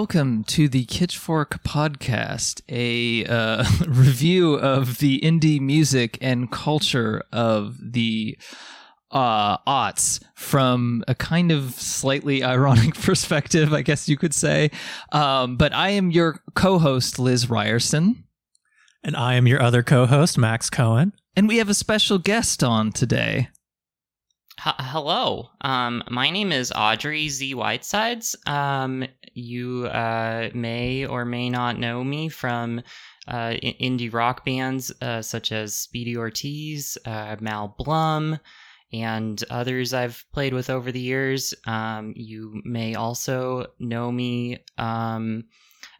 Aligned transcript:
Welcome 0.00 0.44
to 0.44 0.68
the 0.68 0.86
Kitschfork 0.86 1.60
Podcast, 1.64 2.62
a 2.68 3.26
uh, 3.26 3.64
review 3.88 4.54
of 4.54 4.98
the 4.98 5.18
indie 5.24 5.60
music 5.60 6.18
and 6.20 6.52
culture 6.52 7.24
of 7.32 7.76
the 7.82 8.38
uh, 9.10 9.58
aughts 9.66 10.22
from 10.36 11.02
a 11.08 11.16
kind 11.16 11.50
of 11.50 11.72
slightly 11.72 12.44
ironic 12.54 12.94
perspective, 12.94 13.72
I 13.74 13.82
guess 13.82 14.08
you 14.08 14.16
could 14.16 14.34
say. 14.34 14.70
Um, 15.10 15.56
but 15.56 15.74
I 15.74 15.88
am 15.88 16.12
your 16.12 16.44
co 16.54 16.78
host, 16.78 17.18
Liz 17.18 17.50
Ryerson. 17.50 18.22
And 19.02 19.16
I 19.16 19.34
am 19.34 19.48
your 19.48 19.60
other 19.60 19.82
co 19.82 20.06
host, 20.06 20.38
Max 20.38 20.70
Cohen. 20.70 21.12
And 21.34 21.48
we 21.48 21.56
have 21.56 21.68
a 21.68 21.74
special 21.74 22.18
guest 22.18 22.62
on 22.62 22.92
today. 22.92 23.48
H- 24.66 24.74
hello. 24.78 25.50
Um, 25.60 26.02
my 26.10 26.30
name 26.30 26.50
is 26.50 26.72
Audrey 26.74 27.28
Z. 27.28 27.54
Whitesides. 27.54 28.34
Um, 28.46 29.04
you 29.34 29.86
uh, 29.86 30.50
may 30.52 31.06
or 31.06 31.24
may 31.24 31.48
not 31.48 31.78
know 31.78 32.02
me 32.02 32.28
from 32.28 32.82
uh, 33.28 33.54
indie 33.62 34.12
rock 34.12 34.44
bands 34.44 34.92
uh, 35.00 35.22
such 35.22 35.52
as 35.52 35.76
Speedy 35.76 36.16
Ortiz, 36.16 36.98
uh, 37.04 37.36
Mal 37.40 37.74
Blum, 37.78 38.38
and 38.92 39.44
others 39.48 39.94
I've 39.94 40.24
played 40.32 40.54
with 40.54 40.70
over 40.70 40.90
the 40.90 41.00
years. 41.00 41.54
Um, 41.66 42.14
you 42.16 42.60
may 42.64 42.96
also 42.96 43.66
know 43.78 44.10
me. 44.10 44.58
Um, 44.76 45.44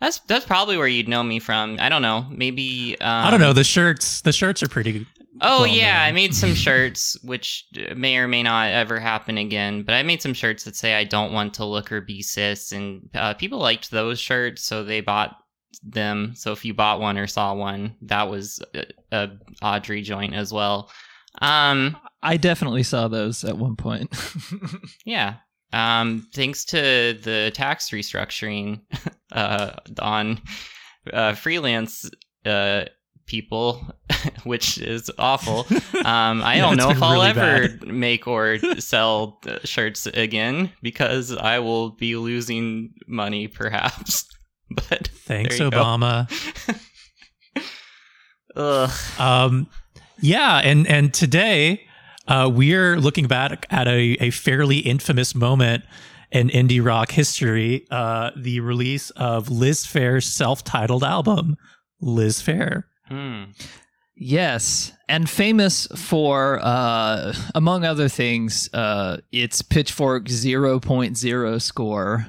that's 0.01 0.19
that's 0.21 0.47
probably 0.47 0.77
where 0.77 0.89
you'd 0.89 1.09
know 1.09 1.23
me 1.23 1.39
from. 1.39 1.77
I 1.81 1.89
don't 1.89 2.03
know. 2.03 2.27
Maybe 2.31 2.97
um, 3.01 3.27
I 3.27 3.31
don't 3.31 3.41
know. 3.41 3.53
The 3.53 3.65
shirts, 3.65 4.21
the 4.23 4.33
shirts 4.33 4.63
are 4.63 4.69
pretty 4.69 5.07
Oh 5.41 5.61
well, 5.63 5.67
yeah, 5.67 5.99
man. 5.99 6.09
I 6.09 6.13
made 6.13 6.35
some 6.35 6.55
shirts 6.67 7.17
which 7.23 7.67
may 7.97 8.17
or 8.17 8.29
may 8.29 8.43
not 8.43 8.69
ever 8.73 8.99
happen 8.99 9.39
again. 9.39 9.83
But 9.83 9.95
I 9.95 10.03
made 10.03 10.23
some 10.23 10.35
shirts 10.35 10.65
that 10.65 10.77
say 10.77 10.95
I 10.95 11.05
don't 11.05 11.33
want 11.33 11.55
to 11.55 11.65
look 11.65 11.93
or 11.93 12.01
be 12.01 12.23
cis, 12.23 12.73
and 12.73 13.09
uh, 13.15 13.35
people 13.35 13.59
liked 13.59 13.91
those 13.91 14.19
shirts, 14.19 14.65
so 14.65 14.85
they 14.85 15.01
bought 15.01 15.37
them. 15.83 16.33
So 16.35 16.53
if 16.53 16.65
you 16.65 16.75
bought 16.75 17.01
one 17.01 17.19
or 17.19 17.27
saw 17.27 17.55
one, 17.55 17.95
that 18.03 18.29
was 18.29 18.61
a, 18.75 18.85
a 19.13 19.31
Audrey 19.63 20.03
joint 20.03 20.35
as 20.35 20.53
well. 20.53 20.91
Um, 21.41 21.97
I 22.23 22.37
definitely 22.37 22.83
saw 22.83 23.09
those 23.09 23.45
at 23.45 23.57
one 23.57 23.77
point. 23.77 24.15
yeah. 25.05 25.37
Um, 25.73 26.27
thanks 26.33 26.65
to 26.67 26.79
the 27.23 27.53
tax 27.55 27.91
restructuring 27.91 28.81
uh, 29.33 29.73
on 30.01 30.41
uh, 31.13 31.35
freelance 31.35 32.11
uh, 32.45 32.87
people, 33.29 33.87
which 34.45 34.79
is 34.79 35.11
awful. 35.19 35.67
Um, 35.99 36.43
I 36.43 36.55
yeah, 36.55 36.61
don't 36.63 36.77
know 36.77 36.91
if 36.91 37.03
I'll 37.03 37.13
really 37.13 37.29
ever 37.29 37.69
bad. 37.69 37.87
make 37.93 38.27
or 38.27 38.59
sell 38.79 39.41
shirts 39.65 40.07
again 40.07 40.71
because 40.81 41.37
I 41.37 41.59
will 41.59 41.91
be 41.91 42.17
losing 42.17 42.95
money, 43.07 43.49
perhaps. 43.49 44.27
But 44.71 45.09
thanks, 45.09 45.59
Obama. 45.59 46.31
Ugh. 48.57 48.91
Um, 49.21 49.67
yeah, 50.21 50.59
and 50.59 50.87
and 50.87 51.13
today 51.13 51.83
uh, 52.27 52.51
we're 52.53 52.97
looking 52.97 53.27
back 53.27 53.67
at 53.71 53.89
a, 53.89 54.17
a 54.21 54.31
fairly 54.31 54.79
infamous 54.79 55.35
moment 55.35 55.85
in 56.31 56.49
indie 56.49 56.85
rock 56.85 57.11
history: 57.11 57.87
uh, 57.91 58.31
the 58.37 58.61
release 58.61 59.11
of 59.11 59.51
Liz 59.51 59.85
Phair's 59.85 60.27
self-titled 60.27 61.05
album, 61.05 61.57
Liz 62.01 62.41
Phair. 62.43 62.85
Mm. 63.11 63.55
Yes, 64.21 64.93
and 65.09 65.31
famous 65.31 65.87
for, 65.95 66.59
uh, 66.61 67.33
among 67.55 67.85
other 67.85 68.09
things, 68.09 68.69
uh, 68.75 69.19
its 69.31 69.63
Pitchfork 69.63 70.25
0.0 70.25 71.63
score, 71.63 72.27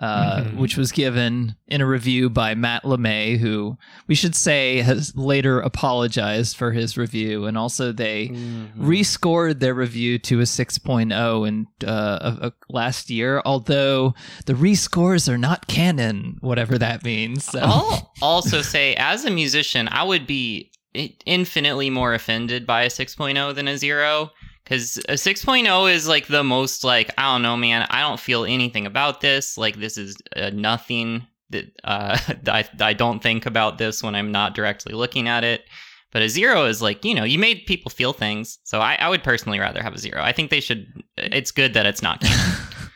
uh, 0.00 0.40
mm-hmm. 0.40 0.58
which 0.58 0.78
was 0.78 0.92
given 0.92 1.54
in 1.68 1.82
a 1.82 1.86
review 1.86 2.30
by 2.30 2.54
Matt 2.54 2.84
LeMay, 2.84 3.38
who 3.38 3.76
we 4.06 4.14
should 4.14 4.34
say 4.34 4.78
has 4.78 5.14
later 5.14 5.60
apologized 5.60 6.56
for 6.56 6.72
his 6.72 6.96
review, 6.96 7.44
and 7.44 7.58
also 7.58 7.92
they 7.92 8.28
mm-hmm. 8.28 8.82
rescored 8.82 9.60
their 9.60 9.74
review 9.74 10.18
to 10.18 10.40
a 10.40 10.44
6.0 10.44 11.48
in 11.48 11.66
uh, 11.86 12.50
last 12.70 13.10
year. 13.10 13.42
Although 13.44 14.14
the 14.46 14.54
rescores 14.54 15.28
are 15.28 15.38
not 15.38 15.66
canon, 15.66 16.38
whatever 16.40 16.78
that 16.78 17.04
means. 17.04 17.44
So. 17.44 17.60
I'll 17.62 18.12
also 18.22 18.62
say, 18.62 18.94
as 18.94 19.26
a 19.26 19.30
musician, 19.30 19.86
I 19.92 20.02
would 20.02 20.26
be 20.26 20.70
infinitely 20.94 21.90
more 21.90 22.14
offended 22.14 22.66
by 22.66 22.82
a 22.82 22.88
6.0 22.88 23.54
than 23.54 23.68
a 23.68 23.76
zero 23.76 24.30
because 24.70 24.98
a 25.08 25.14
6.0 25.14 25.92
is 25.92 26.06
like 26.06 26.28
the 26.28 26.44
most 26.44 26.84
like 26.84 27.12
i 27.18 27.22
don't 27.22 27.42
know 27.42 27.56
man 27.56 27.86
i 27.90 28.00
don't 28.02 28.20
feel 28.20 28.44
anything 28.44 28.86
about 28.86 29.20
this. 29.20 29.58
Like 29.58 29.80
this 29.80 29.98
is 29.98 30.16
uh, 30.36 30.50
nothing 30.54 31.26
that 31.50 31.66
uh, 31.82 32.16
I, 32.46 32.64
I 32.80 32.92
don't 32.92 33.20
think 33.20 33.46
about 33.46 33.78
this 33.78 34.02
when 34.02 34.14
i'm 34.14 34.30
not 34.30 34.54
directly 34.54 34.94
looking 34.94 35.28
at 35.28 35.44
it. 35.44 35.64
But 36.12 36.22
a 36.22 36.28
zero 36.28 36.64
is 36.64 36.80
like 36.80 37.04
you 37.04 37.14
know 37.14 37.24
you 37.24 37.38
made 37.38 37.66
people 37.66 37.90
feel 37.90 38.12
things. 38.12 38.58
So 38.64 38.80
i, 38.80 38.94
I 38.94 39.08
would 39.08 39.24
personally 39.24 39.58
rather 39.58 39.82
have 39.82 39.94
a 39.94 39.98
zero. 39.98 40.22
I 40.22 40.32
think 40.32 40.50
they 40.50 40.60
should 40.60 40.86
it's 41.16 41.50
good 41.50 41.74
that 41.74 41.86
it's 41.86 42.02
not 42.02 42.24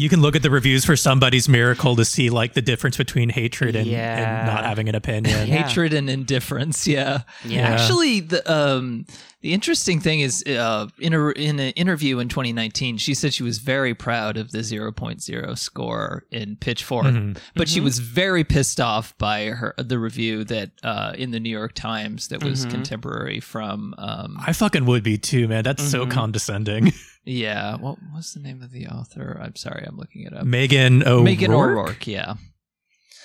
you 0.00 0.08
can 0.08 0.22
look 0.22 0.34
at 0.34 0.42
the 0.42 0.50
reviews 0.50 0.82
for 0.82 0.96
somebody's 0.96 1.46
miracle 1.46 1.94
to 1.94 2.06
see 2.06 2.30
like 2.30 2.54
the 2.54 2.62
difference 2.62 2.96
between 2.96 3.28
hatred 3.28 3.76
and, 3.76 3.86
yeah. 3.86 4.38
and 4.38 4.46
not 4.46 4.64
having 4.64 4.88
an 4.88 4.94
opinion 4.94 5.46
yeah. 5.46 5.62
hatred 5.62 5.92
and 5.92 6.08
indifference 6.08 6.86
yeah 6.86 7.22
yeah 7.44 7.68
actually 7.68 8.20
the 8.20 8.50
um 8.50 9.04
the 9.42 9.54
interesting 9.54 10.00
thing 10.00 10.20
is, 10.20 10.44
uh, 10.44 10.88
in 10.98 11.14
a 11.14 11.28
in 11.30 11.58
an 11.60 11.72
interview 11.72 12.18
in 12.18 12.28
2019, 12.28 12.98
she 12.98 13.14
said 13.14 13.32
she 13.32 13.42
was 13.42 13.56
very 13.56 13.94
proud 13.94 14.36
of 14.36 14.50
the 14.50 14.58
0.0 14.58 15.58
score 15.58 16.24
in 16.30 16.56
Pitchfork, 16.56 17.06
mm-hmm. 17.06 17.32
but 17.32 17.66
mm-hmm. 17.66 17.74
she 17.74 17.80
was 17.80 18.00
very 18.00 18.44
pissed 18.44 18.80
off 18.80 19.16
by 19.16 19.46
her 19.46 19.74
the 19.78 19.98
review 19.98 20.44
that 20.44 20.72
uh, 20.82 21.14
in 21.16 21.30
the 21.30 21.40
New 21.40 21.48
York 21.48 21.72
Times 21.72 22.28
that 22.28 22.44
was 22.44 22.60
mm-hmm. 22.60 22.70
contemporary 22.70 23.40
from. 23.40 23.94
Um, 23.96 24.36
I 24.46 24.52
fucking 24.52 24.84
would 24.84 25.02
be 25.02 25.16
too, 25.16 25.48
man. 25.48 25.64
That's 25.64 25.82
so 25.82 26.02
mm-hmm. 26.02 26.10
condescending. 26.10 26.92
yeah. 27.30 27.76
What 27.76 27.98
was 28.14 28.34
the 28.34 28.40
name 28.40 28.62
of 28.62 28.72
the 28.72 28.86
author? 28.88 29.38
I'm 29.42 29.56
sorry, 29.56 29.84
I'm 29.86 29.96
looking 29.96 30.22
it 30.22 30.32
up. 30.32 30.44
Meghan 30.44 31.06
O'Rourke. 31.06 31.38
Meghan 31.38 31.48
O'Rourke. 31.50 32.06
Yeah. 32.06 32.34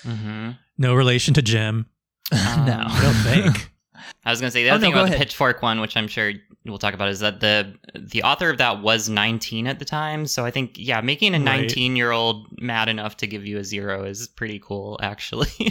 Mm-hmm. 0.04 0.52
No 0.78 0.94
relation 0.94 1.34
to 1.34 1.42
Jim. 1.42 1.88
Um, 2.32 2.40
no, 2.66 2.84
I 2.88 3.02
don't 3.02 3.14
think. 3.14 3.72
I 4.26 4.32
was 4.32 4.40
going 4.40 4.50
to 4.50 4.52
say 4.52 4.64
the 4.64 4.70
other 4.70 4.78
oh, 4.78 4.82
thing 4.82 4.96
no, 4.96 5.02
about 5.02 5.12
the 5.12 5.18
Pitchfork 5.18 5.62
one, 5.62 5.82
which 5.82 5.96
I'm 5.98 6.08
sure 6.08 6.34
we'll 6.66 6.78
talk 6.78 6.94
about, 6.94 7.10
is 7.10 7.20
that 7.20 7.40
the 7.40 7.76
the 7.94 8.24
author 8.24 8.50
of 8.50 8.58
that 8.58 8.82
was 8.82 9.10
19 9.10 9.68
at 9.68 9.80
the 9.80 9.86
time. 9.86 10.28
So 10.28 10.46
I 10.46 10.52
think, 10.52 10.78
yeah, 10.78 11.02
making 11.02 11.34
a 11.36 11.40
19 11.40 11.92
right. 11.92 11.98
year 11.98 12.12
old 12.12 12.48
mad 12.60 12.90
enough 12.90 13.18
to 13.18 13.28
give 13.28 13.46
you 13.46 13.58
a 13.58 13.64
zero 13.64 14.04
is 14.04 14.28
pretty 14.28 14.60
cool, 14.60 15.00
actually. 15.02 15.48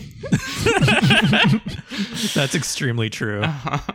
That's 2.34 2.55
extremely 2.55 3.11
true. 3.11 3.43
Uh-huh. 3.43 3.93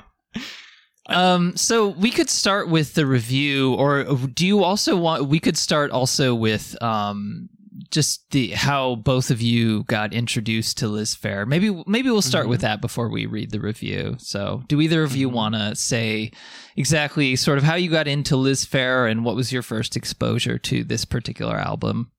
Um, 1.09 1.56
so 1.58 1.90
we 1.90 2.12
could 2.12 2.30
start 2.30 2.70
with 2.70 2.94
the 2.94 3.06
review, 3.06 3.73
or 3.73 4.03
do 4.03 4.46
you 4.46 4.64
also 4.64 4.96
want? 4.96 5.28
We 5.28 5.40
could 5.40 5.58
start 5.58 5.91
also 5.91 6.35
with 6.35 6.82
um 6.82 7.50
just 7.91 8.29
the 8.32 8.50
how 8.50 8.96
both 8.96 9.32
of 9.32 9.41
you 9.41 9.84
got 9.84 10.14
introduced 10.14 10.78
to 10.79 10.88
Liz 10.88 11.16
Phair. 11.16 11.47
Maybe 11.47 11.84
maybe 11.88 12.09
we'll 12.09 12.22
start 12.22 12.44
mm-hmm. 12.44 12.52
with 12.52 12.61
that 12.61 12.82
before 12.82 13.09
we 13.09 13.26
read 13.26 13.52
the 13.52 13.59
review. 13.59 14.16
So, 14.20 14.64
do 14.67 14.82
either 14.82 15.03
of 15.03 15.16
you 15.16 15.28
mm-hmm. 15.28 15.35
want 15.35 15.56
to 15.56 15.76
say 15.76 16.32
exactly 16.76 17.35
sort 17.35 17.58
of 17.58 17.64
how 17.64 17.76
you 17.76 17.90
got 17.90 18.08
into 18.08 18.35
Liz 18.35 18.66
Phair 18.66 19.09
and 19.09 19.26
what 19.26 19.35
was 19.35 19.52
your 19.52 19.61
first 19.61 19.96
exposure 19.96 20.58
to 20.59 20.84
this 20.84 21.06
particular 21.06 21.58
album? 21.58 22.11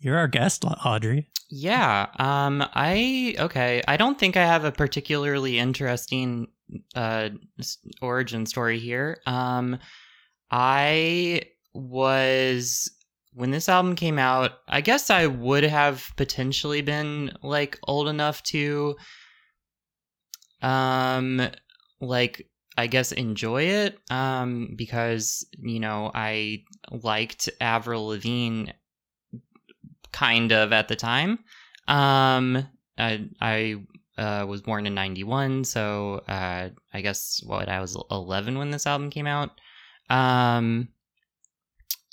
You're 0.00 0.16
our 0.16 0.28
guest, 0.28 0.64
Audrey. 0.64 1.28
Yeah. 1.50 2.06
Um. 2.18 2.64
I 2.74 3.34
okay. 3.38 3.82
I 3.86 3.96
don't 3.96 4.18
think 4.18 4.36
I 4.36 4.46
have 4.46 4.64
a 4.64 4.72
particularly 4.72 5.58
interesting 5.58 6.48
uh 6.94 7.30
origin 8.02 8.46
story 8.46 8.78
here. 8.78 9.20
Um. 9.26 9.78
I 10.50 11.42
was 11.74 12.90
when 13.32 13.52
this 13.52 13.68
album 13.68 13.94
came 13.94 14.18
out, 14.18 14.52
I 14.68 14.80
guess 14.80 15.08
I 15.08 15.26
would 15.26 15.62
have 15.62 16.10
potentially 16.16 16.82
been 16.82 17.32
like 17.42 17.78
old 17.86 18.08
enough 18.08 18.42
to 18.44 18.96
um 20.62 21.48
like 22.00 22.48
I 22.76 22.86
guess 22.86 23.12
enjoy 23.12 23.64
it 23.64 23.98
um 24.10 24.74
because 24.76 25.46
you 25.58 25.80
know 25.80 26.10
I 26.14 26.64
liked 26.90 27.48
Avril 27.60 28.08
Lavigne 28.08 28.70
kind 30.12 30.50
of 30.52 30.72
at 30.72 30.88
the 30.88 30.96
time. 30.96 31.38
Um 31.86 32.68
I 32.98 33.28
I 33.40 33.76
uh, 34.20 34.44
was 34.46 34.62
born 34.62 34.86
in 34.86 34.94
91 34.94 35.64
so 35.64 36.22
uh 36.28 36.68
I 36.92 37.00
guess 37.00 37.40
what 37.44 37.68
I 37.68 37.80
was 37.80 37.96
11 38.10 38.58
when 38.58 38.70
this 38.70 38.86
album 38.86 39.10
came 39.10 39.26
out. 39.26 39.50
Um 40.08 40.88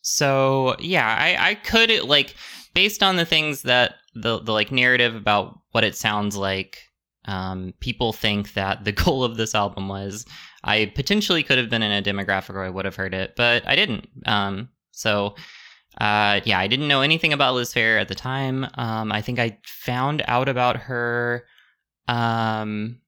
so 0.01 0.77
yeah, 0.79 1.05
I, 1.05 1.49
I 1.49 1.55
could 1.55 2.03
like 2.03 2.35
based 2.73 3.03
on 3.03 3.17
the 3.17 3.25
things 3.25 3.63
that 3.63 3.95
the 4.15 4.39
the 4.39 4.53
like 4.53 4.71
narrative 4.71 5.15
about 5.15 5.59
what 5.71 5.83
it 5.83 5.95
sounds 5.95 6.37
like. 6.37 6.79
Um, 7.25 7.73
people 7.81 8.13
think 8.13 8.53
that 8.53 8.85
the 8.85 8.91
goal 9.03 9.25
of 9.25 9.35
this 9.35 9.53
album 9.53 9.89
was 9.89 10.25
I 10.63 10.91
potentially 10.95 11.43
could 11.43 11.57
have 11.57 11.69
been 11.69 11.83
in 11.83 11.91
a 11.91 12.01
demographic 12.01 12.53
where 12.53 12.63
I 12.63 12.69
would 12.69 12.85
have 12.85 12.95
heard 12.95 13.13
it, 13.13 13.35
but 13.35 13.67
I 13.67 13.75
didn't. 13.75 14.07
Um, 14.25 14.69
so 14.91 15.35
uh, 15.99 16.39
yeah, 16.45 16.59
I 16.59 16.67
didn't 16.67 16.87
know 16.87 17.01
anything 17.01 17.33
about 17.33 17.55
Liz 17.55 17.73
Phair 17.73 17.99
at 17.99 18.07
the 18.07 18.15
time. 18.15 18.67
Um, 18.75 19.11
I 19.11 19.21
think 19.21 19.39
I 19.39 19.57
found 19.65 20.23
out 20.27 20.47
about 20.47 20.77
her. 20.77 21.45
Um, 22.07 23.01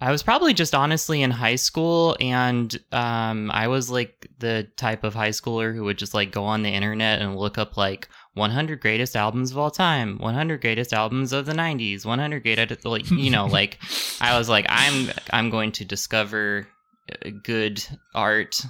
I 0.00 0.12
was 0.12 0.22
probably 0.22 0.54
just 0.54 0.74
honestly 0.74 1.22
in 1.22 1.30
high 1.32 1.56
school, 1.56 2.16
and 2.20 2.74
um, 2.92 3.50
I 3.50 3.66
was 3.66 3.90
like 3.90 4.28
the 4.38 4.68
type 4.76 5.02
of 5.02 5.14
high 5.14 5.30
schooler 5.30 5.74
who 5.74 5.84
would 5.84 5.98
just 5.98 6.14
like 6.14 6.30
go 6.30 6.44
on 6.44 6.62
the 6.62 6.70
internet 6.70 7.20
and 7.20 7.36
look 7.36 7.58
up 7.58 7.76
like 7.76 8.08
100 8.34 8.80
greatest 8.80 9.16
albums 9.16 9.50
of 9.50 9.58
all 9.58 9.72
time, 9.72 10.18
100 10.18 10.60
greatest 10.60 10.92
albums 10.92 11.32
of 11.32 11.46
the 11.46 11.52
90s, 11.52 12.06
100 12.06 12.42
greatest 12.44 12.84
like 12.84 13.10
you 13.10 13.30
know 13.30 13.46
like 13.58 13.78
I 14.20 14.38
was 14.38 14.48
like 14.48 14.66
I'm 14.68 15.10
I'm 15.32 15.50
going 15.50 15.72
to 15.72 15.84
discover 15.84 16.68
uh, 17.10 17.30
good 17.42 17.84
art. 18.14 18.60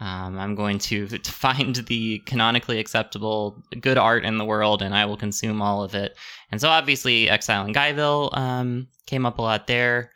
Um, 0.00 0.38
I'm 0.38 0.54
going 0.54 0.78
to 0.80 1.06
find 1.24 1.76
the 1.76 2.20
canonically 2.20 2.78
acceptable 2.78 3.62
good 3.80 3.98
art 3.98 4.24
in 4.24 4.38
the 4.38 4.44
world, 4.44 4.82
and 4.82 4.94
I 4.94 5.04
will 5.06 5.16
consume 5.16 5.60
all 5.62 5.82
of 5.82 5.94
it. 5.94 6.16
And 6.50 6.60
so 6.60 6.68
obviously, 6.68 7.28
Exile 7.28 7.66
in 7.66 7.74
Guyville 7.74 8.36
um, 8.36 8.88
came 9.06 9.26
up 9.26 9.38
a 9.38 9.42
lot 9.42 9.66
there. 9.66 10.12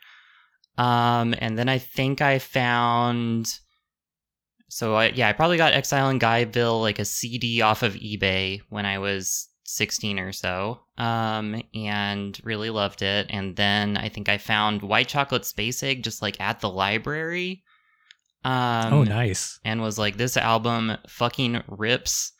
Um, 0.77 1.35
and 1.37 1.57
then 1.57 1.69
I 1.69 1.77
think 1.77 2.21
I 2.21 2.39
found. 2.39 3.59
So 4.69 4.95
I, 4.95 5.09
yeah, 5.09 5.29
I 5.29 5.33
probably 5.33 5.57
got 5.57 5.73
Exile 5.73 6.09
in 6.09 6.19
Guyville 6.19 6.81
like 6.81 6.97
a 6.97 7.05
CD 7.05 7.61
off 7.61 7.83
of 7.83 7.93
eBay 7.93 8.61
when 8.69 8.87
I 8.87 8.97
was 8.97 9.49
16 9.65 10.17
or 10.17 10.31
so, 10.31 10.79
um, 10.97 11.61
and 11.75 12.39
really 12.43 12.71
loved 12.71 13.03
it. 13.03 13.27
And 13.29 13.55
then 13.55 13.97
I 13.97 14.09
think 14.09 14.29
I 14.29 14.39
found 14.39 14.81
White 14.81 15.07
Chocolate 15.07 15.45
Space 15.45 15.83
Egg 15.83 16.03
just 16.03 16.23
like 16.23 16.39
at 16.41 16.59
the 16.59 16.69
library. 16.69 17.63
Um, 18.43 18.93
oh, 18.93 19.03
nice. 19.03 19.59
And 19.63 19.81
was 19.81 19.97
like, 19.97 20.17
this 20.17 20.37
album 20.37 20.97
fucking 21.07 21.63
rips. 21.67 22.31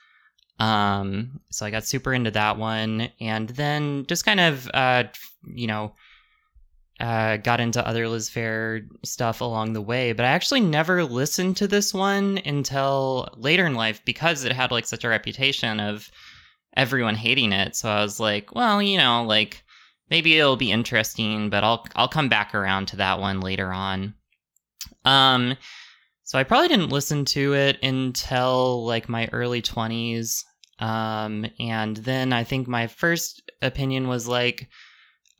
Um, 0.60 1.40
so 1.50 1.66
I 1.66 1.72
got 1.72 1.86
super 1.86 2.14
into 2.14 2.32
that 2.32 2.58
one, 2.58 3.10
and 3.20 3.50
then 3.50 4.06
just 4.08 4.26
kind 4.26 4.40
of, 4.40 4.70
uh, 4.74 5.06
you 5.44 5.68
know, 5.68 5.96
uh, 7.00 7.38
got 7.38 7.60
into 7.60 7.86
other 7.86 8.08
Liz 8.08 8.30
Phair 8.30 8.88
stuff 9.04 9.42
along 9.42 9.74
the 9.74 9.82
way, 9.82 10.14
but 10.14 10.26
I 10.26 10.30
actually 10.30 10.62
never 10.62 11.04
listened 11.04 11.58
to 11.58 11.68
this 11.68 11.94
one 11.94 12.40
until 12.46 13.30
later 13.36 13.66
in 13.66 13.74
life 13.76 14.02
because 14.06 14.44
it 14.44 14.54
had 14.54 14.72
like 14.72 14.86
such 14.86 15.04
a 15.04 15.10
reputation 15.10 15.80
of 15.80 16.10
everyone 16.78 17.16
hating 17.16 17.52
it. 17.52 17.76
So 17.76 17.90
I 17.90 18.02
was 18.02 18.20
like, 18.20 18.54
well, 18.54 18.82
you 18.82 18.98
know, 18.98 19.24
like 19.24 19.64
maybe 20.10 20.38
it'll 20.38 20.56
be 20.56 20.72
interesting, 20.72 21.50
but 21.50 21.64
I'll 21.64 21.86
I'll 21.96 22.08
come 22.08 22.30
back 22.30 22.54
around 22.54 22.88
to 22.90 22.98
that 22.98 23.20
one 23.20 23.42
later 23.42 23.74
on. 23.74 24.14
Um, 25.04 25.58
so 26.34 26.40
I 26.40 26.44
probably 26.44 26.68
didn't 26.68 26.90
listen 26.90 27.26
to 27.26 27.54
it 27.54 27.78
until 27.84 28.84
like 28.88 29.08
my 29.08 29.30
early 29.32 29.62
twenties. 29.62 30.44
Um, 30.80 31.46
and 31.60 31.98
then 31.98 32.34
I 32.34 32.44
think 32.44 32.68
my 32.68 32.88
first 32.88 33.52
opinion 33.62 34.08
was 34.08 34.28
like 34.28 34.68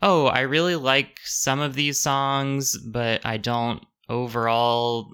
oh, 0.04 0.26
I 0.26 0.42
really 0.42 0.76
like 0.76 1.18
some 1.24 1.62
of 1.62 1.74
these 1.74 2.00
songs, 2.00 2.78
but 2.78 3.26
I 3.26 3.38
don't 3.38 3.82
overall. 4.10 5.10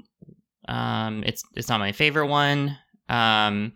Um, 0.68 1.24
it's 1.26 1.44
it's 1.56 1.70
not 1.70 1.80
my 1.80 1.92
favorite 1.92 2.28
one. 2.28 2.76
Um, 3.08 3.74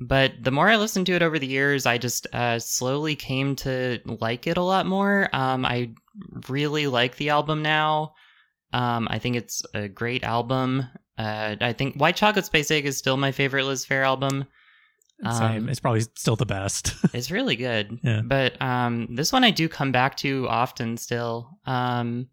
but 0.00 0.32
the 0.42 0.50
more 0.50 0.68
I 0.68 0.76
listened 0.76 1.06
to 1.06 1.14
it 1.14 1.22
over 1.22 1.38
the 1.38 1.46
years, 1.46 1.86
I 1.86 1.98
just 1.98 2.26
uh, 2.34 2.58
slowly 2.58 3.14
came 3.14 3.54
to 3.56 4.00
like 4.04 4.48
it 4.48 4.56
a 4.56 4.62
lot 4.62 4.86
more. 4.86 5.28
Um, 5.32 5.64
I 5.64 5.94
really 6.48 6.88
like 6.88 7.16
the 7.16 7.30
album 7.30 7.62
now. 7.62 8.14
Um, 8.72 9.06
I 9.08 9.20
think 9.20 9.36
it's 9.36 9.62
a 9.72 9.88
great 9.88 10.24
album. 10.24 10.84
Uh, 11.16 11.56
I 11.60 11.72
think 11.72 11.96
White 11.96 12.16
Chocolate 12.16 12.46
Space 12.46 12.70
Egg 12.70 12.86
is 12.86 12.96
still 12.96 13.16
my 13.16 13.32
favorite 13.32 13.64
Liz 13.64 13.86
Phair 13.86 14.04
album. 14.04 14.46
Same. 15.22 15.62
Um, 15.62 15.68
it's 15.68 15.80
probably 15.80 16.00
still 16.00 16.36
the 16.36 16.44
best. 16.44 16.94
it's 17.14 17.30
really 17.30 17.56
good. 17.56 17.98
Yeah. 18.02 18.22
But 18.24 18.60
um, 18.60 19.14
this 19.14 19.32
one 19.32 19.44
I 19.44 19.52
do 19.52 19.68
come 19.68 19.92
back 19.92 20.16
to 20.18 20.46
often 20.48 20.96
still. 20.96 21.58
Um, 21.66 22.28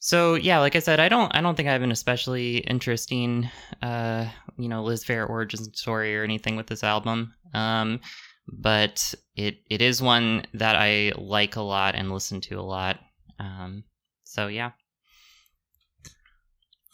so 0.00 0.34
yeah, 0.34 0.58
like 0.58 0.76
I 0.76 0.80
said, 0.80 1.00
I 1.00 1.08
don't 1.08 1.34
I 1.34 1.40
don't 1.40 1.54
think 1.54 1.68
I 1.68 1.72
have 1.72 1.82
an 1.82 1.92
especially 1.92 2.58
interesting 2.58 3.48
uh, 3.80 4.26
you 4.58 4.68
know, 4.68 4.82
Liz 4.82 5.04
Phair 5.04 5.28
origin 5.28 5.72
story 5.72 6.16
or 6.16 6.24
anything 6.24 6.56
with 6.56 6.66
this 6.66 6.84
album. 6.84 7.34
Um, 7.54 8.00
but 8.46 9.14
it 9.36 9.58
it 9.70 9.80
is 9.80 10.02
one 10.02 10.44
that 10.54 10.76
I 10.76 11.12
like 11.16 11.56
a 11.56 11.62
lot 11.62 11.94
and 11.94 12.12
listen 12.12 12.40
to 12.42 12.56
a 12.56 12.62
lot. 12.62 12.98
Um, 13.38 13.84
so 14.24 14.48
yeah. 14.48 14.72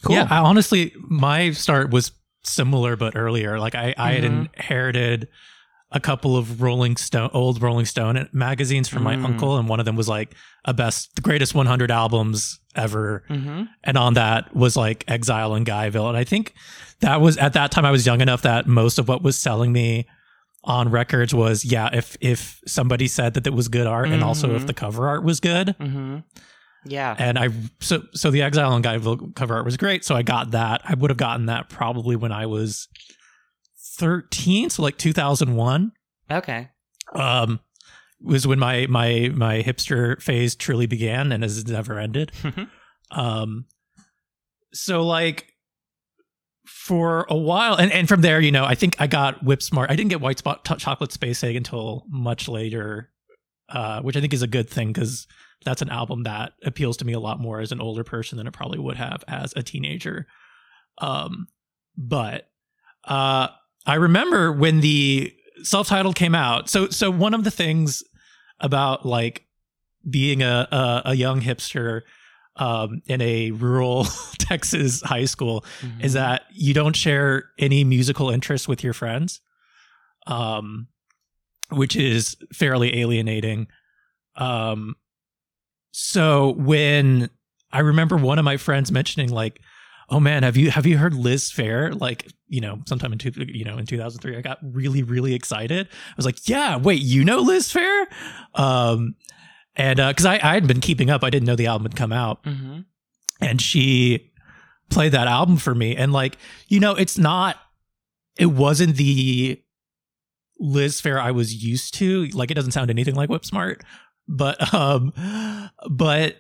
Cool. 0.05 0.17
Yeah, 0.17 0.27
I, 0.31 0.39
honestly, 0.39 0.93
my 1.09 1.51
start 1.53 1.91
was 1.91 2.13
similar 2.43 2.97
but 2.97 3.17
earlier. 3.17 3.59
Like 3.59 3.75
I, 3.75 3.95
I 3.97 4.13
had 4.13 4.25
Mhm. 4.25 4.49
inherited 4.55 5.29
a 5.91 6.01
couple 6.01 6.37
of 6.37 6.61
Rolling 6.61 6.97
Stone, 6.97 7.31
old 7.33 7.63
Rolling 7.63 7.87
Stone 7.87 8.29
magazines 8.33 8.89
from 8.89 9.03
my 9.05 9.15
Mm. 9.17 9.25
uncle, 9.25 9.57
and 9.57 9.69
one 9.69 9.79
of 9.79 9.87
them 9.87 9.95
was 9.97 10.09
like 10.09 10.35
a 10.65 10.75
best, 10.75 11.15
the 11.15 11.23
greatest 11.23 11.55
100 11.55 11.91
albums 11.91 12.59
ever. 12.75 13.23
Mm-hmm. 13.31 13.63
And 13.85 13.97
on 13.97 14.15
that 14.15 14.55
was 14.57 14.77
like 14.77 15.05
Exile 15.07 15.55
in 15.55 15.65
Guyville. 15.65 16.09
And 16.09 16.17
I 16.17 16.25
think 16.25 16.53
that 17.01 17.21
was 17.21 17.37
at 17.37 17.53
that 17.53 17.71
time 17.71 17.85
I 17.85 17.91
was 17.93 18.05
young 18.07 18.21
enough 18.21 18.43
that 18.43 18.67
most 18.67 18.99
of 18.99 19.07
what 19.09 19.23
was 19.23 19.39
selling 19.39 19.73
me 19.73 20.07
on 20.65 20.91
records 20.91 21.33
was 21.35 21.65
yeah, 21.65 21.91
if 21.93 22.17
if 22.21 22.61
somebody 22.67 23.07
said 23.07 23.35
that 23.35 23.47
it 23.47 23.53
was 23.55 23.69
good 23.69 23.87
art 23.87 24.09
and 24.09 24.25
also 24.25 24.55
if 24.57 24.63
Mhm. 24.63 24.67
the 24.67 24.75
cover 24.75 25.07
art 25.09 25.23
was 25.23 25.39
good. 25.39 25.77
Mm-hmm. 25.81 26.17
Yeah. 26.87 27.15
And 27.19 27.39
I 27.39 27.49
so 27.81 28.03
so 28.13 28.31
the 28.31 28.43
Exile 28.43 28.75
in 28.77 28.83
Guyville 28.83 29.35
cover 29.35 29.55
art 29.55 29.65
was 29.65 29.77
great, 29.77 30.05
so 30.05 30.15
I 30.15 30.23
got 30.23 30.51
that. 30.53 30.83
I 30.85 30.95
would 30.95 31.11
have 31.11 31.17
gotten 31.17 31.47
that 31.47 31.69
probably 31.69 32.17
when 32.17 32.33
I 32.33 32.47
was 32.47 32.89
13, 33.97 34.71
so 34.71 34.83
like 34.83 34.99
2001. 34.99 35.93
Okay. 36.31 36.69
Um 37.13 37.61
was 38.21 38.47
when 38.47 38.59
my 38.59 38.87
my 38.87 39.31
my 39.35 39.63
hipster 39.63 40.21
phase 40.23 40.55
truly 40.55 40.87
began 40.87 41.33
and 41.33 41.43
has 41.43 41.67
never 41.67 41.99
ended. 41.99 42.33
Um, 43.11 43.67
so 44.73 45.05
like 45.05 45.53
for 46.67 47.27
a 47.29 47.37
while, 47.37 47.77
and 47.77 47.93
and 47.93 48.09
from 48.09 48.23
there, 48.23 48.41
you 48.41 48.51
know, 48.51 48.65
I 48.65 48.75
think 48.75 48.97
I 48.99 49.07
got 49.07 49.45
Whip 49.45 49.63
Smart. 49.63 49.91
I 49.91 49.97
didn't 49.97 50.11
get 50.11 50.21
White 50.21 50.39
Spot 50.39 50.65
t- 50.65 50.77
Chocolate 50.77 51.13
Space 51.13 51.45
Egg 51.45 51.55
until 51.55 52.05
much 52.09 52.49
later, 52.49 53.11
uh, 53.69 54.01
which 54.03 54.17
I 54.17 54.21
think 54.21 54.33
is 54.33 54.43
a 54.43 54.49
good 54.49 54.69
thing 54.69 54.93
because 54.93 55.27
that's 55.65 55.83
an 55.83 55.89
album 55.91 56.23
that 56.25 56.53
appeals 56.65 56.97
to 56.99 57.05
me 57.05 57.13
a 57.13 57.21
lot 57.21 57.41
more 57.41 57.61
as 57.61 57.73
an 57.73 57.81
older 57.81 58.05
person 58.05 58.39
than 58.39 58.47
it 58.47 58.53
probably 58.53 58.79
would 58.79 58.97
have 58.97 59.25
as 59.29 59.53
a 59.57 59.63
teenager. 59.63 60.27
Um, 60.99 61.49
but 61.97 62.49
uh, 63.05 63.49
I 63.87 63.95
remember 63.95 64.53
when 64.53 64.81
the 64.81 65.33
self-titled 65.63 66.15
came 66.17 66.35
out. 66.35 66.69
So 66.69 66.89
so 66.89 67.11
one 67.11 67.35
of 67.35 67.45
the 67.45 67.51
things 67.51 68.03
about 68.61 69.05
like 69.07 69.47
being 70.09 70.43
a 70.43 70.69
a, 70.71 71.03
a 71.07 71.15
young 71.15 71.41
hipster 71.41 72.03
um, 72.57 73.03
in 73.07 73.21
a 73.21 73.51
rural 73.51 74.05
Texas 74.39 75.01
high 75.03 75.25
school 75.25 75.65
Mm-hmm. 75.81 76.01
is 76.03 76.13
that 76.13 76.43
you 76.53 76.73
don't 76.75 76.95
share 76.95 77.47
any 77.59 77.83
musical 77.85 78.31
interests 78.31 78.69
with 78.69 78.85
your 78.85 78.93
friends, 78.93 79.41
um, 80.27 80.89
which 81.71 81.97
is 81.97 82.37
fairly 82.53 82.99
alienating. 83.01 83.67
Um, 84.37 84.95
so 85.97 86.55
when 86.59 87.31
I 87.73 87.79
remember 87.81 88.17
one 88.17 88.39
of 88.41 88.45
my 88.45 88.57
friends 88.57 88.91
mentioning 88.91 89.29
like, 89.31 89.61
"Oh 90.11 90.19
man, 90.19 90.43
have 90.43 90.57
you 90.57 90.71
have 90.71 90.87
you 90.87 90.99
heard 90.99 91.15
Liz 91.15 91.51
Phair?" 91.53 91.99
Like, 92.01 92.27
you 92.49 92.61
know, 92.61 92.81
sometime 92.89 93.13
in 93.13 93.19
two, 93.19 93.31
you 93.37 93.65
know 93.65 93.79
in 93.79 93.87
two 93.87 93.97
thousand 93.97 94.21
three, 94.21 94.37
I 94.37 94.41
got 94.41 94.59
really 94.63 95.03
really 95.05 95.35
excited. 95.35 95.87
I 95.89 96.15
was 96.17 96.27
like, 96.27 96.49
"Yeah, 96.49 96.77
wait, 96.79 97.01
you 97.01 97.25
know 97.25 97.39
Liz 97.39 97.73
Phair?" 97.73 98.07
Um, 98.55 99.15
and 99.77 99.97
because 99.99 100.25
I 100.27 100.35
I 100.35 100.55
had 100.55 100.67
been 100.67 100.81
keeping 100.81 101.11
up, 101.11 101.23
I 101.23 101.31
didn't 101.31 101.47
know 101.47 101.57
the 101.57 101.67
album 101.69 101.85
had 101.87 101.97
come 101.97 102.13
out 102.13 102.43
Mm-hmm. 102.45 102.81
and 103.41 103.61
she 103.63 104.33
played 104.91 105.13
that 105.13 105.27
album 105.29 105.57
for 105.57 105.75
me 105.75 105.97
and 105.97 106.13
like 106.13 106.37
you 106.69 106.79
know 106.81 106.95
it's 106.95 107.17
not 107.19 107.57
it 108.39 108.47
wasn't 108.47 108.97
the 108.97 109.59
liz 110.61 111.01
phair 111.01 111.19
i 111.19 111.31
was 111.31 111.65
used 111.65 111.95
to 111.95 112.27
like 112.29 112.51
it 112.51 112.55
doesn't 112.55 112.71
sound 112.73 112.91
anything 112.91 113.15
like 113.15 113.29
whip 113.31 113.45
smart 113.45 113.83
but 114.29 114.73
um 114.75 115.13
but 115.91 116.37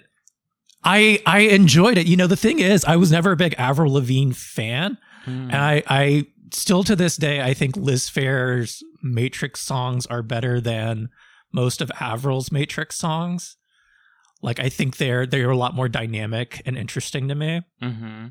i 0.84 1.20
i 1.26 1.40
enjoyed 1.40 1.98
it 1.98 2.06
you 2.06 2.16
know 2.16 2.26
the 2.26 2.36
thing 2.36 2.58
is 2.58 2.84
i 2.84 2.96
was 2.96 3.10
never 3.12 3.32
a 3.32 3.36
big 3.36 3.54
avril 3.58 3.92
lavigne 3.92 4.32
fan 4.32 4.98
Mm-hmm. 5.26 5.50
and 5.50 5.56
i 5.56 5.82
i 5.88 6.26
still 6.52 6.84
to 6.84 6.94
this 6.94 7.16
day 7.16 7.40
i 7.40 7.54
think 7.54 7.76
liz 7.78 8.10
phair's 8.10 8.82
matrix 9.02 9.60
songs 9.60 10.04
are 10.06 10.22
better 10.22 10.60
than 10.60 11.08
most 11.50 11.80
of 11.80 11.90
avril's 11.98 12.52
matrix 12.52 12.96
songs 12.96 13.56
like 14.42 14.60
i 14.60 14.68
think 14.68 14.98
they're 14.98 15.24
they're 15.26 15.48
a 15.50 15.56
lot 15.56 15.74
more 15.74 15.88
dynamic 15.88 16.60
and 16.66 16.76
interesting 16.76 17.28
to 17.28 17.34
me 17.34 17.62
Mm-hmm. 17.82 18.26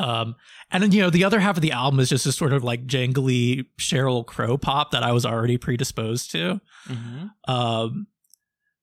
um, 0.00 0.36
and 0.70 0.82
then 0.84 0.92
you 0.92 1.02
know 1.02 1.10
the 1.10 1.24
other 1.24 1.40
half 1.40 1.56
of 1.56 1.62
the 1.62 1.72
album 1.72 1.98
is 2.00 2.08
just 2.10 2.26
a 2.26 2.32
sort 2.32 2.52
of 2.52 2.62
like 2.64 2.86
jangly 2.86 3.66
Sheryl 3.78 4.24
Crow 4.24 4.56
pop 4.56 4.90
that 4.92 5.02
I 5.02 5.12
was 5.12 5.24
already 5.26 5.56
predisposed 5.56 6.30
to. 6.32 6.60
Mm-hmm. 6.88 7.52
Um, 7.52 8.06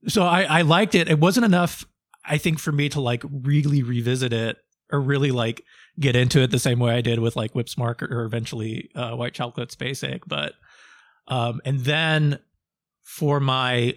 so 0.07 0.23
I, 0.23 0.43
I 0.43 0.61
liked 0.61 0.95
it. 0.95 1.09
It 1.09 1.19
wasn't 1.19 1.45
enough, 1.45 1.85
I 2.25 2.37
think, 2.37 2.59
for 2.59 2.71
me 2.71 2.89
to 2.89 3.01
like 3.01 3.23
really 3.29 3.83
revisit 3.83 4.33
it 4.33 4.57
or 4.91 4.99
really 4.99 5.31
like 5.31 5.63
get 5.99 6.15
into 6.15 6.41
it 6.41 6.51
the 6.51 6.59
same 6.59 6.79
way 6.79 6.93
I 6.93 7.01
did 7.01 7.19
with 7.19 7.35
like 7.35 7.55
Whip 7.55 7.69
Smart 7.69 8.01
or, 8.01 8.07
or 8.11 8.25
eventually 8.25 8.89
uh, 8.95 9.15
White 9.15 9.33
Chocolate 9.33 9.75
Egg. 9.81 10.23
But 10.27 10.53
um, 11.27 11.61
and 11.65 11.81
then 11.81 12.39
for 13.03 13.39
my 13.39 13.95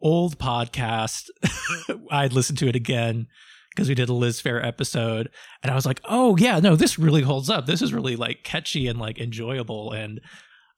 old 0.00 0.38
podcast, 0.38 1.28
I'd 2.10 2.32
listen 2.32 2.56
to 2.56 2.68
it 2.68 2.76
again 2.76 3.26
because 3.70 3.88
we 3.88 3.94
did 3.94 4.08
a 4.08 4.14
Liz 4.14 4.42
Phair 4.42 4.64
episode, 4.64 5.30
and 5.62 5.70
I 5.70 5.74
was 5.74 5.86
like, 5.86 6.00
oh 6.04 6.36
yeah, 6.36 6.60
no, 6.60 6.76
this 6.76 6.98
really 6.98 7.22
holds 7.22 7.48
up. 7.48 7.66
This 7.66 7.82
is 7.82 7.92
really 7.92 8.16
like 8.16 8.44
catchy 8.44 8.86
and 8.86 8.98
like 8.98 9.18
enjoyable, 9.18 9.92
and 9.92 10.20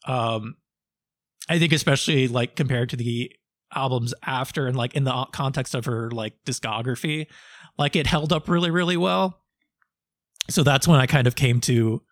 um, 0.07 0.57
I 1.49 1.59
think 1.59 1.73
especially 1.73 2.29
like 2.29 2.57
compared 2.57 2.91
to 2.91 2.97
the 2.97 3.33
albums 3.75 4.15
after 4.23 4.67
and 4.67 4.77
like 4.77 4.95
in 4.95 5.05
the 5.05 5.27
context 5.33 5.75
of 5.75 5.85
her 5.85 6.11
like 6.11 6.35
discography, 6.45 7.27
like 7.79 7.97
it 7.97 8.07
held 8.07 8.33
up 8.33 8.49
really 8.49 8.71
really 8.71 8.97
well. 8.97 9.41
So 10.51 10.63
that's 10.63 10.87
when 10.87 11.01
I 11.01 11.07
kind 11.07 11.27
of 11.27 11.37
came 11.37 11.61
to 11.63 12.03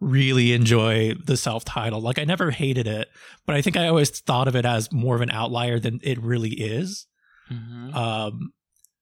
really 0.00 0.52
enjoy 0.52 1.14
the 1.14 1.36
self 1.36 1.64
title. 1.64 2.00
Like 2.00 2.18
I 2.18 2.24
never 2.24 2.50
hated 2.50 2.86
it, 2.86 3.08
but 3.46 3.54
I 3.54 3.62
think 3.62 3.76
I 3.76 3.88
always 3.88 4.10
thought 4.10 4.48
of 4.48 4.56
it 4.56 4.64
as 4.64 4.92
more 4.92 5.14
of 5.14 5.20
an 5.20 5.30
outlier 5.30 5.78
than 5.78 6.00
it 6.02 6.20
really 6.22 6.50
is. 6.50 7.06
Mm-hmm. 7.50 7.94
Um, 7.94 8.52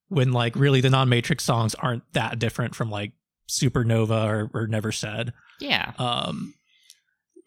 when 0.09 0.33
like 0.33 0.55
really 0.57 0.81
the 0.81 0.91
non 0.91 1.09
Matrix 1.09 1.45
songs 1.45 1.75
aren't 1.75 2.05
that 2.13 2.39
different 2.39 2.75
from 2.75 2.91
like 2.91 3.13
Supernova 3.49 4.27
or, 4.27 4.51
or 4.55 4.67
Never 4.67 4.93
Said. 4.93 5.33
Yeah. 5.61 5.93
Um. 5.99 6.55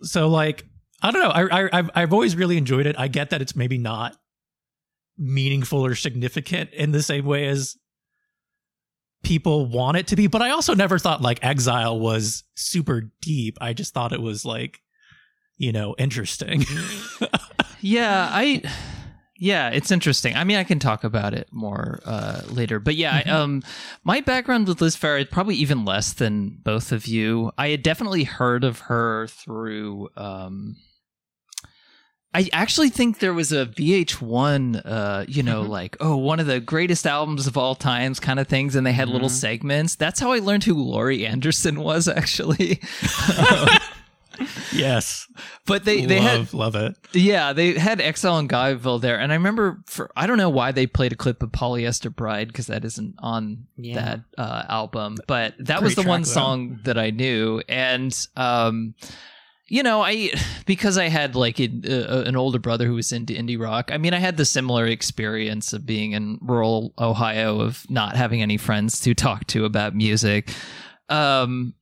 So 0.01 0.27
like 0.27 0.65
I 1.01 1.11
don't 1.11 1.21
know. 1.21 1.29
I, 1.29 1.63
I 1.63 1.69
I've 1.71 1.89
I've 1.95 2.13
always 2.13 2.35
really 2.35 2.57
enjoyed 2.57 2.85
it. 2.85 2.97
I 2.99 3.07
get 3.07 3.29
that 3.29 3.41
it's 3.41 3.55
maybe 3.55 3.77
not 3.77 4.15
meaningful 5.19 5.85
or 5.85 5.93
significant 5.93 6.71
in 6.71 6.91
the 6.91 7.03
same 7.03 7.25
way 7.25 7.47
as 7.47 7.75
people 9.21 9.65
want 9.65 9.97
it 9.97 10.07
to 10.07 10.15
be. 10.15 10.27
But 10.27 10.41
I 10.41 10.51
also 10.51 10.73
never 10.73 10.97
thought 10.97 11.21
like 11.21 11.43
Exile 11.43 11.99
was 11.99 12.43
super 12.55 13.11
deep. 13.21 13.57
I 13.61 13.73
just 13.73 13.93
thought 13.93 14.13
it 14.13 14.21
was 14.21 14.45
like, 14.45 14.79
you 15.57 15.71
know, 15.71 15.93
interesting. 15.97 16.65
yeah, 17.81 18.29
I 18.31 18.63
yeah, 19.39 19.69
it's 19.69 19.91
interesting. 19.91 20.35
I 20.35 20.43
mean, 20.43 20.57
I 20.57 20.65
can 20.65 20.79
talk 20.79 21.05
about 21.05 21.33
it 21.33 21.47
more 21.51 22.01
uh, 22.05 22.41
later, 22.49 22.79
but 22.79 22.95
yeah, 22.95 23.21
mm-hmm. 23.21 23.29
I, 23.29 23.33
um, 23.33 23.63
my 24.03 24.21
background 24.21 24.67
with 24.67 24.81
Liz 24.81 24.97
Phair 24.97 25.19
is 25.19 25.27
probably 25.27 25.55
even 25.55 25.85
less 25.85 26.13
than 26.13 26.59
both 26.61 26.91
of 26.91 27.07
you. 27.07 27.51
I 27.57 27.69
had 27.69 27.81
definitely 27.81 28.25
heard 28.25 28.65
of 28.65 28.79
her 28.79 29.27
through 29.27 30.09
um, 30.17 30.75
I 32.33 32.47
actually 32.53 32.89
think 32.89 33.19
there 33.19 33.33
was 33.33 33.51
a 33.51 33.65
VH1, 33.65 34.81
uh, 34.85 35.25
you 35.27 35.41
know, 35.41 35.63
mm-hmm. 35.63 35.71
like, 35.71 35.97
oh, 35.99 36.15
one 36.15 36.39
of 36.39 36.45
the 36.45 36.59
greatest 36.59 37.07
albums 37.07 37.47
of 37.47 37.57
all 37.57 37.73
times 37.73 38.19
kind 38.19 38.39
of 38.39 38.47
things. 38.47 38.75
And 38.75 38.85
they 38.85 38.91
had 38.91 39.05
mm-hmm. 39.05 39.13
little 39.13 39.29
segments. 39.29 39.95
That's 39.95 40.19
how 40.19 40.31
I 40.31 40.39
learned 40.39 40.63
who 40.63 40.75
Laurie 40.75 41.25
Anderson 41.25 41.79
was, 41.79 42.07
actually. 42.07 42.81
yes. 44.71 45.27
But 45.65 45.85
they, 45.85 46.03
they 46.05 46.19
love, 46.19 46.49
had, 46.49 46.53
love 46.55 46.75
it. 46.75 46.95
Yeah, 47.13 47.53
they 47.53 47.73
had 47.77 48.01
Exile 48.01 48.39
and 48.39 48.49
Guyville 48.49 48.99
there. 48.99 49.19
And 49.19 49.31
I 49.31 49.35
remember 49.35 49.83
for, 49.85 50.09
I 50.15 50.25
don't 50.25 50.39
know 50.39 50.49
why 50.49 50.71
they 50.71 50.87
played 50.87 51.13
a 51.13 51.15
clip 51.15 51.43
of 51.43 51.51
Polyester 51.51 52.13
Bride 52.13 52.47
because 52.47 52.65
that 52.67 52.83
isn't 52.83 53.13
on 53.19 53.67
yeah. 53.77 53.93
that 53.93 54.19
uh, 54.35 54.63
album. 54.67 55.17
But 55.27 55.53
that 55.59 55.83
was 55.83 55.93
the 55.93 56.01
one 56.01 56.25
song 56.25 56.79
that 56.85 56.97
I 56.97 57.11
knew. 57.11 57.61
And, 57.69 58.17
um, 58.35 58.95
you 59.69 59.83
know, 59.83 60.01
I 60.01 60.31
because 60.65 60.97
I 60.97 61.07
had 61.07 61.35
like 61.35 61.59
a, 61.59 61.69
a, 61.85 62.21
an 62.23 62.35
older 62.35 62.59
brother 62.59 62.85
who 62.85 62.95
was 62.95 63.11
into 63.11 63.33
indie 63.33 63.59
rock. 63.59 63.91
I 63.91 63.97
mean, 63.97 64.13
I 64.13 64.19
had 64.19 64.37
the 64.37 64.45
similar 64.45 64.85
experience 64.85 65.73
of 65.73 65.85
being 65.85 66.11
in 66.11 66.39
rural 66.41 66.93
Ohio 66.99 67.61
of 67.61 67.89
not 67.89 68.15
having 68.15 68.41
any 68.41 68.57
friends 68.57 68.99
to 69.01 69.13
talk 69.13 69.47
to 69.47 69.65
about 69.65 69.95
music. 69.95 70.49
Um, 71.07 71.73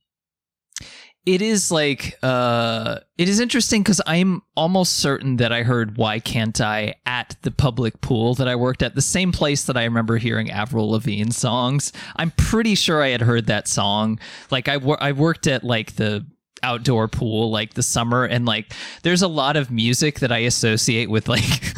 it 1.26 1.42
is 1.42 1.70
like 1.70 2.16
uh, 2.22 3.00
it 3.18 3.28
is 3.28 3.38
interesting 3.38 3.82
because 3.82 4.00
I'm 4.06 4.40
almost 4.56 4.96
certain 4.96 5.36
that 5.36 5.52
I 5.52 5.62
heard 5.62 5.98
"Why 5.98 6.20
Can't 6.20 6.58
I" 6.58 6.94
at 7.04 7.36
the 7.42 7.50
public 7.50 8.00
pool 8.00 8.34
that 8.36 8.48
I 8.48 8.56
worked 8.56 8.82
at, 8.82 8.94
the 8.94 9.02
same 9.02 9.30
place 9.30 9.64
that 9.64 9.76
I 9.76 9.84
remember 9.84 10.16
hearing 10.16 10.50
Avril 10.50 10.90
Lavigne 10.90 11.30
songs. 11.32 11.92
I'm 12.16 12.30
pretty 12.30 12.74
sure 12.74 13.02
I 13.02 13.08
had 13.08 13.20
heard 13.20 13.46
that 13.46 13.68
song. 13.68 14.18
Like 14.50 14.68
I, 14.68 14.76
I 15.00 15.12
worked 15.12 15.46
at 15.46 15.64
like 15.64 15.96
the 15.96 16.24
outdoor 16.62 17.08
pool 17.08 17.50
like 17.50 17.74
the 17.74 17.82
summer 17.82 18.24
and 18.24 18.46
like 18.46 18.72
there's 19.02 19.22
a 19.22 19.28
lot 19.28 19.56
of 19.56 19.70
music 19.70 20.20
that 20.20 20.32
I 20.32 20.38
associate 20.38 21.10
with 21.10 21.28
like 21.28 21.74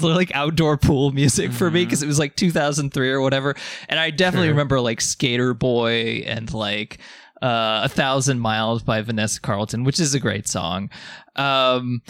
like 0.02 0.34
outdoor 0.34 0.76
pool 0.76 1.12
music 1.12 1.52
for 1.52 1.66
mm-hmm. 1.66 1.74
me 1.74 1.84
because 1.84 2.02
it 2.02 2.06
was 2.06 2.18
like 2.18 2.36
2003 2.36 3.10
or 3.10 3.20
whatever 3.20 3.54
and 3.88 3.98
I 3.98 4.10
definitely 4.10 4.48
sure. 4.48 4.54
remember 4.54 4.80
like 4.80 5.00
Skater 5.00 5.54
Boy 5.54 6.22
and 6.26 6.52
like 6.52 6.98
uh, 7.42 7.82
a 7.84 7.88
thousand 7.88 8.40
miles 8.40 8.82
by 8.82 9.02
Vanessa 9.02 9.40
Carlton 9.40 9.84
which 9.84 10.00
is 10.00 10.14
a 10.14 10.20
great 10.20 10.48
song 10.48 10.90
um 11.36 12.02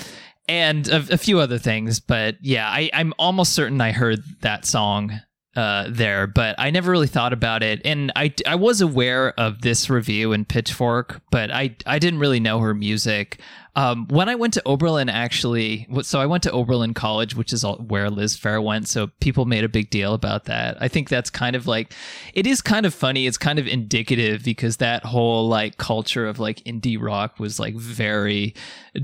and 0.49 0.89
a, 0.89 1.05
a 1.11 1.19
few 1.19 1.41
other 1.41 1.59
things 1.59 2.01
but 2.01 2.37
yeah 2.41 2.69
I, 2.69 2.91
I'm 2.93 3.13
almost 3.19 3.53
certain 3.53 3.81
I 3.81 3.93
heard 3.93 4.23
that 4.41 4.65
song 4.65 5.21
uh, 5.57 5.87
there, 5.89 6.27
but 6.27 6.55
I 6.59 6.71
never 6.71 6.91
really 6.91 7.07
thought 7.07 7.33
about 7.33 7.63
it. 7.63 7.81
And 7.85 8.13
I, 8.15 8.33
I 8.47 8.55
was 8.55 8.81
aware 8.81 9.33
of 9.41 9.63
this 9.63 9.89
review 9.89 10.33
in 10.33 10.45
Pitchfork, 10.45 11.23
but 11.31 11.51
I, 11.51 11.77
I 11.87 11.99
didn't 11.99 12.21
really 12.21 12.41
know 12.41 12.61
her 12.61 12.75
music. 12.75 13.41
Um, 13.77 14.09
when 14.09 14.31
I 14.31 14.35
went 14.37 14.55
to 14.55 14.63
Oberlin, 14.65 15.11
actually, 15.11 15.87
so 16.01 16.19
I 16.19 16.25
went 16.25 16.43
to 16.45 16.51
Oberlin 16.51 16.95
College, 16.95 17.37
which 17.37 17.53
is 17.53 17.63
where 17.63 18.09
Liz 18.09 18.35
Phair 18.35 18.65
went. 18.65 18.89
So 18.89 19.09
people 19.21 19.45
made 19.45 19.65
a 19.65 19.69
big 19.69 19.91
deal 19.91 20.15
about 20.15 20.47
that. 20.47 20.79
I 20.81 20.89
think 20.89 21.11
that's 21.11 21.29
kind 21.29 21.55
of 21.55 21.67
like, 21.67 21.93
it 22.33 22.47
is 22.47 22.63
kind 22.63 22.87
of 22.87 22.95
funny. 22.95 23.27
It's 23.27 23.37
kind 23.37 23.59
of 23.59 23.67
indicative 23.67 24.43
because 24.43 24.79
that 24.79 25.05
whole 25.05 25.47
like 25.47 25.77
culture 25.77 26.27
of 26.27 26.39
like 26.39 26.65
indie 26.65 27.01
rock 27.01 27.39
was 27.39 27.61
like 27.61 27.77
very 27.77 28.55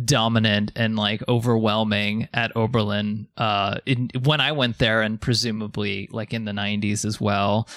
dominant 0.06 0.72
and 0.74 0.96
like 0.96 1.22
overwhelming 1.28 2.28
at 2.32 2.56
Oberlin 2.56 3.28
uh, 3.36 3.76
in, 3.84 4.08
when 4.24 4.40
I 4.40 4.52
went 4.52 4.78
there, 4.78 5.02
and 5.02 5.20
presumably 5.20 6.08
like 6.10 6.32
in 6.32 6.46
the 6.46 6.52
90s 6.52 7.04
as 7.04 7.20
well 7.20 7.68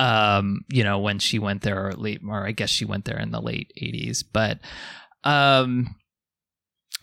um 0.00 0.64
you 0.68 0.84
know 0.84 1.00
when 1.00 1.18
she 1.18 1.40
went 1.40 1.62
there 1.62 1.88
or 1.88 1.92
late 1.94 2.20
or 2.24 2.46
i 2.46 2.52
guess 2.52 2.70
she 2.70 2.84
went 2.84 3.04
there 3.04 3.18
in 3.18 3.32
the 3.32 3.42
late 3.42 3.72
80s 3.76 4.22
but 4.32 4.60
um 5.24 5.96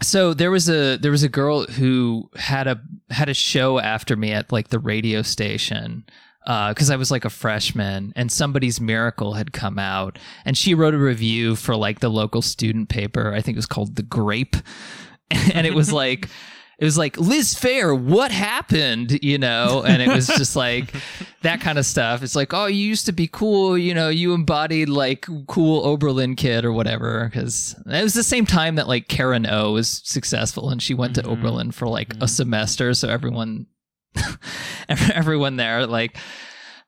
so 0.01 0.33
there 0.33 0.51
was 0.51 0.69
a 0.69 0.97
there 0.97 1.11
was 1.11 1.23
a 1.23 1.29
girl 1.29 1.65
who 1.65 2.29
had 2.35 2.67
a 2.67 2.81
had 3.09 3.29
a 3.29 3.33
show 3.33 3.79
after 3.79 4.15
me 4.15 4.31
at 4.31 4.51
like 4.51 4.69
the 4.69 4.79
radio 4.79 5.21
station 5.21 6.05
because 6.45 6.91
uh, 6.91 6.93
I 6.93 6.97
was 6.97 7.09
like 7.09 7.25
a 7.25 7.29
freshman 7.29 8.13
and 8.15 8.31
somebody's 8.31 8.79
miracle 8.79 9.33
had 9.33 9.51
come 9.51 9.79
out 9.79 10.19
and 10.45 10.55
she 10.55 10.75
wrote 10.75 10.93
a 10.93 10.99
review 10.99 11.55
for 11.55 11.75
like 11.75 12.01
the 12.01 12.09
local 12.09 12.43
student 12.43 12.87
paper. 12.87 13.33
I 13.33 13.41
think 13.41 13.55
it 13.55 13.57
was 13.57 13.65
called 13.65 13.95
The 13.95 14.03
Grape. 14.03 14.55
and 15.31 15.65
it 15.65 15.73
was 15.73 15.91
like 15.91 16.29
it 16.77 16.85
was 16.85 16.97
like 16.97 17.17
Liz 17.17 17.55
Phair, 17.55 17.97
what 17.97 18.31
happened? 18.31 19.23
You 19.23 19.37
know, 19.37 19.83
and 19.85 20.01
it 20.01 20.09
was 20.09 20.27
just 20.27 20.55
like 20.55 20.93
that 21.41 21.61
kind 21.61 21.77
of 21.77 21.85
stuff. 21.85 22.21
It's 22.21 22.35
like, 22.35 22.53
oh, 22.53 22.65
you 22.65 22.85
used 22.85 23.05
to 23.05 23.11
be 23.11 23.27
cool. 23.27 23.77
You 23.77 23.93
know, 23.93 24.09
you 24.09 24.33
embodied 24.33 24.89
like 24.89 25.25
cool 25.47 25.85
Oberlin 25.85 26.35
kid 26.35 26.65
or 26.65 26.73
whatever. 26.73 27.25
Because 27.25 27.75
it 27.85 28.03
was 28.03 28.13
the 28.13 28.23
same 28.23 28.45
time 28.45 28.75
that 28.75 28.87
like 28.87 29.07
Karen 29.07 29.45
O 29.45 29.71
was 29.71 30.01
successful 30.03 30.69
and 30.69 30.81
she 30.81 30.93
went 30.93 31.13
mm-hmm. 31.13 31.27
to 31.27 31.31
Oberlin 31.31 31.71
for 31.71 31.87
like 31.87 32.09
mm-hmm. 32.09 32.23
a 32.23 32.27
semester. 32.27 32.93
So 32.93 33.07
everyone, 33.07 33.67
everyone 34.89 35.55
there 35.55 35.87
like 35.87 36.17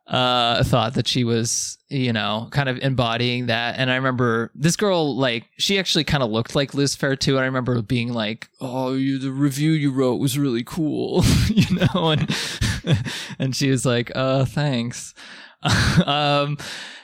uh, 0.08 0.64
thought 0.64 0.94
that 0.94 1.08
she 1.08 1.24
was, 1.24 1.78
you 1.90 2.14
know, 2.14 2.48
kind 2.52 2.70
of 2.70 2.78
embodying 2.80 3.48
that. 3.48 3.78
And 3.78 3.92
I 3.92 3.96
remember 3.96 4.52
this 4.56 4.76
girl, 4.76 5.16
like, 5.16 5.46
she 5.58 5.78
actually 5.78 6.06
kind 6.06 6.24
of 6.24 6.32
looked 6.32 6.56
like 6.56 6.74
Liz 6.74 6.96
Phair 6.96 7.20
too. 7.20 7.36
And 7.36 7.42
I 7.42 7.46
remember 7.46 7.82
being 7.82 8.14
like, 8.14 8.50
"Oh, 8.62 8.94
you, 8.94 9.20
the 9.20 9.32
review 9.32 9.72
you 9.72 9.92
wrote 9.92 10.16
was 10.16 10.40
really 10.40 10.64
cool," 10.64 11.24
you 11.48 11.76
know, 11.76 12.12
and 12.12 12.36
and 13.40 13.56
she 13.56 13.70
was 13.70 13.86
like, 13.86 14.12
"Uh, 14.16 14.46
thanks." 14.46 15.14
um, 16.06 16.58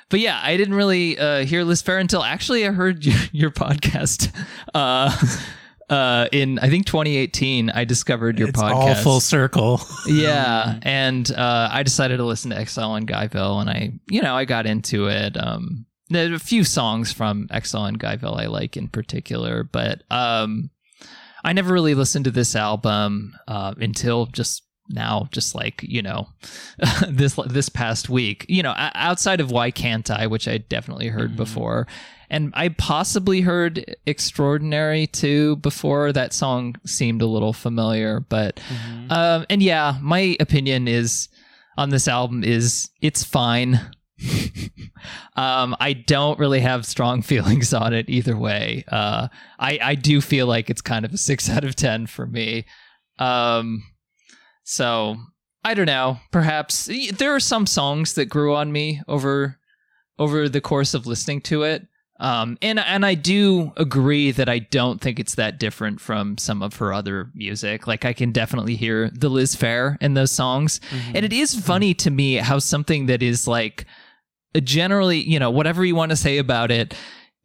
but 0.09 0.19
yeah, 0.19 0.39
I 0.41 0.57
didn't 0.57 0.75
really 0.75 1.17
uh, 1.17 1.43
hear 1.43 1.63
Liz 1.63 1.81
Phair 1.81 1.99
until 1.99 2.23
actually 2.23 2.65
I 2.65 2.71
heard 2.71 3.03
your, 3.03 3.17
your 3.31 3.51
podcast. 3.51 4.31
Uh, 4.73 5.15
uh, 5.93 6.27
in 6.31 6.59
I 6.59 6.69
think 6.69 6.85
2018, 6.85 7.69
I 7.69 7.85
discovered 7.85 8.39
your 8.39 8.49
it's 8.49 8.59
podcast. 8.59 8.73
All 8.73 8.95
full 8.95 9.19
circle. 9.19 9.81
yeah, 10.07 10.79
and 10.81 11.29
uh, 11.31 11.69
I 11.71 11.83
decided 11.83 12.17
to 12.17 12.23
listen 12.23 12.51
to 12.51 12.57
Exile 12.57 12.95
and 12.95 13.07
Guyville, 13.07 13.61
and 13.61 13.69
I, 13.69 13.93
you 14.09 14.21
know, 14.21 14.35
I 14.35 14.45
got 14.45 14.65
into 14.65 15.07
it. 15.07 15.37
Um, 15.37 15.85
there 16.09 16.31
are 16.31 16.35
a 16.35 16.39
few 16.39 16.63
songs 16.63 17.13
from 17.13 17.47
Exile 17.51 17.85
and 17.85 17.99
Guyville 17.99 18.39
I 18.39 18.47
like 18.47 18.75
in 18.75 18.87
particular, 18.87 19.63
but 19.63 20.03
um, 20.09 20.71
I 21.43 21.53
never 21.53 21.73
really 21.73 21.95
listened 21.95 22.25
to 22.25 22.31
this 22.31 22.55
album 22.55 23.33
uh, 23.47 23.75
until 23.77 24.25
just 24.25 24.63
now 24.89 25.29
just 25.31 25.55
like 25.55 25.81
you 25.81 26.01
know 26.01 26.27
this 27.07 27.39
this 27.47 27.69
past 27.69 28.09
week 28.09 28.45
you 28.49 28.61
know 28.61 28.73
outside 28.77 29.39
of 29.39 29.49
why 29.49 29.71
can't 29.71 30.11
i 30.11 30.27
which 30.27 30.45
i 30.45 30.57
definitely 30.57 31.07
heard 31.07 31.29
mm-hmm. 31.29 31.37
before 31.37 31.87
and 32.33 32.51
I 32.55 32.69
possibly 32.69 33.41
heard 33.41 33.95
Extraordinary 34.07 35.05
too 35.05 35.57
before. 35.57 36.11
That 36.11 36.33
song 36.33 36.75
seemed 36.83 37.21
a 37.21 37.27
little 37.27 37.53
familiar, 37.53 38.21
but 38.21 38.55
mm-hmm. 38.55 39.11
um, 39.11 39.45
and 39.51 39.61
yeah, 39.61 39.99
my 40.01 40.35
opinion 40.39 40.87
is 40.87 41.29
on 41.77 41.91
this 41.91 42.07
album 42.07 42.43
is 42.43 42.89
it's 43.01 43.23
fine. 43.23 43.79
um, 45.35 45.75
I 45.79 45.93
don't 45.93 46.39
really 46.39 46.61
have 46.61 46.87
strong 46.87 47.21
feelings 47.31 47.71
on 47.71 47.93
it 47.93 48.09
either 48.09 48.35
way. 48.35 48.83
Uh, 48.87 49.27
I 49.59 49.79
I 49.79 49.95
do 49.95 50.19
feel 50.19 50.47
like 50.47 50.71
it's 50.71 50.81
kind 50.81 51.05
of 51.05 51.13
a 51.13 51.17
six 51.17 51.47
out 51.51 51.63
of 51.63 51.75
ten 51.75 52.07
for 52.07 52.25
me. 52.25 52.65
Um, 53.19 53.83
so 54.63 55.17
I 55.63 55.75
don't 55.75 55.85
know. 55.85 56.17
Perhaps 56.31 56.89
there 57.15 57.35
are 57.35 57.39
some 57.39 57.67
songs 57.67 58.15
that 58.15 58.25
grew 58.25 58.55
on 58.55 58.71
me 58.71 59.03
over 59.07 59.59
over 60.17 60.49
the 60.49 60.61
course 60.61 60.95
of 60.95 61.05
listening 61.05 61.41
to 61.41 61.61
it. 61.61 61.87
Um, 62.19 62.57
and 62.61 62.79
and 62.79 63.05
I 63.05 63.15
do 63.15 63.73
agree 63.75 64.31
that 64.31 64.47
I 64.47 64.59
don't 64.59 65.01
think 65.01 65.19
it's 65.19 65.35
that 65.35 65.59
different 65.59 65.99
from 65.99 66.37
some 66.37 66.61
of 66.61 66.75
her 66.77 66.93
other 66.93 67.29
music. 67.33 67.87
Like 67.87 68.05
I 68.05 68.13
can 68.13 68.31
definitely 68.31 68.75
hear 68.75 69.09
the 69.09 69.29
Liz 69.29 69.55
Phair 69.55 69.97
in 69.99 70.13
those 70.13 70.31
songs, 70.31 70.79
Mm-hmm. 70.91 71.15
and 71.15 71.25
it 71.25 71.33
is 71.33 71.55
funny 71.59 71.93
to 71.95 72.11
me 72.11 72.35
how 72.35 72.59
something 72.59 73.07
that 73.07 73.21
is 73.23 73.47
like 73.47 73.85
generally, 74.63 75.19
you 75.19 75.39
know, 75.39 75.49
whatever 75.51 75.83
you 75.83 75.95
want 75.95 76.11
to 76.11 76.15
say 76.15 76.37
about 76.37 76.69
it, 76.71 76.93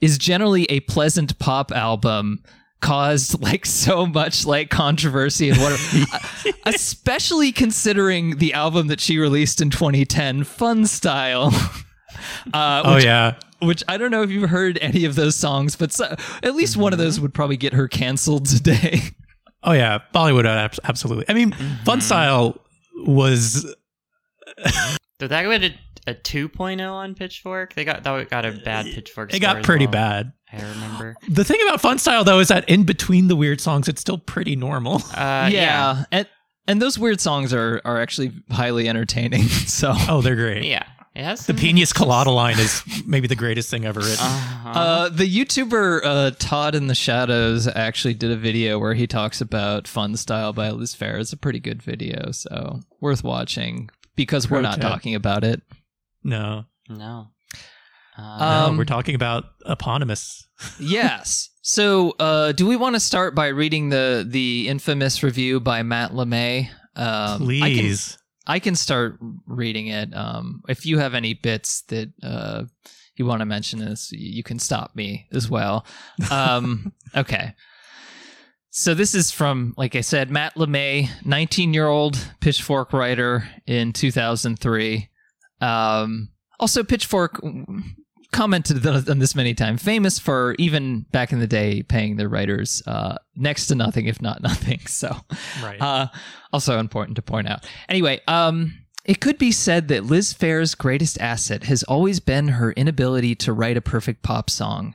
is 0.01 0.19
generally 0.19 0.65
a 0.67 0.81
pleasant 0.81 1.39
pop 1.39 1.73
album 1.73 2.43
caused 2.81 3.41
like 3.43 3.67
so 3.67 4.07
much 4.07 4.47
like 4.47 4.71
controversy 4.71 5.49
and 5.51 5.59
whatever 5.59 6.05
especially 6.67 7.51
considering 7.51 8.37
the 8.39 8.53
album 8.53 8.87
that 8.87 9.01
she 9.01 9.19
released 9.19 9.61
in 9.61 9.71
2010 9.71 10.45
fun 10.45 10.87
style 10.87 11.51
uh, 12.55 12.83
Oh 12.85 12.95
which 12.97 13.05
yeah. 13.05 13.35
which 13.61 13.83
I 13.89 13.97
don't 13.97 14.11
know 14.11 14.23
if 14.23 14.31
you've 14.31 14.51
heard 14.51 14.79
any 14.81 15.05
of 15.05 15.15
those 15.15 15.35
songs, 15.37 15.77
but 15.77 15.93
so, 15.93 16.15
at 16.43 16.55
least 16.55 16.77
one 16.77 16.93
of 16.93 16.99
Mm-hmm. 16.99 17.05
those 17.07 17.21
would 17.21 17.35
probably 17.35 17.57
get 17.57 17.73
her 17.75 17.89
canceled 17.89 18.47
today. 18.47 19.01
Oh 19.65 19.73
yeah. 19.73 19.99
Bollywood 20.15 20.47
absolutely. 20.85 21.25
I 21.29 21.33
mean, 21.35 21.51
Mm-hmm. 21.51 21.85
Fun 21.85 22.01
Style 22.01 22.57
was 23.05 23.65
Did 25.19 25.31
that 25.31 25.43
get 25.43 25.75
a, 26.07 26.11
a 26.13 26.15
2.0 26.15 26.91
on 26.93 27.15
Pitchfork? 27.17 27.75
They 27.75 27.85
got 27.85 28.05
that 28.05 28.31
got 28.31 28.45
a 28.47 28.53
bad 28.53 28.87
Pitchfork. 28.87 29.33
it 29.35 29.43
score 29.43 29.55
got 29.55 29.65
pretty 29.65 29.87
well, 29.87 29.93
bad. 29.93 30.33
I 30.53 30.61
remember. 30.63 31.17
The 31.29 31.45
thing 31.45 31.59
about 31.67 31.81
Fun 31.81 31.99
Style 31.99 32.23
though 32.25 32.39
is 32.39 32.49
that 32.49 32.69
in 32.69 32.85
between 32.85 33.27
the 33.29 33.35
weird 33.37 33.61
songs, 33.61 33.89
it's 33.89 34.01
still 34.01 34.19
pretty 34.19 34.55
normal. 34.57 35.03
Uh, 35.15 35.49
yeah. 35.53 36.05
and 36.13 36.27
and 36.69 36.81
those 36.81 36.97
weird 36.99 37.21
songs 37.21 37.53
are 37.53 37.81
are 37.85 38.01
actually 38.01 38.33
highly 38.51 38.89
entertaining. 38.89 39.43
So 39.49 39.93
Oh, 40.09 40.23
they're 40.23 40.37
great. 40.37 40.65
Yeah. 40.65 40.85
It 41.19 41.25
has 41.25 41.41
The 41.41 41.53
some- 41.53 41.57
Pinas 41.57 41.93
Colada 41.93 42.31
line 42.31 42.61
is 42.61 42.85
maybe 43.05 43.27
the 43.27 43.35
greatest 43.35 43.69
thing 43.71 43.85
ever 43.85 43.99
written. 43.99 44.25
Uh-huh. 44.25 44.69
Uh, 44.69 45.09
the 45.09 45.25
YouTuber 45.29 46.01
uh, 46.05 46.31
Todd 46.39 46.77
in 46.77 46.87
the 46.87 46.95
Shadows 46.95 47.67
actually 47.67 48.15
did 48.15 48.31
a 48.31 48.37
video 48.37 48.79
where 48.79 48.95
he 48.95 49.09
talks 49.09 49.41
about 49.41 49.89
"Fun 49.89 50.17
Style" 50.17 50.53
by 50.53 50.71
Liz 50.71 50.95
Phair. 50.95 51.19
It's 51.21 51.33
a 51.33 51.37
pretty 51.37 51.59
good 51.59 51.83
video, 51.83 52.31
so 52.31 52.81
worth 53.01 53.25
watching 53.25 53.91
because 54.15 54.49
we're 54.49 54.61
not 54.61 54.75
tip. 54.75 54.83
talking 54.83 55.17
about 55.17 55.43
it. 55.43 55.61
no, 56.23 56.67
no. 56.89 57.31
Um, 58.17 58.75
no, 58.75 58.79
we're 58.79 58.85
talking 58.85 59.17
about 59.17 59.45
eponymous. 59.67 60.47
yes. 60.81 61.51
So, 61.63 62.13
uh, 62.21 62.53
do 62.53 62.67
we 62.67 62.77
want 62.77 62.95
to 62.95 63.01
start 63.01 63.35
by 63.35 63.49
reading 63.49 63.89
the 63.89 64.25
the 64.29 64.69
infamous 64.69 65.25
review 65.25 65.59
by 65.59 65.83
Matt 65.83 66.13
LeMay? 66.13 66.69
Um, 66.95 66.97
I 66.97 67.39
can, 67.39 67.47
Please. 67.47 68.19
I 68.49 68.59
can 68.59 68.75
start 68.75 69.19
reading 69.47 69.89
it. 69.89 70.15
Um, 70.17 70.63
if 70.69 70.87
you 70.87 70.99
have 70.99 71.15
any 71.15 71.35
bits 71.35 71.83
that 71.83 72.11
uh, 72.23 72.65
you 73.17 73.27
want 73.27 73.41
to 73.41 73.47
mention, 73.47 73.79
this 73.79 74.11
you 74.11 74.43
can 74.43 74.59
stop 74.59 74.97
me 74.97 75.29
as 75.33 75.51
well. 75.51 75.85
Um, 76.31 76.93
okay. 77.17 77.55
So 78.71 78.95
this 78.95 79.15
is 79.15 79.31
from, 79.31 79.75
like 79.77 79.97
I 79.97 80.01
said, 80.01 80.31
Matt 80.31 80.55
LeMay, 80.55 81.09
19 81.25 81.75
year 81.75 81.89
old 81.89 82.19
Pitchfork 82.41 82.93
writer 82.93 83.49
in 83.67 83.93
2003. 83.93 85.09
Um, 85.61 86.29
also, 86.61 86.83
Pitchfork 86.83 87.41
commented 88.33 88.87
on 88.87 89.19
this 89.19 89.35
many 89.35 89.55
times, 89.55 89.83
famous 89.83 90.19
for 90.19 90.55
even 90.59 91.07
back 91.13 91.33
in 91.33 91.39
the 91.41 91.47
day 91.47 91.83
paying 91.83 92.17
their 92.17 92.29
writers 92.29 92.83
uh, 92.87 93.17
next 93.37 93.67
to 93.69 93.75
nothing, 93.75 94.07
if 94.07 94.21
not 94.21 94.43
nothing. 94.43 94.81
So 94.87 95.17
Right. 95.63 95.81
uh, 95.81 96.09
also 96.53 96.79
important 96.79 97.17
to 97.17 97.23
point 97.23 97.49
out. 97.49 97.67
Anyway, 97.89 98.21
um, 98.29 98.75
it 99.05 99.21
could 99.21 99.39
be 99.39 99.53
said 99.53 99.89
that 99.89 100.05
Liz 100.05 100.35
Phair's 100.35 100.75
greatest 100.75 101.19
asset 101.21 101.65
has 101.65 101.83
always 101.85 102.21
been 102.21 102.49
her 102.49 102.73
inability 102.73 103.35
to 103.37 103.53
write 103.53 103.77
a 103.79 103.81
perfect 103.81 104.23
pop 104.23 104.51
song. 104.51 104.95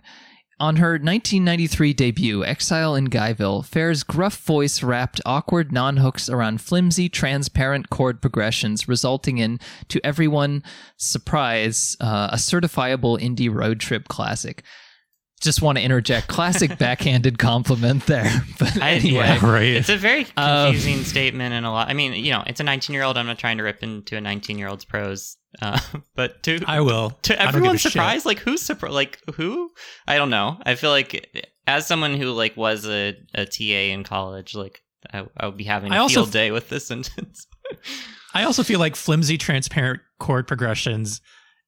On 0.60 0.76
her 0.78 0.92
1993 0.92 1.94
debut, 1.94 2.46
Exile 2.46 2.96
in 2.96 3.10
Guyville, 3.10 3.66
Phair's 3.66 4.04
gruff 4.04 4.38
voice 4.38 4.84
wrapped 4.84 5.20
awkward 5.26 5.72
non 5.72 5.98
hooks 5.98 6.30
around 6.30 6.62
flimsy, 6.62 7.10
transparent 7.10 7.90
chord 7.90 8.22
progressions, 8.22 8.88
resulting 8.88 9.40
in, 9.40 9.60
to 9.90 10.00
everyone's 10.06 10.64
surprise, 10.98 11.98
uh, 12.00 12.30
a 12.32 12.36
certifiable 12.38 13.20
indie 13.20 13.54
road 13.54 13.80
trip 13.80 14.08
classic. 14.08 14.64
Just 15.42 15.62
want 15.62 15.78
to 15.78 15.84
interject 15.84 16.28
classic 16.28 16.78
backhanded 16.80 17.38
compliment 17.40 18.06
there. 18.06 18.32
But 18.60 18.82
I- 18.82 18.92
anyway, 18.92 19.26
yeah. 19.26 19.46
right. 19.46 19.64
It's 19.64 19.90
a 19.90 19.98
very 19.98 20.26
Um, 20.38 20.72
confusing 20.72 21.04
statement 21.04 21.54
and 21.54 21.66
a 21.66 21.72
lot. 21.72 21.90
I 21.90 21.94
mean, 21.94 22.14
you 22.14 22.32
know, 22.32 22.44
it's 22.48 22.60
a 22.60 22.64
19 22.64 22.94
year 22.94 23.04
old. 23.04 23.18
I'm 23.18 23.26
not 23.26 23.40
trying 23.40 23.58
to 23.58 23.64
rip 23.64 23.84
into 23.84 24.16
a 24.16 24.22
19 24.22 24.58
year 24.58 24.68
old's 24.70 24.86
prose, 24.86 25.36
uh, 25.62 25.80
but 26.16 26.44
to 26.44 26.60
I 26.68 26.82
will. 26.82 27.12
to 27.24 27.34
I 27.34 27.46
don't 27.46 27.46
give 27.46 27.56
a 27.56 27.58
everyone's 27.58 27.82
shit. 27.82 27.92
surprise, 27.94 28.26
like 28.26 28.40
who's 28.40 28.62
surprised? 28.62 28.94
Like 28.94 29.20
who? 29.36 29.72
I 30.08 30.18
don't 30.18 30.30
know. 30.30 30.58
I 30.66 30.76
feel 30.76 30.90
like 30.90 31.46
as 31.68 31.88
someone 31.88 32.16
who 32.16 32.32
like 32.32 32.58
was 32.58 32.86
a, 32.86 33.16
a 33.34 33.46
TA 33.46 33.92
in 33.94 34.04
college, 34.04 34.56
like 34.56 34.82
I, 35.12 35.26
I 35.38 35.46
would 35.48 35.58
be 35.58 35.64
having 35.64 35.92
a 35.92 35.96
I 35.96 36.00
also 36.00 36.22
field 36.22 36.32
day 36.32 36.52
with 36.52 36.70
this 36.70 36.88
sentence. 36.88 37.48
I 38.34 38.44
also 38.44 38.64
feel 38.64 38.80
like 38.80 38.96
flimsy, 38.96 39.38
transparent 39.38 40.02
chord 40.20 40.48
progressions 40.48 41.22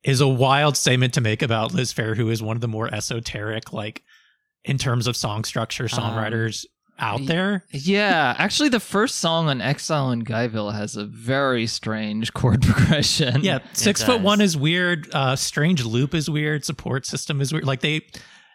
is 0.03 0.21
a 0.21 0.27
wild 0.27 0.77
statement 0.77 1.13
to 1.15 1.21
make 1.21 1.41
about 1.41 1.73
Liz 1.73 1.93
Phair, 1.93 2.15
who 2.15 2.29
is 2.29 2.41
one 2.41 2.57
of 2.57 2.61
the 2.61 2.67
more 2.67 2.93
esoteric, 2.93 3.73
like 3.73 4.03
in 4.63 4.77
terms 4.77 5.07
of 5.07 5.15
song 5.15 5.43
structure, 5.43 5.85
songwriters 5.85 6.65
out 6.99 7.25
there. 7.25 7.63
Yeah, 7.71 8.35
actually, 8.37 8.69
the 8.69 8.79
first 8.79 9.15
song 9.15 9.47
on 9.49 9.61
Exile 9.61 10.11
in 10.11 10.23
Guyville 10.23 10.73
has 10.73 10.95
a 10.95 11.05
very 11.05 11.67
strange 11.67 12.33
chord 12.33 12.61
progression. 12.65 13.43
Yeah, 13.43 13.59
six 13.73 14.01
foot 14.03 14.21
one 14.21 14.41
is 14.41 14.55
weird. 14.57 15.09
Uh, 15.13 15.35
strange 15.35 15.83
loop 15.83 16.13
is 16.13 16.29
weird. 16.29 16.63
Support 16.65 17.05
system 17.05 17.41
is 17.41 17.51
weird. 17.51 17.65
Like 17.65 17.81
they, 17.81 18.01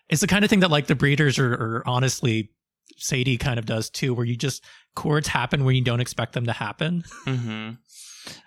it's 0.08 0.20
the 0.20 0.26
kind 0.26 0.44
of 0.44 0.50
thing 0.50 0.60
that 0.60 0.70
like 0.70 0.86
the 0.86 0.94
breeders 0.94 1.38
or, 1.38 1.52
or 1.52 1.82
honestly, 1.86 2.50
Sadie 2.96 3.36
kind 3.38 3.58
of 3.58 3.66
does 3.66 3.90
too, 3.90 4.14
where 4.14 4.26
you 4.26 4.36
just 4.36 4.64
chords 4.94 5.28
happen 5.28 5.64
where 5.64 5.72
you 5.74 5.82
don't 5.82 6.00
expect 6.00 6.32
them 6.32 6.46
to 6.46 6.52
happen. 6.52 7.04
hmm 7.24 7.70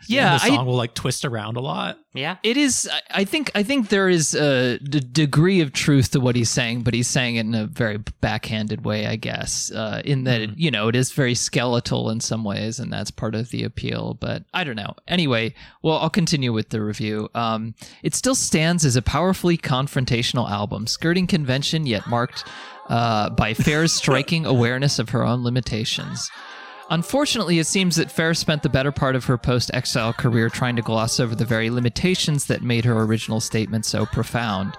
yeah. 0.08 0.38
the 0.38 0.44
I, 0.46 0.48
song 0.50 0.66
will 0.66 0.76
like 0.76 0.94
twist 0.94 1.26
around 1.26 1.58
a 1.58 1.62
lot. 1.62 1.98
Yeah. 2.14 2.38
it 2.44 2.58
is. 2.58 2.90
I- 2.92 3.02
I 3.16 3.26
think. 3.26 3.52
I 3.56 3.64
think 3.64 3.90
there 3.90 4.10
is 4.10 4.34
a 4.34 4.80
d- 4.80 5.00
degree 5.00 5.62
of 5.62 5.72
truth 5.72 6.12
to 6.12 6.20
what 6.20 6.36
he's 6.36 6.50
saying, 6.50 6.82
but 6.82 6.94
he's 6.94 7.08
saying 7.08 7.36
it 7.36 7.42
in 7.42 7.54
a 7.56 7.66
very 7.68 7.98
backhanded 8.22 8.84
way, 8.86 9.06
I 9.08 9.16
guess. 9.18 9.72
Uh, 9.72 10.02
in 10.04 10.24
that, 10.26 10.42
it, 10.42 10.50
you 10.58 10.72
know, 10.72 10.88
it 10.88 10.96
is 10.96 11.12
very 11.12 11.36
skeletal 11.36 12.10
in 12.10 12.20
some 12.20 12.44
ways, 12.44 12.80
and 12.80 12.92
that's 12.92 13.12
part 13.12 13.36
of 13.36 13.50
the 13.50 13.64
appeal. 13.64 14.16
But 14.16 14.44
I 14.54 14.64
don't 14.64 14.76
know. 14.76 14.96
Anyway, 15.08 15.54
well, 15.84 15.98
I'll 16.00 16.10
continue 16.10 16.52
with 16.54 16.70
the 16.70 16.82
review. 16.82 17.30
Um, 17.36 17.76
it 18.02 18.14
still 18.16 18.36
stands 18.36 18.84
as 18.84 18.96
a 18.96 19.02
powerfully 19.02 19.58
confrontational 19.58 20.50
album, 20.50 20.88
skirting 20.88 21.28
convention 21.28 21.86
yet 21.86 22.08
marked 22.08 22.44
uh, 22.90 23.30
by 23.30 23.54
Phair's 23.54 23.94
striking 24.04 24.46
awareness 24.46 24.98
of 25.00 25.10
her 25.10 25.24
own 25.24 25.44
limitations. 25.44 26.30
Unfortunately, 26.90 27.60
it 27.60 27.68
seems 27.68 27.96
that 27.96 28.10
Phair 28.10 28.36
spent 28.36 28.62
the 28.62 28.70
better 28.70 28.92
part 28.92 29.16
of 29.16 29.26
her 29.26 29.38
post 29.38 29.72
exile 29.74 30.14
career 30.14 30.50
trying 30.50 30.76
to 30.76 30.82
gloss 30.82 31.20
over 31.20 31.36
the 31.36 31.46
very 31.46 31.70
limitations 31.70 32.46
that 32.46 32.62
made 32.62 32.86
her 32.86 33.02
original 33.04 33.40
statement 33.40 33.86
so 33.86 34.06
profound. 34.06 34.76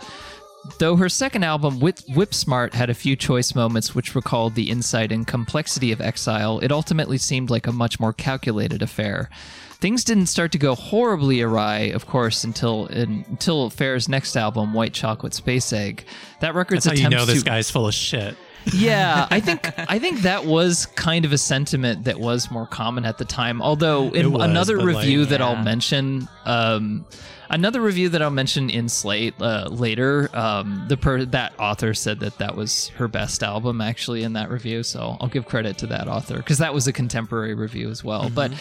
Though 0.79 0.97
her 0.97 1.09
second 1.09 1.45
album, 1.45 1.79
Whip, 1.81 1.99
Whip 2.15 2.33
Smart, 2.33 2.73
had 2.75 2.89
a 2.89 2.95
few 2.95 3.17
choice 3.17 3.55
moments 3.55 3.95
which 3.95 4.15
recalled 4.15 4.55
the 4.55 4.71
insight 4.71 5.13
and 5.13 5.27
complexity 5.27 5.93
of 5.93 6.01
exile, 6.01 6.59
it 6.61 6.73
ultimately 6.73 7.19
seemed 7.19 7.51
like 7.51 7.67
a 7.67 7.73
much 7.73 8.01
more 8.01 8.13
calculated 8.15 8.81
affair. 8.81 9.29
Things 9.73 10.05
didn't 10.05 10.27
start 10.27 10.53
to 10.53 10.59
go 10.59 10.75
horribly 10.75 11.43
awry, 11.43 11.91
of 11.95 12.07
course, 12.07 12.45
until 12.45 12.87
until 12.87 13.71
Phair's 13.71 14.09
next 14.09 14.37
album, 14.37 14.73
White 14.73 14.95
Chocolate 14.95 15.35
Space 15.35 15.71
Egg. 15.75 16.07
That 16.41 16.55
record's 16.55 16.85
That's 16.85 16.99
how 16.99 17.11
you 17.11 17.15
know 17.15 17.27
this 17.27 17.41
to 17.41 17.45
guy's 17.45 17.71
full 17.71 17.87
of 17.87 17.93
shit. 17.93 18.35
Yeah, 18.73 19.27
I 19.31 19.41
think 19.41 19.73
I 19.91 19.99
think 19.99 20.21
that 20.23 20.45
was 20.45 20.87
kind 20.87 21.25
of 21.25 21.33
a 21.33 21.39
sentiment 21.39 22.05
that 22.05 22.19
was 22.19 22.51
more 22.51 22.67
common 22.67 23.05
at 23.05 23.19
the 23.19 23.25
time. 23.25 23.61
Although 23.61 24.11
in 24.11 24.33
was, 24.33 24.43
another 24.43 24.77
but, 24.77 24.87
like, 24.87 24.97
review 24.97 25.25
that 25.27 25.41
I'll 25.41 25.63
mention, 25.63 26.29
um, 26.45 27.05
another 27.51 27.81
review 27.81 28.09
that 28.09 28.23
I'll 28.23 28.31
mention 28.31 28.71
in 28.71 28.89
Slate 28.89 29.35
uh, 29.41 29.69
later, 29.71 30.31
um, 30.33 30.87
the 30.89 30.97
per- 30.97 31.25
that 31.27 31.53
author 31.59 31.95
said 31.95 32.21
that 32.21 32.39
that 32.39 32.57
was 32.57 32.89
her 32.91 33.09
best 33.09 33.43
album 33.43 33.81
actually 33.81 34.23
in 34.23 34.33
that 34.33 34.51
review. 34.51 34.83
So 34.83 35.17
I'll 35.21 35.29
give 35.29 35.47
credit 35.47 35.79
to 35.79 35.87
that 35.89 36.09
author 36.09 36.37
because 36.37 36.59
that 36.59 36.73
was 36.73 36.87
a 36.87 36.93
contemporary 36.93 37.55
review 37.55 37.91
as 37.91 38.03
well. 38.03 38.31
But 38.31 38.53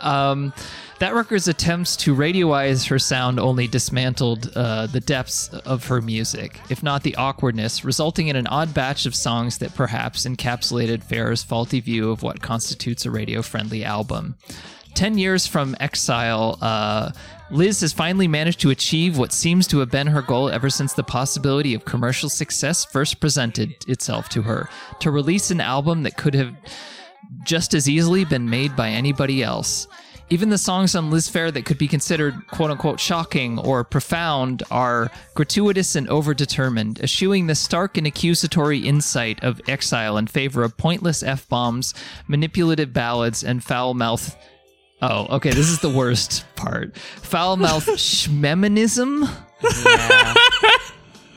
um, 0.00 0.52
that 0.98 1.14
record's 1.14 1.46
attempts 1.46 1.96
to 1.96 2.14
radioize 2.14 2.88
her 2.88 2.98
sound 2.98 3.38
only 3.38 3.68
dismantled 3.68 4.50
uh, 4.56 4.86
the 4.86 5.00
depths 5.00 5.48
of 5.48 5.86
her 5.86 6.00
music, 6.00 6.60
if 6.70 6.82
not 6.82 7.02
the 7.02 7.14
awkwardness, 7.14 7.84
resulting 7.84 8.28
in 8.28 8.36
an 8.36 8.48
odd 8.48 8.74
batch 8.74 9.06
of 9.06 9.14
songs 9.14 9.58
that 9.58 9.74
perhaps 9.74 10.26
encapsulated 10.26 11.04
Phair's 11.04 11.42
faulty 11.42 11.80
view 11.80 12.10
of 12.10 12.22
what 12.22 12.42
constitutes 12.42 13.06
a 13.06 13.10
radio 13.10 13.42
friendly 13.42 13.84
album. 13.84 14.36
10 14.94 15.18
years 15.18 15.46
from 15.46 15.76
exile, 15.78 16.58
uh, 16.60 17.12
Liz 17.50 17.80
has 17.82 17.92
finally 17.92 18.26
managed 18.26 18.60
to 18.60 18.70
achieve 18.70 19.16
what 19.16 19.32
seems 19.32 19.68
to 19.68 19.78
have 19.78 19.90
been 19.90 20.08
her 20.08 20.22
goal 20.22 20.50
ever 20.50 20.68
since 20.68 20.92
the 20.92 21.04
possibility 21.04 21.74
of 21.74 21.84
commercial 21.84 22.28
success 22.28 22.84
first 22.84 23.20
presented 23.20 23.74
itself 23.86 24.28
to 24.30 24.42
her 24.42 24.68
to 24.98 25.12
release 25.12 25.52
an 25.52 25.60
album 25.60 26.02
that 26.02 26.16
could 26.16 26.34
have 26.34 26.52
just 27.44 27.74
as 27.74 27.88
easily 27.88 28.24
been 28.24 28.50
made 28.50 28.74
by 28.74 28.88
anybody 28.88 29.42
else. 29.42 29.86
Even 30.30 30.50
the 30.50 30.58
songs 30.58 30.94
on 30.94 31.10
Liz 31.10 31.28
Phair 31.30 31.50
that 31.54 31.64
could 31.64 31.78
be 31.78 31.88
considered 31.88 32.34
quote 32.48 32.70
unquote 32.70 33.00
shocking 33.00 33.58
or 33.58 33.82
profound 33.82 34.62
are 34.70 35.10
gratuitous 35.34 35.96
and 35.96 36.06
overdetermined, 36.08 37.00
eschewing 37.02 37.46
the 37.46 37.54
stark 37.54 37.96
and 37.96 38.06
accusatory 38.06 38.78
insight 38.78 39.42
of 39.42 39.60
exile 39.68 40.18
in 40.18 40.26
favor 40.26 40.62
of 40.64 40.76
pointless 40.76 41.22
F 41.22 41.48
bombs, 41.48 41.94
manipulative 42.26 42.92
ballads, 42.92 43.42
and 43.42 43.64
foul 43.64 43.94
mouth. 43.94 44.36
Oh, 45.00 45.36
okay, 45.36 45.50
this 45.50 45.68
is 45.68 45.78
the 45.80 45.88
worst 45.88 46.44
part. 46.56 46.96
Foul 46.98 47.56
mouth 47.56 47.86
schmeminism? 47.96 49.22
Yeah. 49.62 50.34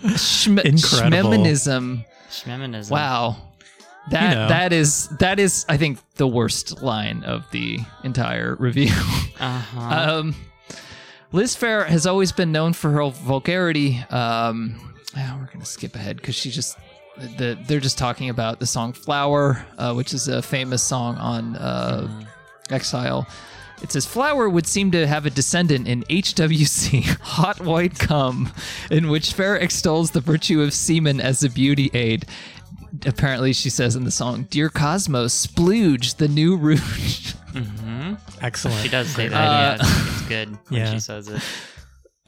Schm- 0.04 0.66
Incredible. 0.66 1.30
Schmeminism. 1.32 2.06
Schmeminism. 2.30 2.92
Wow. 2.92 3.38
That 4.10 4.30
You 4.30 4.36
know. 4.36 4.48
that 4.48 4.74
is 4.74 5.08
that 5.20 5.40
is 5.40 5.66
I 5.70 5.78
think 5.78 6.00
the 6.16 6.28
worst 6.28 6.82
line 6.82 7.24
of 7.24 7.50
the 7.52 7.80
entire 8.04 8.56
review. 8.60 8.92
Uh-huh. 9.40 9.80
um, 10.20 10.36
Liz 11.32 11.56
Phair 11.56 11.86
has 11.86 12.06
always 12.06 12.32
been 12.32 12.52
known 12.52 12.74
for 12.74 12.92
her 12.92 13.10
vulgarity. 13.10 14.04
Um, 14.10 14.76
ah, 15.16 15.38
we're 15.40 15.52
gonna 15.54 15.66
skip 15.66 15.96
ahead 15.96 16.18
because 16.18 16.36
she 16.36 16.50
just 16.52 16.78
the, 17.38 17.58
they're 17.68 17.80
just 17.80 17.98
talking 17.98 18.30
about 18.30 18.60
the 18.60 18.66
song 18.66 18.92
"Flower," 18.94 19.66
uh, 19.78 19.94
which 19.94 20.14
is 20.14 20.28
a 20.28 20.42
famous 20.42 20.82
song 20.84 21.16
on 21.18 21.56
uh, 21.56 22.26
Exile. 22.70 23.28
It 23.82 23.92
says 23.92 24.06
Flower 24.06 24.48
would 24.48 24.68
seem 24.68 24.92
to 24.92 25.08
have 25.08 25.26
a 25.26 25.30
descendant 25.32 25.88
in 25.88 26.04
HWC, 26.04 27.04
Hot 27.22 27.60
White 27.62 27.98
Cum, 27.98 28.52
in 28.92 29.08
which 29.10 29.34
Phair 29.36 29.60
extols 29.60 30.12
the 30.12 30.22
virtue 30.22 30.62
of 30.62 30.74
semen 30.74 31.20
as 31.20 31.44
a 31.44 31.50
beauty 31.50 31.90
aid. 31.94 32.26
Apparently, 33.06 33.54
she 33.54 33.70
says 33.70 33.96
in 33.96 34.04
the 34.04 34.12
song, 34.12 34.48
Dear 34.50 34.70
Cosmos, 34.70 35.48
splooge, 35.48 36.18
the 36.18 36.28
new 36.28 36.58
rouge. 36.58 37.34
Excellent. 38.42 38.82
she 38.82 38.90
does 38.90 39.08
say 39.10 39.28
that. 39.28 39.36
Uh, 39.38 39.52
yeah, 39.52 39.76
it's, 39.76 40.12
it's 40.20 40.22
good 40.28 40.50
when 40.70 40.82
Yeah. 40.82 40.92
she 40.94 41.00
says 41.00 41.28
it. 41.28 41.42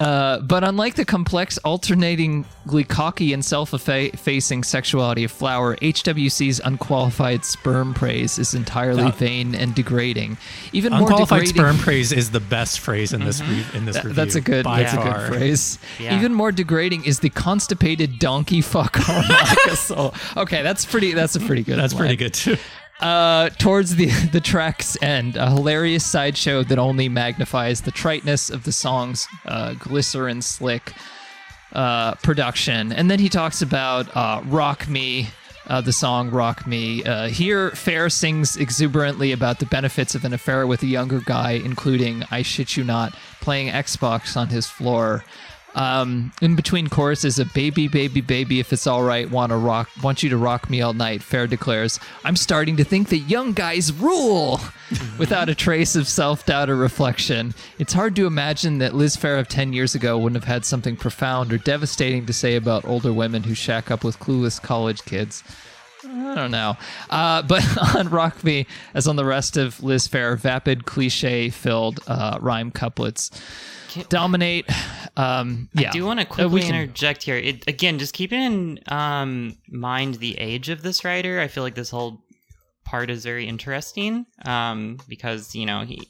Uh, 0.04 0.40
but 0.42 0.64
unlike 0.64 0.96
the 0.96 1.06
complex, 1.06 1.58
alternatingly 1.64 2.84
cocky 2.84 3.32
and 3.32 3.44
self-effacing 3.46 4.64
sexuality 4.64 5.24
of 5.24 5.32
Flower, 5.32 5.76
HWC's 5.78 6.60
unqualified 6.64 7.46
sperm 7.46 7.94
praise 7.94 8.38
is 8.38 8.54
entirely 8.54 9.04
Uh, 9.04 9.12
vain 9.12 9.56
and 9.56 9.74
degrading. 9.74 10.38
Even 10.74 10.92
more 10.92 11.02
Unqualified 11.02 11.46
degrading. 11.46 11.56
sperm 11.56 11.78
praise 11.78 12.12
is 12.12 12.32
the 12.32 12.40
best 12.40 12.80
phrase 12.80 13.14
in 13.14 13.24
this 13.24 13.42
re- 13.42 13.66
in 13.74 13.86
this 13.86 13.96
That- 13.96 14.04
review. 14.06 14.16
that's 14.16 14.36
a 14.36 14.42
good. 14.42 14.66
by 14.66 14.82
That's 14.84 14.94
a 14.94 14.98
far. 14.98 15.28
good 15.30 15.38
phrase. 15.38 15.80
Yeah. 16.00 16.18
Even 16.18 16.34
more 16.34 16.52
degrading 16.52 17.06
is 17.06 17.20
the 17.20 17.30
constipated 17.30 18.20
donkey 18.20 18.62
fuck 18.62 18.98
harmonica 18.98 19.76
solo. 19.78 20.14
Okay, 20.36 20.64
that's 20.64 20.86
pretty. 20.86 21.14
That's 21.14 21.36
a 21.36 21.40
pretty 21.40 21.64
good. 21.64 21.78
That's 21.80 21.94
pretty 21.94 22.16
good 22.18 22.34
too. 22.34 22.58
Uh, 23.04 23.50
towards 23.58 23.98
the 23.98 24.06
the 24.32 24.40
track's 24.40 24.98
end, 25.04 25.36
a 25.36 25.50
hilarious 25.50 26.06
sideshow 26.06 26.64
that 26.64 26.80
only 26.80 27.10
magnifies 27.10 27.82
the 27.82 27.92
triteness 27.92 28.50
of 28.50 28.64
the 28.64 28.72
song's 28.72 29.28
uh, 29.46 29.74
glycerin 29.74 30.42
slick 30.42 30.94
uh, 31.74 32.16
production. 32.16 32.94
And 32.94 33.12
then 33.12 33.20
he 33.20 33.28
talks 33.28 33.62
about 33.62 34.16
uh, 34.16 34.42
"Rock 34.46 34.88
Me." 34.88 35.28
Uh, 35.68 35.82
the 35.82 35.92
song 35.92 36.30
"Rock 36.32 36.66
Me." 36.66 37.04
Here, 37.30 37.72
Phair 37.72 38.10
sings 38.10 38.56
exuberantly 38.56 39.34
about 39.34 39.60
the 39.60 39.66
benefits 39.66 40.16
of 40.16 40.24
an 40.24 40.34
affair 40.34 40.66
with 40.66 40.82
a 40.82 40.88
younger 40.88 41.20
guy, 41.20 41.52
including, 41.52 42.24
I 42.32 42.42
shit 42.42 42.78
you 42.78 42.86
not, 42.86 43.14
playing 43.42 43.68
Xbox 43.68 44.38
on 44.38 44.48
his 44.48 44.68
floor. 44.68 45.26
Um, 45.76 46.32
in 46.42 46.56
between 46.56 46.88
choruses, 46.88 47.40
a 47.40 47.46
baby, 47.46 47.88
baby, 47.88 48.22
baby, 48.22 48.60
if 48.60 48.72
it's 48.72 48.86
all 48.86 49.04
right, 49.04 49.30
want 49.30 49.52
to 49.52 49.58
rock, 49.58 49.90
want 50.04 50.22
you 50.22 50.30
to 50.30 50.38
rock 50.38 50.70
me 50.70 50.82
all 50.82 50.94
night. 50.94 51.22
Phair 51.22 51.50
declares, 51.50 52.00
I'm 52.24 52.36
starting 52.36 52.78
to 52.78 52.84
think 52.84 53.10
that 53.10 53.20
young 53.20 53.54
guys 53.54 53.92
rule, 53.92 54.60
without 55.18 55.50
a 55.50 55.56
trace 55.56 55.96
of 55.96 56.08
self 56.08 56.46
doubt 56.46 56.70
or 56.70 56.76
reflection. 56.76 57.54
It's 57.80 57.94
hard 57.94 58.16
to 58.18 58.28
imagine 58.28 58.78
that 58.80 58.94
Liz 58.94 59.18
Phair 59.18 59.40
of 59.40 59.48
ten 59.48 59.74
years 59.74 59.96
ago 59.96 60.18
wouldn't 60.18 60.42
have 60.42 60.52
had 60.52 60.66
something 60.66 60.96
profound 60.96 61.52
or 61.52 61.58
devastating 61.58 62.26
to 62.28 62.34
say 62.34 62.56
about 62.56 62.86
older 62.86 63.14
women 63.14 63.44
who 63.44 63.56
shack 63.56 63.90
up 63.90 64.04
with 64.04 64.20
clueless 64.20 64.62
college 64.62 65.04
kids. 65.06 65.44
I 66.06 66.36
don't 66.36 66.52
know. 66.52 66.76
Uh, 67.10 67.42
but 67.48 67.64
on 67.96 68.10
Rock 68.10 68.44
Me, 68.44 68.68
as 68.94 69.08
on 69.08 69.16
the 69.16 69.26
rest 69.26 69.58
of 69.58 69.82
Liz 69.82 70.08
Phair, 70.08 70.38
vapid, 70.38 70.86
cliche 70.86 71.50
filled 71.50 72.00
uh, 72.08 72.38
rhyme 72.42 72.72
couplets 72.72 73.32
dominate. 74.10 74.66
Um, 75.16 75.70
yeah. 75.74 75.90
I 75.90 75.92
do 75.92 76.06
want 76.06 76.20
to 76.20 76.26
Uh, 76.26 76.30
quickly 76.30 76.62
can- 76.62 76.76
interject 76.76 77.24
here. 77.24 77.36
It, 77.38 77.68
again, 77.68 78.00
just 78.00 78.14
keep 78.14 78.34
in 78.34 78.80
um, 78.88 79.58
mind 79.70 80.16
the 80.16 80.38
age 80.40 80.70
of 80.70 80.82
this 80.82 81.06
writer. 81.06 81.40
I 81.40 81.48
feel 81.48 81.64
like 81.64 81.76
this 81.76 81.90
whole 81.92 82.24
part 82.86 83.10
is 83.10 83.24
very 83.24 83.48
interesting 83.48 84.26
um, 84.46 84.98
because 85.08 85.54
you 85.56 85.66
know 85.66 85.86
he 85.86 86.08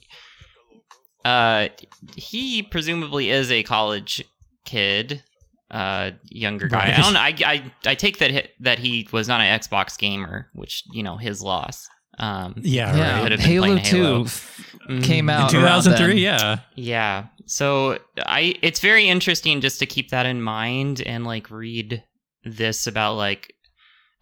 uh, 1.24 1.68
he 2.16 2.62
presumably 2.62 3.30
is 3.30 3.50
a 3.50 3.62
college 3.62 4.22
kid, 4.64 5.22
uh, 5.70 6.10
younger 6.30 6.68
guy. 6.68 6.78
Right. 6.90 6.98
I 6.98 7.02
don't. 7.02 7.16
I, 7.16 7.34
I 7.54 7.72
I 7.86 7.94
take 7.94 8.18
that 8.18 8.30
hi- 8.30 8.48
that 8.60 8.78
he 8.78 9.08
was 9.12 9.28
not 9.28 9.40
an 9.40 9.58
Xbox 9.60 9.98
gamer, 9.98 10.48
which 10.54 10.82
you 10.92 11.02
know 11.02 11.16
his 11.16 11.42
loss. 11.42 11.88
Um, 12.18 12.54
Yeah, 12.60 12.96
yeah, 12.96 13.22
right. 13.28 13.40
Halo 13.40 13.78
2 13.78 13.96
Halo. 13.96 15.00
Came 15.02 15.30
out 15.30 15.52
in 15.52 15.60
2003, 15.60 16.20
yeah. 16.22 16.58
Yeah. 16.74 17.26
So 17.46 17.98
I 18.26 18.54
it's 18.62 18.80
very 18.80 19.08
interesting 19.08 19.60
just 19.60 19.78
to 19.78 19.86
keep 19.86 20.10
that 20.10 20.26
in 20.26 20.42
mind 20.42 21.00
and 21.04 21.24
like 21.24 21.50
read 21.50 22.02
this 22.44 22.86
about 22.86 23.14
like 23.14 23.54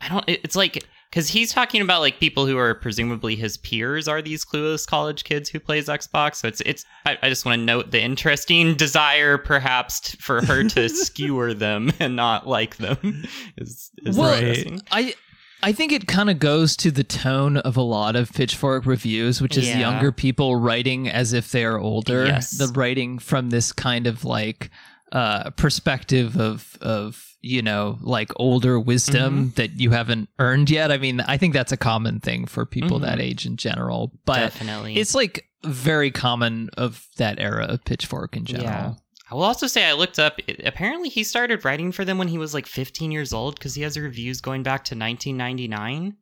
I 0.01 0.09
don't 0.09 0.25
it's 0.29 0.55
like 0.57 0.85
cuz 1.11 1.29
he's 1.29 1.53
talking 1.53 1.83
about 1.83 2.01
like 2.01 2.21
people 2.21 2.47
who 2.47 2.57
are 2.59 2.75
presumably 2.75 3.35
his 3.37 3.59
peers 3.59 4.07
are 4.09 4.23
these 4.23 4.45
clueless 4.45 4.87
college 4.87 5.25
kids 5.25 5.49
who 5.49 5.59
plays 5.61 5.89
Xbox. 5.89 6.37
So 6.37 6.49
it's 6.49 6.61
it's 6.63 6.85
I, 7.07 7.19
I 7.23 7.29
just 7.29 7.45
want 7.45 7.59
to 7.61 7.65
note 7.65 7.91
the 7.91 8.01
interesting 8.01 8.75
desire 8.77 9.39
perhaps 9.39 10.01
t- 10.01 10.19
for 10.21 10.45
her 10.45 10.63
to 10.65 10.89
skewer 11.07 11.55
them 11.55 11.93
and 12.01 12.15
not 12.17 12.47
like 12.47 12.77
them 12.77 13.25
is, 13.57 13.91
is 14.05 14.17
Well, 14.17 14.33
interesting. 14.35 14.81
I 14.93 15.15
I 15.63 15.73
think 15.73 15.93
it 15.93 16.07
kind 16.09 16.29
of 16.29 16.39
goes 16.39 16.77
to 16.79 16.91
the 16.91 17.05
tone 17.05 17.57
of 17.59 17.77
a 17.77 17.83
lot 17.83 18.17
of 18.17 18.33
Pitchfork 18.33 18.85
reviews, 18.87 19.41
which 19.41 19.57
is 19.57 19.69
Yeah. 19.69 19.79
younger 19.79 20.11
people 20.13 20.57
writing 20.57 21.09
as 21.09 21.33
if 21.33 21.53
they 21.53 21.65
are 21.65 21.79
older. 21.79 22.27
Yes. 22.27 22.51
The 22.53 22.67
writing 22.69 23.19
from 23.19 23.51
this 23.51 23.73
kind 23.73 24.07
of 24.07 24.25
like 24.25 24.71
uh, 25.13 25.51
perspective 25.51 26.41
of 26.41 26.79
of 26.81 27.23
you 27.43 27.61
know 27.61 27.99
like 28.01 28.31
older 28.37 28.81
wisdom 28.81 29.49
Mm-hmm. 29.49 29.55
that 29.57 29.79
you 29.79 29.91
haven't 29.91 30.31
earned 30.39 30.71
yet. 30.71 30.91
I 30.91 30.97
mean, 30.97 31.21
I 31.21 31.37
think 31.37 31.53
that's 31.53 31.71
a 31.73 31.77
common 31.77 32.19
thing 32.21 32.47
for 32.47 32.65
people 32.65 32.99
Mhm. 32.99 33.03
that 33.03 33.21
age 33.21 33.45
in 33.45 33.57
general, 33.57 34.11
but 34.25 34.39
Definitely. 34.39 34.97
it's 34.97 35.15
like 35.15 35.45
very 35.65 36.11
common 36.11 36.71
of 36.79 37.07
that 37.19 37.39
era 37.39 37.67
of 37.67 37.85
Pitchfork 37.85 38.37
in 38.37 38.47
general. 38.47 38.69
Yeah. 38.71 38.95
I 39.33 39.35
will 39.35 39.45
also 39.45 39.67
say 39.67 39.85
I 39.87 39.95
looked 39.95 40.19
up. 40.19 40.39
it- 40.47 40.61
apparently, 40.67 41.09
he 41.09 41.25
started 41.25 41.65
writing 41.65 41.91
for 41.91 42.05
them 42.05 42.19
when 42.19 42.29
he 42.29 42.37
was 42.37 42.53
like 42.53 42.67
15 42.67 43.11
years 43.11 43.33
old 43.33 43.55
because 43.55 43.75
he 43.75 43.81
has 43.83 43.99
reviews 43.99 44.43
going 44.43 44.63
back 44.63 44.85
to 44.85 44.95
1999. 44.95 46.17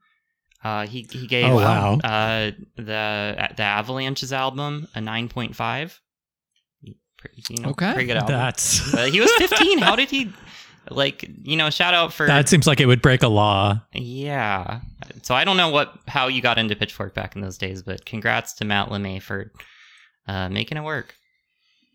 Uh, 0.62 0.86
he 0.86 1.08
he 1.10 1.26
gave 1.26 1.46
Oh, 1.46 1.56
wow. 1.56 1.94
uh, 2.04 2.52
the 2.76 3.48
the 3.56 3.62
Avalanches 3.62 4.32
album 4.32 4.86
a 4.94 5.00
9.5. 5.00 5.98
Pretty- 7.18 7.42
You 7.50 7.62
know, 7.62 7.70
Okay. 7.70 7.92
pretty 7.92 8.06
good 8.06 8.16
album. 8.16 8.32
That's 8.36 8.94
Uh, 8.94 9.06
he 9.06 9.20
was 9.20 9.30
15. 9.38 9.78
How 9.78 9.96
did 9.96 10.08
he? 10.10 10.30
Like 10.90 11.28
you 11.42 11.56
know, 11.56 11.68
shout 11.70 11.94
out 11.94 12.12
for 12.12 12.26
that 12.26 12.48
seems 12.48 12.66
like 12.66 12.80
it 12.80 12.86
would 12.86 13.02
break 13.02 13.22
a 13.22 13.28
law. 13.28 13.80
yeah. 13.92 14.80
So 15.22 15.34
I 15.34 15.44
don't 15.44 15.56
know 15.58 15.68
what 15.70 15.92
how 16.08 16.28
you 16.28 16.40
got 16.40 16.58
into 16.58 16.74
Pitchfork 16.76 17.14
back 17.14 17.36
in 17.36 17.42
those 17.42 17.58
days, 17.58 17.82
but 17.82 18.04
congrats 18.06 18.54
to 18.54 18.64
Matt 18.64 18.88
LeMay 18.88 19.20
for 19.22 19.52
uh, 20.26 20.48
making 20.48 20.78
it 20.78 20.82
work. 20.84 21.14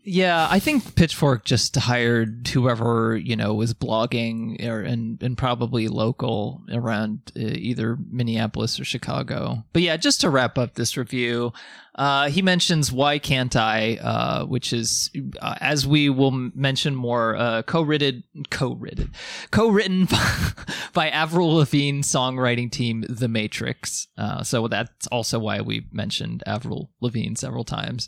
Yeah, 0.08 0.48
I 0.52 0.60
think 0.60 0.94
Pitchfork 0.94 1.46
just 1.46 1.76
hired 1.76 2.48
whoever 2.50 3.18
you 3.18 3.36
know 3.36 3.56
was 3.56 3.74
blogging 3.74 4.64
or, 4.64 4.82
and 4.82 5.22
and 5.24 5.36
probably 5.36 5.88
local 5.88 6.62
around 6.72 7.32
uh, 7.36 7.40
either 7.40 7.98
Minneapolis 8.12 8.80
or 8.80 8.86
Chicago. 8.86 9.66
But 9.74 9.82
yeah, 9.82 9.98
just 9.98 10.22
to 10.22 10.30
wrap 10.30 10.60
up 10.60 10.76
this 10.76 10.96
review, 10.96 11.54
uh, 11.96 12.30
he 12.30 12.44
mentions 12.44 12.92
"Why 12.92 13.18
Can't 13.18 13.56
I," 13.56 13.96
uh, 13.96 14.46
which 14.46 14.74
is 14.74 15.10
uh, 15.42 15.56
as 15.60 15.88
we 15.88 16.10
will 16.10 16.30
mention 16.30 16.94
more, 16.94 17.36
uh, 17.36 17.64
co-written, 17.64 18.24
co-written, 18.52 19.12
co-written 19.50 20.08
by 20.94 21.10
Avril 21.10 21.56
Lavigne 21.56 22.02
songwriting 22.02 22.72
team 22.72 23.06
The 23.10 23.28
Matrix. 23.28 24.08
Uh, 24.20 24.44
so 24.44 24.68
that's 24.68 25.08
also 25.08 25.40
why 25.40 25.62
we 25.62 25.88
mentioned 25.92 26.44
Avril 26.46 26.92
Lavigne 27.02 27.34
several 27.34 27.64
times. 27.64 28.08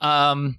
Um, 0.00 0.58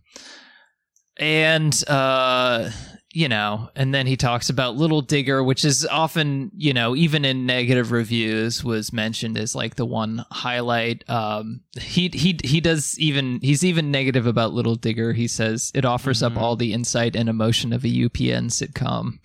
and 1.20 1.84
uh 1.88 2.70
you 3.14 3.28
know, 3.30 3.70
and 3.76 3.96
then 3.96 4.06
he 4.06 4.16
talks 4.16 4.48
about 4.52 4.76
Little 4.76 5.02
Digger, 5.02 5.44
which 5.44 5.66
is 5.66 5.88
often, 5.88 6.52
you 6.56 6.72
know, 6.72 6.96
even 6.96 7.26
in 7.26 7.48
negative 7.48 7.92
reviews, 7.92 8.64
was 8.64 8.94
mentioned 8.94 9.40
as 9.40 9.56
like 9.56 9.74
the 9.76 9.86
one 9.88 10.24
highlight. 10.30 11.04
Um, 11.10 11.62
he 11.82 12.10
he 12.10 12.38
he 12.44 12.62
does 12.62 13.00
even 13.00 13.40
he's 13.42 13.64
even 13.64 13.90
negative 13.90 14.28
about 14.28 14.54
Little 14.54 14.76
Digger. 14.76 15.14
He 15.14 15.28
says 15.28 15.72
it 15.74 15.84
offers 15.84 16.20
Mhm. 16.20 16.36
up 16.36 16.38
all 16.38 16.56
the 16.56 16.74
insight 16.74 17.16
and 17.16 17.28
emotion 17.28 17.74
of 17.74 17.84
a 17.84 17.88
UPN 17.90 18.50
sitcom. 18.50 19.18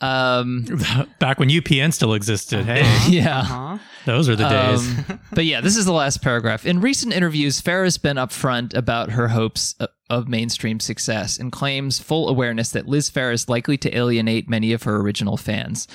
Um, 0.00 0.64
Back 1.18 1.38
when 1.38 1.48
UPN 1.50 1.92
still 1.92 2.14
existed. 2.14 2.64
Hey, 2.64 2.80
Uh-huh, 2.80 3.10
yeah. 3.10 3.38
uh-huh. 3.40 3.78
those 4.06 4.28
are 4.28 4.36
the 4.36 4.48
days. 4.48 5.08
Um, 5.10 5.20
but 5.32 5.44
yeah, 5.44 5.60
this 5.60 5.76
is 5.76 5.84
the 5.84 5.92
last 5.92 6.22
paragraph. 6.22 6.64
In 6.64 6.80
recent 6.80 7.12
interviews, 7.12 7.60
Farrah 7.60 7.84
has 7.84 7.98
been 7.98 8.16
upfront 8.16 8.74
about 8.74 9.10
her 9.10 9.28
hopes 9.28 9.74
of 10.08 10.26
mainstream 10.28 10.80
success 10.80 11.38
and 11.38 11.52
claims 11.52 11.98
full 12.00 12.28
awareness 12.28 12.70
that 12.70 12.88
Liz 12.88 13.10
Phair 13.10 13.32
is 13.32 13.48
likely 13.48 13.76
to 13.78 13.96
alienate 13.96 14.48
many 14.48 14.72
of 14.72 14.82
her 14.84 14.96
original 14.96 15.36
fans. 15.36 15.86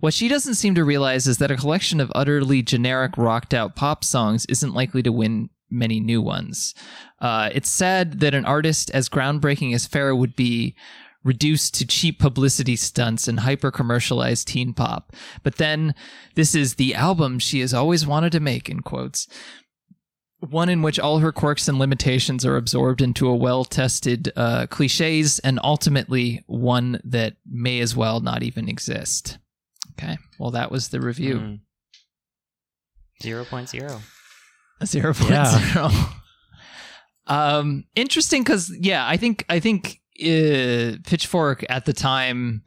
What 0.00 0.14
she 0.14 0.28
doesn't 0.28 0.54
seem 0.54 0.74
to 0.76 0.84
realize 0.84 1.26
is 1.26 1.38
that 1.38 1.50
a 1.50 1.56
collection 1.56 2.00
of 2.00 2.12
utterly 2.14 2.62
generic, 2.62 3.16
rocked 3.16 3.52
out 3.54 3.74
pop 3.76 4.04
songs 4.04 4.44
isn't 4.46 4.74
likely 4.74 5.02
to 5.02 5.10
win 5.10 5.48
many 5.70 5.98
new 5.98 6.22
ones. 6.22 6.72
Uh, 7.20 7.50
it's 7.52 7.70
sad 7.70 8.20
that 8.20 8.34
an 8.34 8.44
artist 8.44 8.90
as 8.92 9.08
groundbreaking 9.08 9.74
as 9.74 9.88
Farrah 9.88 10.16
would 10.16 10.36
be 10.36 10.76
reduced 11.24 11.74
to 11.74 11.86
cheap 11.86 12.18
publicity 12.18 12.76
stunts 12.76 13.26
and 13.26 13.40
hyper 13.40 13.70
commercialized 13.70 14.46
teen 14.48 14.72
pop. 14.74 15.12
But 15.42 15.56
then 15.56 15.94
this 16.34 16.54
is 16.54 16.74
the 16.74 16.94
album 16.94 17.38
she 17.38 17.60
has 17.60 17.74
always 17.74 18.06
wanted 18.06 18.32
to 18.32 18.40
make, 18.40 18.68
in 18.68 18.80
quotes. 18.80 19.26
One 20.40 20.68
in 20.68 20.82
which 20.82 21.00
all 21.00 21.18
her 21.18 21.32
quirks 21.32 21.68
and 21.68 21.78
limitations 21.78 22.44
are 22.44 22.56
absorbed 22.56 23.00
into 23.00 23.26
a 23.26 23.34
well 23.34 23.64
tested 23.64 24.30
uh, 24.36 24.66
cliches, 24.66 25.38
and 25.38 25.58
ultimately 25.64 26.44
one 26.46 27.00
that 27.02 27.36
may 27.50 27.80
as 27.80 27.96
well 27.96 28.20
not 28.20 28.42
even 28.42 28.68
exist. 28.68 29.38
Okay, 29.92 30.18
well, 30.38 30.50
that 30.50 30.70
was 30.70 30.88
the 30.88 31.00
review. 31.00 31.36
Mm. 31.36 31.60
0.0. 33.22 34.00
Zero 34.84 35.14
point 35.14 35.30
Yeah. 35.30 35.90
Um, 37.26 37.84
interesting 37.94 38.42
because 38.42 38.70
yeah, 38.78 39.06
I 39.06 39.16
think 39.16 39.46
I 39.48 39.58
think 39.58 40.02
uh, 40.20 40.96
Pitchfork 41.06 41.64
at 41.68 41.84
the 41.84 41.92
time, 41.92 42.62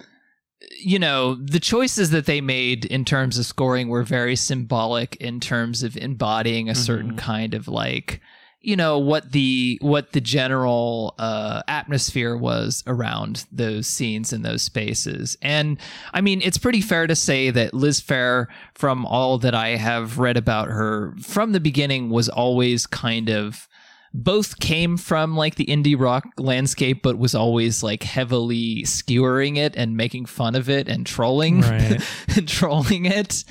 you 0.79 0.99
know, 0.99 1.36
the 1.36 1.60
choices 1.60 2.10
that 2.12 2.25
they 2.25 2.41
made 2.41 2.86
in 2.86 3.05
terms 3.05 3.38
of 3.38 3.45
scoring 3.45 3.88
were 3.89 4.03
very 4.03 4.36
symbolic 4.36 5.15
in 5.17 5.39
terms 5.39 5.83
of 5.83 5.95
embodying 5.97 6.69
a 6.69 6.75
certain 6.75 7.13
Mhm. 7.13 7.17
kind 7.17 7.53
of 7.53 7.67
like 7.67 8.21
you 8.60 8.75
know 8.75 8.97
what 8.97 9.31
the 9.33 9.77
what 9.81 10.13
the 10.13 10.19
general 10.19 11.13
uh, 11.19 11.62
atmosphere 11.67 12.36
was 12.36 12.83
around 12.88 13.45
those 13.51 13.86
scenes 13.86 14.33
and 14.33 14.43
those 14.43 14.63
spaces 14.63 15.38
and 15.43 15.77
i 16.12 16.19
mean 16.19 16.41
it's 16.41 16.57
pretty 16.57 16.81
fair 16.81 17.05
to 17.05 17.15
say 17.15 17.51
that 17.51 17.71
liz 17.75 18.01
phair 18.01 18.47
from 18.73 19.05
all 19.05 19.38
that 19.38 19.53
i 19.53 19.69
have 19.77 20.17
read 20.17 20.36
about 20.36 20.69
her 20.69 21.13
from 21.21 21.51
the 21.51 21.60
beginning 21.60 22.10
was 22.10 22.27
always 22.29 22.88
kind 22.88 23.29
of 23.29 23.66
both 24.13 24.60
came 24.60 24.98
from 24.98 25.36
like 25.36 25.56
the 25.56 25.65
indie 25.65 26.00
rock 26.00 26.26
landscape 26.38 27.02
but 27.04 27.17
was 27.17 27.36
always 27.36 27.84
like 27.84 28.04
heavily 28.04 28.84
skewering 28.84 29.58
it 29.58 29.76
and 29.76 29.96
making 29.98 30.26
fun 30.26 30.56
of 30.56 30.70
it 30.70 30.88
and 30.88 31.06
trolling 31.06 31.62
Right. 31.62 32.02
and 32.36 32.48
trolling 32.48 33.06
it 33.06 33.43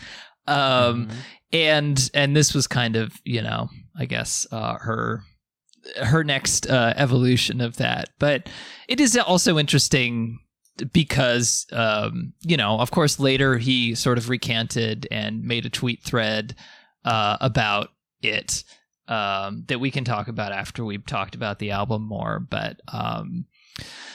um 0.46 1.08
Mhm. 1.08 1.12
and 1.52 2.10
and 2.14 2.36
this 2.36 2.54
was 2.54 2.66
kind 2.66 2.96
of 2.96 3.12
you 3.24 3.42
know 3.42 3.68
i 3.98 4.04
guess 4.06 4.46
uh 4.50 4.74
her 4.78 5.22
her 6.02 6.24
next 6.24 6.66
uh 6.68 6.92
evolution 6.96 7.60
of 7.60 7.76
that 7.76 8.08
but 8.18 8.48
it 8.88 8.98
is 9.00 9.16
also 9.16 9.58
interesting 9.58 10.38
because 10.92 11.66
um 11.72 12.32
you 12.42 12.56
know 12.56 12.78
of 12.80 12.90
course 12.90 13.18
later 13.18 13.56
he 13.58 13.94
sort 13.94 14.18
of 14.18 14.28
recanted 14.28 15.06
and 15.10 15.42
made 15.42 15.64
a 15.66 15.70
tweet 15.70 16.02
thread 16.02 16.54
uh 17.04 17.36
about 17.40 17.90
it 18.22 18.62
um 19.08 19.64
that 19.68 19.78
we 19.80 19.90
can 19.90 20.04
talk 20.04 20.28
about 20.28 20.52
after 20.52 20.84
we've 20.84 21.06
talked 21.06 21.34
about 21.34 21.58
the 21.58 21.70
album 21.70 22.02
more 22.02 22.40
but 22.40 22.80
um 22.88 23.46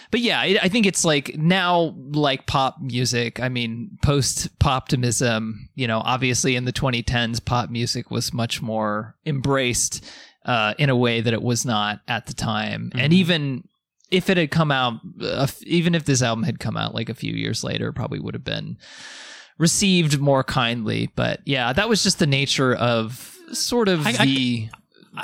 but 0.10 0.20
yeah, 0.20 0.42
I, 0.42 0.58
I 0.64 0.68
think 0.68 0.86
it's 0.88 1.06
like 1.06 1.38
now, 1.38 1.96
like 2.12 2.46
pop 2.48 2.82
music. 2.82 3.40
I 3.40 3.48
mean, 3.48 3.98
post 4.04 4.58
poptimism. 4.60 5.70
You 5.76 5.88
know, 5.88 6.02
obviously 6.04 6.58
in 6.58 6.66
the 6.66 6.74
2010s, 6.74 7.46
pop 7.46 7.70
music 7.70 8.12
was 8.12 8.34
much 8.34 8.62
more 8.62 9.16
embraced 9.26 10.04
uh, 10.46 10.74
in 10.78 10.90
a 10.90 10.98
way 10.98 11.22
that 11.22 11.32
it 11.32 11.42
was 11.42 11.64
not 11.64 12.02
at 12.10 12.26
the 12.26 12.34
time. 12.34 12.92
And 12.96 13.14
Mhm. 13.14 13.16
even 13.16 13.68
if 14.10 14.30
it 14.30 14.36
had 14.36 14.52
come 14.52 14.70
out, 14.72 15.00
uh, 15.22 15.48
even 15.62 15.96
if 15.96 16.04
this 16.04 16.22
album 16.22 16.44
had 16.44 16.60
come 16.60 16.76
out 16.76 16.94
like 16.94 17.08
a 17.08 17.14
few 17.14 17.34
years 17.34 17.64
later, 17.64 17.88
it 17.90 17.94
probably 17.94 18.20
would 18.20 18.34
have 18.34 18.44
been 18.44 18.78
received 19.58 20.20
more 20.20 20.44
kindly. 20.44 21.10
But 21.16 21.40
yeah, 21.46 21.72
that 21.72 21.88
was 21.88 22.04
just 22.04 22.20
the 22.20 22.28
nature 22.28 22.74
of 22.76 23.38
sort 23.54 23.88
of 23.88 24.06
I- 24.06 24.12
the. 24.26 24.70
I 24.74 24.78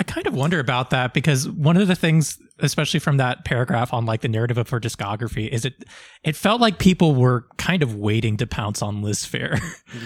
kind 0.06 0.28
of 0.28 0.34
wonder 0.34 0.60
about 0.60 0.90
that 0.90 1.14
because 1.14 1.48
one 1.50 1.78
of 1.78 1.88
the 1.88 1.96
things, 1.96 2.38
especially 2.60 3.00
from 3.00 3.18
that 3.18 3.46
paragraph 3.46 3.94
on 3.94 4.06
like 4.06 4.22
the 4.22 4.28
narrative 4.28 4.58
of 4.58 4.70
her 4.70 4.80
discography, 4.80 5.48
is 5.48 5.64
it 5.66 5.86
it 6.24 6.36
felt 6.36 6.60
like 6.60 6.78
people 6.80 7.16
were 7.16 7.46
kind 7.58 7.82
of 7.84 7.96
waiting 7.96 8.38
to 8.38 8.48
pounce 8.48 8.82
on 8.82 9.02
Liz 9.02 9.20
Phair. 9.26 9.60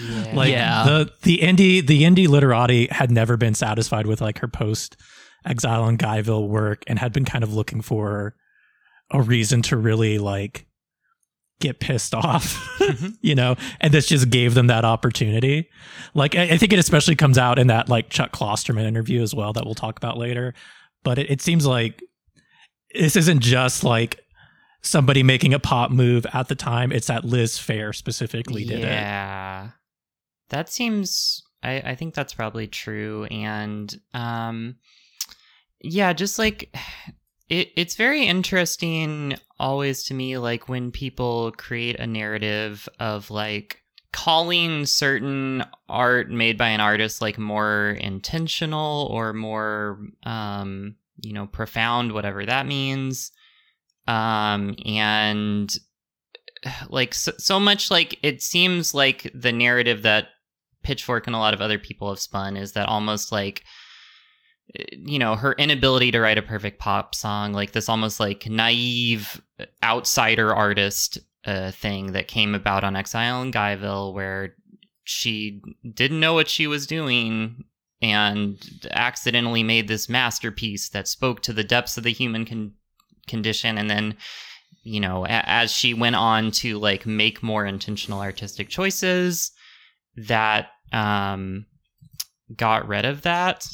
Yeah. 0.08 0.32
like 0.36 0.50
Yeah. 0.50 0.84
the 0.84 1.12
the 1.22 1.38
indie 1.38 1.84
the 1.86 2.02
indie 2.02 2.28
literati 2.28 2.86
had 2.90 3.10
never 3.10 3.36
been 3.36 3.54
satisfied 3.54 4.06
with 4.06 4.20
like 4.20 4.38
her 4.38 4.48
post 4.48 4.96
Exile 5.44 5.82
on 5.82 5.98
Guyville 5.98 6.46
work 6.48 6.84
and 6.86 6.98
had 6.98 7.12
been 7.12 7.24
kind 7.24 7.42
of 7.42 7.52
looking 7.52 7.80
for 7.82 8.36
a 9.10 9.20
reason 9.20 9.62
to 9.62 9.76
really 9.76 10.18
like 10.18 10.66
get 11.62 11.80
pissed 11.80 12.14
off, 12.14 12.60
you 13.22 13.34
know, 13.34 13.56
and 13.80 13.94
this 13.94 14.06
just 14.06 14.28
gave 14.28 14.52
them 14.54 14.66
that 14.66 14.84
opportunity. 14.84 15.70
Like, 16.12 16.34
I, 16.34 16.42
I 16.42 16.58
think 16.58 16.74
it 16.74 16.78
especially 16.78 17.16
comes 17.16 17.38
out 17.38 17.58
in 17.58 17.68
that 17.68 17.88
like 17.88 18.10
Chuck 18.10 18.32
Klosterman 18.32 18.84
interview 18.84 19.22
as 19.22 19.34
well 19.34 19.54
that 19.54 19.64
we'll 19.64 19.74
talk 19.74 19.96
about 19.96 20.18
later. 20.18 20.52
But 21.02 21.18
it, 21.18 21.30
it 21.30 21.40
seems 21.40 21.66
like 21.66 22.02
this 22.94 23.16
isn't 23.16 23.40
just 23.40 23.82
like 23.82 24.20
somebody 24.82 25.22
making 25.22 25.54
a 25.54 25.58
pop 25.58 25.90
move 25.90 26.26
at 26.34 26.48
the 26.48 26.54
time. 26.54 26.92
It's 26.92 27.06
that 27.06 27.24
Liz 27.24 27.56
Phair 27.56 27.94
specifically 27.94 28.64
did 28.64 28.80
it. 28.80 28.88
yeah. 28.88 29.70
That 30.50 30.68
seems 30.68 31.42
I, 31.62 31.76
I 31.80 31.94
think 31.94 32.14
that's 32.14 32.34
probably 32.34 32.66
true. 32.66 33.24
And 33.30 33.94
um 34.12 34.76
yeah, 35.80 36.12
just 36.12 36.38
like 36.38 36.74
it 37.52 37.70
it's 37.76 37.96
very 37.96 38.24
interesting 38.24 39.36
always 39.60 40.02
to 40.04 40.14
me 40.14 40.38
like 40.38 40.70
when 40.70 40.90
people 40.90 41.52
create 41.52 42.00
a 42.00 42.06
narrative 42.06 42.88
of 42.98 43.30
like 43.30 43.82
calling 44.10 44.86
certain 44.86 45.62
art 45.88 46.30
made 46.30 46.56
by 46.56 46.68
an 46.68 46.80
artist 46.80 47.20
like 47.20 47.38
more 47.38 47.98
intentional 48.00 49.06
or 49.10 49.34
more 49.34 49.98
um 50.24 50.94
you 51.20 51.34
know 51.34 51.46
profound 51.46 52.12
whatever 52.12 52.46
that 52.46 52.66
means. 52.66 53.32
Um 54.08 54.74
and 54.86 55.74
like 56.88 57.12
so, 57.12 57.32
so 57.36 57.60
much 57.60 57.90
like 57.90 58.18
it 58.22 58.42
seems 58.42 58.94
like 58.94 59.30
the 59.34 59.52
narrative 59.52 60.02
that 60.02 60.28
pitchfork 60.82 61.26
and 61.26 61.36
a 61.36 61.38
lot 61.38 61.52
of 61.52 61.60
other 61.60 61.78
people 61.78 62.08
have 62.08 62.18
spun 62.18 62.56
is 62.56 62.72
that 62.72 62.88
almost 62.88 63.30
like 63.30 63.62
you 64.92 65.18
know 65.18 65.34
her 65.34 65.52
inability 65.54 66.10
to 66.10 66.20
write 66.20 66.38
a 66.38 66.42
perfect 66.42 66.78
pop 66.78 67.14
song 67.14 67.52
like 67.52 67.72
this 67.72 67.88
almost 67.88 68.18
like 68.20 68.46
naive 68.48 69.42
outsider 69.82 70.54
artist 70.54 71.18
uh, 71.44 71.70
thing 71.72 72.12
that 72.12 72.28
came 72.28 72.54
about 72.54 72.84
on 72.84 72.96
exile 72.96 73.42
in 73.42 73.50
guyville 73.50 74.14
where 74.14 74.54
she 75.04 75.60
didn't 75.94 76.20
know 76.20 76.32
what 76.34 76.48
she 76.48 76.66
was 76.66 76.86
doing 76.86 77.64
and 78.00 78.88
accidentally 78.92 79.62
made 79.62 79.88
this 79.88 80.08
masterpiece 80.08 80.88
that 80.90 81.08
spoke 81.08 81.42
to 81.42 81.52
the 81.52 81.64
depths 81.64 81.96
of 81.96 82.04
the 82.04 82.12
human 82.12 82.44
con- 82.44 82.72
condition 83.26 83.76
and 83.78 83.90
then 83.90 84.16
you 84.84 85.00
know 85.00 85.24
a- 85.26 85.28
as 85.48 85.72
she 85.72 85.92
went 85.92 86.16
on 86.16 86.50
to 86.50 86.78
like 86.78 87.04
make 87.04 87.42
more 87.42 87.66
intentional 87.66 88.20
artistic 88.20 88.68
choices 88.68 89.50
that 90.16 90.68
um 90.92 91.66
got 92.56 92.86
rid 92.86 93.04
of 93.04 93.22
that 93.22 93.66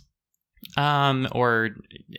um 0.76 1.28
or 1.32 1.70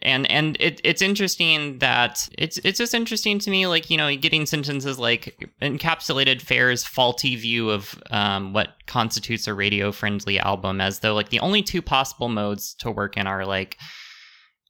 and 0.02 0.30
and 0.32 0.58
it, 0.60 0.82
it's 0.84 1.02
interesting 1.02 1.78
that 1.80 2.28
it's 2.38 2.58
it's 2.64 2.78
just 2.78 2.94
interesting 2.94 3.38
to 3.40 3.52
me 3.52 3.68
like 3.68 3.90
you 3.90 3.98
know 3.98 4.16
getting 4.16 4.46
sentences 4.46 4.98
like 4.98 5.50
encapsulated 5.62 6.42
phair's 6.42 6.84
faulty 6.84 7.36
view 7.36 7.70
of 7.70 8.02
um 8.12 8.54
what 8.54 8.70
constitutes 8.88 9.48
a 9.48 9.54
radio 9.54 9.92
friendly 9.92 10.40
album 10.40 10.82
as 10.82 11.00
though 11.00 11.14
like 11.14 11.30
the 11.30 11.40
only 11.42 11.62
two 11.62 11.82
possible 11.82 12.30
modes 12.30 12.74
to 12.74 12.90
work 12.90 13.18
in 13.18 13.28
are 13.28 13.46
like 13.46 13.78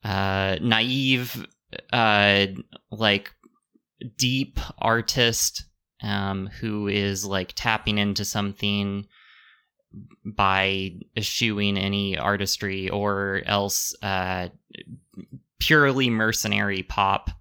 uh 0.03 0.58
naive 0.62 1.45
uh 1.93 2.47
like 2.91 3.32
deep 4.17 4.60
artist 4.79 5.63
um 6.01 6.47
who 6.60 6.88
is 6.88 7.25
like 7.25 7.53
tapping 7.55 7.97
into 7.97 8.25
something 8.25 9.05
by 10.25 10.91
eschewing 11.17 11.78
any 11.78 12.17
artistry 12.17 12.89
or 12.89 13.41
else 13.45 13.95
uh 14.04 14.47
purely 15.60 16.10
mercenary 16.10 16.84
pop 16.84 17.32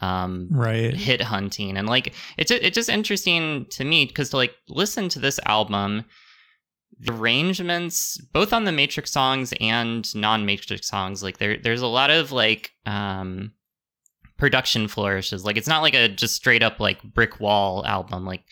um, 0.00 0.48
right. 0.52 0.94
hit 0.94 1.20
hunting 1.20 1.76
and 1.76 1.88
like 1.88 2.14
it's 2.36 2.50
it's 2.52 2.74
just 2.76 2.88
interesting 2.88 3.66
to 3.70 3.84
me 3.84 4.06
because 4.06 4.30
to 4.30 4.36
like 4.36 4.54
listen 4.68 5.08
to 5.08 5.18
this 5.18 5.40
album 5.44 6.04
the 7.00 7.12
arrangements 7.12 8.16
both 8.32 8.52
on 8.52 8.64
the 8.64 8.70
matrix 8.72 9.10
songs 9.10 9.52
and 9.60 10.14
non-matrix 10.14 10.86
songs 10.88 11.22
like 11.22 11.38
there 11.38 11.56
there's 11.56 11.82
a 11.82 11.86
lot 11.88 12.10
of 12.10 12.30
like 12.30 12.70
um 12.86 13.52
production 14.36 14.86
flourishes 14.86 15.44
like 15.44 15.56
it's 15.56 15.68
not 15.68 15.82
like 15.82 15.94
a 15.94 16.08
just 16.08 16.36
straight 16.36 16.62
up 16.62 16.78
like 16.78 17.02
brick 17.02 17.40
wall 17.40 17.84
album 17.84 18.24
like 18.24 18.44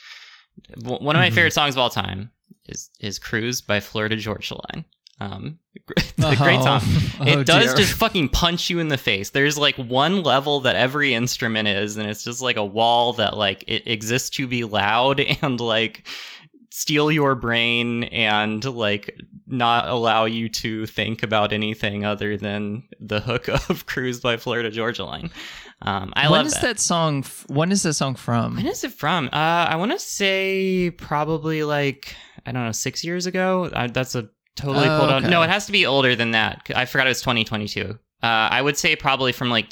w- 0.81 0.99
one 1.05 1.15
of 1.15 1.21
my 1.21 1.31
Mhm. 1.31 1.35
favorite 1.35 1.53
songs 1.53 1.75
of 1.77 1.79
all 1.79 1.91
time 1.91 2.31
is 2.69 2.91
is 3.01 3.19
cruise 3.19 3.61
by 3.61 3.81
florida 3.81 4.17
georgia 4.17 4.55
line 4.73 4.85
um 5.21 5.59
it's 5.97 6.13
a 6.19 6.37
great 6.37 6.63
song 6.63 6.81
Oh, 7.21 7.25
it 7.27 7.37
oh 7.39 7.43
does 7.45 7.67
dear. 7.67 7.77
just 7.77 7.95
fucking 7.95 8.29
punch 8.31 8.69
you 8.69 8.79
in 8.81 8.89
the 8.89 8.99
face. 8.99 9.31
There's 9.31 9.57
like 9.57 9.77
one 9.77 10.23
level 10.23 10.61
that 10.61 10.77
every 10.77 11.15
instrument 11.15 11.67
is, 11.69 11.97
and 11.97 12.07
it's 12.11 12.23
just 12.25 12.43
like 12.43 12.57
a 12.59 12.65
wall 12.65 13.15
that 13.15 13.37
like 13.39 13.65
it 13.67 13.87
exists 13.87 14.29
to 14.31 14.47
be 14.47 14.65
loud 14.65 15.21
and 15.43 15.59
like 15.61 16.07
steal 16.71 17.11
your 17.11 17.35
brain 17.35 18.05
and 18.05 18.63
like 18.67 19.19
not 19.47 19.89
allow 19.89 20.27
you 20.27 20.49
to 20.51 20.85
think 20.87 21.23
about 21.23 21.53
anything 21.55 22.05
other 22.05 22.37
than 22.37 22.83
the 23.01 23.21
hook 23.21 23.49
of 23.49 23.87
Cruise 23.87 24.21
by 24.21 24.37
Florida 24.37 24.71
Georgia 24.71 25.05
Line. 25.07 25.31
Um, 25.81 26.13
I 26.17 26.25
when 26.25 26.33
love 26.39 26.47
is 26.47 26.53
that. 26.55 26.63
that. 26.63 26.81
song? 26.81 27.21
f- 27.21 27.47
When 27.49 27.73
is 27.73 27.83
that 27.85 27.95
song 27.95 28.15
from? 28.17 28.57
When 28.57 28.67
is 28.67 28.85
it 28.85 28.93
from? 28.93 29.27
Uh, 29.33 29.67
I 29.71 29.77
want 29.77 29.93
to 29.93 29.99
say 29.99 30.91
probably 30.91 31.63
like 31.63 32.15
I 32.47 32.53
don't 32.53 32.65
know 32.65 32.73
six 32.73 33.03
years 33.05 33.27
ago. 33.27 33.71
I, 33.75 33.89
that's 33.89 34.15
a 34.15 34.29
totally 34.55 34.89
Oh, 34.89 34.99
pulled 35.01 35.11
out. 35.11 35.23
okay. 35.23 35.31
No, 35.31 35.43
it 35.43 35.51
has 35.51 35.67
to 35.67 35.73
be 35.73 35.85
older 35.85 36.15
than 36.17 36.31
that. 36.31 36.63
I 36.75 36.85
forgot 36.87 37.07
it 37.07 37.11
was 37.11 37.21
2022. 37.21 37.99
Uh, 38.23 38.27
I 38.27 38.63
would 38.63 38.77
say 38.79 38.97
probably 38.97 39.33
from 39.33 39.51
like 39.51 39.69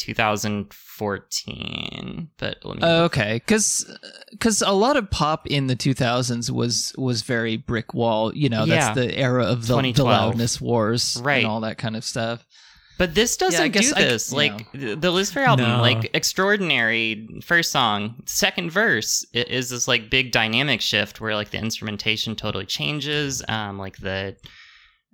2014. 0.99 2.29
But 2.39 2.59
let 2.65 2.77
me. 2.79 2.85
Okay, 2.87 3.35
because 3.35 3.91
because 4.31 4.63
a 4.63 4.73
lot 4.73 4.97
of 4.97 5.11
pop 5.11 5.47
in 5.47 5.67
the 5.67 5.77
2000s 5.77 6.51
was 6.51 6.93
was 6.99 7.23
very 7.23 7.57
brick 7.57 7.95
wall. 7.95 8.35
You 8.35 8.49
know, 8.49 8.65
Yeah. 8.65 8.93
that's 8.93 8.97
the 8.97 9.17
era 9.19 9.45
of 9.45 9.67
the, 9.67 9.81
the 9.93 10.05
loudness 10.05 10.61
wars 10.61 11.19
Right. 11.23 11.39
and 11.39 11.47
all 11.47 11.61
that 11.63 11.79
kind 11.79 11.97
of 11.97 12.05
stuff. 12.05 12.47
But 12.97 13.15
this 13.15 13.37
doesn't 13.37 13.73
guess 13.73 13.89
do 13.89 13.95
this. 13.95 14.31
you 14.31 14.37
like 14.37 14.71
the 14.73 14.95
the 14.95 15.11
Liz 15.11 15.33
Phair 15.33 15.47
album, 15.47 15.69
No. 15.69 15.81
like 15.81 16.11
extraordinary 16.15 17.29
first 17.43 17.73
song, 17.73 18.23
second 18.27 18.71
verse 18.71 19.25
is 19.33 19.71
this 19.71 19.89
like 19.89 20.11
big 20.11 20.31
dynamic 20.31 20.81
shift 20.81 21.21
where 21.21 21.35
like 21.35 21.51
the 21.51 21.59
instrumentation 21.59 22.37
totally 22.37 22.67
changes. 22.67 23.43
Um, 23.49 23.79
like 23.79 23.97
the 23.99 24.37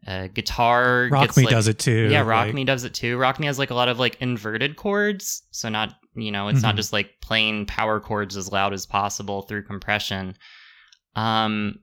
uh, 0.07 0.29
guitar 0.29 1.09
Rock 1.11 1.27
gets, 1.29 1.37
Me 1.39 1.45
like, 1.45 1.51
does 1.53 1.69
it 1.69 1.79
too. 1.79 2.09
Yeah, 2.11 2.21
Rock 2.21 2.47
like- 2.47 2.55
Me 2.55 2.65
does 2.65 2.85
it 2.85 2.93
too. 2.95 3.17
Rock 3.19 3.41
Me 3.41 3.47
has 3.47 3.59
like 3.59 3.71
a 3.71 3.75
lot 3.75 3.89
of 3.89 3.99
like 3.99 4.17
inverted 4.21 4.77
chords, 4.77 5.43
so 5.51 5.69
not 5.71 5.95
you 6.15 6.31
know 6.33 6.49
it's 6.49 6.63
not 6.63 6.75
Mhm. 6.75 6.79
just 6.79 6.93
like 6.93 7.11
playing 7.23 7.65
power 7.67 7.99
chords 8.01 8.37
as 8.37 8.51
loud 8.53 8.73
as 8.75 8.85
possible 8.85 9.43
through 9.43 9.63
compression. 9.65 10.35
Um, 11.17 11.77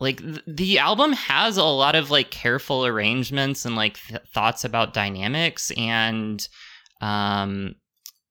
like 0.00 0.18
th- 0.18 0.42
the 0.46 0.78
album 0.78 1.12
has 1.12 1.56
a 1.56 1.64
lot 1.64 1.94
of 1.94 2.10
like 2.10 2.30
careful 2.30 2.86
arrangements 2.86 3.64
and 3.64 3.76
like 3.76 3.98
th- 4.08 4.22
thoughts 4.32 4.64
about 4.64 4.94
dynamics 4.94 5.70
and 5.76 6.48
um 7.00 7.74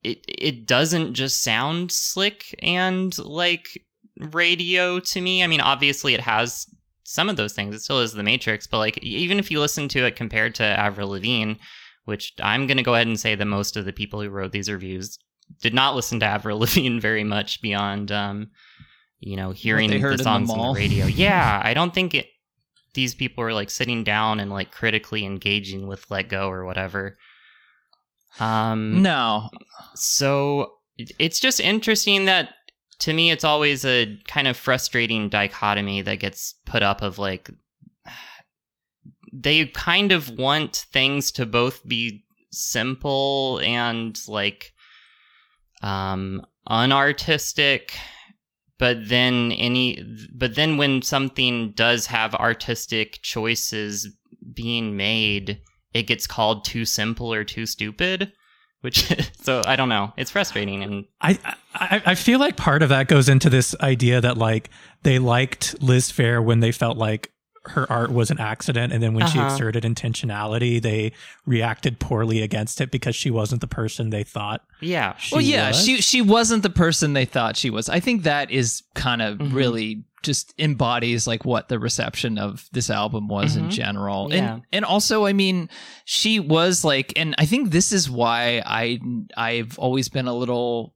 it 0.02 0.24
it 0.28 0.66
doesn't 0.66 1.14
just 1.14 1.42
sound 1.42 1.92
slick 1.92 2.54
and 2.62 3.16
like 3.18 3.68
radio 4.32 5.00
to 5.00 5.20
me. 5.20 5.42
I 5.42 5.46
mean 5.46 5.60
obviously 5.60 6.14
it 6.14 6.20
has 6.20 6.66
some 7.04 7.28
of 7.28 7.36
those 7.36 7.52
things. 7.52 7.74
It 7.74 7.80
still 7.80 8.00
is 8.00 8.12
the 8.12 8.22
matrix 8.22 8.66
but 8.66 8.78
like 8.78 8.98
even 8.98 9.38
if 9.38 9.50
you 9.50 9.60
listen 9.60 9.88
to 9.88 10.04
it 10.04 10.16
compared 10.16 10.54
to 10.56 10.64
avril 10.64 11.10
lavigne 11.10 11.54
which 12.06 12.32
i'm 12.42 12.66
going 12.66 12.76
to 12.76 12.82
go 12.82 12.94
ahead 12.94 13.06
and 13.06 13.20
say 13.20 13.34
that 13.34 13.44
most 13.44 13.76
of 13.76 13.84
the 13.84 13.92
people 13.92 14.20
who 14.20 14.30
wrote 14.30 14.52
these 14.52 14.70
reviews 14.70 15.18
did 15.60 15.74
not 15.74 15.94
listen 15.94 16.18
to 16.18 16.26
avril 16.26 16.58
lavigne 16.60 16.98
very 16.98 17.24
much 17.24 17.60
beyond 17.60 18.10
um 18.10 18.48
you 19.20 19.36
know 19.36 19.52
hearing 19.52 19.90
the 19.90 19.96
in 19.96 20.02
the 20.02 20.18
songs 20.18 20.50
on 20.50 20.74
the 20.74 20.80
radio. 20.80 21.06
Yeah 21.08 21.60
i 21.62 21.74
don't 21.74 21.94
think 21.94 22.14
it 22.14 22.26
these 22.94 23.14
people 23.14 23.44
are 23.44 23.52
like 23.52 23.70
sitting 23.70 24.04
down 24.04 24.40
and 24.40 24.50
like 24.50 24.70
critically 24.70 25.24
engaging 25.24 25.86
with 25.86 26.10
let 26.10 26.28
go 26.28 26.48
or 26.48 26.64
whatever. 26.64 27.16
Um 28.38 29.02
No, 29.02 29.48
so 29.94 30.74
it's 31.18 31.40
just 31.40 31.60
interesting 31.60 32.26
that 32.26 32.50
to 33.00 33.12
me 33.12 33.30
it's 33.30 33.44
always 33.44 33.84
a 33.84 34.18
kind 34.26 34.46
of 34.46 34.56
frustrating 34.56 35.28
dichotomy 35.28 36.02
that 36.02 36.20
gets 36.20 36.54
put 36.66 36.82
up 36.82 37.02
of 37.02 37.18
like 37.18 37.50
they 39.32 39.66
kind 39.66 40.12
of 40.12 40.30
want 40.30 40.86
things 40.92 41.30
to 41.32 41.46
both 41.46 41.86
be 41.86 42.24
simple 42.50 43.60
and 43.62 44.20
like 44.26 44.72
um 45.82 46.44
unartistic 46.68 47.92
but 48.80 49.08
then 49.08 49.52
any 49.52 50.02
but 50.34 50.56
then 50.56 50.76
when 50.78 51.02
something 51.02 51.70
does 51.72 52.06
have 52.06 52.34
artistic 52.34 53.20
choices 53.22 54.08
being 54.52 54.96
made 54.96 55.60
it 55.92 56.04
gets 56.04 56.26
called 56.26 56.64
too 56.64 56.84
simple 56.84 57.32
or 57.32 57.44
too 57.44 57.66
stupid 57.66 58.32
which 58.80 59.12
so 59.40 59.62
i 59.66 59.76
don't 59.76 59.90
know. 59.90 60.12
It's 60.16 60.30
frustrating 60.30 60.82
and 60.82 61.04
I, 61.20 61.38
I 61.74 62.02
I 62.06 62.14
feel 62.16 62.40
like 62.40 62.56
part 62.56 62.82
of 62.82 62.88
that 62.88 63.06
goes 63.06 63.28
into 63.28 63.50
this 63.50 63.76
idea 63.80 64.20
that 64.22 64.38
like 64.38 64.70
they 65.02 65.18
liked 65.20 65.80
Liz 65.82 66.10
Phair 66.10 66.42
when 66.42 66.60
they 66.60 66.72
felt 66.72 66.96
like 66.96 67.30
her 67.66 67.90
art 67.92 68.10
was 68.10 68.30
an 68.30 68.40
accident, 68.40 68.92
and 68.92 69.02
then 69.02 69.12
when 69.14 69.26
she 69.26 69.38
Uh-huh. 69.38 69.52
exerted 69.52 69.84
intentionality, 69.84 70.80
they 70.80 71.12
reacted 71.46 71.98
poorly 72.00 72.40
against 72.42 72.80
it 72.80 72.90
because 72.90 73.14
she 73.14 73.30
wasn't 73.30 73.60
the 73.60 73.66
person 73.66 74.10
they 74.10 74.24
thought. 74.24 74.62
yeah 74.80 75.14
She 75.18 75.34
well, 75.34 75.42
yeah, 75.42 75.68
was. 75.68 75.84
she 75.84 76.00
she 76.00 76.22
wasn't 76.22 76.62
the 76.62 76.70
person 76.70 77.12
they 77.12 77.26
thought 77.26 77.56
she 77.56 77.68
was. 77.70 77.88
I 77.88 78.00
think 78.00 78.22
that 78.22 78.50
is 78.50 78.82
kind 78.94 79.20
of 79.20 79.38
Mhm. 79.38 79.52
really 79.54 80.04
just 80.22 80.52
embodies 80.58 81.26
like 81.26 81.44
what 81.46 81.68
the 81.68 81.78
reception 81.78 82.36
of 82.38 82.68
this 82.72 82.90
album 82.90 83.26
was 83.28 83.56
in 83.56 83.66
Mhm. 83.66 83.70
general. 83.70 84.28
Yeah. 84.30 84.54
And 84.54 84.62
and 84.72 84.84
also, 84.84 85.26
I 85.26 85.32
mean, 85.32 85.68
she 86.04 86.40
was 86.40 86.84
like, 86.84 87.12
and 87.16 87.34
I 87.38 87.44
think 87.46 87.70
this 87.70 87.92
is 87.92 88.08
why 88.10 88.62
I 88.64 88.98
I've 89.36 89.78
always 89.78 90.08
been 90.08 90.26
a 90.28 90.34
little. 90.34 90.94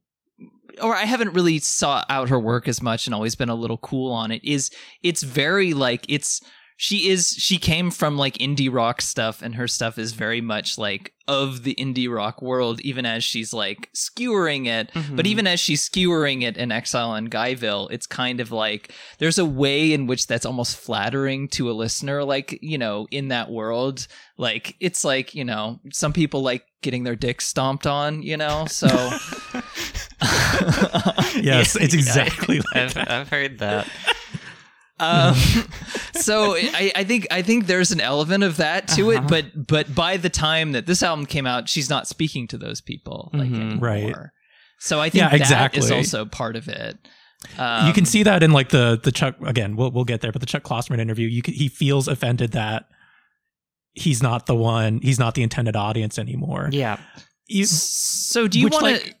Or 0.81 0.95
I 0.95 1.05
haven't 1.05 1.33
really 1.33 1.59
sought 1.59 2.05
out 2.09 2.29
her 2.29 2.39
work 2.39 2.67
as 2.67 2.81
much 2.81 3.07
and 3.07 3.13
always 3.15 3.35
been 3.35 3.49
a 3.49 3.55
little 3.55 3.77
cool 3.77 4.11
on 4.11 4.31
it. 4.31 4.43
Is 4.43 4.71
it's 5.03 5.23
very 5.23 5.73
like 5.73 6.05
it's 6.09 6.41
she 6.77 7.09
is 7.09 7.29
she 7.29 7.57
came 7.57 7.89
from 7.89 8.17
like 8.17 8.37
indie 8.39 8.71
rock 8.73 9.01
stuff 9.01 9.41
and 9.41 9.55
her 9.55 9.65
stuff 9.67 9.97
is 9.97 10.11
very 10.11 10.41
much 10.41 10.77
like 10.77 11.13
of 11.25 11.63
the 11.63 11.73
indie 11.75 12.13
rock 12.13 12.41
world 12.41 12.81
even 12.81 13.05
as 13.05 13.23
she's 13.23 13.53
like 13.53 13.89
skewering 13.95 14.65
it 14.65 14.91
but 14.93 15.25
Mhm. 15.25 15.25
even 15.25 15.47
as 15.47 15.59
she's 15.61 15.81
skewering 15.81 16.41
it 16.41 16.57
in 16.57 16.73
exile 16.73 17.11
on 17.11 17.29
guyville 17.29 17.87
it's 17.91 18.05
kind 18.05 18.41
of 18.41 18.51
like 18.51 18.91
there's 19.19 19.39
a 19.39 19.45
way 19.45 19.93
in 19.93 20.05
which 20.05 20.27
that's 20.27 20.45
almost 20.45 20.75
flattering 20.75 21.47
to 21.47 21.71
a 21.71 21.73
listener 21.73 22.25
like 22.25 22.59
you 22.61 22.77
know 22.77 23.07
in 23.09 23.29
that 23.29 23.49
world 23.49 24.05
like 24.37 24.75
it's 24.81 25.05
like 25.05 25.33
you 25.33 25.45
know 25.45 25.79
some 25.93 26.11
people 26.11 26.41
like 26.43 26.65
getting 26.85 27.03
their 27.03 27.15
dick 27.17 27.41
stomped 27.41 27.85
on 27.85 28.21
you 28.23 28.37
know 28.37 28.65
so 28.67 28.87
Yes, 31.35 31.75
it's 31.75 31.93
exactly 31.93 32.57
like 32.73 32.75
I've, 32.75 32.93
that. 32.93 33.11
I've 33.11 33.29
heard 33.29 33.59
that 33.59 33.87
Um, 34.97 35.35
so 36.13 36.55
I, 36.55 36.91
I 36.95 37.03
think 37.03 37.27
I 37.29 37.41
think 37.41 37.65
there's 37.67 37.91
an 37.91 37.99
element 37.99 38.45
of 38.45 38.55
that 38.57 38.87
to 38.95 39.11
Uh-huh. 39.11 39.23
it, 39.23 39.27
but 39.27 39.67
but 39.67 39.93
by 39.93 40.15
the 40.15 40.29
time 40.29 40.71
that 40.71 40.85
this 40.85 41.03
album 41.03 41.25
came 41.25 41.45
out, 41.45 41.67
she's 41.67 41.89
not 41.89 42.07
speaking 42.07 42.47
to 42.47 42.57
those 42.57 42.79
people 42.79 43.29
like 43.33 43.49
Mhm. 43.49 43.55
anymore. 43.61 43.77
Right. 43.89 44.15
So 44.79 45.01
I 45.01 45.09
think 45.09 45.23
Yeah, 45.23 45.29
that 45.29 45.35
is 45.35 45.41
exactly. 45.41 45.91
also 45.91 46.23
part 46.25 46.55
of 46.55 46.69
it. 46.69 46.97
you 47.57 47.61
Um, 47.63 47.91
can 47.93 48.05
see 48.05 48.23
that 48.23 48.41
in 48.41 48.51
like 48.53 48.69
the 48.69 48.97
the 49.03 49.11
Chuck 49.11 49.35
again. 49.45 49.75
We'll 49.75 49.91
we'll 49.91 50.05
get 50.05 50.21
there, 50.21 50.31
but 50.31 50.39
the 50.39 50.47
Chuck 50.47 50.63
Klosterman 50.63 50.99
interview, 50.99 51.27
you 51.27 51.41
can, 51.41 51.53
he 51.55 51.67
feels 51.67 52.07
offended 52.07 52.53
that 52.53 52.87
he's 53.95 54.21
not 54.21 54.45
the 54.45 54.55
one. 54.55 54.99
He's 55.01 55.17
not 55.19 55.33
the 55.35 55.41
intended 55.43 55.75
audience 55.75 56.19
anymore. 56.19 56.69
yeah 56.71 56.97
You- 57.47 57.65
So 57.65 58.47
do 58.47 58.59
you 58.59 58.67
want 58.67 58.85
to? 58.85 58.91
like- 58.91 59.15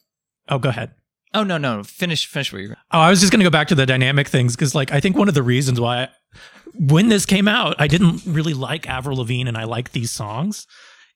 oh, 0.49 0.59
go 0.59 0.69
ahead. 0.69 0.91
oh 1.33 1.43
no 1.43 1.57
no 1.57 1.83
finish 1.83 2.27
finish 2.27 2.51
what 2.53 2.61
you're. 2.61 2.77
Oh, 2.91 2.99
I 2.99 3.09
was 3.09 3.19
just 3.19 3.31
going 3.31 3.39
to 3.39 3.45
go 3.45 3.49
back 3.49 3.67
to 3.69 3.75
the 3.75 3.85
dynamic 3.85 4.27
things 4.27 4.55
because, 4.55 4.73
like, 4.75 4.91
I 4.91 4.99
think 4.99 5.17
one 5.17 5.27
of 5.27 5.33
the 5.33 5.43
reasons 5.43 5.79
why 5.79 6.09
when 6.77 7.09
this 7.09 7.25
came 7.25 7.47
out, 7.47 7.75
I 7.79 7.87
didn't 7.87 8.21
really 8.25 8.53
like 8.53 8.87
Avril 8.89 9.17
Lavigne 9.17 9.47
and 9.47 9.57
I 9.57 9.63
like 9.63 9.91
these 9.91 10.11
songs 10.11 10.67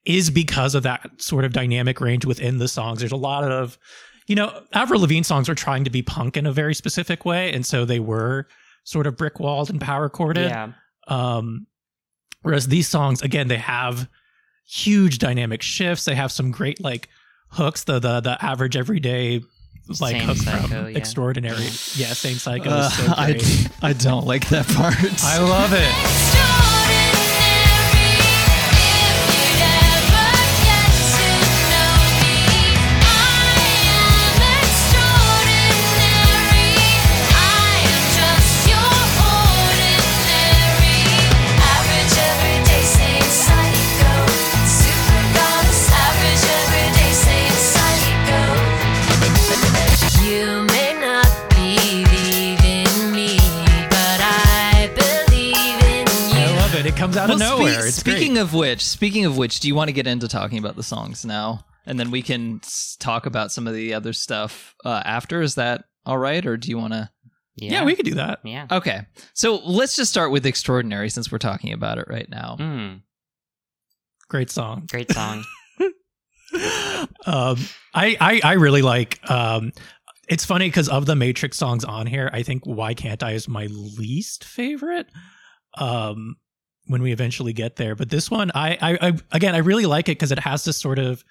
is 0.06 0.30
because 0.30 0.74
of 0.76 0.84
that 0.84 1.10
sort 1.22 1.44
of 1.46 1.52
dynamic 1.54 2.00
range 2.00 2.26
within 2.26 2.58
the 2.58 2.68
songs. 2.70 3.00
There's 3.02 3.12
a 3.12 3.18
lot 3.18 3.44
of, 3.44 3.78
you 4.28 4.36
know, 4.36 4.64
Avril 4.74 5.02
Lavigne 5.02 5.24
songs 5.24 5.50
are 5.50 5.56
trying 5.56 5.84
to 5.84 5.90
be 5.90 6.02
punk 6.02 6.38
in 6.38 6.46
a 6.46 6.54
very 6.54 6.74
specific 6.74 7.26
way, 7.26 7.52
and 7.54 7.66
so 7.66 7.84
they 7.84 8.00
were 8.00 8.48
sort 8.86 9.06
of 9.08 9.18
brick 9.18 9.40
walled 9.42 9.70
and 9.70 9.82
power 9.82 10.08
corded 10.10 10.50
yeah 10.50 10.70
Um, 11.10 11.68
whereas 12.42 12.68
these 12.68 12.88
songs, 12.88 13.22
again, 13.22 13.48
they 13.48 13.58
have 13.58 14.08
huge 14.68 15.18
dynamic 15.18 15.62
shifts. 15.62 16.06
They 16.06 16.16
have 16.16 16.32
some 16.32 16.52
great 16.52 16.82
like 16.82 17.10
hooks. 17.50 17.84
The 17.84 18.00
the 18.00 18.22
the 18.22 18.44
average 18.44 18.76
everyday 18.76 19.42
like 20.00 20.18
Same 20.18 20.28
hook 20.28 20.38
Psycho, 20.38 20.68
from 20.68 20.72
yeah. 20.72 20.98
extraordinary. 20.98 21.64
Yeah, 21.96 22.14
same 22.14 22.36
psycho. 22.36 22.70
Uh, 22.70 22.88
is 22.88 22.94
so 22.94 23.14
I. 23.18 23.70
I 23.90 23.94
don't 23.94 24.28
like 24.28 24.48
that 24.50 24.68
part. 24.68 24.96
I 25.24 25.40
love 25.40 25.72
it. 25.74 26.29
Comes 57.00 57.18
out 57.18 57.30
of 57.30 57.40
nowhere. 57.40 57.82
spe- 57.82 57.88
it's 57.88 57.96
speaking 57.96 58.34
great. 58.34 58.42
of 58.42 58.54
which, 58.54 58.86
speaking 58.86 59.26
of 59.26 59.38
which, 59.38 59.60
do 59.60 59.68
you 59.68 59.76
want 59.76 59.88
to 59.88 59.94
get 59.94 60.06
into 60.08 60.28
talking 60.28 60.58
about 60.60 60.76
the 60.76 60.84
songs 60.84 61.26
now, 61.26 61.66
and 61.86 62.00
then 62.00 62.12
we 62.12 62.22
can 62.22 62.62
talk 63.00 63.26
about 63.26 63.52
some 63.52 63.68
of 63.68 63.74
the 63.74 63.94
other 63.94 64.14
stuff 64.14 64.76
uh, 64.86 65.02
after? 65.06 65.42
Is 65.42 65.56
that 65.56 65.86
all 66.06 66.18
right, 66.18 66.46
or 66.46 66.58
do 66.58 66.70
you 66.70 66.78
want 66.78 66.94
to? 66.94 67.10
yeah. 67.56 67.84
we 67.84 67.96
could 67.96 68.06
do 68.06 68.16
that. 68.16 68.40
Yeah. 68.44 68.68
Okay, 68.72 69.02
so 69.34 69.56
let's 69.66 69.96
just 69.96 70.12
start 70.12 70.32
with 70.32 70.46
"Extraordinary" 70.46 71.10
since 71.10 71.32
we're 71.32 71.38
talking 71.40 71.74
about 71.74 71.98
it 71.98 72.06
right 72.10 72.30
now. 72.30 72.56
Mm, 72.60 73.02
Great 74.30 74.50
song. 74.50 74.88
great 74.90 75.12
song. 75.14 75.44
um, 77.26 77.58
I, 77.94 78.18
I 78.20 78.42
I 78.44 78.54
really 78.54 78.82
like. 78.82 79.20
Um, 79.30 79.72
it's 80.28 80.46
funny 80.46 80.68
because 80.68 80.90
of 80.90 81.06
the 81.08 81.16
Matrix 81.16 81.58
songs 81.58 81.84
on 81.84 82.06
here, 82.08 82.30
I 82.32 82.44
think 82.44 82.66
"Why 82.66 82.94
Can't 82.94 83.22
I" 83.24 83.32
is 83.34 83.48
my 83.48 83.66
least 83.68 84.44
favorite. 84.44 85.08
Um, 85.78 86.36
when 86.90 87.02
we 87.02 87.12
eventually 87.14 87.54
get 87.54 87.78
there, 87.78 87.96
but 87.96 88.10
this 88.10 88.30
one, 88.30 88.52
I 88.54 88.78
I, 88.82 88.98
I 89.10 89.14
again, 89.32 89.56
I 89.56 89.60
really 89.60 89.86
like 89.86 90.10
it 90.10 90.14
because 90.20 90.32
it 90.34 90.40
has 90.40 90.64
this 90.66 90.76
sort 90.78 91.00
of 91.00 91.24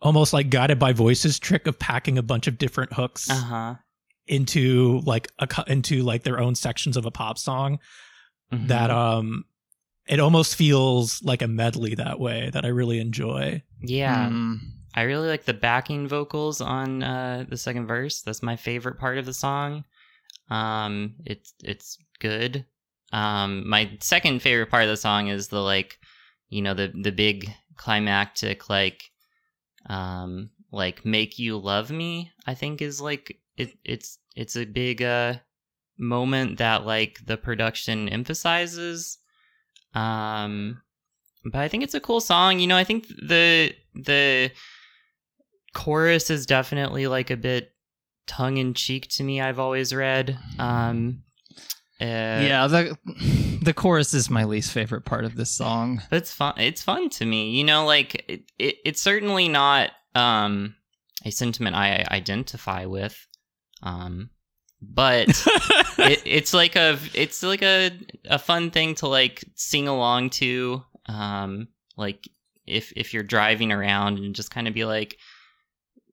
almost 0.00 0.32
like 0.32 0.48
guided 0.48 0.78
by 0.78 0.92
voices 0.94 1.38
trick 1.38 1.66
of 1.66 1.78
packing 1.78 2.16
a 2.16 2.22
bunch 2.22 2.46
of 2.46 2.56
different 2.56 2.92
hooks 2.94 3.28
Uh 3.28 3.34
huh. 3.34 3.74
into 4.26 5.00
like 5.04 5.28
a 5.38 5.46
cu- 5.46 5.70
into 5.70 6.02
like 6.02 6.22
their 6.22 6.40
own 6.40 6.54
sections 6.54 6.96
of 6.96 7.04
a 7.06 7.10
pop 7.10 7.36
song 7.38 7.78
Mm-hmm. 8.52 8.66
that 8.66 8.90
um 8.90 9.44
it 10.08 10.18
almost 10.18 10.56
feels 10.56 11.22
like 11.22 11.40
a 11.42 11.46
medley 11.46 11.94
that 11.94 12.18
way 12.18 12.50
that 12.52 12.64
I 12.64 12.68
really 12.68 12.98
enjoy. 12.98 13.62
Yeah. 13.80 14.28
Mm. 14.28 14.58
I 14.92 15.02
really 15.02 15.28
like 15.28 15.44
the 15.44 15.54
backing 15.54 16.08
vocals 16.08 16.60
on 16.60 17.00
uh, 17.04 17.44
the 17.48 17.56
second 17.56 17.86
verse. 17.86 18.22
That's 18.22 18.42
my 18.42 18.56
favorite 18.56 18.98
part 18.98 19.18
of 19.18 19.24
the 19.26 19.32
song. 19.34 19.84
Um, 20.48 21.14
it's 21.24 21.54
it's 21.62 21.96
good. 22.18 22.64
Um, 23.12 23.68
my 23.68 23.96
second 24.00 24.40
favorite 24.40 24.70
part 24.70 24.84
of 24.84 24.88
the 24.88 24.96
song 24.96 25.28
is 25.28 25.48
the 25.48 25.60
like, 25.60 25.98
you 26.48 26.62
know, 26.62 26.74
the 26.74 26.92
the 27.02 27.12
big 27.12 27.50
climactic 27.76 28.68
like, 28.68 29.10
um, 29.88 30.50
like 30.72 31.04
make 31.04 31.38
you 31.38 31.58
love 31.58 31.90
me. 31.90 32.32
I 32.46 32.54
think 32.54 32.82
is 32.82 33.00
like 33.00 33.38
it. 33.56 33.72
It's 33.84 34.18
it's 34.36 34.56
a 34.56 34.64
big 34.64 35.02
uh 35.02 35.34
moment 35.98 36.58
that 36.58 36.86
like 36.86 37.18
the 37.26 37.36
production 37.36 38.08
emphasizes. 38.08 39.18
Um, 39.94 40.82
but 41.44 41.60
I 41.60 41.68
think 41.68 41.82
it's 41.82 41.94
a 41.94 42.00
cool 42.00 42.20
song. 42.20 42.58
You 42.58 42.66
know, 42.66 42.76
I 42.76 42.84
think 42.84 43.08
the 43.08 43.74
the 43.94 44.50
chorus 45.74 46.30
is 46.30 46.46
definitely 46.46 47.06
like 47.06 47.30
a 47.30 47.36
bit 47.36 47.72
tongue 48.26 48.56
in 48.58 48.74
cheek 48.74 49.08
to 49.08 49.24
me. 49.24 49.40
I've 49.40 49.58
always 49.58 49.94
read. 49.94 50.38
Um, 50.58 51.22
uh, 52.00 52.04
yeah, 52.04 52.66
the 52.66 52.96
the 53.62 53.74
chorus 53.74 54.14
is 54.14 54.30
my 54.30 54.44
least 54.44 54.72
favorite 54.72 55.04
part 55.04 55.24
of 55.24 55.36
this 55.36 55.50
song. 55.50 56.02
but 56.10 56.16
it's 56.16 56.32
fun. 56.32 56.54
It's 56.58 56.82
fun 56.82 57.10
to 57.10 57.26
me. 57.26 57.50
You 57.50 57.64
know, 57.64 57.84
like 57.84 58.24
it, 58.28 58.42
it, 58.58 58.76
it's 58.84 59.02
certainly 59.02 59.48
not 59.48 59.90
um 60.14 60.74
a 61.24 61.30
sentiment 61.30 61.76
I 61.76 62.04
identify 62.10 62.86
with. 62.86 63.26
Um, 63.82 64.30
but 64.82 65.28
it, 65.98 66.22
it's 66.24 66.54
like 66.54 66.76
a 66.76 66.98
it's 67.14 67.42
like 67.42 67.62
a 67.62 67.90
a 68.26 68.38
fun 68.38 68.70
thing 68.70 68.94
to 68.96 69.08
like 69.08 69.44
sing 69.54 69.88
along 69.88 70.30
to 70.30 70.82
um 71.06 71.68
like 71.96 72.28
if 72.66 72.92
if 72.96 73.12
you're 73.12 73.22
driving 73.22 73.72
around 73.72 74.18
and 74.18 74.34
just 74.34 74.50
kind 74.50 74.68
of 74.68 74.74
be 74.74 74.84
like 74.84 75.18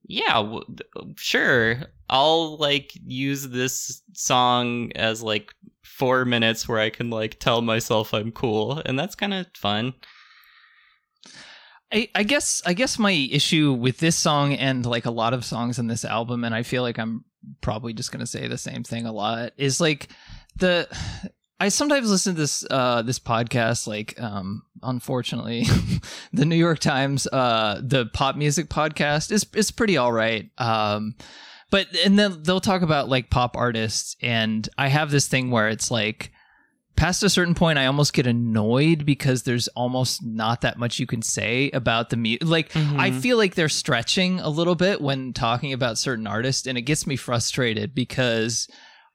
yeah 0.03 0.33
w- 0.33 0.63
sure 1.17 1.77
i'll 2.09 2.57
like 2.57 2.91
use 3.05 3.47
this 3.49 4.01
song 4.13 4.91
as 4.95 5.21
like 5.21 5.53
4 5.97 6.25
minutes 6.25 6.67
where 6.67 6.79
i 6.79 6.89
can 6.89 7.09
like 7.09 7.39
tell 7.39 7.61
myself 7.61 8.13
i'm 8.13 8.31
cool 8.31 8.81
and 8.85 8.97
that's 8.97 9.15
kind 9.15 9.33
of 9.33 9.47
fun 9.55 9.93
I, 11.91 12.09
I 12.13 12.23
guess 12.23 12.61
I 12.65 12.73
guess 12.73 12.99
my 12.99 13.11
issue 13.11 13.71
with 13.73 13.99
this 13.99 14.15
song 14.17 14.53
and 14.53 14.85
like 14.85 15.05
a 15.05 15.11
lot 15.11 15.33
of 15.33 15.45
songs 15.45 15.79
in 15.79 15.87
this 15.87 16.03
album, 16.03 16.43
and 16.43 16.53
I 16.53 16.63
feel 16.63 16.81
like 16.81 16.99
I'm 16.99 17.23
probably 17.61 17.93
just 17.93 18.11
gonna 18.11 18.27
say 18.27 18.47
the 18.47 18.57
same 18.57 18.83
thing 18.83 19.05
a 19.05 19.11
lot, 19.13 19.53
is 19.57 19.79
like 19.79 20.09
the 20.57 20.87
I 21.59 21.69
sometimes 21.69 22.11
listen 22.11 22.35
to 22.35 22.41
this 22.41 22.65
uh 22.69 23.01
this 23.03 23.19
podcast, 23.19 23.87
like 23.87 24.19
um 24.21 24.63
unfortunately 24.83 25.63
the 26.33 26.45
New 26.45 26.57
York 26.57 26.79
Times 26.79 27.25
uh 27.27 27.79
the 27.81 28.07
pop 28.07 28.35
music 28.35 28.67
podcast 28.67 29.31
is 29.31 29.45
is 29.53 29.71
pretty 29.71 29.95
all 29.97 30.11
right. 30.11 30.49
Um 30.57 31.15
but 31.70 31.88
and 32.05 32.18
then 32.18 32.43
they'll 32.43 32.59
talk 32.61 32.82
about 32.82 33.09
like 33.09 33.30
pop 33.30 33.55
artists 33.57 34.15
and 34.22 34.68
I 34.78 34.88
have 34.88 35.11
this 35.11 35.28
thing 35.28 35.51
where 35.51 35.68
it's 35.70 35.91
like 35.91 36.32
past 36.95 37.22
a 37.22 37.30
certain 37.30 37.53
point, 37.53 37.78
I 37.78 37.86
almost 37.86 38.11
get 38.13 38.26
annoyed 38.26 39.05
because 39.05 39.43
there's 39.43 39.68
almost 39.70 40.26
not 40.26 40.61
that 40.61 40.80
much 40.80 40.97
you 40.97 41.05
can 41.05 41.22
say 41.22 41.70
about 41.70 42.09
the 42.09 42.18
music. 42.18 42.47
Like, 42.47 42.76
I 42.76 43.11
Mhm. 43.11 43.22
feel 43.22 43.38
like 43.38 43.53
they're 43.53 43.70
stretching 43.70 44.39
a 44.39 44.49
little 44.49 44.74
bit 44.74 44.99
when 44.99 45.32
talking 45.32 45.74
about 45.74 45.99
certain 45.99 46.26
artists, 46.26 46.65
and 46.65 46.76
it 46.76 46.82
gets 46.82 47.05
me 47.05 47.15
frustrated 47.15 47.93
because 47.93 48.68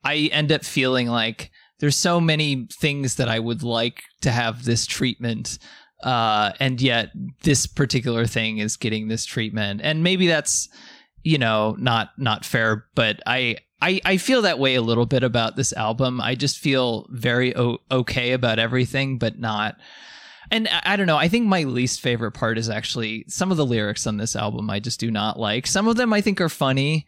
I 0.04 0.30
end 0.32 0.52
up 0.52 0.64
feeling 0.64 1.08
like 1.08 1.50
there's 1.80 1.96
so 1.96 2.20
many 2.20 2.68
things 2.72 3.16
that 3.16 3.28
I 3.28 3.40
would 3.40 3.64
like 3.64 4.04
to 4.20 4.30
have 4.30 4.64
this 4.64 4.86
treatment. 4.86 5.58
Uh, 6.04 6.52
and 6.60 6.80
yet 6.80 7.10
this 7.42 7.66
particular 7.66 8.26
thing 8.26 8.58
is 8.58 8.76
getting 8.76 9.08
this 9.08 9.24
treatment. 9.24 9.80
And 9.82 10.04
maybe 10.04 10.28
that's, 10.28 10.68
you 11.24 11.38
know, 11.38 11.76
not, 11.78 12.10
not 12.18 12.44
fair, 12.44 12.86
but 12.94 13.20
I, 13.26 13.56
I, 13.80 14.00
I 14.04 14.16
feel 14.16 14.42
that 14.42 14.58
way 14.58 14.74
a 14.76 14.82
little 14.82 15.06
bit 15.06 15.22
about 15.24 15.56
this 15.56 15.72
album. 15.72 16.20
I 16.20 16.34
just 16.34 16.58
feel 16.58 17.06
very 17.10 17.54
o- 17.56 17.78
okay 17.90 18.32
about 18.32 18.58
everything, 18.58 19.18
but 19.18 19.38
not. 19.38 19.76
And 20.50 20.68
I, 20.68 20.82
I 20.84 20.96
don't 20.96 21.06
know. 21.06 21.16
I 21.16 21.28
think 21.28 21.46
my 21.46 21.62
least 21.64 22.00
favorite 22.00 22.32
part 22.32 22.58
is 22.58 22.68
actually 22.68 23.24
some 23.28 23.50
of 23.50 23.56
the 23.56 23.66
lyrics 23.66 24.06
on 24.06 24.18
this 24.18 24.36
album. 24.36 24.68
I 24.70 24.80
just 24.80 25.00
do 25.00 25.10
not 25.10 25.38
like. 25.38 25.66
Some 25.66 25.88
of 25.88 25.96
them 25.96 26.12
I 26.12 26.20
think 26.20 26.40
are 26.40 26.48
funny. 26.48 27.06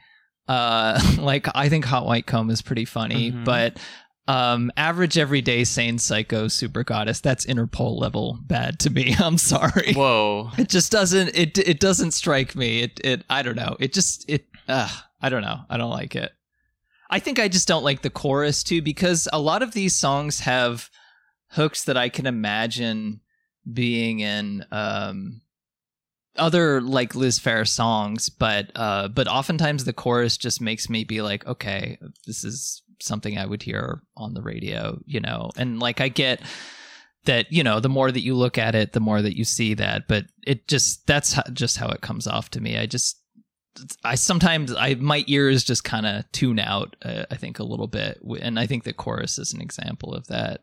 Uh, 0.49 1.01
like 1.19 1.47
I 1.55 1.69
think 1.69 1.85
Hot 1.85 2.07
White 2.07 2.27
Comb 2.27 2.51
is 2.51 2.61
pretty 2.63 2.85
funny, 2.85 3.33
Mhm. 3.33 3.45
but 3.45 3.79
um, 4.27 4.71
average 4.77 5.19
everyday 5.19 5.65
sane 5.65 5.99
psycho 5.99 6.49
super 6.49 6.83
goddess 6.83 7.21
that's 7.21 7.45
Interpol 7.45 7.99
level 7.99 8.39
bad 8.43 8.79
to 8.81 8.91
me. 8.91 9.15
I'm 9.19 9.39
sorry. 9.39 9.93
whoa 9.95 10.51
It 10.57 10.69
just 10.69 10.91
doesn't. 10.91 11.37
It 11.37 11.59
it 11.59 11.81
doesn't 11.81 12.13
strike 12.13 12.57
me. 12.57 12.81
It 12.81 13.01
it. 13.05 13.25
I 13.29 13.43
don't 13.43 13.57
know. 13.57 13.77
It 13.81 13.93
just 13.93 14.29
it. 14.29 14.47
Uh, 14.67 14.89
I 15.21 15.29
don't 15.29 15.43
know. 15.43 15.61
I 15.69 15.77
don't 15.77 15.91
like 15.91 16.17
it. 16.17 16.33
I 17.11 17.19
think 17.19 17.39
I 17.39 17.49
just 17.49 17.69
don't 17.69 17.85
like 17.85 18.03
the 18.03 18.11
chorus 18.11 18.63
too 18.63 18.81
because 18.81 19.29
a 19.33 19.39
lot 19.39 19.63
of 19.63 19.73
these 19.73 19.95
songs 19.95 20.41
have 20.41 20.91
hooks 21.51 21.85
that 21.85 21.97
I 21.97 22.09
can 22.09 22.27
imagine 22.27 23.21
being 23.71 24.21
in 24.21 24.65
um 24.73 25.43
other 26.37 26.81
like 26.81 27.15
Liz 27.15 27.39
Phair 27.39 27.69
songs, 27.69 28.31
but 28.31 28.71
uh 28.75 29.09
but 29.09 29.29
oftentimes 29.29 29.85
the 29.85 29.93
chorus 29.93 30.39
just 30.39 30.63
makes 30.63 30.89
me 30.89 31.05
be 31.05 31.21
like, 31.21 31.47
okay, 31.47 31.99
this 32.27 32.43
is 32.43 32.83
something 33.01 33.39
I 33.39 33.47
would 33.47 33.63
hear 33.63 34.03
on 34.17 34.35
the 34.35 34.43
radio, 34.43 34.99
you 35.07 35.21
know. 35.21 35.51
And 35.57 35.81
like 35.81 36.01
I 36.01 36.09
get 36.09 36.41
that, 37.25 37.53
you 37.53 37.63
know, 37.63 37.81
the 37.81 37.89
more 37.89 38.11
that 38.11 38.23
you 38.23 38.35
look 38.35 38.59
at 38.59 38.75
it, 38.75 38.93
the 38.93 39.01
more 39.01 39.23
that 39.23 39.37
you 39.37 39.45
see 39.45 39.75
that, 39.75 40.09
but 40.09 40.25
it 40.47 40.69
just 40.69 41.07
that's 41.07 41.33
how, 41.35 41.43
just 41.53 41.79
how 41.79 41.89
it 41.89 42.01
comes 42.01 42.27
off 42.27 42.51
to 42.51 42.61
me. 42.61 42.79
I 42.79 42.87
just 42.87 43.19
I 44.05 44.15
sometimes 44.15 44.75
I 44.75 44.95
my 44.95 45.25
ears 45.27 45.65
just 45.65 45.85
kind 45.85 46.07
of 46.07 46.31
tune 46.33 46.59
out. 46.59 46.97
Uh, 47.03 47.25
I 47.31 47.37
think 47.37 47.59
a 47.59 47.65
little 47.65 47.89
bit, 47.89 48.21
and 48.41 48.59
I 48.59 48.67
think 48.67 48.85
the 48.85 48.93
chorus 48.93 49.39
is 49.39 49.53
an 49.53 49.61
example 49.61 50.15
of 50.15 50.27
that 50.29 50.61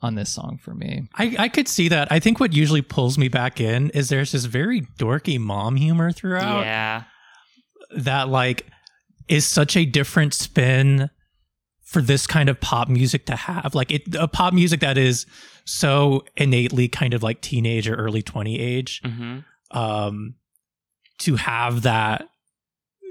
on 0.00 0.14
this 0.14 0.30
song 0.30 0.58
for 0.62 0.74
me. 0.74 1.08
I, 1.16 1.34
I 1.38 1.48
could 1.48 1.66
see 1.66 1.88
that. 1.88 2.12
I 2.12 2.20
think 2.20 2.38
what 2.38 2.52
usually 2.52 2.82
pulls 2.82 3.18
me 3.18 3.28
back 3.28 3.60
in 3.60 3.90
is 3.90 4.08
there's 4.08 4.32
this 4.32 4.44
very 4.44 4.82
dorky 4.82 5.40
mom 5.40 5.76
humor 5.76 6.12
throughout 6.12 6.60
yeah 6.60 7.04
that 7.96 8.28
like 8.28 8.66
is 9.28 9.46
such 9.46 9.76
a 9.76 9.84
different 9.84 10.34
spin 10.34 11.10
for 11.88 12.02
this 12.02 12.26
kind 12.26 12.48
of 12.50 12.60
pop 12.60 12.88
music 12.88 13.24
to 13.26 13.34
have. 13.34 13.74
Like 13.74 13.90
it 13.90 14.14
a 14.14 14.28
pop 14.28 14.52
music 14.52 14.80
that 14.80 14.98
is 14.98 15.24
so 15.64 16.24
innately 16.36 16.86
kind 16.88 17.14
of 17.14 17.22
like 17.22 17.40
teenage 17.40 17.88
or 17.88 17.94
early 17.94 18.22
20 18.22 18.58
age. 18.60 19.00
hmm 19.04 19.38
Um 19.70 20.34
to 21.20 21.34
have 21.36 21.82
that 21.82 22.28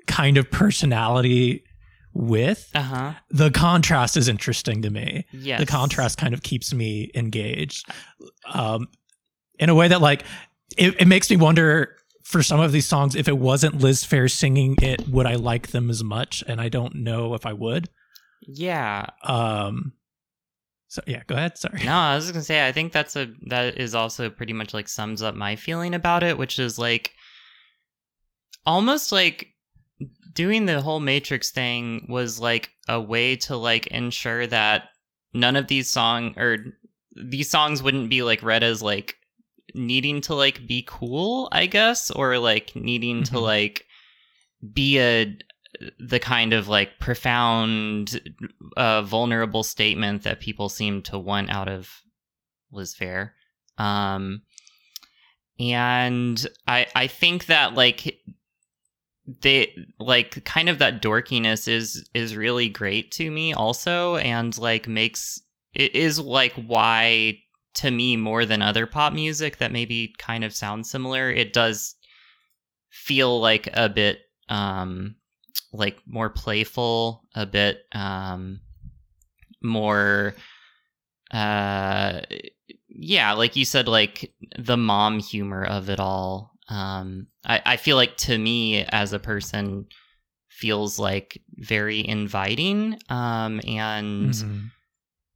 kind 0.07 0.37
of 0.37 0.49
personality 0.49 1.63
with 2.13 2.69
uh-huh 2.73 3.13
the 3.29 3.51
contrast 3.51 4.15
is 4.17 4.27
interesting 4.29 4.81
to 4.81 4.89
me. 4.89 5.25
yes 5.33 5.59
the 5.59 5.65
contrast 5.65 6.17
kind 6.17 6.33
of 6.33 6.41
keeps 6.41 6.73
me 6.73 7.11
engaged 7.13 7.87
um, 8.53 8.87
in 9.59 9.69
a 9.69 9.75
way 9.75 9.87
that 9.89 10.01
like 10.01 10.23
it, 10.77 10.95
it 11.01 11.07
makes 11.07 11.29
me 11.29 11.35
wonder 11.37 11.95
for 12.23 12.41
some 12.41 12.59
of 12.59 12.71
these 12.71 12.85
songs 12.87 13.15
if 13.15 13.27
it 13.27 13.37
wasn't 13.37 13.77
liz 13.79 14.03
phair 14.03 14.31
singing 14.31 14.75
it 14.81 15.07
would 15.09 15.25
i 15.27 15.35
like 15.35 15.67
them 15.67 15.89
as 15.89 16.03
much 16.03 16.43
and 16.47 16.59
i 16.61 16.69
don't 16.69 16.95
know 16.95 17.33
if 17.33 17.45
i 17.45 17.53
would 17.53 17.89
yeah 18.47 19.05
um 19.23 19.91
so 20.87 21.01
yeah 21.05 21.21
go 21.27 21.35
ahead 21.35 21.57
sorry 21.57 21.83
No, 21.83 21.91
I 21.93 22.15
was 22.15 22.23
just 22.25 22.33
gonna 22.33 22.43
say 22.43 22.65
I 22.67 22.71
think 22.71 22.93
that's 22.93 23.15
a 23.15 23.27
that 23.47 23.77
is 23.77 23.93
also 23.93 24.29
pretty 24.29 24.53
much 24.53 24.73
like 24.73 24.87
sums 24.87 25.21
up 25.21 25.35
my 25.35 25.55
feeling 25.57 25.93
about 25.93 26.23
it, 26.23 26.37
which 26.37 26.57
is 26.59 26.79
like 26.79 27.11
almost 28.65 29.11
like 29.11 29.49
doing 30.33 30.65
the 30.65 30.81
whole 30.81 30.99
Matrix 30.99 31.51
thing 31.51 32.05
was 32.09 32.39
like 32.39 32.69
a 32.87 33.01
way 33.01 33.35
to 33.35 33.57
like 33.57 33.87
ensure 33.87 34.47
that 34.47 34.89
none 35.33 35.55
of 35.55 35.67
these 35.67 35.89
song 35.89 36.33
or 36.37 36.57
these 37.15 37.49
songs 37.49 37.81
wouldn't 37.81 38.09
be 38.09 38.21
like 38.23 38.43
read 38.43 38.63
as 38.63 38.81
like 38.81 39.15
needing 39.73 40.21
to 40.21 40.35
like 40.35 40.65
be 40.67 40.85
cool, 40.87 41.49
I 41.51 41.65
guess, 41.65 42.11
or 42.11 42.37
like 42.39 42.75
needing 42.75 43.23
to 43.23 43.33
Mhm. 43.33 43.41
like 43.41 43.85
be 44.73 44.99
a 44.99 45.37
the 45.99 46.19
kind 46.19 46.53
of 46.53 46.67
like 46.67 46.99
profound 46.99 48.21
uh 48.77 49.01
vulnerable 49.01 49.63
statement 49.63 50.23
that 50.23 50.39
people 50.39 50.69
seem 50.69 51.01
to 51.01 51.19
want 51.19 51.49
out 51.49 51.67
of 51.67 51.89
Liz 52.71 52.95
Phair. 52.95 53.31
Um 53.77 54.41
and 55.59 56.47
I 56.67 56.87
I 56.95 57.07
think 57.07 57.47
that 57.47 57.73
like 57.73 58.19
they 59.41 59.75
like 59.99 60.43
kind 60.45 60.69
of 60.69 60.79
that 60.79 61.01
dorkiness 61.01 61.67
is 61.67 62.09
is 62.13 62.35
really 62.35 62.69
great 62.69 63.11
to 63.11 63.29
me 63.29 63.53
also 63.53 64.15
and 64.17 64.57
like 64.57 64.87
makes 64.87 65.41
it 65.73 65.93
is 65.93 66.17
like 66.17 66.53
why 66.53 67.37
to 67.73 67.91
me 67.91 68.15
more 68.15 68.45
than 68.45 68.61
other 68.61 68.87
pop 68.87 69.11
music 69.11 69.57
that 69.57 69.71
maybe 69.71 70.15
kind 70.17 70.43
of 70.45 70.53
sounds 70.53 70.89
similar 70.89 71.29
it 71.29 71.51
does 71.51 71.95
feel 72.89 73.41
like 73.41 73.67
a 73.73 73.89
bit 73.89 74.19
um 74.47 75.16
like 75.73 75.99
more 76.05 76.29
playful 76.29 77.23
a 77.35 77.45
bit 77.45 77.79
um 77.91 78.59
more 79.61 80.33
uh 81.31 82.21
yeah 82.87 83.33
like 83.33 83.55
you 83.55 83.65
said 83.65 83.87
like 83.87 84.31
the 84.57 84.77
mom 84.77 85.19
humor 85.19 85.63
of 85.63 85.89
it 85.89 85.99
all 85.99 86.53
um 86.69 87.27
i 87.45 87.61
i 87.65 87.77
feel 87.77 87.97
like 87.97 88.15
to 88.17 88.37
me 88.37 88.83
as 88.89 89.11
a 89.13 89.19
person 89.19 89.85
feels 90.49 90.97
like 90.97 91.41
very 91.55 92.07
inviting 92.07 92.97
um 93.09 93.59
and 93.67 94.31
Mhm. 94.33 94.71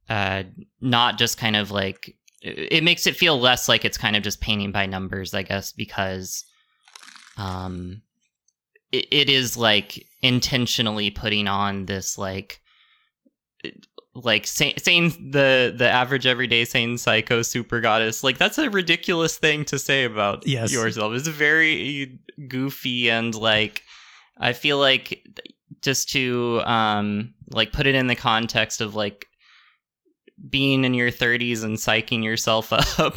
uh 0.08 0.42
not 0.80 1.18
just 1.18 1.36
kind 1.38 1.56
of 1.56 1.70
like 1.70 2.16
it 2.40 2.72
it 2.72 2.84
makes 2.84 3.06
it 3.06 3.16
feel 3.16 3.38
less 3.38 3.68
like 3.68 3.84
it's 3.84 3.98
kind 3.98 4.16
of 4.16 4.22
just 4.22 4.40
painting 4.40 4.72
by 4.72 4.86
numbers 4.86 5.34
i 5.34 5.42
guess 5.42 5.72
because 5.72 6.44
um 7.36 8.02
it, 8.92 9.06
it 9.10 9.28
is 9.30 9.56
like 9.56 10.06
intentionally 10.22 11.10
putting 11.10 11.48
on 11.48 11.86
this 11.86 12.16
like 12.16 12.60
like 14.14 14.46
say, 14.46 14.74
saying 14.76 15.30
the 15.32 15.72
the 15.76 15.88
average 15.88 16.26
everyday 16.26 16.64
sane 16.64 16.98
psycho 16.98 17.40
super 17.42 17.80
goddess 17.80 18.22
like 18.22 18.36
that's 18.38 18.58
a 18.58 18.68
ridiculous 18.68 19.38
thing 19.38 19.64
to 19.64 19.78
say 19.78 20.04
about 20.04 20.46
Yes. 20.46 20.72
yourself 20.72 21.14
it's 21.14 21.28
very 21.28 22.18
goofy 22.48 23.08
and 23.10 23.34
like 23.34 23.82
i 24.38 24.52
feel 24.52 24.78
like 24.78 25.26
just 25.80 26.10
to 26.10 26.60
um 26.64 27.32
like 27.50 27.72
put 27.72 27.86
it 27.86 27.94
in 27.94 28.06
the 28.06 28.14
context 28.16 28.80
of 28.82 28.94
like 28.94 29.28
being 30.48 30.84
in 30.84 30.94
your 30.94 31.10
30s 31.10 31.62
and 31.62 31.76
psyching 31.76 32.24
yourself 32.24 32.72
up 32.98 33.14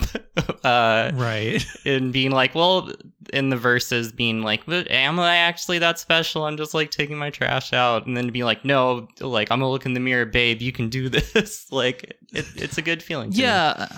uh 0.63 1.11
right. 1.15 1.65
and 1.85 2.13
being 2.13 2.31
like 2.31 2.53
well 2.55 2.91
in 3.33 3.49
the 3.49 3.57
verses 3.57 4.11
being 4.11 4.41
like 4.41 4.65
but 4.65 4.89
am 4.91 5.19
i 5.19 5.35
actually 5.37 5.79
that 5.79 5.97
special 5.97 6.45
i'm 6.45 6.57
just 6.57 6.73
like 6.73 6.91
taking 6.91 7.17
my 7.17 7.29
trash 7.29 7.73
out 7.73 8.05
and 8.05 8.15
then 8.15 8.25
to 8.25 8.31
be 8.31 8.43
like 8.43 8.63
no 8.63 9.07
like 9.19 9.51
i'm 9.51 9.59
gonna 9.59 9.71
look 9.71 9.85
in 9.85 9.93
the 9.93 9.99
mirror 9.99 10.25
babe 10.25 10.61
you 10.61 10.71
can 10.71 10.89
do 10.89 11.09
this 11.33 11.71
like 11.71 12.17
it, 12.33 12.45
it's 12.55 12.77
a 12.77 12.81
good 12.81 13.01
feeling 13.01 13.31
yeah 13.31 13.87
me. 13.89 13.97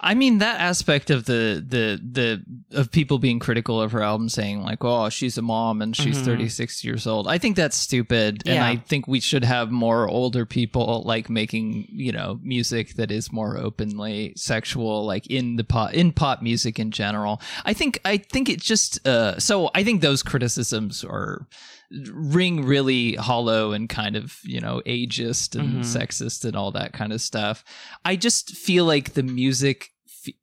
Yeah. 0.00 0.08
I 0.10 0.14
mean 0.14 0.38
that 0.38 0.60
aspect 0.60 1.10
of 1.10 1.24
the 1.24 1.64
the 1.66 2.00
the 2.02 2.78
of 2.78 2.90
people 2.90 3.18
being 3.18 3.38
critical 3.38 3.80
of 3.80 3.92
her 3.92 4.02
album 4.02 4.28
saying 4.28 4.62
like 4.62 4.84
oh 4.84 5.08
she's 5.08 5.36
a 5.38 5.42
mom 5.42 5.82
and 5.82 5.96
she's 5.96 6.18
Mhm. 6.18 6.24
36 6.24 6.84
years 6.84 7.06
old. 7.06 7.26
I 7.26 7.38
think 7.38 7.56
that's 7.56 7.76
stupid 7.76 8.42
and 8.46 8.62
I 8.62 8.76
think 8.76 9.08
we 9.08 9.20
should 9.20 9.44
have 9.44 9.70
more 9.70 10.08
older 10.08 10.46
people 10.46 11.02
like 11.04 11.28
making, 11.28 11.88
you 11.90 12.12
know, 12.12 12.38
music 12.42 12.94
that 12.94 13.10
is 13.10 13.32
more 13.32 13.58
openly 13.58 14.32
sexual 14.36 15.04
like 15.06 15.26
in 15.26 15.56
the 15.56 15.64
pop 15.64 15.92
in 15.94 16.12
pop 16.12 16.42
music 16.42 16.78
in 16.78 16.90
general. 16.90 17.40
I 17.64 17.72
think 17.72 17.98
I 18.04 18.18
think 18.18 18.48
it 18.48 18.60
just 18.60 19.06
uh 19.06 19.38
so 19.40 19.70
I 19.74 19.82
think 19.84 20.00
those 20.00 20.22
criticisms 20.22 21.04
are 21.04 21.46
ring 22.12 22.64
really 22.64 23.14
hollow 23.14 23.72
and 23.72 23.88
kind 23.88 24.14
of 24.16 24.38
you 24.44 24.60
know 24.60 24.82
ageist 24.84 25.58
and 25.58 25.82
Mhm. 25.82 25.96
sexist 25.96 26.44
and 26.44 26.54
all 26.54 26.70
that 26.72 26.92
kind 26.92 27.12
of 27.14 27.20
stuff 27.20 27.64
i 28.04 28.14
just 28.14 28.50
feel 28.50 28.84
like 28.84 29.14
the 29.14 29.22
music 29.22 29.90
fe- 30.06 30.36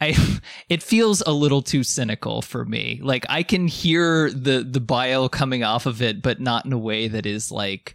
i 0.00 0.14
it 0.68 0.82
feels 0.82 1.22
a 1.26 1.32
little 1.32 1.62
too 1.62 1.82
cynical 1.82 2.42
for 2.42 2.66
me 2.66 3.00
like 3.02 3.24
i 3.30 3.42
can 3.42 3.66
hear 3.66 4.30
the 4.30 4.62
the 4.62 4.80
bile 4.80 5.28
coming 5.30 5.64
off 5.64 5.86
of 5.86 6.02
it 6.02 6.20
but 6.20 6.38
not 6.40 6.66
in 6.66 6.72
a 6.74 6.78
way 6.78 7.08
that 7.08 7.24
is 7.24 7.50
like 7.50 7.94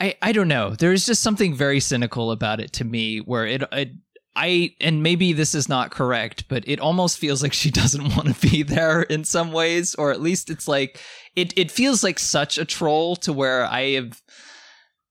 I, 0.00 0.16
I 0.22 0.32
don't 0.32 0.48
know. 0.48 0.70
There's 0.70 1.04
just 1.04 1.22
something 1.22 1.54
very 1.54 1.78
cynical 1.78 2.30
about 2.30 2.60
it 2.60 2.72
to 2.72 2.84
me 2.84 3.18
where 3.18 3.46
it, 3.46 3.62
it 3.72 3.90
I 4.34 4.74
and 4.80 5.02
maybe 5.02 5.32
this 5.32 5.54
is 5.54 5.68
not 5.68 5.90
correct, 5.90 6.48
but 6.48 6.66
it 6.66 6.80
almost 6.80 7.18
feels 7.18 7.42
like 7.42 7.52
she 7.52 7.70
doesn't 7.82 8.16
want 8.16 8.34
to 8.34 8.48
be 8.50 8.62
there 8.62 9.02
in 9.02 9.24
some 9.24 9.52
ways, 9.52 9.94
or 9.94 10.10
at 10.10 10.20
least 10.20 10.50
it's 10.50 10.68
like 10.68 11.00
it 11.36 11.56
it 11.56 11.70
feels 11.70 12.02
like 12.02 12.18
such 12.18 12.58
a 12.58 12.64
troll 12.64 13.16
to 13.16 13.32
where 13.32 13.64
I 13.66 13.92
have 13.92 14.22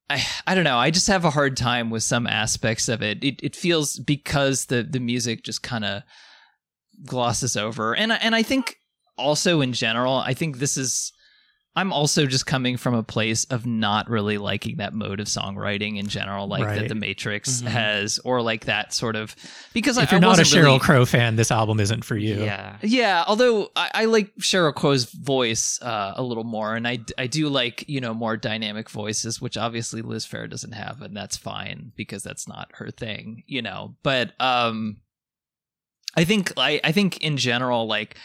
I 0.10 0.24
I 0.48 0.56
don't 0.56 0.64
know, 0.64 0.78
I 0.78 0.92
just 0.92 1.08
have 1.08 1.26
a 1.26 1.30
hard 1.30 1.56
time 1.56 1.90
with 1.90 2.04
some 2.04 2.28
aspects 2.28 2.90
of 2.90 3.02
it. 3.02 3.24
It 3.24 3.40
it 3.44 3.56
feels 3.56 4.00
because 4.00 4.66
the 4.66 4.84
the 4.84 5.00
music 5.00 5.44
just 5.44 5.64
kind 5.64 5.86
of 5.86 6.04
glosses 7.06 7.56
over. 7.56 7.96
And 7.96 8.12
and 8.12 8.36
I 8.36 8.44
think 8.44 8.78
also 9.18 9.62
in 9.62 9.74
general, 9.74 10.16
I 10.16 10.34
think 10.34 10.58
this 10.58 10.78
is 10.78 11.14
I'm 11.74 11.94
also 11.94 12.26
just 12.26 12.46
coming 12.46 12.76
from 12.76 12.94
a 12.96 13.02
place 13.04 13.46
of 13.46 13.66
not 13.66 14.10
really 14.10 14.38
liking 14.38 14.76
that 14.78 14.94
mode 14.94 15.22
of 15.22 15.28
songwriting 15.28 15.98
in 15.98 16.08
general, 16.10 16.46
like 16.48 16.64
that 16.66 16.90
the 16.90 16.96
Matrix 16.96 17.62
Mhm. 17.62 17.68
has, 17.68 18.20
or 18.26 18.42
like 18.42 18.66
that 18.66 18.94
sort 18.94 19.16
of 19.16 19.34
because 19.74 19.98
I, 19.98 20.04
If 20.04 20.12
you're 20.12 20.18
I 20.18 20.22
not 20.22 20.38
a 20.40 20.42
Sheryl 20.42 20.64
really- 20.64 20.80
Crow 20.80 21.06
fan, 21.06 21.38
this 21.38 21.50
album 21.50 21.80
isn't 21.80 22.04
for 22.04 22.18
you. 22.18 22.44
yeah 22.44 22.76
yeah, 22.82 23.24
although 23.26 23.72
I, 23.74 23.90
I 23.94 24.06
like 24.06 24.36
Sheryl 24.36 24.74
Crow's 24.76 25.06
voice 25.06 25.82
uh, 25.82 26.12
a 26.18 26.22
little 26.24 26.44
more, 26.44 26.76
and 26.76 26.86
I, 26.86 27.00
I 27.18 27.28
do 27.28 27.48
like 27.48 27.86
you 27.88 28.02
know 28.02 28.14
more 28.14 28.36
dynamic 28.36 28.90
voices, 28.90 29.40
which 29.40 29.56
obviously 29.56 30.02
Liz 30.02 30.26
Phair 30.28 30.50
doesn't 30.50 30.74
have, 30.74 31.02
and 31.02 31.16
that's 31.16 31.38
fine 31.38 31.94
because 31.96 32.22
that's 32.22 32.50
not 32.50 32.70
her 32.74 32.92
thing, 32.92 33.44
you 33.48 33.62
know. 33.62 33.96
But 34.04 34.34
um, 34.42 34.98
I 36.18 36.26
think 36.26 36.52
I, 36.58 36.82
I 36.84 36.92
think 36.92 37.20
in 37.20 37.38
general, 37.38 37.88
like, 37.88 38.18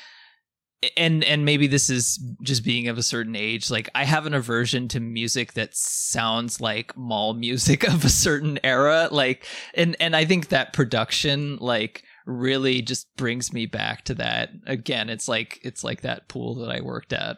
and 0.97 1.25
and 1.25 1.45
maybe 1.45 1.67
this 1.67 1.91
is 1.91 2.19
just 2.43 2.65
being 2.65 2.89
of 2.89 2.99
a 2.99 3.03
certain 3.03 3.37
age. 3.37 3.71
Like, 3.71 3.89
I 3.95 4.05
have 4.05 4.27
an 4.27 4.35
aversion 4.35 4.89
to 4.89 5.01
music 5.01 5.55
that 5.55 5.75
sounds 5.75 6.61
like 6.61 6.97
mall 6.97 7.35
music 7.35 7.85
of 7.89 8.05
a 8.05 8.11
certain 8.11 8.59
era, 8.65 9.09
like, 9.11 9.47
and 9.75 9.97
and 10.01 10.15
I 10.15 10.25
think 10.25 10.49
that 10.49 10.73
production, 10.73 11.57
like 11.59 12.05
really 12.27 12.83
just 12.83 13.15
brings 13.17 13.53
me 13.53 13.67
back 13.67 14.03
to 14.03 14.15
that 14.15 14.51
again 14.67 15.09
it's 15.09 15.29
like 15.29 15.61
it's 15.63 15.85
like 15.85 16.01
that 16.01 16.29
pool 16.29 16.57
that 16.57 16.71
i 16.71 16.81
worked 16.81 17.13
at 17.13 17.37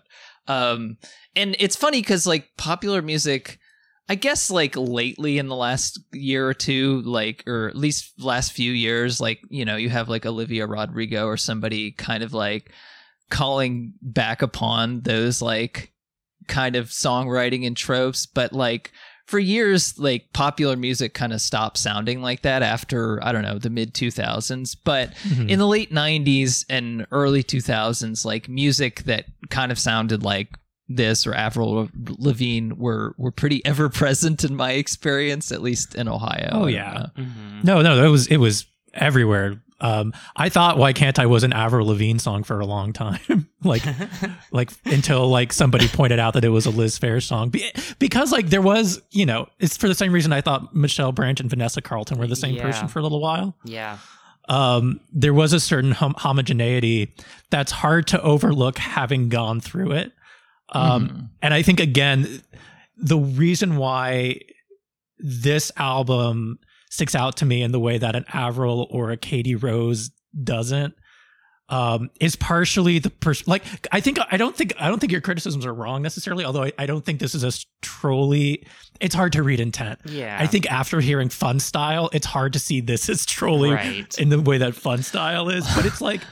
um 0.49 0.97
and 1.37 1.55
it's 1.61 1.77
funny 1.77 2.01
because 2.01 2.27
like 2.27 2.49
popular 2.57 3.03
music 3.03 3.59
i 4.09 4.15
guess 4.15 4.51
like 4.51 4.75
lately 4.77 5.37
in 5.37 5.47
the 5.49 5.55
last 5.55 6.01
year 6.13 6.49
or 6.49 6.55
two 6.55 7.03
like 7.03 7.45
or 7.47 7.69
at 7.69 7.77
least 7.77 8.15
last 8.19 8.53
few 8.53 8.73
years 8.73 9.21
like 9.21 9.41
you 9.51 9.65
know 9.65 9.77
you 9.77 9.91
have 9.91 10.09
like 10.09 10.25
olivia 10.25 10.67
rodrigo 10.67 11.27
or 11.27 11.37
somebody 11.37 11.91
kind 11.93 12.23
of 12.23 12.33
like 12.33 12.73
calling 13.31 13.93
back 14.03 14.43
upon 14.43 15.01
those 15.03 15.43
like 15.43 15.93
kind 16.47 16.77
of 16.77 16.87
songwriting 16.89 17.67
and 17.67 17.77
tropes 17.77 18.25
but 18.27 18.53
like 18.55 18.91
for 19.27 19.39
years 19.39 19.99
like 19.99 20.33
popular 20.33 20.77
music 20.77 21.13
kind 21.13 21.35
of 21.35 21.41
stopped 21.43 21.77
sounding 21.77 22.23
like 22.23 22.41
that 22.41 22.63
after 22.63 23.23
i 23.23 23.31
don't 23.31 23.43
know 23.43 23.59
the 23.59 23.69
mid 23.69 23.93
2000s 23.93 24.75
but 24.83 25.11
Mhm. 25.29 25.51
in 25.51 25.59
the 25.59 25.67
late 25.67 25.93
90s 25.93 26.65
and 26.71 27.07
early 27.13 27.43
2000s 27.43 28.25
like 28.25 28.49
music 28.49 29.03
that 29.05 29.27
kind 29.51 29.71
of 29.71 29.79
sounded 29.79 30.23
like 30.23 30.49
this 30.91 31.27
or 31.27 31.35
Avril 31.35 31.91
Lavigne 32.19 32.73
were 32.73 33.15
were 33.19 33.31
pretty 33.31 33.63
ever 33.67 33.91
present 33.91 34.43
in 34.43 34.57
my 34.57 34.73
experience 34.73 35.53
at 35.53 35.61
least 35.61 35.95
in 35.95 36.09
Ohio 36.09 36.49
Oh, 36.51 36.67
yeah. 36.67 37.09
know. 37.15 37.23
Mhm. 37.25 37.65
No, 37.65 37.83
no, 37.83 38.03
it 38.07 38.09
was 38.09 38.27
it 38.29 38.39
was 38.39 38.65
everywhere. 38.95 39.61
Um, 39.81 40.13
I 40.37 40.49
thought 40.49 40.77
"Why 40.77 40.93
Can't 40.93 41.19
I" 41.19 41.27
was 41.27 41.45
an 41.45 41.53
Avril 41.53 41.87
Lavigne 41.87 42.19
song 42.19 42.43
for 42.43 42.59
a 42.59 42.67
long 42.67 42.93
time, 42.93 43.49
like 43.65 43.83
like 44.51 44.71
until 44.85 45.29
like 45.29 45.53
somebody 45.53 45.87
pointed 45.89 46.19
out 46.19 46.35
that 46.35 46.45
it 46.45 46.49
was 46.49 46.67
a 46.67 46.71
Liz 46.71 46.99
Phair 46.99 47.23
song. 47.23 47.51
Be- 47.51 47.71
because 47.99 48.33
like 48.33 48.49
there 48.49 48.63
was, 48.63 49.01
you 49.11 49.25
know, 49.25 49.49
it's 49.61 49.77
for 49.77 49.87
the 49.89 49.95
same 49.95 50.13
reason 50.13 50.33
I 50.33 50.41
thought 50.41 50.75
Michelle 50.75 51.13
Branch 51.13 51.39
and 51.41 51.49
Vanessa 51.49 51.81
Carlton 51.81 52.19
were 52.19 52.27
the 52.27 52.35
same 52.37 52.57
Yeah. 52.57 52.63
person 52.63 52.89
for 52.89 52.99
a 52.99 53.03
little 53.03 53.21
while. 53.21 53.57
yeah 53.65 53.99
Um, 54.49 55.01
there 55.13 55.35
was 55.35 55.53
a 55.53 55.61
certain 55.61 55.93
hom- 55.93 56.15
homogeneity 56.19 57.15
that's 57.51 57.71
hard 57.71 58.07
to 58.09 58.21
overlook 58.23 58.79
having 58.79 59.29
gone 59.29 59.61
through 59.61 59.93
it. 59.93 60.13
Um, 60.71 61.09
Mhm. 61.09 61.29
and 61.43 61.55
I 61.55 61.63
think 61.63 61.79
again, 61.81 62.43
the 62.97 63.19
reason 63.19 63.77
why 63.77 64.41
this 65.19 65.71
album 65.77 66.59
sticks 66.91 67.15
out 67.15 67.37
to 67.39 67.47
me 67.47 67.63
in 67.63 67.73
the 67.73 67.81
way 67.81 67.99
that 67.99 68.15
an 68.17 68.25
Avril 68.33 68.87
or 68.91 69.11
a 69.11 69.17
Katie 69.17 69.55
Rose 69.57 70.11
doesn't, 70.43 70.95
um, 71.71 72.09
is 72.19 72.35
partially 72.35 72.99
the 72.99 73.11
person. 73.11 73.45
Like, 73.47 73.63
I 73.93 74.01
think 74.01 74.19
I 74.33 74.39
don't 74.39 74.57
think 74.57 74.73
I 74.81 74.89
don't 74.89 74.99
think 74.99 75.13
your 75.13 75.21
criticisms 75.21 75.67
are 75.67 75.75
wrong 75.75 76.01
necessarily. 76.01 76.45
Although 76.47 76.65
I, 76.65 76.73
I 76.79 76.87
don't 76.87 77.05
think 77.05 77.21
this 77.21 77.35
is 77.35 77.45
a 77.45 77.53
trolly. 77.83 78.67
It's 79.01 79.15
hard 79.15 79.33
to 79.35 79.43
read 79.43 79.61
intent. 79.61 79.99
Yeah. 80.07 80.39
I 80.41 80.47
think 80.47 80.71
after 80.73 81.01
hearing 81.01 81.29
fun 81.29 81.61
style, 81.61 82.09
it's 82.15 82.27
hard 82.27 82.55
to 82.55 82.59
see 82.59 82.81
this 82.81 83.09
as 83.11 83.27
trolly 83.27 83.71
Right. 83.71 84.19
in 84.19 84.31
the 84.31 84.41
way 84.41 84.59
that 84.59 84.75
fun 84.75 85.03
style 85.03 85.51
is. 85.51 85.65
But 85.77 85.85
it's 85.85 86.01
like, 86.01 86.23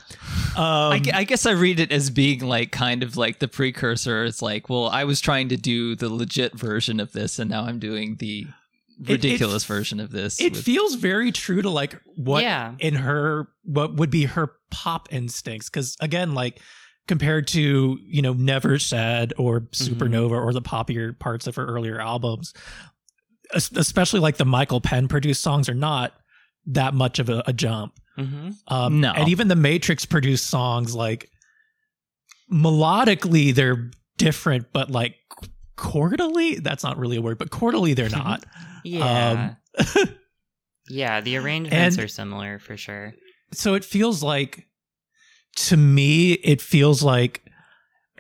um, 0.57 0.93
I, 0.93 1.03
I 1.15 1.25
guess 1.25 1.45
I 1.47 1.53
read 1.53 1.81
it 1.81 1.93
as 1.93 2.09
being 2.11 2.41
like 2.41 2.73
kind 2.73 3.03
of 3.03 3.17
like 3.19 3.39
the 3.39 3.47
precursor. 3.47 4.25
It's 4.25 4.41
like, 4.43 4.69
well, 4.71 4.87
I 4.89 5.05
was 5.05 5.21
trying 5.21 5.51
to 5.51 5.57
do 5.59 5.95
the 5.95 6.09
legit 6.09 6.55
version 6.59 6.99
of 6.99 7.13
this, 7.13 7.39
and 7.39 7.51
now 7.51 7.65
I'm 7.65 7.79
doing 7.79 8.17
the 8.17 8.47
it- 9.05 9.11
ridiculous 9.13 9.65
version 9.65 10.01
of 10.01 10.11
this. 10.11 10.41
it 10.41 10.53
with- 10.55 10.65
feels 10.65 10.95
very 10.95 11.33
true 11.33 11.63
to 11.63 11.71
like 11.71 12.01
what 12.17 12.43
Yeah. 12.43 12.75
in 12.79 12.95
her 12.95 13.49
what 13.65 13.95
would 13.97 14.11
be 14.11 14.25
her 14.25 14.53
pop 14.71 15.09
instincts 15.13 15.69
because 15.69 15.97
again 16.01 16.35
like 16.35 16.61
compared 17.09 17.47
to 17.49 17.99
you 18.03 18.23
know 18.23 18.33
never 18.33 18.79
said 18.79 19.33
or 19.39 19.61
supernova 19.73 20.31
or 20.33 20.53
the 20.53 20.63
poppier 20.63 21.17
parts 21.19 21.47
of 21.47 21.55
her 21.57 21.65
earlier 21.67 22.01
albums 22.01 22.53
especially 23.55 24.19
like 24.19 24.39
the 24.39 24.45
michael 24.45 24.81
penn 24.81 25.07
produced 25.07 25.41
songs 25.41 25.69
are 25.69 25.75
not 25.75 26.13
that 26.67 26.95
much 26.95 27.19
of 27.21 27.29
a, 27.29 27.45
a 27.47 27.53
jump 27.53 27.93
hmm 28.17 28.51
um 28.69 29.01
No. 29.01 29.13
and 29.13 29.29
even 29.29 29.47
the 29.49 29.55
matrix 29.57 30.05
produced 30.05 30.47
songs 30.49 30.95
like 30.97 31.31
melodically 32.53 33.55
they're 33.55 33.91
different 34.19 34.73
but 34.73 34.91
like 34.91 35.17
chordally 35.77 36.63
that's 36.63 36.83
not 36.83 36.97
really 36.99 37.17
a 37.17 37.23
word 37.23 37.39
but 37.39 37.51
chordally 37.51 37.95
they're 37.95 38.09
not 38.09 38.45
Yeah. 38.87 39.57
Um, 39.79 40.09
yeah, 40.89 41.21
the 41.21 41.37
arrangements 41.37 41.97
and- 41.97 42.05
are 42.05 42.09
similar 42.09 42.59
for 42.59 42.77
sure. 42.77 43.15
so 43.53 43.75
it 43.75 43.85
feels 43.85 44.23
like 44.23 44.67
to 45.57 45.77
me 45.77 46.33
it 46.33 46.61
feels 46.61 47.03
like 47.03 47.43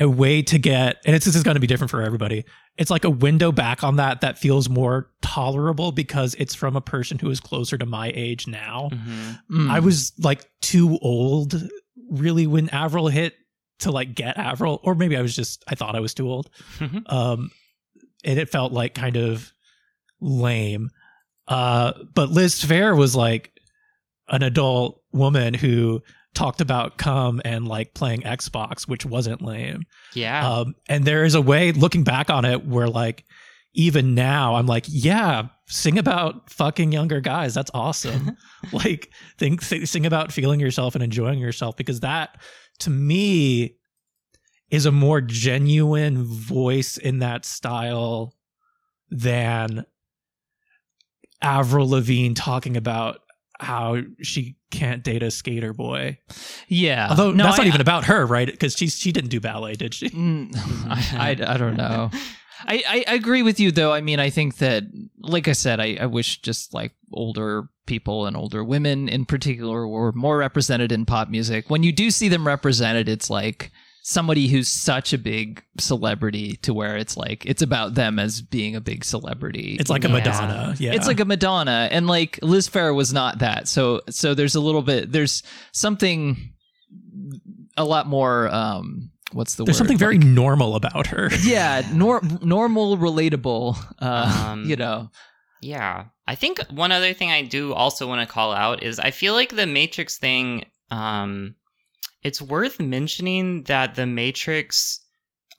a 0.00 0.08
way 0.08 0.42
to 0.42 0.58
get 0.58 0.96
and 1.04 1.14
it's, 1.16 1.24
this 1.26 1.34
is 1.36 1.42
going 1.42 1.54
to 1.54 1.60
be 1.60 1.66
different 1.66 1.90
for 1.90 2.00
everybody 2.02 2.44
it's 2.78 2.90
like 2.90 3.04
a 3.04 3.10
window 3.10 3.50
back 3.52 3.82
on 3.84 3.96
that 3.96 4.20
that 4.22 4.38
feels 4.38 4.68
more 4.68 5.10
tolerable 5.22 5.92
because 5.92 6.34
it's 6.38 6.54
from 6.54 6.76
a 6.76 6.80
person 6.80 7.18
who 7.18 7.28
is 7.30 7.40
closer 7.40 7.76
to 7.76 7.84
my 7.86 8.10
age 8.14 8.46
now 8.46 8.88
hmm 8.92 9.32
Mm. 9.50 9.70
i 9.70 9.80
was 9.80 10.12
like 10.18 10.44
too 10.62 10.98
old 11.02 11.54
really 12.10 12.46
when 12.46 12.68
avril 12.70 13.08
hit 13.08 13.34
to 13.80 13.90
like 13.90 14.14
get 14.14 14.38
avril 14.38 14.80
or 14.82 14.94
maybe 14.94 15.16
i 15.16 15.22
was 15.22 15.34
just 15.36 15.62
i 15.68 15.74
thought 15.74 15.94
i 15.96 16.00
was 16.00 16.14
too 16.14 16.28
old 16.30 16.48
um 17.06 17.50
and 18.24 18.38
it 18.38 18.48
felt 18.48 18.72
like 18.72 18.94
kind 18.94 19.16
of 19.16 19.52
lame. 20.20 20.90
Uh 21.48 21.92
but 22.14 22.30
liz 22.30 22.62
phair 22.62 22.96
was 22.96 23.14
like 23.14 23.52
an 24.28 24.42
adult 24.42 25.00
woman 25.12 25.54
who 25.54 26.02
talked 26.34 26.60
about 26.60 26.98
cum 26.98 27.40
and 27.44 27.66
like 27.66 27.94
playing 27.94 28.20
xbox 28.22 28.86
which 28.88 29.06
wasn't 29.06 29.40
lame. 29.42 29.84
Yeah. 30.14 30.48
um 30.48 30.74
and 30.88 31.04
there 31.04 31.24
is 31.24 31.34
a 31.34 31.40
way 31.40 31.72
looking 31.72 32.04
back 32.04 32.30
on 32.30 32.44
it 32.44 32.66
where 32.66 32.88
like 32.88 33.24
even 33.74 34.14
now 34.14 34.54
i'm 34.56 34.66
like 34.66 34.86
yeah 34.88 35.48
sing 35.68 35.98
about 35.98 36.48
fucking 36.50 36.92
younger 36.92 37.20
guys. 37.20 37.54
That's 37.54 37.70
awesome. 37.74 38.36
Like 38.72 39.10
think 39.38 39.62
th- 39.62 39.86
sing 39.86 40.06
about 40.06 40.32
feeling 40.32 40.58
yourself 40.58 40.94
and 40.96 41.04
enjoying 41.04 41.38
yourself 41.38 41.76
because 41.76 42.00
that 42.00 42.40
to 42.80 42.90
me 42.90 43.76
is 44.70 44.86
a 44.86 44.92
more 44.92 45.20
genuine 45.20 46.24
voice 46.24 46.96
in 46.96 47.20
that 47.20 47.44
style 47.44 48.34
than 49.08 49.84
Avril 51.47 51.88
Lavigne 51.88 52.34
talking 52.34 52.76
about 52.76 53.20
how 53.59 53.99
she 54.20 54.57
can't 54.70 55.03
date 55.03 55.22
a 55.22 55.30
skater 55.30 55.72
boy. 55.72 56.18
yeah. 56.68 57.07
Although 57.11 57.32
No, 57.32 57.44
that's 57.44 57.59
I- 57.59 57.62
not 57.62 57.68
even 57.68 57.80
about 57.80 58.05
her, 58.05 58.26
right? 58.26 58.47
Because 58.51 58.76
she 58.76 58.88
she 58.88 59.12
didn't 59.12 59.30
do 59.30 59.40
ballet, 59.40 59.74
did 59.74 59.94
she? 59.94 60.11
Mm, 60.11 60.55
I, 60.88 61.36
I, 61.49 61.55
I 61.55 61.57
don't 61.57 61.76
know. 61.76 62.11
I, 62.66 62.82
I 62.88 63.05
I 63.09 63.14
agree 63.14 63.42
with 63.42 63.61
you 63.61 63.70
though. 63.70 63.92
I 63.92 64.01
mean, 64.01 64.18
I 64.18 64.30
think 64.30 64.57
that, 64.59 64.84
like 65.20 65.47
I 65.47 65.53
said, 65.53 65.78
I, 65.78 65.97
I 66.01 66.07
wish 66.07 66.40
just 66.40 66.72
like 66.74 66.92
older 67.12 67.68
people 67.86 68.26
and 68.26 68.36
older 68.36 68.64
women 68.64 69.09
in 69.09 69.24
particular 69.26 69.86
were 69.86 70.11
more 70.12 70.38
represented 70.38 70.90
in 70.90 71.05
pop 71.07 71.28
music. 71.28 71.68
When 71.70 71.82
you 71.82 71.92
do 71.92 72.11
see 72.11 72.28
them 72.28 72.47
represented, 72.47 73.09
it's 73.09 73.30
like 73.30 73.70
somebody 74.09 74.46
who's 74.46 74.68
such 74.68 75.12
a 75.12 75.18
big 75.18 75.61
celebrity 75.80 76.54
to 76.62 76.72
where 76.72 76.96
it's 76.96 77.16
like 77.16 77.44
it's 77.44 77.61
about 77.61 77.94
them 77.94 78.20
as 78.20 78.40
being 78.40 78.76
a 78.76 78.80
big 78.80 79.04
celebrity. 79.04 79.76
It's 79.80 79.90
like 79.90 80.04
a 80.04 80.09
Yeah. 80.09 80.14
Madonna. 80.14 80.74
Yeah, 80.78 80.92
It's 80.94 81.09
like 81.09 81.18
a 81.18 81.24
Madonna, 81.24 81.88
and 81.90 82.07
like 82.07 82.38
Liz 82.40 82.68
Phair 82.68 82.94
was 82.94 83.12
not 83.12 83.40
that. 83.40 83.66
So 83.66 84.02
so 84.09 84.32
there's 84.32 84.54
a 84.54 84.61
little 84.61 84.82
bit 84.82 85.11
there's 85.11 85.42
something 85.72 86.52
a 87.76 87.84
lot 87.84 88.07
more. 88.07 88.48
um 88.54 89.11
What's 89.32 89.57
the 89.57 89.64
there's 89.64 89.74
word? 89.74 89.78
something 89.78 89.98
very 89.98 90.18
Like- 90.18 90.26
normal 90.28 90.76
about 90.76 91.09
her. 91.09 91.28
yeah, 91.42 91.82
nor- 91.92 92.22
normal, 92.42 92.96
relatable. 92.96 93.76
Uh, 94.00 94.46
Um, 94.52 94.70
you 94.70 94.76
know, 94.76 95.11
Yeah. 95.61 96.04
I 96.28 96.36
think 96.36 96.61
one 96.70 96.92
other 96.92 97.12
thing 97.12 97.32
I 97.32 97.42
do 97.42 97.72
also 97.74 98.07
want 98.07 98.20
to 98.26 98.32
call 98.32 98.52
out 98.52 98.84
is 98.84 99.00
I 99.00 99.11
feel 99.11 99.34
like 99.34 99.54
the 99.57 99.66
Matrix 99.66 100.16
thing, 100.16 100.64
um, 100.92 101.57
it's 102.22 102.42
worth 102.42 102.80
mentioning 102.80 103.62
that 103.64 103.94
the 103.94 104.07
Matrix 104.07 105.01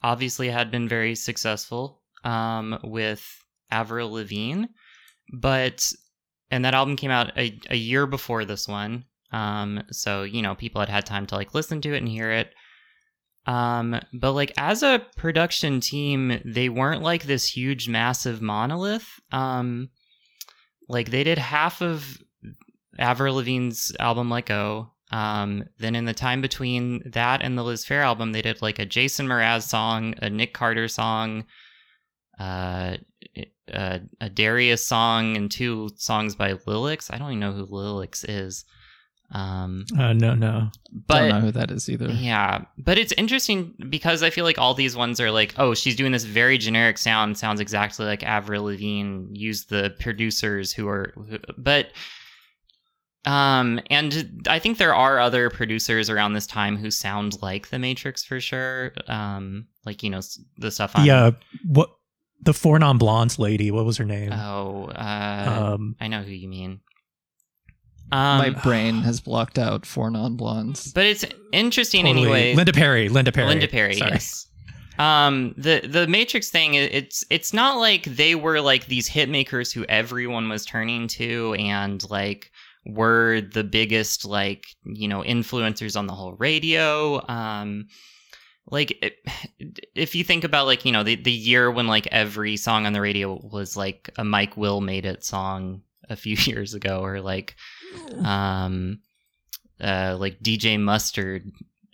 obviously 0.02 0.48
had 0.48 0.70
been 0.70 0.88
very 0.88 1.14
successful 1.14 2.02
um, 2.24 2.78
with 2.84 3.26
Avril 3.70 4.12
Lavigne, 4.12 4.66
but, 5.32 5.92
and 6.50 6.64
that 6.64 6.74
album 6.74 6.96
came 6.96 7.10
out 7.10 7.36
a, 7.38 7.58
a 7.70 7.76
year 7.76 8.06
before 8.06 8.44
this 8.44 8.68
one. 8.68 9.04
Um, 9.32 9.82
so, 9.90 10.22
you 10.22 10.42
know, 10.42 10.54
people 10.54 10.80
had 10.80 10.88
had 10.88 11.06
time 11.06 11.26
to 11.26 11.34
like 11.34 11.54
listen 11.54 11.80
to 11.82 11.94
it 11.94 11.98
and 11.98 12.08
hear 12.08 12.30
it. 12.30 12.52
Um, 13.46 13.98
but 14.12 14.32
like 14.32 14.52
as 14.58 14.82
a 14.82 15.02
production 15.16 15.80
team, 15.80 16.40
they 16.44 16.68
weren't 16.68 17.02
like 17.02 17.22
this 17.22 17.48
huge, 17.48 17.88
massive 17.88 18.42
monolith. 18.42 19.08
Um, 19.32 19.88
like 20.88 21.10
they 21.10 21.24
did 21.24 21.38
half 21.38 21.80
of 21.80 22.18
Avril 22.98 23.36
Lavigne's 23.36 23.92
album 23.98 24.28
Let 24.30 24.46
Go. 24.46 24.92
Um, 25.10 25.64
then 25.78 25.94
in 25.94 26.04
the 26.04 26.12
time 26.14 26.42
between 26.42 27.02
that 27.12 27.40
and 27.42 27.56
the 27.56 27.64
Liz 27.64 27.84
Phair 27.84 28.02
album, 28.02 28.32
they 28.32 28.42
did 28.42 28.60
like 28.60 28.78
a 28.78 28.84
Jason 28.86 29.26
Mraz 29.26 29.62
song, 29.62 30.14
a 30.20 30.28
Nick 30.28 30.52
Carter 30.52 30.86
song, 30.88 31.44
uh, 32.38 32.96
a, 33.68 34.00
a 34.20 34.28
Darius 34.28 34.86
song, 34.86 35.36
and 35.36 35.50
two 35.50 35.90
songs 35.96 36.34
by 36.34 36.54
Lillix. 36.54 37.12
I 37.12 37.18
don't 37.18 37.28
even 37.30 37.40
know 37.40 37.52
who 37.52 37.66
Lillix 37.66 38.24
is. 38.28 38.64
Um, 39.30 39.84
Uh, 39.98 40.14
no, 40.14 40.34
no. 40.34 40.70
but 41.06 41.18
don't 41.20 41.28
know 41.28 41.40
who 41.40 41.52
that 41.52 41.70
is 41.70 41.88
either. 41.90 42.08
yeah, 42.08 42.64
but 42.78 42.96
it's 42.98 43.12
interesting 43.12 43.74
because 43.90 44.22
I 44.22 44.30
feel 44.30 44.44
like 44.44 44.58
all 44.58 44.72
these 44.72 44.96
ones 44.96 45.20
are 45.20 45.30
like, 45.30 45.54
oh, 45.58 45.74
she's 45.74 45.96
doing 45.96 46.12
this 46.12 46.24
very 46.24 46.56
generic 46.56 46.96
sound, 46.96 47.36
sounds 47.36 47.60
exactly 47.60 48.06
like 48.06 48.22
Avril 48.22 48.64
Lavigne. 48.64 49.26
Use 49.32 49.64
the 49.66 49.94
producers 50.00 50.72
who 50.72 50.88
are, 50.88 51.12
who, 51.14 51.38
but, 51.58 51.88
um, 53.24 53.80
and 53.90 54.46
I 54.48 54.58
think 54.58 54.78
there 54.78 54.94
are 54.94 55.18
other 55.18 55.50
producers 55.50 56.08
around 56.08 56.32
this 56.32 56.46
time 56.46 56.76
who 56.76 56.90
sound 56.90 57.42
like 57.42 57.68
The 57.70 57.78
Matrix 57.78 58.24
for 58.24 58.40
sure. 58.40 58.92
Um, 59.06 59.66
like 59.84 60.02
you 60.02 60.10
know 60.10 60.20
the 60.56 60.70
stuff 60.70 60.96
on. 60.96 61.04
Yeah, 61.04 61.32
what 61.64 61.90
the 62.40 62.54
four 62.54 62.78
non 62.78 62.98
blondes 62.98 63.38
lady? 63.38 63.70
What 63.70 63.84
was 63.84 63.96
her 63.96 64.04
name? 64.04 64.32
Oh, 64.32 64.84
uh, 64.86 65.74
um, 65.74 65.96
I 66.00 66.08
know 66.08 66.22
who 66.22 66.30
you 66.32 66.48
mean. 66.48 66.80
Um, 68.10 68.38
My 68.38 68.50
brain 68.50 68.94
has 69.02 69.20
blocked 69.20 69.58
out 69.58 69.84
four 69.84 70.10
non-blondes. 70.10 70.92
but 70.92 71.04
it's 71.04 71.26
interesting 71.52 72.06
totally. 72.06 72.22
anyway. 72.24 72.54
Linda 72.54 72.72
Perry. 72.72 73.08
Linda 73.10 73.32
Perry. 73.32 73.48
Linda 73.48 73.68
Perry, 73.68 73.96
Sorry. 73.96 74.12
yes. 74.12 74.46
Um, 74.98 75.54
the 75.56 75.80
the 75.86 76.06
Matrix 76.08 76.50
thing, 76.50 76.74
it's 76.74 77.22
it's 77.30 77.52
not 77.52 77.78
like 77.78 78.04
they 78.04 78.34
were 78.34 78.60
like 78.60 78.86
these 78.86 79.06
hit 79.06 79.28
makers 79.28 79.70
who 79.70 79.84
everyone 79.84 80.48
was 80.48 80.64
turning 80.64 81.06
to 81.08 81.54
and 81.54 82.02
like 82.10 82.50
were 82.86 83.40
the 83.40 83.64
biggest 83.64 84.24
like 84.24 84.66
you 84.84 85.08
know 85.08 85.22
influencers 85.22 85.96
on 85.96 86.06
the 86.06 86.14
whole 86.14 86.34
radio. 86.34 87.24
Um, 87.28 87.88
like 88.70 88.98
it, 89.02 89.16
if 89.94 90.14
you 90.14 90.24
think 90.24 90.44
about 90.44 90.66
like 90.66 90.84
you 90.84 90.92
know 90.92 91.02
the 91.02 91.16
the 91.16 91.32
year 91.32 91.70
when 91.70 91.86
like 91.86 92.06
every 92.08 92.56
song 92.56 92.86
on 92.86 92.92
the 92.92 93.00
radio 93.00 93.38
was 93.42 93.76
like 93.76 94.10
a 94.16 94.24
Mike 94.24 94.56
Will 94.56 94.80
made 94.80 95.06
it 95.06 95.24
song 95.24 95.82
a 96.08 96.16
few 96.16 96.36
years 96.40 96.74
ago, 96.74 97.00
or 97.00 97.20
like 97.20 97.56
um 98.22 99.00
uh 99.80 100.16
like 100.18 100.40
DJ 100.40 100.80
Mustard 100.80 101.50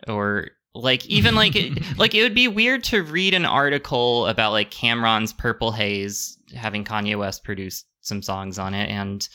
or 0.08 0.50
like 0.74 1.06
even 1.06 1.34
like 1.34 1.54
it, 1.54 1.78
like 1.98 2.14
it 2.14 2.22
would 2.22 2.34
be 2.34 2.48
weird 2.48 2.84
to 2.84 3.02
read 3.02 3.34
an 3.34 3.44
article 3.46 4.26
about 4.26 4.52
like 4.52 4.70
Cam'ron's 4.70 5.32
Purple 5.32 5.72
Haze 5.72 6.38
having 6.54 6.84
Kanye 6.84 7.18
West 7.18 7.44
produce 7.44 7.84
some 8.00 8.22
songs 8.22 8.58
on 8.58 8.74
it 8.74 8.90
and 8.90 9.28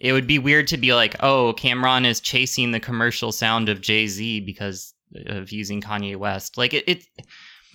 it 0.00 0.12
would 0.12 0.26
be 0.26 0.38
weird 0.38 0.66
to 0.68 0.76
be 0.76 0.94
like 0.94 1.16
oh 1.20 1.54
Cam'ron 1.56 2.06
is 2.06 2.20
chasing 2.20 2.70
the 2.72 2.80
commercial 2.80 3.32
sound 3.32 3.68
of 3.68 3.80
Jay-Z 3.80 4.40
because 4.40 4.94
of 5.26 5.52
using 5.52 5.80
Kanye 5.80 6.16
West 6.16 6.56
like 6.56 6.74
it, 6.74 6.84
it 6.86 7.04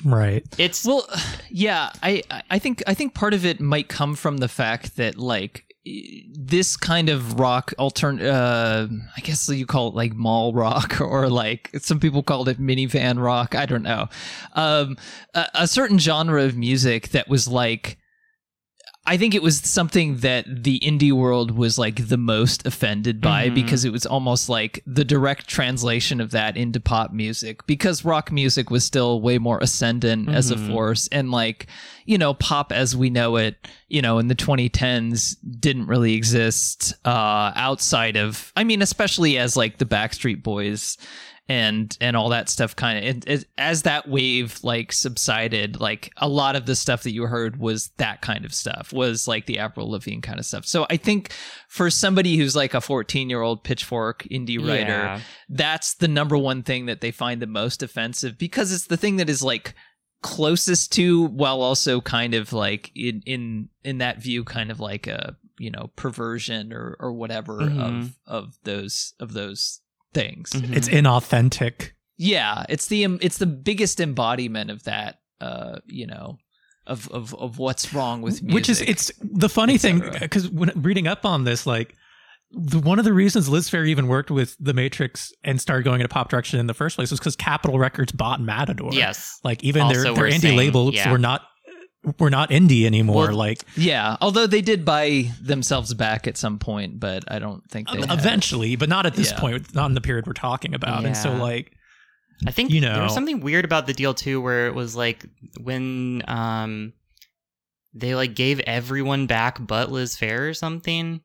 Right. 0.03 0.45
it's 0.57 0.85
Well, 0.85 1.05
yeah, 1.49 1.91
I 2.01 2.23
I 2.49 2.59
think 2.59 2.83
I 2.87 2.93
think 2.93 3.13
part 3.13 3.33
of 3.33 3.45
it 3.45 3.59
might 3.59 3.89
come 3.89 4.15
from 4.15 4.37
the 4.37 4.47
fact 4.47 4.95
that 4.95 5.17
like 5.17 5.65
this 6.33 6.75
kind 6.77 7.09
of 7.09 7.39
rock 7.39 7.73
altern 7.79 8.21
uh 8.21 8.85
i 9.15 9.21
guess 9.21 9.47
you 9.47 9.65
call 9.65 9.87
it 9.87 9.95
like 9.95 10.13
mall 10.13 10.53
rock 10.53 10.99
or 11.01 11.29
like 11.29 11.69
some 11.79 11.99
people 11.99 12.21
called 12.21 12.49
it 12.49 12.59
minivan 12.59 13.19
rock 13.19 13.55
i 13.55 13.65
don't 13.65 13.81
know 13.81 14.07
um 14.53 14.97
a, 15.33 15.47
a 15.55 15.67
certain 15.67 15.97
genre 15.97 16.43
of 16.43 16.57
music 16.57 17.09
that 17.09 17.29
was 17.29 17.47
like 17.47 17.97
I 19.09 19.17
think 19.17 19.33
it 19.33 19.41
was 19.41 19.57
something 19.57 20.17
that 20.17 20.45
the 20.47 20.79
indie 20.81 21.11
world 21.11 21.49
was 21.57 21.79
like 21.79 22.09
the 22.09 22.17
most 22.17 22.67
offended 22.67 23.19
by 23.21 23.49
Mhm. 23.49 23.55
because 23.55 23.83
it 23.83 23.91
was 23.91 24.05
almost 24.05 24.49
like 24.49 24.83
the 24.85 25.03
direct 25.03 25.47
translation 25.47 26.21
of 26.21 26.29
that 26.29 26.55
into 26.55 26.79
pop 26.79 27.11
music 27.11 27.65
because 27.65 28.05
rock 28.05 28.31
music 28.31 28.69
was 28.69 28.85
still 28.85 29.19
way 29.19 29.39
more 29.39 29.57
ascendant 29.61 30.29
as 30.29 30.51
a 30.51 30.55
Mhm. 30.57 30.67
force 30.67 31.07
and 31.11 31.31
like 31.31 31.65
you 32.05 32.19
know 32.19 32.35
pop 32.35 32.71
as 32.71 32.95
we 32.95 33.09
know 33.09 33.35
it 33.37 33.67
you 33.87 34.01
know 34.03 34.19
in 34.19 34.27
the 34.27 34.35
2010s 34.35 35.35
didn't 35.59 35.87
really 35.87 36.13
exist 36.13 36.93
uh 37.03 37.51
outside 37.55 38.15
of 38.15 38.53
I 38.55 38.63
mean 38.63 38.83
especially 38.83 39.39
as 39.39 39.57
like 39.57 39.79
the 39.79 39.85
Backstreet 39.85 40.43
Boys 40.43 40.97
and 41.49 41.97
and 41.99 42.15
all 42.15 42.29
that 42.29 42.47
stuff 42.47 42.75
kind 42.75 43.23
of 43.27 43.45
as 43.57 43.81
that 43.81 44.07
wave 44.07 44.59
like 44.63 44.91
subsided 44.93 45.79
like 45.79 46.13
a 46.17 46.29
lot 46.29 46.55
of 46.55 46.67
the 46.67 46.75
stuff 46.75 47.01
that 47.03 47.11
you 47.11 47.23
heard 47.23 47.57
was 47.59 47.89
that 47.97 48.21
kind 48.21 48.45
of 48.45 48.53
stuff 48.53 48.93
was 48.93 49.27
like 49.27 49.47
the 49.47 49.57
Avril 49.59 49.89
Lavigne 49.89 50.21
kind 50.21 50.37
of 50.39 50.45
stuff 50.45 50.65
so 50.65 50.85
i 50.91 50.95
think 50.95 51.33
for 51.67 51.89
somebody 51.89 52.37
who's 52.37 52.55
like 52.55 52.73
a 52.75 52.81
14 52.81 53.29
year 53.29 53.41
old 53.41 53.63
pitchfork 53.63 54.23
indie 54.31 54.59
writer 54.59 54.85
Yeah. 54.91 55.19
that's 55.49 55.95
the 55.95 56.07
number 56.07 56.37
one 56.37 56.61
thing 56.61 56.85
that 56.85 57.01
they 57.01 57.11
find 57.11 57.41
the 57.41 57.47
most 57.47 57.81
offensive 57.81 58.37
because 58.37 58.71
it's 58.71 58.85
the 58.87 58.97
thing 58.97 59.15
that 59.17 59.29
is 59.29 59.41
like 59.41 59.73
closest 60.21 60.91
to 60.93 61.25
while 61.27 61.61
also 61.61 62.01
kind 62.01 62.33
of 62.35 62.53
like 62.53 62.91
in 62.93 63.23
in 63.25 63.69
in 63.83 63.97
that 63.99 64.21
view 64.21 64.43
kind 64.43 64.69
of 64.69 64.79
like 64.79 65.07
a 65.07 65.35
you 65.57 65.71
know 65.71 65.89
perversion 65.95 66.73
or 66.73 66.95
or 66.99 67.13
whatever 67.13 67.59
Mhm. 67.61 67.79
of 67.79 68.17
of 68.27 68.57
those 68.63 69.13
of 69.19 69.33
those 69.33 69.79
things 70.13 70.51
Mhm. 70.51 70.75
It's 70.75 70.89
inauthentic. 70.89 71.91
yeah 72.17 72.65
it's 72.69 72.87
the 72.87 73.03
it's 73.21 73.37
the 73.37 73.45
biggest 73.45 73.99
embodiment 73.99 74.69
of 74.71 74.83
that 74.83 75.19
uh 75.41 75.79
you 75.85 76.07
know 76.07 76.37
of 76.87 77.07
of 77.11 77.33
of 77.35 77.59
what's 77.59 77.93
wrong 77.93 78.21
with 78.21 78.41
music 78.41 78.53
Which 78.55 78.69
is 78.69 78.81
it's 78.81 79.11
the 79.21 79.49
funny 79.49 79.77
thing 79.77 80.01
because 80.19 80.49
when 80.49 80.71
reading 80.75 81.07
up 81.07 81.23
on 81.25 81.43
this, 81.43 81.67
like 81.67 81.93
the, 82.51 82.79
one 82.79 82.97
of 82.97 83.05
the 83.05 83.13
reasons 83.13 83.47
Liz 83.47 83.69
Phair 83.69 83.87
even 83.87 84.07
worked 84.07 84.31
with 84.31 84.55
The 84.59 84.73
Matrix 84.73 85.31
and 85.43 85.61
started 85.61 85.83
going 85.83 86.01
into 86.01 86.09
pop 86.11 86.29
direction 86.29 86.59
in 86.59 86.65
the 86.65 86.73
first 86.73 86.95
place 86.95 87.11
was 87.11 87.19
because 87.19 87.35
Capitol 87.35 87.77
Records 87.77 88.11
bought 88.11 88.41
Matador. 88.41 88.89
Yes. 88.91 89.39
like 89.43 89.63
even 89.63 89.87
their 89.87 89.99
Also 89.99 90.15
their 90.15 90.23
we're 90.23 90.29
indie 90.31 90.39
saying- 90.41 90.57
labels 90.57 90.95
yeah. 90.95 91.11
were 91.11 91.19
not 91.19 91.43
were 92.17 92.29
not 92.29 92.49
indie 92.49 92.85
anymore. 92.85 93.27
Well, 93.27 93.35
like 93.35 93.63
yeah 93.75 94.15
although 94.21 94.47
they 94.47 94.61
did 94.61 94.85
buy 94.85 95.29
themselves 95.41 95.93
back 95.93 96.27
at 96.27 96.37
some 96.37 96.57
point 96.57 96.97
but 96.99 97.25
i 97.27 97.39
don't 97.39 97.61
think 97.69 97.89
they 97.89 97.99
have. 97.99 98.17
eventually, 98.19 98.77
but 98.77 98.87
not 98.87 99.05
at 99.05 99.15
this 99.15 99.31
Yeah. 99.31 99.39
point, 99.39 99.75
not 99.75 99.87
in 99.87 99.95
the 99.95 100.01
period 100.01 100.25
we're 100.25 100.33
talking 100.33 100.73
about. 100.73 101.03
And 101.05 101.15
so 101.17 101.33
like 101.35 101.73
I 102.47 102.51
think 102.51 102.71
You 102.71 102.79
know 102.79 102.93
there 102.93 103.03
was 103.03 103.13
something 103.13 103.41
weird 103.41 103.65
about 103.65 103.85
the 103.85 103.93
deal 103.93 104.13
too, 104.13 104.39
where 104.39 104.67
it 104.67 104.73
was 104.75 104.95
like 104.95 105.25
when 105.61 106.23
um 106.27 106.93
they 107.93 108.15
like 108.15 108.33
gave 108.33 108.59
everyone 108.61 109.25
back 109.27 109.57
but 109.59 109.91
Liz 109.91 110.15
Phair 110.15 110.49
or 110.49 110.53
something. 110.53 111.15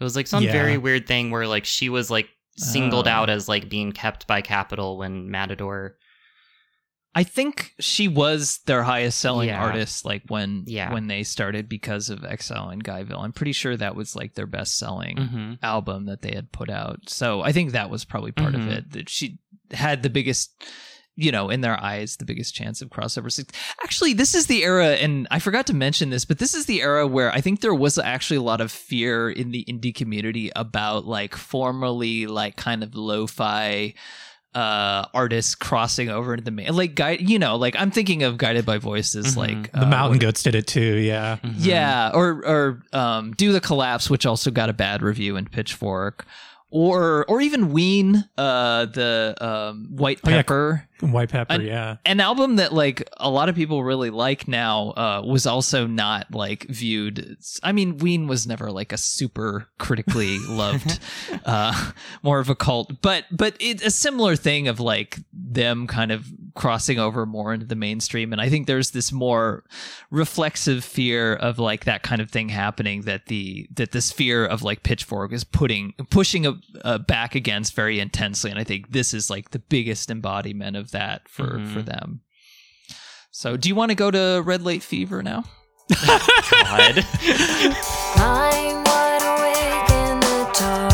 It 0.00 0.04
was 0.04 0.14
like 0.14 0.28
some 0.28 0.44
Yeah. 0.44 0.52
very 0.52 0.78
weird 0.78 1.08
thing 1.08 1.32
where 1.32 1.48
like 1.48 1.64
she 1.64 1.88
was 1.88 2.08
like 2.10 2.28
singled 2.56 3.08
Oh. 3.08 3.10
out 3.10 3.30
as 3.30 3.48
like 3.48 3.68
being 3.68 3.90
kept 3.90 4.28
by 4.28 4.42
Capitol 4.42 4.96
when 4.98 5.28
Matador. 5.28 5.96
I 7.14 7.22
think 7.22 7.74
she 7.78 8.08
was 8.08 8.58
their 8.66 8.82
highest 8.82 9.20
selling 9.20 9.48
Yeah. 9.48 9.62
artist 9.62 10.04
like 10.04 10.22
when 10.28 10.64
Yeah. 10.66 10.92
when 10.92 11.06
they 11.06 11.22
started 11.22 11.68
because 11.68 12.10
of 12.10 12.24
Exile 12.24 12.70
and 12.70 12.82
Guyville. 12.82 13.22
I'm 13.22 13.32
pretty 13.32 13.52
sure 13.52 13.76
that 13.76 13.94
was 13.94 14.16
like 14.16 14.34
their 14.34 14.46
best 14.46 14.76
selling 14.78 15.16
Mm-hmm. 15.16 15.52
album 15.62 16.06
that 16.06 16.22
they 16.22 16.34
had 16.34 16.50
put 16.52 16.70
out. 16.70 17.08
So 17.08 17.42
I 17.42 17.52
think 17.52 17.72
that 17.72 17.90
was 17.90 18.04
probably 18.04 18.32
part 18.32 18.54
Mhm. 18.54 18.62
of 18.62 18.68
it 18.68 18.90
that 18.92 19.08
she 19.08 19.38
had 19.72 20.02
the 20.02 20.10
biggest 20.10 20.50
you 21.16 21.30
know, 21.30 21.48
in 21.48 21.60
their 21.60 21.80
eyes, 21.80 22.16
the 22.16 22.24
biggest 22.24 22.56
chance 22.56 22.82
of 22.82 22.88
crossover. 22.90 23.30
suc- 23.30 23.54
Actually, 23.84 24.14
this 24.14 24.34
is 24.34 24.48
the 24.48 24.64
era, 24.64 24.94
and 24.96 25.28
I 25.30 25.38
forgot 25.38 25.64
to 25.68 25.72
mention 25.72 26.10
this, 26.10 26.24
but 26.24 26.40
this 26.40 26.54
is 26.54 26.66
the 26.66 26.82
era 26.82 27.06
where 27.06 27.30
I 27.32 27.40
think 27.40 27.60
there 27.60 27.72
was 27.72 27.98
actually 27.98 28.38
a 28.38 28.42
lot 28.42 28.60
of 28.60 28.72
fear 28.72 29.30
in 29.30 29.52
the 29.52 29.64
indie 29.68 29.94
community 29.94 30.50
about 30.56 31.06
like 31.06 31.36
formerly 31.36 32.26
like 32.26 32.56
kind 32.56 32.82
of 32.82 32.96
lo-fi 32.96 33.94
uh 34.54 35.04
artists 35.12 35.54
crossing 35.54 36.08
over 36.08 36.32
into 36.34 36.44
the 36.44 36.50
main 36.50 36.72
like 36.74 36.94
guide 36.94 37.20
you 37.28 37.38
know 37.38 37.56
like 37.56 37.74
i'm 37.76 37.90
thinking 37.90 38.22
of 38.22 38.38
guided 38.38 38.64
by 38.64 38.78
voices 38.78 39.34
Mhm. 39.34 39.36
like 39.36 39.72
the 39.72 39.82
uh, 39.82 39.86
Mountain 39.86 40.18
Goats 40.20 40.42
did 40.42 40.54
it 40.54 40.66
too. 40.66 40.96
Yeah. 40.96 41.36
Mm-hmm. 41.42 41.58
yeah, 41.58 42.10
or 42.14 42.42
or 42.46 42.82
um, 42.92 43.32
do 43.32 43.52
the 43.52 43.60
collapse, 43.60 44.08
which 44.08 44.24
also 44.26 44.50
got 44.50 44.68
a 44.70 44.72
bad 44.72 45.02
review 45.02 45.36
in 45.36 45.46
Pitchfork, 45.46 46.24
or 46.74 47.24
or 47.28 47.40
even 47.40 47.70
Ween, 47.72 48.24
uh, 48.36 48.86
the 48.86 49.36
um, 49.40 49.86
White 49.90 50.18
Oh, 50.24 50.30
yeah. 50.30 50.36
Pepper, 50.38 50.88
White 51.02 51.28
Pepper. 51.28 51.54
And- 51.54 51.62
yeah. 51.62 51.96
an 52.04 52.18
album 52.18 52.56
that 52.56 52.72
like 52.72 53.08
a 53.18 53.30
lot 53.30 53.48
of 53.48 53.54
people 53.54 53.84
really 53.84 54.10
like 54.10 54.48
now, 54.48 54.90
uh, 54.90 55.22
was 55.24 55.46
also 55.46 55.86
not 55.86 56.34
like 56.34 56.66
viewed. 56.68 57.36
I 57.62 57.70
mean, 57.70 57.98
Ween 57.98 58.26
was 58.26 58.44
never 58.48 58.72
like 58.72 58.92
a 58.92 58.96
super 58.96 59.68
critically 59.78 60.38
loved, 60.48 60.98
uh, 61.44 61.92
more 62.24 62.40
of 62.40 62.50
a 62.50 62.56
cult, 62.56 63.00
but 63.02 63.24
but 63.30 63.56
it's 63.60 63.84
a 63.84 63.90
similar 63.90 64.34
thing 64.34 64.66
of 64.66 64.80
like 64.80 65.20
them 65.32 65.86
kind 65.86 66.10
of 66.10 66.26
crossing 66.56 66.98
over 66.98 67.24
more 67.24 67.54
into 67.54 67.66
the 67.66 67.76
mainstream, 67.76 68.32
and 68.32 68.40
I 68.40 68.48
think 68.48 68.66
there's 68.66 68.90
this 68.90 69.12
more 69.12 69.62
reflexive 70.10 70.84
fear 70.84 71.34
of 71.34 71.60
like 71.60 71.84
that 71.84 72.02
kind 72.02 72.20
of 72.20 72.30
thing 72.30 72.48
happening 72.48 73.02
that 73.02 73.26
the 73.26 73.68
that 73.74 73.92
this 73.92 74.10
fear 74.10 74.44
of 74.44 74.62
like 74.62 74.82
pitchfork 74.82 75.32
is 75.32 75.44
putting 75.44 75.94
pushing 76.10 76.46
a, 76.46 76.54
uh, 76.84 76.98
back 76.98 77.34
against 77.34 77.74
very 77.74 78.00
intensely 78.00 78.50
and 78.50 78.58
i 78.58 78.64
think 78.64 78.90
this 78.92 79.12
is 79.14 79.30
like 79.30 79.50
the 79.50 79.58
biggest 79.58 80.10
embodiment 80.10 80.76
of 80.76 80.90
that 80.92 81.28
for 81.28 81.58
Mhm. 81.58 81.72
for 81.72 81.82
them 81.82 82.20
so 83.30 83.56
do 83.56 83.68
you 83.68 83.74
want 83.74 83.90
to 83.90 83.94
go 83.94 84.10
to 84.10 84.42
red 84.44 84.62
light 84.62 84.82
fever 84.82 85.22
now 85.22 85.44
God. 86.50 87.04
Lying 88.16 88.82
wide 88.84 89.22
awake 89.22 89.90
in 89.90 90.20
the 90.20 90.50
dark, 90.58 90.93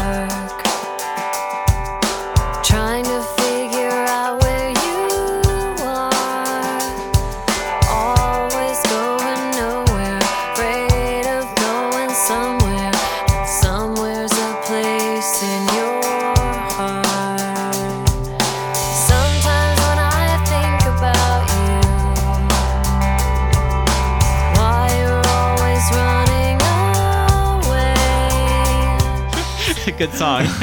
Good 30.00 30.12
song. 30.14 30.46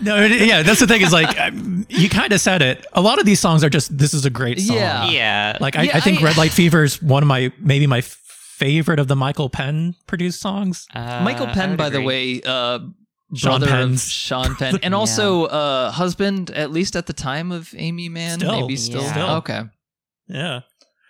No, 0.00 0.24
yeah, 0.24 0.62
that's 0.62 0.80
the 0.80 0.86
thing 0.86 1.02
is 1.02 1.12
like 1.12 1.38
um, 1.38 1.84
you 1.90 2.08
kind 2.08 2.32
of 2.32 2.40
said 2.40 2.62
it. 2.62 2.86
A 2.94 3.02
lot 3.02 3.18
of 3.20 3.26
these 3.26 3.38
songs 3.38 3.62
are 3.62 3.68
just 3.68 3.96
this 3.98 4.14
is 4.14 4.24
a 4.24 4.30
great 4.30 4.58
song. 4.58 4.76
Yeah. 4.78 5.10
yeah. 5.10 5.58
Like 5.60 5.76
I, 5.76 5.82
Yeah, 5.82 5.90
I 5.98 6.00
think 6.00 6.22
I- 6.22 6.24
Red 6.24 6.38
Light 6.38 6.52
Fever 6.52 6.84
is 6.84 7.02
one 7.02 7.22
of 7.22 7.26
my 7.26 7.52
maybe 7.60 7.86
my 7.86 8.00
favorite 8.00 8.98
of 8.98 9.08
the 9.08 9.14
Michael 9.14 9.50
Penn 9.50 9.94
produced 10.06 10.40
songs. 10.40 10.86
Uh, 10.94 11.20
michael 11.22 11.48
penn 11.48 11.70
would 11.72 11.76
by 11.78 11.90
the 11.90 12.00
way 12.00 12.40
uh 12.46 12.78
Sean 13.34 13.60
brother 13.60 13.76
of 13.82 14.00
Sean 14.00 14.54
Penn, 14.56 14.78
and 14.82 14.94
also 14.94 15.44
uh, 15.44 15.90
husband, 15.90 16.50
at 16.52 16.70
least 16.70 16.96
at 16.96 17.04
the 17.04 17.12
time 17.12 17.52
of 17.52 17.74
Aimee 17.76 18.08
Mann, 18.08 18.38
Still. 18.38 18.62
maybe 18.62 18.74
still. 18.76 19.02
Yeah. 19.02 19.12
Still. 19.12 19.30
Okay, 19.36 19.62
Yeah, 20.28 20.60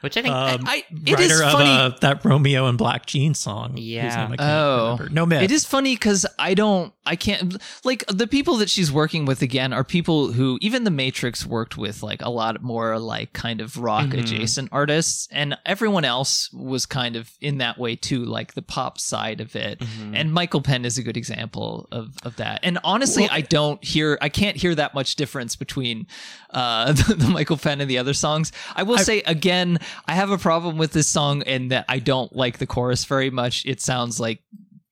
Which 0.00 0.16
I 0.16 0.22
think 0.22 0.32
Um, 0.34 0.64
I, 0.64 0.84
it 1.06 1.18
is 1.18 1.30
writer 1.32 1.44
of 1.44 1.52
funny. 1.52 1.70
uh, 1.70 1.90
that 2.02 2.24
Romeo 2.24 2.66
and 2.66 2.78
Black 2.78 3.04
Jean 3.06 3.34
song. 3.34 3.72
whose 3.72 3.80
Yeah. 3.80 4.02
name 4.26 4.32
I 4.32 4.36
can't 4.36 4.40
Oh. 4.40 4.92
remember. 4.92 5.08
no 5.12 5.26
myth. 5.26 5.42
It 5.42 5.50
is 5.50 5.64
funny 5.64 5.94
because 5.96 6.24
I 6.38 6.54
don't, 6.54 6.92
I 7.04 7.16
can't, 7.16 7.56
like 7.84 8.04
the 8.06 8.26
people 8.28 8.56
that 8.58 8.70
she's 8.70 8.92
working 8.92 9.24
with 9.24 9.42
again 9.42 9.72
are 9.72 9.82
people 9.82 10.32
who 10.32 10.56
even 10.60 10.84
the 10.84 10.90
Matrix 10.92 11.44
worked 11.44 11.76
with 11.76 12.02
like 12.02 12.22
a 12.22 12.28
lot 12.30 12.62
more 12.62 12.98
like 13.00 13.32
kind 13.32 13.60
of 13.60 13.76
rock 13.76 14.06
Mhm. 14.08 14.20
adjacent 14.20 14.68
artists, 14.70 15.26
and 15.32 15.56
everyone 15.66 16.04
else 16.04 16.48
was 16.52 16.86
kind 16.86 17.16
of 17.16 17.30
in 17.40 17.58
that 17.58 17.76
way 17.78 17.96
too, 17.96 18.24
like 18.24 18.54
the 18.54 18.62
pop 18.62 19.00
side 19.00 19.40
of 19.40 19.56
it. 19.56 19.80
Mhm. 19.80 20.12
And 20.14 20.32
Michael 20.32 20.60
Penn 20.60 20.84
is 20.84 20.96
a 20.96 21.02
good 21.02 21.16
example 21.16 21.88
of, 21.90 22.16
of 22.22 22.36
that. 22.36 22.60
And 22.62 22.78
honestly, 22.84 23.22
Well- 23.24 23.32
I 23.32 23.40
don't 23.40 23.82
hear, 23.84 24.16
I 24.20 24.28
can't 24.28 24.56
hear 24.56 24.74
that 24.76 24.94
much 24.94 25.16
difference 25.16 25.56
between 25.56 26.06
uh, 26.54 26.92
the, 26.92 27.14
the 27.18 27.28
Michael 27.28 27.56
Penn 27.56 27.80
and 27.80 27.90
the 27.90 27.98
other 27.98 28.14
songs. 28.14 28.52
I 28.76 28.82
will 28.84 28.98
I- 28.98 29.02
say 29.02 29.22
again, 29.26 29.78
I 30.06 30.14
have 30.14 30.30
a 30.30 30.38
problem 30.38 30.78
with 30.78 30.92
this 30.92 31.08
song 31.08 31.42
in 31.42 31.68
that 31.68 31.84
I 31.88 31.98
don't 31.98 32.34
like 32.34 32.58
the 32.58 32.66
chorus 32.66 33.04
very 33.04 33.30
much. 33.30 33.64
It 33.66 33.80
sounds 33.80 34.18
like 34.20 34.42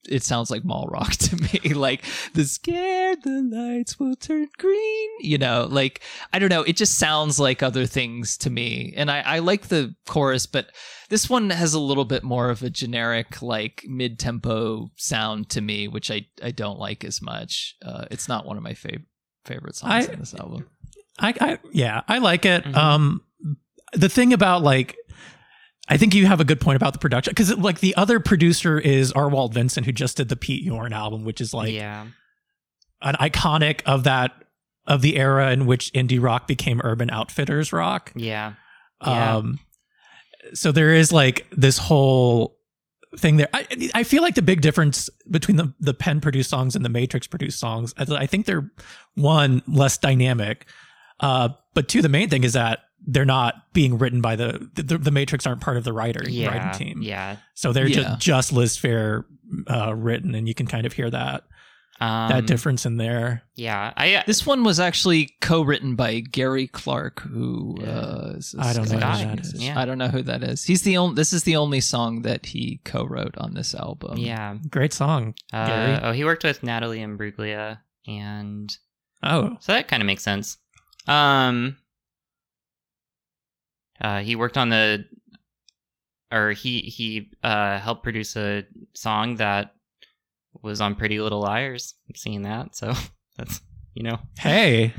it 0.08 0.22
sounds 0.22 0.52
like 0.52 0.64
mall 0.64 0.86
rock 0.88 1.10
to 1.16 1.36
me. 1.36 1.74
like 1.74 2.04
the 2.34 2.44
scared 2.44 3.24
the 3.24 3.42
lights 3.42 3.98
will 3.98 4.14
turn 4.14 4.46
green. 4.56 5.10
You 5.20 5.36
know, 5.38 5.66
like 5.68 6.00
I 6.32 6.38
don't 6.38 6.48
know. 6.50 6.62
It 6.62 6.76
just 6.76 6.96
sounds 6.98 7.40
like 7.40 7.62
other 7.62 7.86
things 7.86 8.36
to 8.38 8.50
me, 8.50 8.94
and 8.96 9.10
I, 9.10 9.20
I 9.20 9.38
like 9.40 9.66
the 9.68 9.94
chorus, 10.06 10.46
but 10.46 10.70
this 11.08 11.28
one 11.28 11.50
has 11.50 11.74
a 11.74 11.80
little 11.80 12.04
bit 12.04 12.22
more 12.22 12.50
of 12.50 12.62
a 12.62 12.70
generic 12.70 13.42
like 13.42 13.84
mid 13.88 14.18
tempo 14.18 14.90
sound 14.96 15.48
to 15.50 15.60
me, 15.60 15.88
which 15.88 16.10
I 16.10 16.26
I 16.42 16.52
don't 16.52 16.78
like 16.78 17.04
as 17.04 17.20
much. 17.20 17.74
Uh, 17.84 18.04
it's 18.10 18.28
not 18.28 18.46
one 18.46 18.56
of 18.56 18.62
my 18.62 18.74
favorite 18.74 19.06
favorite 19.44 19.74
songs 19.76 20.08
I- 20.08 20.12
in 20.12 20.18
this 20.20 20.34
album. 20.34 20.68
I, 21.18 21.34
I 21.40 21.58
yeah, 21.72 22.02
I 22.06 22.18
like 22.18 22.44
it. 22.44 22.62
Mhm. 22.64 22.76
Um, 22.76 23.22
the 23.92 24.08
thing 24.08 24.32
about 24.32 24.62
like, 24.62 24.96
I 25.88 25.96
think 25.96 26.14
you 26.14 26.26
have 26.26 26.40
a 26.40 26.44
good 26.44 26.60
point 26.60 26.76
about 26.76 26.92
the 26.92 26.98
production 26.98 27.30
because 27.30 27.56
like 27.56 27.80
the 27.80 27.94
other 27.96 28.18
producer 28.18 28.78
is 28.78 29.12
R. 29.12 29.28
Walt 29.28 29.54
Vincent, 29.54 29.86
who 29.86 29.92
just 29.92 30.16
did 30.16 30.28
the 30.28 30.36
Pete 30.36 30.64
Yorn 30.64 30.92
album, 30.92 31.24
which 31.24 31.40
is 31.40 31.54
like 31.54 31.72
yeah. 31.72 32.06
an 33.02 33.14
iconic 33.14 33.82
of 33.86 34.04
that 34.04 34.32
of 34.86 35.02
the 35.02 35.16
era 35.16 35.50
in 35.52 35.66
which 35.66 35.92
indie 35.92 36.22
rock 36.22 36.46
became 36.46 36.80
Urban 36.82 37.10
Outfitters 37.10 37.72
rock. 37.72 38.12
Yeah. 38.16 38.54
Yeah. 39.04 39.36
Um, 39.36 39.60
so 40.54 40.72
there 40.72 40.92
is 40.92 41.12
like 41.12 41.46
this 41.50 41.78
whole 41.78 42.56
thing 43.16 43.36
there. 43.36 43.48
I, 43.52 43.90
I 43.94 44.02
feel 44.02 44.22
like 44.22 44.34
the 44.34 44.42
big 44.42 44.60
difference 44.60 45.08
between 45.30 45.56
the 45.56 45.72
the 45.80 45.94
Penn 45.94 46.20
produced 46.20 46.50
songs 46.50 46.76
and 46.76 46.84
the 46.84 46.88
Matrix 46.88 47.26
produced 47.26 47.58
songs, 47.58 47.94
I 47.98 48.04
I 48.14 48.26
think 48.26 48.46
they're 48.46 48.70
one 49.14 49.62
less 49.66 49.98
dynamic, 49.98 50.66
uh, 51.20 51.50
but 51.74 51.88
two, 51.88 52.02
the 52.02 52.08
main 52.08 52.28
thing 52.28 52.44
is 52.44 52.52
that 52.54 52.80
they're 53.06 53.24
not 53.24 53.72
being 53.72 53.98
written 53.98 54.20
by 54.20 54.36
the 54.36 54.68
the, 54.74 54.98
the 54.98 55.10
Matrix 55.10 55.46
aren't 55.46 55.60
part 55.60 55.76
of 55.76 55.84
the 55.84 55.92
writer 55.92 56.22
Yeah. 56.28 56.48
writing 56.48 56.86
team. 56.86 57.02
Yeah. 57.02 57.36
So 57.54 57.72
they're 57.72 57.86
Yeah. 57.86 58.02
just 58.02 58.20
just 58.20 58.52
Liz 58.52 58.76
Phair 58.76 59.24
uh, 59.70 59.94
written, 59.94 60.34
and 60.34 60.48
you 60.48 60.54
can 60.54 60.66
kind 60.66 60.86
of 60.86 60.92
hear 60.92 61.08
that 61.10 61.44
Um, 62.00 62.28
that 62.30 62.46
difference 62.46 62.84
in 62.84 62.96
there. 62.96 63.42
Yeah. 63.54 63.92
I 63.96 64.22
This 64.26 64.44
one 64.44 64.64
was 64.64 64.80
actually 64.80 65.30
co-written 65.40 65.94
by 65.94 66.20
Gary 66.20 66.66
Clark, 66.66 67.20
who 67.22 67.76
uh, 67.82 68.34
is 68.36 68.54
a 68.58 68.60
I 68.62 68.72
don't 68.72 68.88
know 68.88 68.94
who 68.96 69.00
Scottish 69.00 69.20
that 69.24 69.34
musician. 69.36 69.60
is. 69.60 69.64
Yeah. 69.66 69.80
I 69.80 69.84
don't 69.84 69.98
know 69.98 70.08
who 70.08 70.22
that 70.22 70.42
is. 70.42 70.64
He's 70.64 70.82
the 70.82 70.96
only. 70.96 71.14
This 71.14 71.32
is 71.32 71.44
the 71.44 71.56
only 71.56 71.80
song 71.80 72.22
that 72.22 72.44
he 72.46 72.80
co-wrote 72.84 73.36
on 73.38 73.54
this 73.54 73.74
album. 73.74 74.18
yeah. 74.18 74.56
Great 74.68 74.92
song, 74.92 75.34
Uh, 75.52 75.66
Gary. 75.66 75.98
oh, 76.02 76.12
he 76.12 76.24
worked 76.24 76.42
with 76.44 76.62
Natalie 76.62 76.98
Imbruglia, 77.00 77.78
and 78.06 78.76
Oh, 79.22 79.56
so 79.60 79.72
that 79.72 79.88
kind 79.88 80.02
of 80.02 80.06
makes 80.06 80.22
sense. 80.24 80.58
Um, 81.08 81.76
uh, 84.00 84.20
he 84.20 84.36
worked 84.36 84.56
on 84.58 84.68
the, 84.68 85.04
or 86.32 86.52
he 86.52 86.80
he 86.80 87.30
uh 87.42 87.78
helped 87.78 88.02
produce 88.02 88.36
a 88.36 88.64
song 88.94 89.36
that 89.36 89.72
was 90.62 90.80
on 90.80 90.94
Pretty 90.94 91.20
Little 91.20 91.40
Liars. 91.40 91.94
I'm 92.08 92.14
seeing 92.16 92.42
that, 92.42 92.74
so 92.76 92.92
that's 93.36 93.60
you 93.94 94.02
know. 94.02 94.18
hey, 94.38 94.92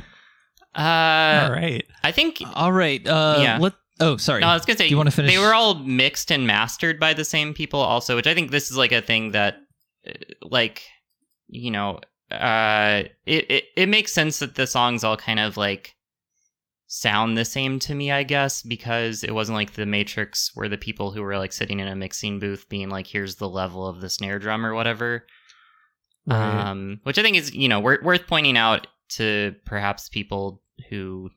Uh, 0.76 1.46
all 1.46 1.52
right. 1.52 1.84
I 2.04 2.12
think 2.12 2.42
All 2.56 2.72
right. 2.72 3.06
Uh, 3.06 3.40
Yeah. 3.42 3.60
What? 3.60 3.76
Oh, 4.00 4.18
sorry. 4.18 4.42
No, 4.42 4.48
I 4.48 4.54
was 4.54 4.64
gonna 4.66 4.78
say. 4.78 4.86
Do 4.86 4.92
you 4.92 4.98
wanna 4.98 5.12
finish? 5.12 5.32
They 5.34 5.40
were 5.40 5.54
all 5.54 5.76
mixed 5.76 6.32
and 6.32 6.46
mastered 6.46 7.00
by 7.00 7.14
the 7.14 7.26
same 7.26 7.54
people, 7.54 7.80
also, 7.80 8.16
which 8.16 8.28
I 8.28 8.34
think 8.36 8.52
this 8.52 8.70
is 8.72 8.78
like 8.78 8.92
a 8.92 9.02
thing 9.02 9.32
that, 9.32 9.58
uh, 10.08 10.12
like, 10.44 10.84
you 11.48 11.72
know, 11.72 12.00
uh, 12.32 13.04
it 13.26 13.50
it, 13.50 13.64
it 13.76 13.90
makes 13.90 14.12
sense 14.14 14.38
that 14.40 14.54
the 14.56 14.68
songs 14.68 15.04
all 15.04 15.18
kind 15.18 15.40
of 15.40 15.58
like 15.58 15.96
sound 16.88 17.38
the 17.38 17.46
same 17.46 17.80
to 17.80 17.94
me, 17.94 18.12
I 18.12 18.24
guess, 18.24 18.64
because 18.64 19.24
it 19.24 19.34
wasn't 19.34 19.58
like 19.58 19.74
the 19.74 19.86
Matrix 19.86 20.52
where 20.56 20.70
the 20.70 20.78
people 20.78 21.12
who 21.12 21.22
were 21.22 21.38
like 21.38 21.54
sitting 21.54 21.80
in 21.80 21.88
a 21.88 21.96
mixing 21.96 22.40
booth 22.40 22.68
being 22.70 22.90
like, 22.90 23.08
"Here's 23.08 23.36
the 23.36 23.50
level 23.50 23.86
of 23.86 24.02
the 24.02 24.10
snare 24.10 24.40
drum" 24.40 24.66
or 24.66 24.74
whatever. 24.74 25.26
Right. 26.26 26.70
Um, 26.70 27.00
which 27.04 27.18
I 27.18 27.22
think 27.22 27.38
is 27.38 27.54
you 27.54 27.70
know 27.70 27.80
wor- 27.80 28.02
worth 28.04 28.28
pointing 28.28 28.58
out 28.58 28.88
to 29.10 29.56
perhaps 29.66 30.10
people 30.10 30.62
who 30.90 31.30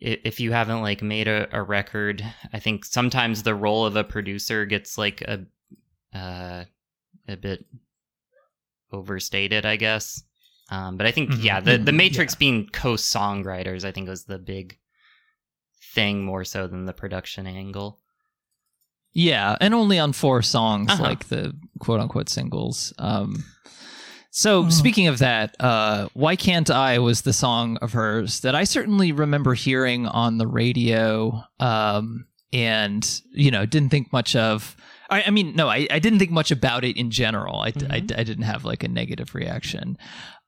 if 0.00 0.40
you 0.40 0.52
haven't 0.52 0.80
like 0.80 1.02
made 1.02 1.28
a, 1.28 1.46
a 1.52 1.62
record 1.62 2.24
i 2.52 2.58
think 2.58 2.84
sometimes 2.84 3.42
the 3.42 3.54
role 3.54 3.84
of 3.84 3.96
a 3.96 4.04
producer 4.04 4.64
gets 4.64 4.96
like 4.96 5.20
a 5.22 5.44
uh 6.14 6.64
a 7.28 7.36
bit 7.36 7.64
overstated 8.92 9.66
i 9.66 9.76
guess 9.76 10.22
um 10.70 10.96
but 10.96 11.06
i 11.06 11.10
think 11.10 11.30
Mhm. 11.30 11.42
yeah 11.44 11.60
the 11.60 11.76
the 11.78 11.92
Mhm, 11.92 11.96
matrix 11.96 12.34
being 12.34 12.68
co-songwriters 12.72 13.84
i 13.84 13.92
think 13.92 14.08
was 14.08 14.24
the 14.24 14.38
big 14.38 14.78
thing 15.94 16.24
more 16.24 16.44
so 16.44 16.66
than 16.66 16.86
the 16.86 16.92
production 16.92 17.46
angle 17.46 17.98
Yeah, 19.12 19.56
and 19.60 19.74
only 19.74 19.98
on 19.98 20.12
four 20.12 20.40
songs, 20.40 20.88
Uh-huh. 20.92 21.02
like 21.02 21.26
the 21.28 21.52
quote 21.80 21.98
unquote 22.00 22.28
singles. 22.28 22.92
Um, 22.96 23.42
so 24.30 24.66
Oh. 24.66 24.68
speaking 24.70 25.08
of 25.08 25.18
that, 25.18 25.56
uh, 25.58 26.06
"Why 26.14 26.36
Can't 26.36 26.70
I" 26.70 27.00
was 27.00 27.22
the 27.22 27.32
song 27.32 27.76
of 27.78 27.92
hers 27.92 28.38
that 28.40 28.54
I 28.54 28.62
certainly 28.62 29.10
remember 29.10 29.54
hearing 29.54 30.06
on 30.06 30.38
the 30.38 30.46
radio, 30.46 31.42
um, 31.58 32.26
and 32.52 33.02
you 33.32 33.50
know 33.50 33.66
didn't 33.66 33.90
think 33.90 34.12
much 34.12 34.36
of. 34.36 34.76
I, 35.10 35.24
I 35.24 35.30
mean, 35.30 35.56
no, 35.56 35.68
I, 35.68 35.88
I 35.90 35.98
didn't 35.98 36.20
think 36.20 36.30
much 36.30 36.52
about 36.52 36.84
it 36.84 36.96
in 36.96 37.10
general. 37.10 37.62
I, 37.62 37.72
I, 37.90 37.96
I 37.96 38.22
didn't 38.22 38.42
have 38.44 38.64
like 38.64 38.84
a 38.84 38.88
negative 38.88 39.34
reaction. 39.34 39.98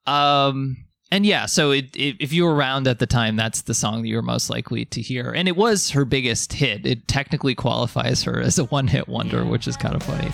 Um, 0.07 0.77
and 1.11 1.27
yeah, 1.27 1.45
so 1.45 1.73
it, 1.73 1.95
it, 1.95 2.17
if 2.21 2.33
you 2.33 2.45
were 2.45 2.55
around 2.55 2.89
at 2.89 2.99
the 2.99 3.07
time, 3.07 3.37
that's 3.37 3.63
the 3.63 3.75
song 3.75 4.01
that 4.01 4.09
you 4.09 4.17
were 4.17 4.23
most 4.23 4.49
likely 4.49 4.87
to 4.87 5.03
hear. 5.03 5.31
And 5.31 5.47
it 5.47 5.57
was 5.57 5.91
her 5.91 6.07
biggest 6.07 6.55
hit. 6.55 6.87
It 6.87 7.07
technically 7.07 7.55
qualifies 7.55 8.23
her 8.23 8.41
as 8.41 8.59
a 8.59 8.65
one 8.65 8.89
hit 8.89 9.09
wonder, 9.09 9.45
which 9.45 9.69
is 9.69 9.77
kind 9.77 9.95
of 9.95 10.03
funny. 10.03 10.33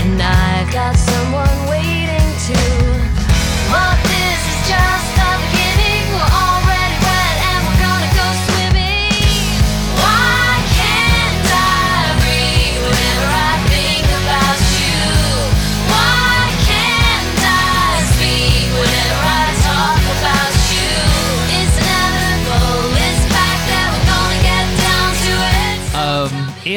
And 0.00 0.22
I've 0.22 0.72
got 0.72 0.96
someone 0.96 1.67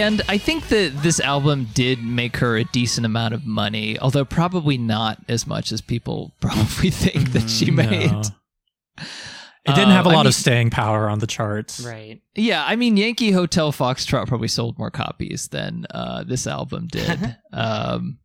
and 0.02 0.22
I 0.28 0.38
think 0.38 0.68
that 0.70 0.92
this 1.04 1.20
album 1.20 1.68
did 1.74 2.04
make 2.04 2.38
her 2.38 2.58
a 2.58 2.64
decent 2.66 3.06
amount 3.06 3.34
of 3.34 3.46
money, 3.46 3.98
although 4.00 4.26
probably 4.26 4.78
not 4.78 5.20
as 5.28 5.48
much 5.48 5.72
as 5.72 5.82
people 5.82 6.34
probably 6.42 6.90
think 6.90 7.32
that 7.32 7.50
she 7.50 7.72
made. 7.72 8.12
No. 8.12 8.22
It 9.64 9.76
didn't 9.76 9.92
have 9.92 10.08
a 10.08 10.10
Uh, 10.10 10.14
I 10.14 10.16
lot 10.16 10.22
mean- 10.22 10.28
of 10.28 10.34
staying 10.36 10.70
power 10.72 11.08
on 11.08 11.20
the 11.20 11.28
charts. 11.28 11.80
right 11.82 12.20
Yeah, 12.36 12.64
I 12.66 12.76
mean, 12.76 12.98
Yankee 12.98 13.32
Hotel 13.32 13.72
Foxtrot 13.72 14.28
probably 14.28 14.48
sold 14.48 14.78
more 14.80 14.90
copies 14.90 15.50
than 15.50 15.86
uh, 15.92 16.24
this 16.24 16.48
album 16.48 16.88
did, 16.92 17.38
um, 17.54 18.18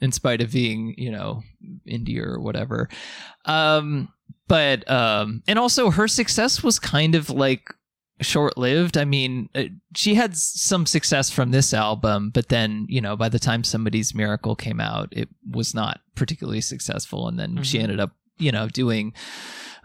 in 0.00 0.12
spite 0.12 0.40
of 0.40 0.52
being, 0.52 0.94
you 0.96 1.10
know, 1.10 1.42
indie 1.88 2.18
or 2.24 2.38
whatever. 2.38 2.88
Um, 3.46 4.08
but 4.46 4.88
um, 4.88 5.42
and 5.48 5.58
also 5.58 5.90
her 5.90 6.06
success 6.06 6.62
was 6.62 6.78
kind 6.78 7.14
of 7.16 7.30
like 7.30 7.74
short-lived. 8.20 8.96
I 8.96 9.04
mean, 9.04 9.48
uh, 9.54 9.64
she 9.96 10.14
had 10.14 10.36
some 10.36 10.86
success 10.86 11.30
from 11.30 11.50
this 11.50 11.74
album, 11.74 12.30
but 12.30 12.48
then 12.48 12.86
you 12.88 13.00
know, 13.00 13.16
by 13.16 13.28
the 13.28 13.38
time 13.38 13.64
Somebody's 13.64 14.14
Miracle 14.14 14.54
came 14.56 14.80
out, 14.80 15.08
it 15.12 15.28
was 15.50 15.74
not 15.74 16.00
particularly 16.14 16.60
successful, 16.60 17.26
and 17.28 17.38
then 17.38 17.62
she 17.62 17.78
Mhm. 17.78 17.82
ended 17.82 18.00
up, 18.00 18.12
you 18.38 18.52
know, 18.52 18.68
doing 18.68 19.12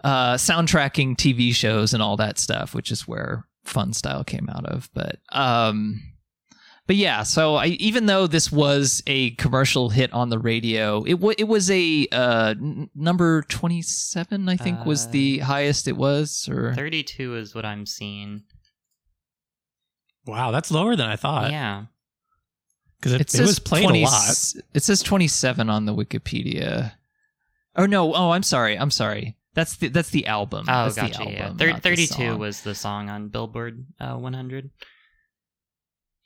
uh, 0.03 0.35
soundtracking 0.35 1.17
TV 1.17 1.53
shows 1.53 1.93
and 1.93 2.01
all 2.01 2.15
that 2.17 2.39
stuff, 2.39 2.73
which 2.73 2.89
is 2.91 3.07
where 3.07 3.45
Funstyle 3.65 4.25
came 4.25 4.47
out 4.49 4.65
of. 4.65 4.89
But 4.93 5.19
um, 5.33 6.01
but 6.89 6.95
yeah, 6.95 7.21
so 7.21 7.53
I 7.53 7.67
even 7.67 8.07
though 8.07 8.25
this 8.25 8.51
was 8.51 9.03
a 9.05 9.29
commercial 9.35 9.89
hit 9.91 10.11
on 10.11 10.29
the 10.29 10.39
radio, 10.39 11.03
it 11.03 11.11
w- 11.21 11.35
it 11.37 11.43
was 11.47 11.69
a 11.69 12.07
uh, 12.11 12.55
n- 12.59 12.89
number 12.95 13.43
twenty 13.43 13.83
seven, 13.83 14.49
I 14.49 14.57
think, 14.57 14.83
was 14.87 15.05
Uh, 15.05 15.11
the 15.11 15.37
highest 15.37 15.87
it 15.87 15.95
was. 15.95 16.49
Or 16.51 16.73
32 16.73 17.35
is 17.35 17.53
what 17.53 17.63
i'm 17.63 17.85
seeing 17.85 18.41
Wow, 20.25 20.49
that's 20.49 20.71
lower 20.71 20.95
than 20.95 21.07
I 21.07 21.15
thought. 21.15 21.51
yeah 21.51 21.85
Because 22.99 23.13
it, 23.13 23.21
it 23.21 23.27
it, 23.27 23.29
says 23.29 23.47
was 23.47 23.59
played 23.59 23.83
20 23.83 24.01
a 24.01 24.05
lot. 24.05 24.53
It 24.73 24.83
says 24.83 25.03
twenty 25.03 25.27
seven 25.27 25.69
on 25.69 25.85
the 25.85 25.93
Wikipedia. 25.95 26.93
Oh 27.75 27.85
no! 27.85 28.15
Oh, 28.15 28.31
I'm 28.31 28.41
sorry. 28.43 28.77
I'm 28.79 28.89
sorry. 28.91 29.37
That's 29.53 29.75
the 29.77 29.89
that's 29.89 30.09
the 30.09 30.25
album. 30.25 30.65
oh 30.67 30.89
that's 30.89 30.95
gotcha 30.95 31.23
the 31.23 31.31
yeah 31.31 31.53
Thir- 31.53 31.69
not 31.69 31.83
the 31.83 31.95
32 31.95 32.35
was 32.37 32.61
the 32.61 32.73
song 32.73 33.09
on 33.11 33.29
billboard 33.29 33.85
uh, 33.99 34.15
100 34.15 34.71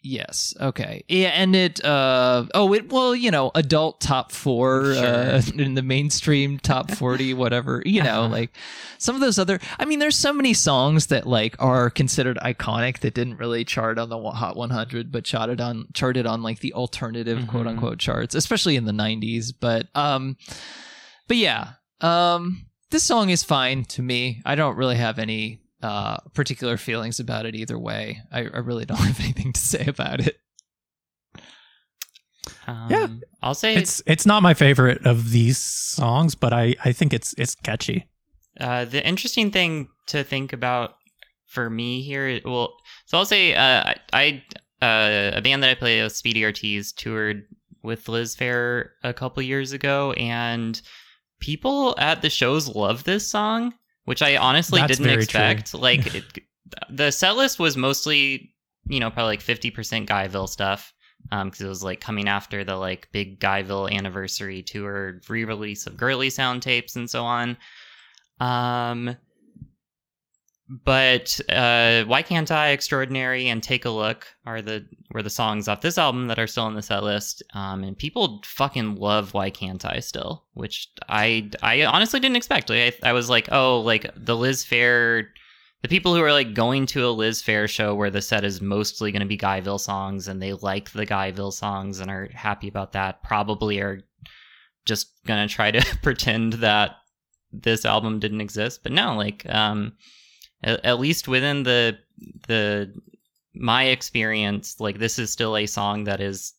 Yes. 0.06 0.54
Okay. 0.60 1.06
Yeah, 1.08 1.30
and 1.30 1.56
it. 1.56 1.84
Uh, 1.84 2.45
oh, 2.54 2.74
it. 2.74 2.91
Well, 2.91 3.16
you 3.16 3.32
know, 3.32 3.51
adult 3.56 4.01
top 4.01 4.34
four 4.34 4.91
uh, 4.91 5.41
in 5.56 5.76
the 5.76 5.82
mainstream 5.82 6.60
top 6.60 6.91
forty, 6.91 7.34
whatever. 7.34 7.82
You 7.86 8.04
know, 8.04 8.24
Uh-huh. 8.24 8.28
like 8.30 8.51
some 8.97 9.16
of 9.16 9.22
those 9.22 9.39
other. 9.39 9.62
I 9.80 9.86
mean, 9.86 9.99
there's 9.99 10.18
so 10.18 10.34
many 10.34 10.54
songs 10.54 11.08
that 11.08 11.26
like 11.26 11.56
are 11.60 11.89
considered 11.89 12.38
iconic 12.43 12.99
that 12.99 13.14
didn't 13.14 13.38
really 13.38 13.64
chart 13.64 13.97
on 13.97 14.10
the 14.10 14.20
Hot 14.20 14.58
100, 14.58 15.10
but 15.10 15.24
charted 15.24 15.62
on 15.62 15.88
charted 15.93 16.26
on 16.28 16.43
like 16.43 16.60
the 16.60 16.74
alternative 16.74 17.47
quote 17.47 17.66
Mhm. 17.66 17.70
unquote 17.70 17.99
charts, 17.99 18.36
especially 18.36 18.76
in 18.76 18.84
the 18.84 18.91
90s. 18.91 19.54
But 19.58 19.88
um, 19.95 20.36
but 21.30 21.38
yeah, 21.38 21.76
um, 22.01 22.66
this 22.91 23.04
song 23.04 23.30
is 23.30 23.41
fine 23.43 23.86
to 23.86 24.01
me. 24.01 24.41
I 24.45 24.56
don't 24.56 24.76
really 24.76 24.97
have 24.97 25.18
any 25.18 25.62
uh 25.84 26.17
particular 26.34 26.77
feelings 26.77 27.19
about 27.19 27.45
it 27.45 27.55
either 27.55 27.77
way. 27.77 28.21
I, 28.31 28.39
I 28.39 28.59
really 28.59 28.86
don't 28.86 28.97
have 29.11 29.19
anything 29.19 29.53
to 29.53 29.59
say 29.59 29.86
about 29.86 30.19
it. 30.21 30.38
Um, 32.67 32.88
Yeah. 32.89 33.07
I'll 33.41 33.53
say 33.55 33.75
It's 33.75 34.01
it's 34.05 34.25
not 34.25 34.41
my 34.43 34.53
favorite 34.53 35.05
of 35.05 35.31
these 35.31 35.57
songs, 35.57 36.36
but 36.36 36.53
I 36.53 36.75
I 36.84 36.91
think 36.93 37.13
it's 37.13 37.34
it's 37.38 37.55
catchy. 37.55 38.07
Uh, 38.59 38.86
the 38.86 39.05
interesting 39.05 39.51
thing 39.51 39.89
to 40.07 40.23
think 40.23 40.53
about 40.53 40.95
for 41.47 41.69
me 41.69 42.01
here, 42.01 42.39
well, 42.45 42.75
so 43.05 43.17
I'll 43.17 43.25
say 43.25 43.53
uh, 43.53 43.93
I 44.13 44.43
uh, 44.81 45.31
a 45.36 45.41
band 45.41 45.63
that 45.63 45.69
I 45.71 45.75
play 45.75 46.01
with, 46.03 46.15
Speedy 46.15 46.43
Ortiz, 46.43 46.91
toured 46.91 47.45
with 47.84 48.07
Liz 48.07 48.36
Phair 48.36 48.89
a 49.03 49.13
couple 49.13 49.43
years 49.43 49.71
ago, 49.71 50.13
and 50.13 50.81
people 51.39 51.95
at 51.97 52.21
the 52.21 52.29
shows 52.29 52.67
love 52.67 53.03
this 53.03 53.27
song, 53.27 53.73
which 54.06 54.22
I 54.22 54.38
honestly 54.38 54.80
That's 54.82 54.97
didn't 54.97 55.06
very 55.06 55.26
true. 55.26 55.41
expect. 55.41 55.74
Like 55.80 56.16
it, 56.16 56.24
the 56.89 57.12
set 57.12 57.36
list 57.36 57.60
was 57.60 57.78
mostly, 57.78 58.54
you 58.88 58.99
know, 58.99 59.10
probably 59.10 59.34
like 59.34 59.41
fifty 59.41 59.72
percent 59.72 60.10
Guyville 60.10 60.49
stuff. 60.49 60.93
Um, 61.32 61.47
because 61.47 61.62
it 61.62 61.70
was 61.70 61.84
like 61.84 62.01
coming 62.01 62.28
after 62.28 62.66
the 62.66 62.76
like 62.76 63.08
big 63.14 63.39
Guyville 63.39 63.89
anniversary 63.89 64.62
tour 64.62 65.22
re-release 65.30 65.88
of 65.88 65.95
Girly 65.95 66.30
Sound 66.30 66.62
tapes 66.62 66.97
and 66.97 67.10
so 67.10 67.24
on. 67.24 67.56
Um, 68.41 69.16
but 70.86 71.39
uh, 71.49 72.03
Why 72.05 72.24
Can't 72.24 72.49
I, 72.49 72.69
Extraordinary, 72.69 73.47
and 73.47 73.61
Take 73.61 73.86
a 73.86 73.91
Look 73.91 74.26
are 74.45 74.61
the 74.61 74.86
were 75.11 75.21
the 75.21 75.30
songs 75.30 75.67
off 75.67 75.82
this 75.82 75.99
album 75.99 76.28
that 76.28 76.39
are 76.39 76.47
still 76.47 76.63
on 76.63 76.74
the 76.74 76.82
set 76.82 77.03
list. 77.03 77.43
Um, 77.53 77.84
and 77.84 77.97
people 77.97 78.41
fucking 78.43 78.95
love 78.95 79.36
Why 79.36 79.51
Can't 79.51 79.86
I 79.86 79.99
still, 79.99 80.45
which 80.53 80.89
I 81.07 81.51
I 81.61 81.84
honestly 81.86 82.19
didn't 82.19 82.38
expect. 82.38 82.69
Like 82.69 82.97
I, 83.03 83.09
I 83.09 83.13
was 83.13 83.30
like, 83.30 83.49
oh, 83.51 83.82
like 83.82 84.09
the 84.15 84.36
Liz 84.36 84.65
Phair. 84.65 85.28
The 85.84 85.89
people 85.89 86.15
who 86.15 86.24
are 86.24 86.32
like 86.32 86.53
going 86.53 86.86
to 86.88 87.05
a 87.05 87.11
Liz 87.11 87.43
Phair 87.43 87.67
show 87.69 87.93
where 87.93 88.09
the 88.09 88.21
set 88.21 88.45
is 88.45 88.61
mostly 88.61 89.11
going 89.11 89.19
to 89.19 89.26
be 89.26 89.38
Guyville 89.38 89.80
songs 89.80 90.30
and 90.30 90.41
they 90.41 90.53
like 90.53 90.91
the 90.91 91.05
Guyville 91.05 91.51
songs 91.51 91.99
and 91.99 92.09
are 92.09 92.30
happy 92.34 92.69
about 92.69 92.93
that 92.93 93.21
probably 93.21 93.82
are 93.82 93.99
just 94.86 95.09
going 95.26 95.45
to 95.45 95.53
try 95.53 95.71
to 95.71 95.97
pretend 96.01 96.53
that 96.53 96.91
this 97.51 97.84
album 97.84 98.19
didn't 98.19 98.41
exist 98.41 98.82
but 98.82 98.91
no 98.91 99.15
like 99.15 99.45
um 99.49 99.93
at, 100.64 100.84
at 100.86 100.99
least 100.99 101.28
within 101.28 101.64
the 101.64 101.97
the 102.47 102.93
my 103.55 103.84
experience 103.86 104.80
like 104.80 104.99
this 104.99 105.20
is 105.20 105.30
still 105.32 105.55
a 105.57 105.66
song 105.66 106.05
that 106.05 106.20
is 106.20 106.53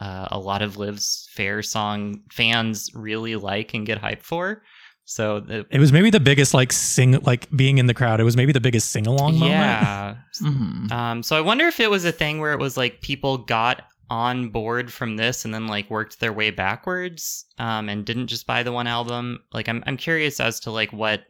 uh, 0.00 0.28
a 0.30 0.38
lot 0.38 0.62
of 0.62 0.76
Liz 0.78 1.28
Phair 1.36 1.64
song 1.64 2.22
fans 2.32 2.90
really 2.94 3.36
like 3.36 3.74
and 3.74 3.86
get 3.86 4.00
hyped 4.00 4.22
for 4.22 4.62
so 5.04 5.40
the, 5.40 5.66
It 5.70 5.80
was 5.80 5.92
maybe 5.92 6.08
the 6.10 6.20
biggest 6.20 6.54
like 6.54 6.72
sing 6.72 7.18
like 7.22 7.50
being 7.50 7.78
in 7.78 7.86
the 7.86 7.94
crowd. 7.94 8.20
It 8.20 8.24
was 8.24 8.36
maybe 8.36 8.52
the 8.52 8.60
biggest 8.60 8.92
sing 8.92 9.08
along 9.08 9.34
moment. 9.40 9.50
yeah 9.50 10.16
Mhm. 10.40 10.90
Um, 10.92 11.22
so 11.24 11.36
I 11.36 11.40
wonder 11.40 11.66
if 11.66 11.80
it 11.80 11.90
was 11.90 12.04
a 12.04 12.12
thing 12.12 12.38
where 12.40 12.52
it 12.52 12.60
was 12.60 12.76
like 12.76 13.00
people 13.00 13.38
got 13.38 13.82
on 14.08 14.48
board 14.50 14.92
from 14.92 15.16
this 15.16 15.44
and 15.44 15.52
then 15.52 15.66
like 15.66 15.90
worked 15.90 16.18
their 16.20 16.32
way 16.32 16.50
backwards, 16.50 17.44
um, 17.58 17.88
and 17.88 18.04
didn't 18.06 18.28
just 18.28 18.46
buy 18.46 18.62
the 18.62 18.72
one 18.72 18.86
album. 18.86 19.40
Like 19.52 19.68
I'm 19.68 19.82
I'm 19.86 19.96
curious 19.96 20.38
as 20.40 20.60
to 20.60 20.70
like 20.70 20.92
what, 20.92 21.24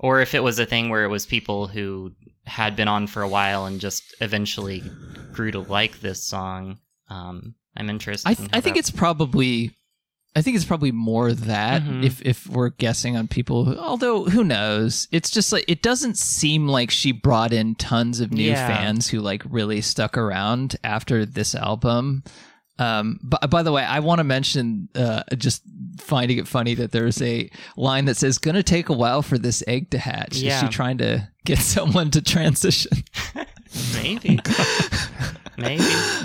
or 0.00 0.20
if 0.20 0.34
it 0.34 0.42
was 0.42 0.58
a 0.58 0.66
thing 0.66 0.88
where 0.88 1.04
it 1.04 1.08
was 1.08 1.24
people 1.26 1.68
who 1.68 2.10
had 2.46 2.74
been 2.74 2.88
on 2.88 3.06
for 3.06 3.22
a 3.22 3.28
while 3.28 3.66
and 3.66 3.80
just 3.80 4.02
eventually 4.20 4.82
grew 5.32 5.52
to 5.52 5.60
like 5.60 6.00
this 6.00 6.24
song. 6.24 6.78
Um, 7.08 7.54
I'm 7.76 7.88
interested. 7.88 8.28
I 8.28 8.34
th- 8.34 8.50
how 8.50 8.58
I 8.58 8.60
think 8.60 8.76
it's 8.76 8.90
probably 8.90 9.70
I 10.34 10.42
think 10.42 10.54
it's 10.56 10.64
probably 10.64 10.92
more 10.92 11.32
that 11.32 11.82
Mhm. 11.82 12.04
if 12.04 12.22
if 12.22 12.46
we're 12.46 12.70
guessing 12.70 13.16
on 13.16 13.26
people 13.28 13.64
who, 13.64 13.76
although 13.76 14.24
who 14.24 14.42
knows 14.44 15.06
it's 15.10 15.30
just 15.30 15.52
like 15.52 15.64
it 15.68 15.82
doesn't 15.82 16.16
seem 16.18 16.66
like 16.68 16.90
she 16.90 17.10
brought 17.12 17.52
in 17.52 17.74
tons 17.74 18.20
of 18.20 18.32
new 18.32 18.44
Yeah. 18.50 18.66
fans 18.66 19.08
who 19.08 19.20
like 19.20 19.42
really 19.48 19.80
stuck 19.80 20.16
around 20.16 20.76
after 20.84 21.26
this 21.26 21.54
album 21.54 22.22
um 22.80 23.20
but 23.22 23.48
by 23.50 23.62
the 23.62 23.70
way 23.72 23.82
I 23.84 24.00
want 24.00 24.18
to 24.18 24.24
mention 24.24 24.88
uh 24.94 25.22
just 25.36 25.62
finding 25.98 26.38
it 26.38 26.48
funny 26.48 26.74
that 26.74 26.90
there's 26.92 27.20
a 27.22 27.50
line 27.76 28.06
that 28.06 28.16
says 28.16 28.38
gonna 28.38 28.62
take 28.62 28.88
a 28.88 28.92
while 28.94 29.22
for 29.22 29.38
this 29.38 29.62
egg 29.68 29.90
to 29.90 29.98
hatch 29.98 30.42
is 30.42 30.58
she 30.60 30.68
trying 30.68 30.98
to 30.98 31.28
get 31.44 31.58
someone 31.76 32.10
to 32.12 32.22
transition 32.22 32.92
maybe, 33.94 34.40
maybe. 35.56 35.82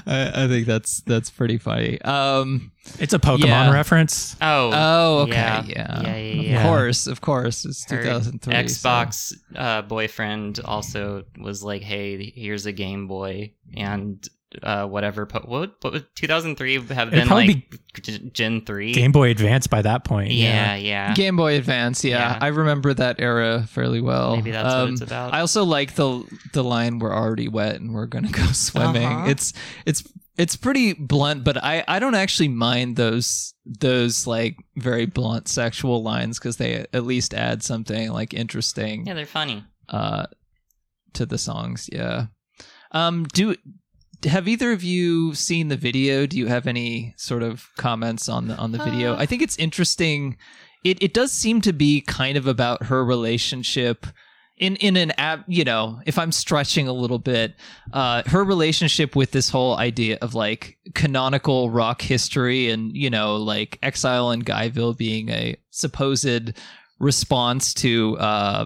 I, 0.08 0.32
I 0.46 0.48
think 0.48 0.66
that's 0.66 1.02
that's 1.02 1.30
pretty 1.30 1.58
funny 1.58 2.02
um 2.02 2.72
It's 3.00 3.14
a 3.14 3.20
Pokemon 3.20 3.48
Yeah. 3.48 3.72
reference. 3.72 4.36
Oh, 4.42 4.72
Oh, 4.74 5.18
okay, 5.24 5.32
yeah. 5.34 5.64
yeah, 5.68 6.02
Yeah, 6.02 6.18
yeah, 6.18 6.40
Of 6.40 6.46
yeah. 6.46 6.64
course, 6.64 7.08
of 7.08 7.22
course. 7.22 7.66
It's 7.66 7.90
her 7.92 8.02
2003. 8.02 8.54
so- 8.68 8.90
Xbox 8.90 9.34
uh, 9.56 9.82
boyfriend 9.84 10.60
also 10.64 11.24
was 11.40 11.64
like, 11.64 11.82
"Hey, 11.82 12.32
here's 12.36 12.66
a 12.68 12.72
Game 12.72 13.08
Boy 13.08 13.54
and 13.76 14.28
uh, 14.64 14.86
whatever." 14.88 15.26
Po- 15.26 15.40
what, 15.46 15.76
what 15.82 15.94
would 15.94 16.06
2003 16.16 16.74
have 16.94 17.12
been 17.12 17.28
probably 17.28 17.48
like 17.48 17.80
G- 18.02 18.30
Gen 18.34 18.62
three? 18.66 18.94
Game 18.94 19.12
Boy 19.12 19.30
Advance 19.32 19.68
by 19.68 19.82
that 19.82 20.04
point. 20.04 20.32
yeah, 20.32 20.76
yeah. 20.76 21.14
Game 21.14 21.36
Boy 21.38 21.58
Advance. 21.58 22.04
Yeah, 22.04 22.18
Yeah. 22.34 22.40
I 22.42 22.48
remember 22.48 22.94
that 22.94 23.20
era 23.20 23.66
fairly 23.70 24.02
well. 24.02 24.36
Maybe 24.36 24.52
that's 24.52 24.74
what 24.74 24.90
it's 24.90 25.02
Um, 25.02 25.08
about. 25.08 25.34
I 25.34 25.40
also 25.42 25.64
like 25.64 25.96
the 25.96 26.24
the 26.54 26.64
line 26.64 27.00
"We're 27.00 27.14
already 27.16 27.48
wet 27.48 27.76
and 27.80 27.94
we're 27.94 28.08
gonna 28.08 28.32
go 28.32 28.46
swimming." 28.54 29.08
Uh-huh. 29.08 29.30
It's 29.30 29.54
it's 29.86 30.04
it's 30.38 30.58
pretty 30.58 30.92
blunt, 30.94 31.44
but 31.46 31.56
I 31.64 31.84
I 31.88 32.00
don't 32.00 32.16
actually 32.16 32.50
mind 32.50 32.98
those 32.98 33.54
those 33.66 34.28
like 34.28 34.58
very 34.78 35.06
blunt 35.06 35.48
sexual 35.48 36.04
lines 36.04 36.38
because 36.38 36.58
they 36.58 36.86
at 36.94 37.04
least 37.06 37.34
add 37.34 37.64
something 37.64 38.12
like 38.12 38.34
interesting 38.34 39.08
yeah, 39.08 39.14
they're 39.16 39.26
funny. 39.26 39.64
uh 39.90 40.26
to 41.14 41.26
the 41.26 41.38
songs 41.40 41.90
yeah 41.92 42.28
um 42.92 43.24
do 43.34 43.56
have 44.24 44.48
either 44.48 44.72
of 44.72 44.84
you 44.84 45.34
seen 45.36 45.68
the 45.68 45.78
video? 45.78 46.26
Do 46.26 46.38
you 46.38 46.48
have 46.48 46.68
any 46.68 47.14
sort 47.18 47.44
of 47.44 47.70
comments 47.78 48.30
on 48.30 48.48
the 48.48 48.56
on 48.56 48.72
the 48.72 48.84
video? 48.84 49.14
Uh. 49.14 49.18
i 49.20 49.26
think 49.26 49.42
it's 49.42 49.58
interesting. 49.58 50.38
It 50.84 51.02
it 51.02 51.14
does 51.14 51.32
seem 51.32 51.62
to 51.62 51.74
be 51.74 52.02
kind 52.02 52.38
of 52.38 52.48
about 52.48 52.84
her 52.84 53.04
relationship 53.04 54.06
in 54.58 54.78
in 54.78 54.96
an 54.96 55.12
app 55.18 55.44
you 55.48 55.64
know 55.66 56.00
if 56.06 56.18
i'm 56.18 56.32
stretching 56.32 56.88
a 56.88 56.94
little 56.94 57.20
bit 57.20 57.56
uh 57.92 58.24
her 58.28 58.44
relationship 58.44 59.16
with 59.16 59.32
this 59.32 59.50
whole 59.50 59.76
idea 59.78 60.18
of 60.22 60.34
like 60.34 60.78
canonical 60.94 61.70
rock 61.70 62.02
history 62.02 62.70
and 62.70 62.96
you 62.96 63.10
know 63.10 63.36
like 63.36 63.78
exile 63.84 64.30
and 64.32 64.46
guyville 64.46 64.96
being 64.96 65.30
a 65.30 65.56
supposed 65.72 66.54
response 67.00 67.74
to 67.74 68.18
uh 68.18 68.66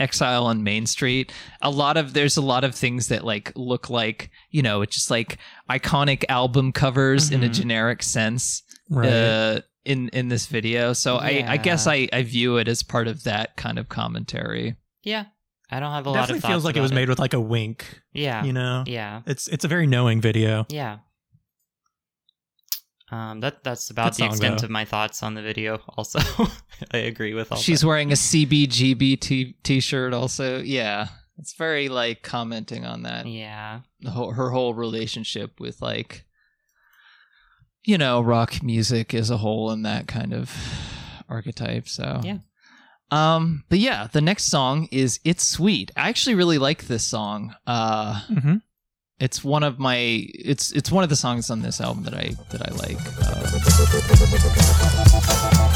exile 0.00 0.46
on 0.46 0.62
main 0.64 0.86
street 0.86 1.32
a 1.62 1.70
lot 1.70 1.96
of 1.96 2.12
there's 2.14 2.36
a 2.36 2.40
lot 2.42 2.64
of 2.64 2.74
things 2.74 3.08
that 3.08 3.22
like 3.24 3.52
look 3.54 3.90
like 3.90 4.30
you 4.50 4.62
know 4.62 4.80
it's 4.82 4.94
just 4.96 5.10
like 5.10 5.38
iconic 5.68 6.24
album 6.28 6.72
covers 6.72 7.30
in 7.30 7.42
a 7.44 7.48
Mhm. 7.48 7.54
generic 7.54 8.02
sense 8.02 8.62
Right. 8.88 9.08
uh 9.08 9.60
in 9.84 10.08
in 10.10 10.28
this 10.28 10.46
video 10.46 10.92
so 10.92 11.16
i 11.16 11.44
i 11.46 11.56
guess 11.56 11.86
i 11.86 12.08
i 12.12 12.22
view 12.22 12.56
it 12.58 12.66
as 12.68 12.82
part 12.82 13.08
of 13.08 13.22
that 13.24 13.56
kind 13.56 13.78
of 13.78 13.88
commentary 13.88 14.76
Yeah, 15.04 15.24
I 15.70 15.80
don't 15.80 15.92
have 15.92 16.06
a 16.06 16.10
It 16.10 16.12
lot 16.12 16.18
of. 16.22 16.26
definitely 16.28 16.36
of 16.38 16.42
feels 16.42 16.52
thoughts 16.62 16.64
like 16.64 16.76
it 16.76 16.80
was 16.80 16.90
about 16.90 17.00
made 17.00 17.08
with 17.08 17.18
like 17.20 17.32
a 17.32 17.40
wink. 17.40 18.00
Yeah, 18.12 18.44
You 18.44 18.52
know, 18.52 18.82
yeah, 18.86 19.22
it's 19.26 19.46
it's 19.48 19.64
a 19.64 19.68
very 19.68 19.86
knowing 19.86 20.20
video. 20.20 20.66
yeah. 20.68 20.98
Um, 23.12 23.40
that 23.40 23.64
that's 23.64 23.90
about 23.90 24.04
Good 24.04 24.12
the 24.12 24.16
song, 24.18 24.28
extent 24.28 24.60
though. 24.60 24.64
of 24.66 24.70
my 24.70 24.84
thoughts 24.84 25.22
on 25.22 25.34
the 25.34 25.42
video. 25.42 25.80
Also, 25.96 26.20
I 26.92 26.98
agree 26.98 27.34
with 27.34 27.50
all. 27.50 27.58
she's 27.58 27.66
that. 27.66 27.70
She's 27.72 27.84
wearing 27.84 28.12
a 28.12 28.14
cbgb 28.14 29.20
t- 29.20 29.56
t-shirt 29.62 30.12
also 30.14 30.60
yeah 30.60 31.08
it's 31.38 31.54
very 31.54 31.88
like 31.88 32.22
commenting 32.22 32.84
on 32.84 33.02
that 33.02 33.26
yeah, 33.26 33.80
the 34.00 34.10
whole, 34.10 34.32
her 34.32 34.50
whole 34.50 34.74
relationship 34.74 35.58
with 35.58 35.80
like 35.82 36.24
you 37.84 37.96
know 37.98 38.20
rock 38.20 38.62
music 38.62 39.14
as 39.14 39.30
a 39.30 39.38
whole 39.38 39.70
and 39.70 39.84
that 39.86 40.06
kind 40.06 40.32
of 40.34 40.54
archetype 41.28 41.88
so 41.88 42.20
Yeah. 42.22 42.38
um 43.10 43.64
but 43.68 43.78
yeah 43.78 44.08
the 44.12 44.20
next 44.20 44.44
song 44.44 44.88
is 44.92 45.18
it's 45.24 45.44
sweet 45.46 45.90
i 45.96 46.08
actually 46.08 46.34
really 46.36 46.58
like 46.58 46.86
this 46.86 47.04
song 47.04 47.54
uh 47.66 48.20
Mm-hmm. 48.30 48.56
It's 49.20 49.44
one 49.44 49.62
of 49.62 49.78
my 49.78 49.96
it's 50.34 50.72
it's 50.72 50.90
one 50.90 51.04
of 51.04 51.10
the 51.10 51.16
songs 51.16 51.50
on 51.50 51.60
this 51.60 51.80
album 51.80 52.02
that 52.04 52.14
i 52.14 52.34
that 52.50 52.62
i 52.66 52.70
like. 52.74 52.98
Uh, 55.66 55.69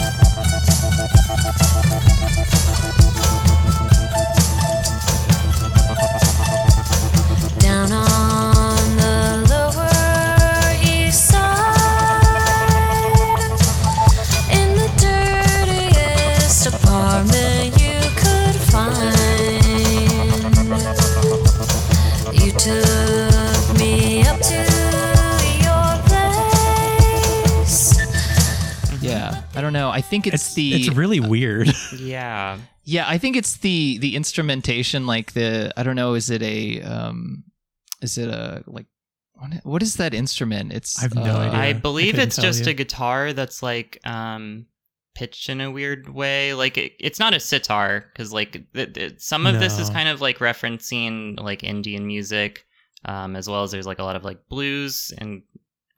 I 29.95 30.01
think 30.01 30.27
it's, 30.27 30.35
It's 30.35 30.55
the 30.55 30.75
it's 30.75 30.89
really 30.91 31.21
weird. 31.21 31.69
Yeah. 31.99 32.59
yeah. 32.83 33.09
I 33.09 33.19
think 33.19 33.37
it's 33.37 33.57
the 33.59 33.99
the 33.99 34.17
instrumentation. 34.17 35.07
Like 35.07 35.33
the 35.33 35.73
I 35.77 35.83
don't 35.83 35.97
know. 35.97 36.15
Is 36.15 36.31
it 36.31 36.43
a 36.43 36.83
um? 36.83 37.45
Is 38.03 38.19
it 38.19 38.29
a 38.29 38.63
like 38.67 38.87
what, 39.35 39.53
what 39.65 39.83
is 39.83 39.97
that 39.97 40.13
instrument? 40.15 40.73
It's 40.73 40.99
I 40.99 41.03
have 41.03 41.15
no 41.15 41.23
uh, 41.23 41.39
idea. 41.39 41.59
I 41.59 41.67
I 41.67 41.73
believe 41.73 42.15
couldn't 42.15 42.29
it's 42.29 42.37
just 42.37 42.65
you. 42.67 42.71
a 42.71 42.75
guitar 42.75 43.33
that's 43.33 43.63
like 43.63 43.99
um 44.05 44.67
pitched 45.15 45.49
in 45.49 45.61
a 45.61 45.71
weird 45.71 46.09
way. 46.09 46.55
Like 46.55 46.77
it, 46.77 46.93
it's 46.99 47.21
not 47.21 47.35
a 47.35 47.41
sitar 47.41 48.05
because 48.13 48.33
like 48.33 48.53
th- 48.75 48.93
th- 48.95 49.21
some 49.21 49.47
of 49.47 49.61
this 49.61 49.79
is 49.79 49.89
kind 49.91 50.09
of 50.09 50.21
like 50.21 50.39
referencing 50.39 51.41
like 51.41 51.63
Indian 51.63 52.07
music, 52.07 52.67
um, 53.05 53.37
as 53.37 53.49
well 53.49 53.63
as 53.63 53.71
there's 53.71 53.87
like 53.87 54.01
a 54.01 54.05
lot 54.05 54.17
of 54.17 54.25
like 54.25 54.39
blues 54.49 55.13
and 55.19 55.43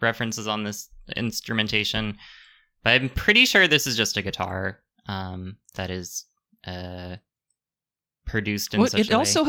references 0.02 0.46
on 0.46 0.64
this 0.64 0.90
instrumentation. 1.16 2.18
But 2.86 3.00
I'm 3.02 3.08
pretty 3.08 3.46
sure 3.46 3.66
this 3.66 3.84
is 3.88 3.96
just 3.96 4.16
a 4.16 4.22
guitar 4.22 4.78
um, 5.08 5.56
that 5.74 5.90
is 5.90 6.24
uh, 6.64 7.16
produced 8.26 8.74
in 8.74 8.80
Well, 8.80 8.88
such 8.88 9.00
it 9.00 9.08
a 9.08 9.10
way. 9.10 9.16
also 9.18 9.46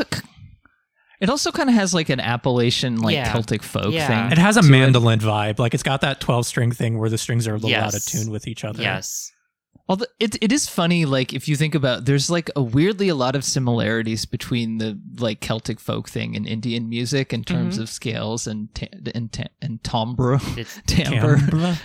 it 1.20 1.30
also 1.30 1.52
kind 1.52 1.68
of 1.68 1.76
has 1.76 1.94
like 1.94 2.08
an 2.08 2.18
Appalachian 2.18 3.00
like 3.00 3.14
Yeah. 3.14 3.30
Celtic 3.32 3.62
folk 3.62 3.92
Yeah. 3.92 4.08
thing. 4.08 4.32
It 4.32 4.38
has 4.38 4.56
a 4.56 4.62
to 4.62 4.66
it. 4.66 4.70
mandolin 4.72 5.20
vibe. 5.20 5.60
Like 5.60 5.72
it's 5.72 5.84
got 5.84 6.00
that 6.00 6.20
12 6.20 6.46
string 6.46 6.72
thing 6.72 6.98
where 6.98 7.08
the 7.08 7.16
strings 7.16 7.46
are 7.46 7.54
a 7.54 7.58
little 7.58 7.76
out 7.76 7.94
of 7.94 8.04
tune 8.04 8.30
with 8.32 8.48
each 8.48 8.64
other. 8.64 8.82
yes. 8.82 9.30
Although 9.90 10.04
it 10.20 10.36
it 10.42 10.52
is 10.52 10.68
funny, 10.68 11.06
like 11.06 11.32
if 11.32 11.48
you 11.48 11.56
think 11.56 11.74
about, 11.74 12.04
there's 12.04 12.28
like 12.28 12.50
a 12.54 12.62
weirdly 12.62 13.08
a 13.08 13.14
lot 13.14 13.34
of 13.34 13.42
similarities 13.42 14.26
between 14.26 14.76
the 14.76 15.00
like 15.18 15.40
Celtic 15.40 15.80
folk 15.80 16.10
thing 16.10 16.36
and 16.36 16.46
Indian 16.46 16.90
music 16.90 17.32
in 17.32 17.42
terms 17.42 17.78
Mhm. 17.78 17.82
of 17.82 17.88
scales 17.88 18.46
and 18.46 18.68
ta- 18.74 18.86
and 19.14 19.32
ta- 19.32 19.44
and 19.62 19.82
timbre, 19.82 20.38
timbre, 20.86 21.36
Cambra. 21.38 21.78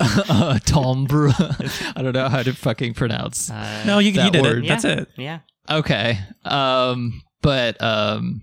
uh, 0.00 0.58
timbre. 0.60 1.32
I 1.96 2.02
don't 2.02 2.12
know 2.14 2.28
how 2.28 2.44
to 2.44 2.52
fucking 2.52 2.94
pronounce. 2.94 3.50
uh, 3.50 3.82
No, 3.84 3.98
you, 3.98 4.12
you 4.12 4.30
did 4.30 4.40
word. 4.42 4.64
it. 4.64 4.68
That's 4.68 4.84
it. 4.84 5.08
yeah. 5.16 5.40
Okay, 5.68 6.20
um, 6.44 7.22
but 7.42 7.82
um, 7.82 8.42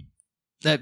that. 0.64 0.82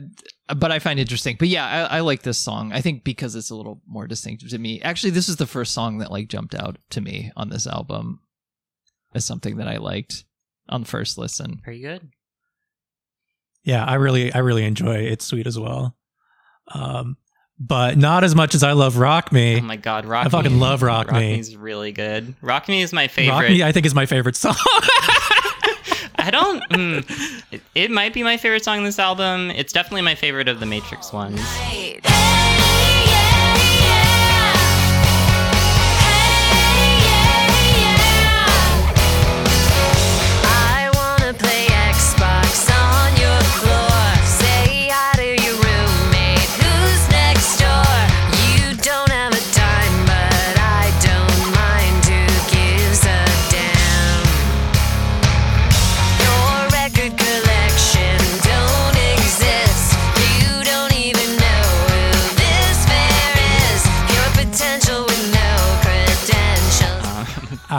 But 0.57 0.71
I 0.71 0.79
find 0.79 0.99
interesting. 0.99 1.35
But 1.39 1.47
yeah, 1.47 1.87
I, 1.91 1.97
I 1.97 1.99
like 2.01 2.21
this 2.23 2.37
song. 2.37 2.71
I 2.73 2.81
think 2.81 3.03
because 3.03 3.35
it's 3.35 3.49
a 3.49 3.55
little 3.55 3.81
more 3.87 4.07
distinctive 4.07 4.49
to 4.49 4.57
me. 4.57 4.81
Actually, 4.81 5.11
this 5.11 5.29
is 5.29 5.35
the 5.37 5.45
first 5.47 5.73
song 5.73 5.99
that 5.99 6.11
like 6.11 6.27
jumped 6.27 6.55
out 6.55 6.77
to 6.91 7.01
me 7.01 7.31
on 7.35 7.49
this 7.49 7.67
album 7.67 8.19
as 9.15 9.25
something 9.25 9.57
that 9.57 9.67
I 9.67 9.77
liked 9.77 10.25
on 10.69 10.81
the 10.81 10.87
first 10.87 11.17
listen. 11.17 11.59
Pretty 11.63 11.81
good. 11.81 12.09
Yeah, 13.63 13.85
I 13.85 13.95
really 13.95 14.33
I 14.33 14.39
really 14.39 14.65
enjoy. 14.65 14.95
It's 14.97 15.25
sweet 15.25 15.47
as 15.47 15.57
well. 15.59 15.95
Um 16.73 17.17
but 17.59 17.97
not 17.97 18.23
as 18.23 18.35
much 18.35 18.55
as 18.55 18.63
I 18.63 18.73
love 18.73 18.97
Rock 18.97 19.31
Me. 19.31 19.57
Oh 19.57 19.61
my 19.61 19.75
god, 19.77 20.05
Rock 20.05 20.25
I 20.25 20.29
fucking 20.29 20.53
Me- 20.53 20.59
love 20.59 20.81
Rock 20.81 21.11
Me. 21.11 21.35
Me's 21.37 21.55
really 21.55 21.91
good. 21.91 22.33
Rock 22.41 22.67
Me 22.67 22.81
is 22.81 22.91
my 22.91 23.07
favorite. 23.07 23.33
Rock 23.35 23.49
Me 23.49 23.63
I 23.63 23.71
think 23.71 23.85
is 23.85 23.93
my 23.95 24.05
favorite 24.05 24.35
song. 24.37 24.55
I 26.23 26.31
don't. 26.31 26.63
mm, 26.69 27.41
it, 27.51 27.61
it 27.75 27.91
might 27.91 28.13
be 28.13 28.23
my 28.23 28.37
favorite 28.37 28.63
song 28.63 28.77
on 28.77 28.83
this 28.85 28.97
album. 28.97 29.51
It's 29.51 29.73
definitely 29.73 30.03
my 30.03 30.15
favorite 30.15 30.47
of 30.47 30.61
the 30.61 30.65
Matrix 30.65 31.11
ones. 31.11 31.41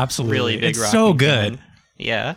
Absolutely. 0.05 0.36
really 0.36 0.57
big. 0.57 0.70
It's 0.70 0.78
Rock 0.78 0.90
so 0.90 1.12
Me 1.12 1.18
good. 1.18 1.59
fan. 1.59 1.64
Yeah. 1.98 2.34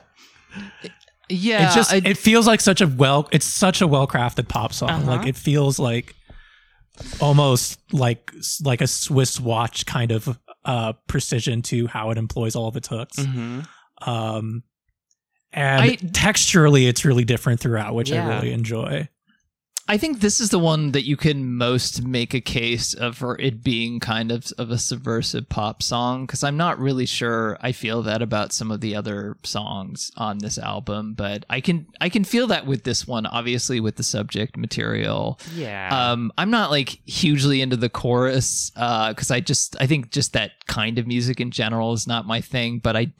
Yeah, 1.30 1.65
it's 1.65 1.76
just 1.76 1.93
I- 1.93 2.01
it 2.05 2.18
feels 2.18 2.47
like 2.47 2.61
such 2.61 2.80
a 2.82 2.88
well 2.88 3.28
it's 3.32 3.45
such 3.45 3.82
a 3.82 3.88
well 3.88 4.07
crafted 4.07 4.47
pop 4.47 4.74
song. 4.74 4.89
Uh-huh. 4.89 5.11
Like 5.18 5.28
it 5.28 5.36
feels 5.36 5.78
like 5.78 6.15
almost 7.20 7.80
like 7.93 8.32
like 8.63 8.82
a 8.82 8.88
Swiss 8.88 9.39
watch 9.39 9.86
kind 9.86 10.11
of 10.11 10.39
uh 10.65 10.93
precision 11.07 11.61
to 11.63 11.88
how 11.88 12.11
it 12.11 12.18
employs 12.18 12.55
all 12.55 12.68
of 12.68 12.76
its 12.76 12.88
hooks. 12.88 13.24
hmm 13.24 13.59
Um 14.01 14.63
and 15.53 15.82
I- 15.82 15.95
texturally 15.97 16.88
it's 16.88 17.03
really 17.05 17.24
different 17.26 17.59
throughout, 17.59 17.93
which 17.93 18.09
Yeah. 18.09 18.26
I 18.28 18.36
really 18.36 18.51
enjoy. 18.53 19.07
I 19.89 19.97
think 19.97 20.19
this 20.19 20.39
is 20.39 20.49
the 20.49 20.59
one 20.59 20.91
that 20.91 21.05
you 21.05 21.15
can 21.15 21.55
most 21.55 22.05
make 22.05 22.33
a 22.33 22.41
case 22.41 22.93
of 22.93 23.17
for 23.17 23.39
it 23.39 23.63
being 23.63 23.99
kind 23.99 24.31
of 24.31 24.51
of 24.57 24.69
a 24.69 24.77
subversive 24.77 25.47
pop 25.47 25.81
song 25.81 26.25
because 26.25 26.43
I'm 26.43 26.57
not 26.57 26.77
really 26.77 27.05
sure 27.05 27.57
I 27.61 27.71
feel 27.71 28.01
that 28.03 28.21
about 28.21 28.51
some 28.51 28.69
of 28.69 28.81
the 28.81 28.95
other 28.95 29.38
songs 29.43 30.11
on 30.17 30.39
this 30.39 30.57
album, 30.57 31.13
but 31.13 31.45
I 31.49 31.61
can 31.61 31.88
I 32.01 32.09
can 32.09 32.23
feel 32.23 32.47
that 32.47 32.65
with 32.65 32.83
this 32.83 33.07
one, 33.07 33.25
obviously 33.25 33.79
with 33.79 33.95
the 33.95 34.03
subject 34.03 34.57
material. 34.57 35.39
Yeah. 35.55 36.11
Um, 36.11 36.31
I'm 36.38 36.49
not 36.49 36.69
like 36.69 36.99
hugely 37.05 37.61
into 37.61 37.77
the 37.77 37.89
chorus 37.89 38.71
because 38.71 39.31
I 39.31 39.39
just 39.39 39.75
I 39.79 39.88
think 39.88 40.11
just 40.11 40.33
that 40.33 40.51
kind 40.67 40.99
of 40.99 41.07
music 41.07 41.39
in 41.39 41.51
general 41.51 41.93
is 41.93 42.07
not 42.07 42.27
my 42.27 42.41
thing. 42.41 42.79
But 42.79 42.97
I 42.97 43.13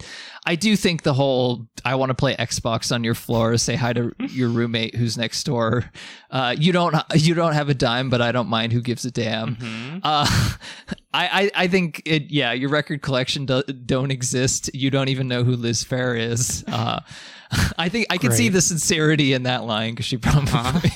I 0.46 0.56
do 0.56 0.76
think 0.76 1.04
the 1.04 1.14
whole 1.14 1.68
I 1.86 1.96
want 1.96 2.10
to 2.10 2.14
play 2.14 2.36
Xbox 2.36 2.94
on 2.94 3.04
your 3.04 3.16
floor, 3.16 3.58
say 3.58 3.76
hi 3.76 3.94
to 3.94 4.14
your 4.20 4.50
roommate 4.50 4.96
who's 4.96 5.18
next 5.18 5.44
door. 5.46 5.92
Uh, 6.30 6.56
you 6.58 6.72
don't 6.72 6.96
you 7.16 7.34
don't 7.34 7.54
have 7.54 7.70
a 7.70 7.74
dime, 7.74 8.10
but 8.10 8.22
I 8.22 8.32
don't 8.32 8.48
mind. 8.50 8.74
Who 8.74 8.82
gives 8.82 9.06
a 9.06 9.12
damn? 9.12 9.56
Mhm. 9.56 10.02
Uh, 10.04 10.26
I, 11.14 11.52
I 11.56 11.64
I 11.64 11.68
think 11.68 12.02
it. 12.06 12.32
Yeah, 12.32 12.54
your 12.54 12.70
record 12.70 13.02
collection 13.02 13.46
do, 13.46 13.64
don't 13.64 14.12
exist. 14.12 14.70
You 14.74 14.90
don't 14.92 15.10
even 15.10 15.28
know 15.28 15.44
who 15.44 15.56
Liz 15.56 15.84
Phair 15.84 16.18
is. 16.20 16.64
Uh, 16.68 17.00
I 17.78 17.90
think 17.90 18.08
I 18.10 18.18
can 18.18 18.32
see 18.32 18.50
the 18.50 18.62
sincerity 18.62 19.34
in 19.34 19.44
that 19.44 19.64
line 19.64 19.92
because 19.94 20.06
she 20.06 20.18
probably 20.18 20.52
Uh-huh. 20.52 20.90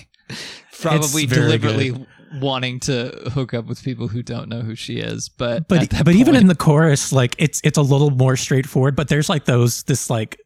probably 0.82 1.24
It's 1.24 1.34
very 1.34 1.58
deliberately 1.58 2.08
wanting 2.40 2.80
to 2.80 3.30
hook 3.34 3.54
up 3.54 3.66
with 3.66 3.84
people 3.84 4.08
who 4.08 4.24
don't 4.24 4.48
know 4.48 4.62
who 4.62 4.76
she 4.76 4.98
is. 4.98 5.28
But 5.30 5.68
But 5.68 5.84
at 5.84 5.90
that 5.92 6.06
but 6.06 6.16
even 6.16 6.36
in 6.36 6.48
the 6.48 6.56
chorus, 6.56 7.12
like 7.12 7.36
it's 7.38 7.60
it's 7.64 7.78
a 7.78 7.82
little 7.82 8.10
more 8.12 8.36
straightforward, 8.38 8.96
but 8.96 9.08
there's 9.10 9.30
like 9.30 9.46
those 9.46 9.84
this 9.84 10.10
like 10.10 10.40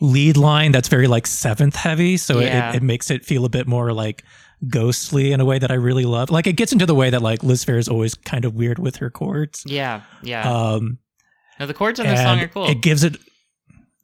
lead 0.00 0.36
line 0.36 0.72
that's 0.72 0.88
very 0.88 1.06
like 1.06 1.26
seventh 1.26 1.76
heavy, 1.76 2.16
so 2.16 2.40
Yeah. 2.40 2.70
it, 2.70 2.76
it 2.76 2.82
makes 2.82 3.10
it 3.10 3.24
feel 3.24 3.44
a 3.44 3.48
bit 3.48 3.66
more 3.66 3.92
like 3.92 4.22
ghostly 4.68 5.32
in 5.32 5.40
a 5.40 5.44
way 5.44 5.58
that 5.58 5.70
I 5.70 5.74
really 5.74 6.04
love. 6.04 6.30
Like 6.30 6.46
it 6.46 6.54
gets 6.54 6.72
into 6.72 6.86
the 6.86 6.94
way 6.94 7.10
that 7.10 7.22
like 7.22 7.42
Liz 7.42 7.64
Phair 7.64 7.78
is 7.78 7.88
always 7.88 8.14
kind 8.14 8.44
of 8.44 8.54
weird 8.54 8.78
with 8.78 8.96
her 8.96 9.10
chords. 9.10 9.62
yeah. 9.66 10.02
Yeah. 10.22 10.50
Um 10.50 10.98
no, 11.58 11.66
the 11.66 11.74
chords 11.74 11.98
on 12.00 12.06
this 12.06 12.20
song 12.20 12.40
are 12.40 12.48
cool. 12.48 12.66
it 12.68 12.82
gives 12.82 13.02
it 13.04 13.16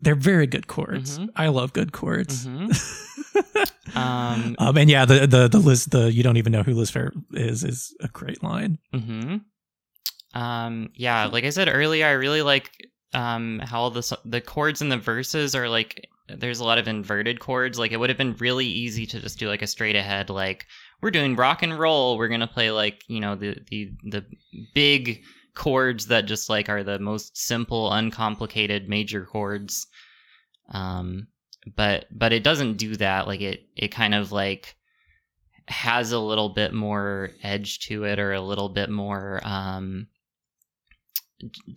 they're 0.01 0.14
very 0.14 0.47
good 0.47 0.66
chords. 0.66 1.19
Mhm. 1.19 1.28
I 1.36 1.48
love 1.48 1.73
good 1.73 1.93
chords. 1.93 2.47
Mhm. 2.47 3.97
um. 3.97 4.56
Um 4.59 4.77
and 4.77 4.89
yeah, 4.90 5.05
the 5.05 5.27
the 5.27 5.48
the 5.48 5.59
Liz 5.59 5.86
the 5.86 6.12
you 6.12 6.23
don't 6.23 6.36
even 6.39 6.52
know 6.52 6.62
who 6.62 6.74
Liz 6.74 6.90
Phair 6.90 7.10
is 7.32 7.64
is 7.64 7.94
a 8.01 8.09
great 8.09 8.43
line. 8.43 8.78
hmm 8.94 9.36
Um, 10.35 10.90
yeah, 10.94 11.27
like 11.27 11.44
I 11.44 11.51
said 11.51 11.69
earlier, 11.70 12.06
I 12.06 12.12
really 12.12 12.40
like 12.43 12.70
um, 13.14 13.60
how 13.60 13.89
the 13.89 14.18
the 14.24 14.40
chords 14.40 14.82
in 14.82 14.89
the 14.89 14.98
verses 14.98 15.55
are 15.55 15.68
like. 15.68 16.09
There's 16.28 16.60
a 16.60 16.64
lot 16.64 16.78
of 16.78 16.89
inverted 16.89 17.40
chords. 17.40 17.78
Like 17.78 17.93
it 17.93 17.98
would 17.98 18.09
have 18.09 18.16
been 18.16 18.36
really 18.36 18.64
easy 18.64 19.06
to 19.06 19.20
just 19.20 19.39
do 19.39 19.48
like 19.48 19.60
a 19.60 19.66
straight 19.66 19.97
ahead, 19.97 20.30
like 20.30 20.66
we're 21.02 21.10
doing 21.10 21.36
rock 21.36 21.62
and 21.62 21.78
roll. 21.78 22.16
We're 22.16 22.28
gonna 22.28 22.47
play 22.47 22.70
like 22.70 23.02
you 23.09 23.20
know 23.20 23.34
the 23.34 23.59
the 23.68 23.90
the 24.05 24.24
big 24.72 25.22
chords 25.55 26.06
that 26.06 26.26
just 26.26 26.48
like 26.48 26.68
are 26.68 26.82
the 26.82 26.98
most 26.98 27.36
simple, 27.36 27.93
uncomplicated 27.93 28.89
major 28.89 29.26
chords. 29.26 29.86
Um, 30.70 31.26
but 31.76 32.06
but 32.10 32.32
it 32.32 32.44
doesn't 32.44 32.76
do 32.76 32.97
that. 32.97 33.26
Like 33.26 33.40
it 33.40 33.66
it 33.76 33.89
kind 33.89 34.14
of 34.14 34.32
like 34.32 34.76
has 35.68 36.12
a 36.12 36.18
little 36.18 36.48
bit 36.48 36.72
more 36.72 37.30
edge 37.43 37.80
to 37.80 38.05
it 38.05 38.18
or 38.18 38.32
a 38.32 38.40
little 38.40 38.68
bit 38.68 38.90
more 38.90 39.40
um 39.44 40.09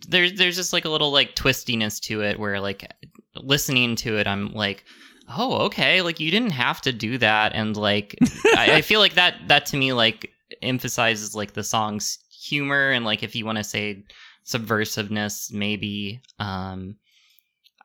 there's 0.08 0.34
there's 0.34 0.56
just 0.56 0.72
like 0.72 0.84
a 0.84 0.90
little 0.90 1.10
like 1.10 1.34
twistiness 1.34 2.00
to 2.00 2.22
it 2.22 2.38
where 2.38 2.60
like 2.60 2.92
listening 3.36 3.96
to 3.96 4.16
it 4.16 4.26
i'm 4.26 4.52
like 4.52 4.84
oh 5.28 5.64
okay 5.64 6.02
like 6.02 6.20
you 6.20 6.30
didn't 6.30 6.50
have 6.50 6.80
to 6.82 6.92
do 6.92 7.18
that. 7.18 7.52
And 7.54 7.76
like 7.76 8.16
I, 8.56 8.76
I 8.76 8.82
feel 8.82 9.00
like 9.00 9.14
that 9.14 9.36
that 9.48 9.66
to 9.66 9.76
me 9.76 9.92
like 9.92 10.30
emphasizes 10.62 11.34
like 11.34 11.54
the 11.54 11.64
song's 11.64 12.18
humor 12.30 12.90
and 12.90 13.04
like 13.04 13.22
if 13.22 13.34
you 13.34 13.44
want 13.44 13.58
to 13.58 13.64
say 13.64 14.04
subversiveness 14.44 15.52
maybe 15.52 16.20
um 16.38 16.96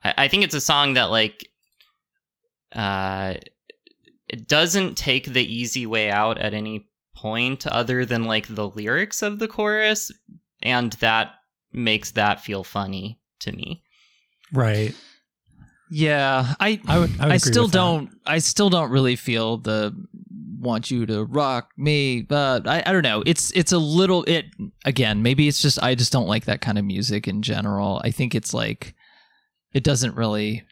I, 0.03 0.14
I 0.18 0.28
think 0.28 0.44
it's 0.44 0.56
a 0.56 0.62
song 0.62 0.94
that 0.94 1.06
like 1.06 1.49
uh 2.74 3.36
it 4.28 4.48
doesn't 4.48 4.98
take 4.98 5.26
the 5.26 5.44
easy 5.44 5.86
way 5.86 6.10
out 6.12 6.38
at 6.38 6.53
any 6.53 6.88
point 7.16 7.68
other 7.68 8.06
than 8.06 8.26
like 8.26 8.48
the 8.48 8.70
lyrics 8.70 9.22
of 9.22 9.40
the 9.40 9.48
chorus 9.48 10.12
and 10.62 10.94
that 10.94 11.34
makes 11.73 12.11
that 12.11 12.41
feel 12.41 12.64
funny 12.64 13.19
to 13.41 13.52
me. 13.52 13.84
Right. 14.53 14.93
Yeah, 15.89 16.56
I 16.60 16.80
I 16.88 16.99
would. 16.99 17.10
I, 17.19 17.23
would 17.26 17.31
I 17.34 17.35
agree 17.35 17.38
still 17.38 17.64
with 17.65 17.73
don't. 17.73 18.10
I 18.26 18.38
still 18.39 18.69
don't 18.69 18.91
really 18.91 19.15
feel 19.18 19.57
the 19.57 19.93
want 20.60 20.91
you 20.91 21.06
to 21.07 21.26
rock 21.26 21.72
me, 21.76 22.22
but 22.22 22.68
I, 22.68 22.84
I 22.85 22.93
don't 22.93 23.03
know. 23.03 23.23
It's 23.26 23.52
it's 23.52 23.72
a 23.72 23.77
little 23.77 24.23
it 24.23 24.45
again. 24.85 25.22
Maybe 25.22 25.48
it's 25.48 25.61
just 25.61 25.81
I 25.84 25.95
just 25.95 26.11
don't 26.14 26.27
like 26.27 26.45
that 26.45 26.61
kind 26.61 26.77
of 26.77 26.85
music 26.85 27.27
in 27.27 27.41
general. 27.41 27.99
I 28.06 28.11
think 28.11 28.35
it's 28.35 28.53
like 28.53 28.95
it 29.73 29.84
doesn't 29.84 30.15
really. 30.15 30.64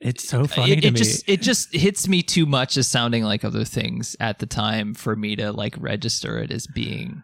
It's 0.00 0.28
so 0.28 0.46
funny 0.46 0.72
It, 0.72 0.80
to 0.82 0.88
it 0.88 0.92
me. 0.92 0.98
just 0.98 1.26
it 1.26 1.40
just 1.40 1.74
hits 1.74 2.06
me 2.06 2.22
too 2.22 2.44
much 2.44 2.76
as 2.76 2.86
sounding 2.86 3.24
like 3.24 3.44
other 3.44 3.64
things 3.64 4.14
at 4.20 4.40
the 4.40 4.46
time 4.46 4.92
for 4.92 5.16
me 5.16 5.36
to 5.36 5.52
like 5.52 5.74
register 5.78 6.36
it 6.38 6.50
as 6.50 6.66
being 6.66 7.22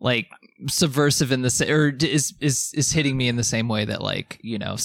like 0.00 0.28
subversive 0.68 1.32
in 1.32 1.42
the 1.42 1.66
or 1.68 1.88
is 2.06 2.34
is 2.40 2.72
is 2.74 2.92
hitting 2.92 3.16
me 3.16 3.28
in 3.28 3.36
the 3.36 3.44
same 3.44 3.68
way 3.68 3.84
that 3.84 4.02
like 4.02 4.38
you 4.42 4.58
know 4.58 4.76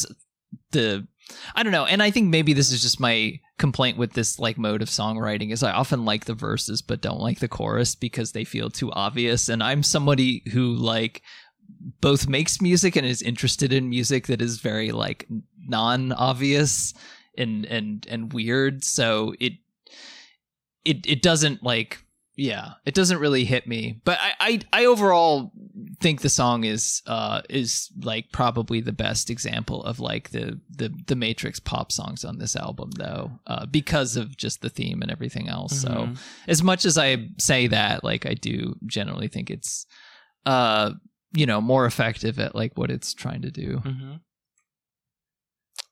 the 0.72 1.08
I 1.56 1.64
don't 1.64 1.72
know. 1.72 1.86
And 1.86 2.04
I 2.04 2.12
think 2.12 2.30
maybe 2.30 2.54
this 2.54 2.72
is 2.72 2.82
just 2.82 3.00
my 3.00 3.40
complaint 3.58 3.98
with 3.98 4.14
this 4.14 4.40
like 4.40 4.58
mode 4.58 4.82
of 4.82 4.90
songwriting 4.90 5.52
is 5.52 5.64
I 5.64 5.72
often 5.72 6.06
like 6.06 6.26
the 6.26 6.34
verses 6.34 6.82
but 6.82 7.02
don't 7.02 7.22
like 7.22 7.40
the 7.40 7.48
chorus 7.48 7.96
because 7.96 8.32
they 8.32 8.44
feel 8.44 8.70
too 8.70 8.92
obvious. 8.92 9.50
And 9.50 9.64
I'm 9.64 9.84
somebody 9.84 10.44
who 10.52 10.74
like 10.74 11.22
both 12.02 12.28
makes 12.28 12.62
music 12.62 12.96
and 12.96 13.06
is 13.06 13.22
interested 13.22 13.72
in 13.72 13.90
music 13.90 14.28
that 14.28 14.42
is 14.42 14.60
very 14.60 14.92
like 14.92 15.28
non-obvious 15.60 16.94
and 17.38 17.66
and 17.66 18.06
and 18.10 18.34
weird. 18.34 18.84
So 18.84 19.34
it 19.40 19.54
it 20.84 21.06
it 21.06 21.22
doesn't 21.22 21.64
like 21.64 22.04
yeah 22.36 22.74
it 22.86 22.94
doesn't 22.96 23.20
really 23.20 23.46
hit 23.46 23.68
me 23.68 24.02
but 24.06 24.18
I, 24.20 24.34
I 24.40 24.60
i 24.82 24.86
overall 24.86 25.52
think 26.02 26.22
the 26.22 26.30
song 26.30 26.64
is 26.64 27.02
uh 27.06 27.42
is 27.50 27.92
like 28.02 28.32
probably 28.32 28.82
the 28.82 28.92
best 28.92 29.30
example 29.30 29.84
of 29.84 30.00
like 30.00 30.32
the 30.32 30.60
the 30.70 30.90
the 31.08 31.16
matrix 31.16 31.60
pop 31.60 31.92
songs 31.92 32.26
on 32.26 32.40
this 32.40 32.56
album 32.56 32.90
though 32.98 33.32
uh 33.46 33.66
because 33.68 34.16
of 34.18 34.36
just 34.36 34.62
the 34.62 34.70
theme 34.70 35.02
and 35.04 35.12
everything 35.12 35.48
else 35.48 35.80
so 35.82 35.90
Mhm. 35.90 36.18
as 36.48 36.64
much 36.64 36.86
as 36.86 36.98
i 36.98 37.30
say 37.38 37.68
that 37.68 38.04
like 38.04 38.26
i 38.26 38.34
do 38.34 38.76
generally 38.88 39.28
think 39.28 39.50
it's 39.52 39.86
uh 40.46 40.92
you 41.34 41.46
know 41.46 41.62
more 41.62 41.86
effective 41.86 42.40
at 42.40 42.56
like 42.56 42.76
what 42.78 42.90
it's 42.92 43.14
trying 43.14 43.44
to 43.44 43.52
do 43.52 43.82
Mhm. 43.86 44.20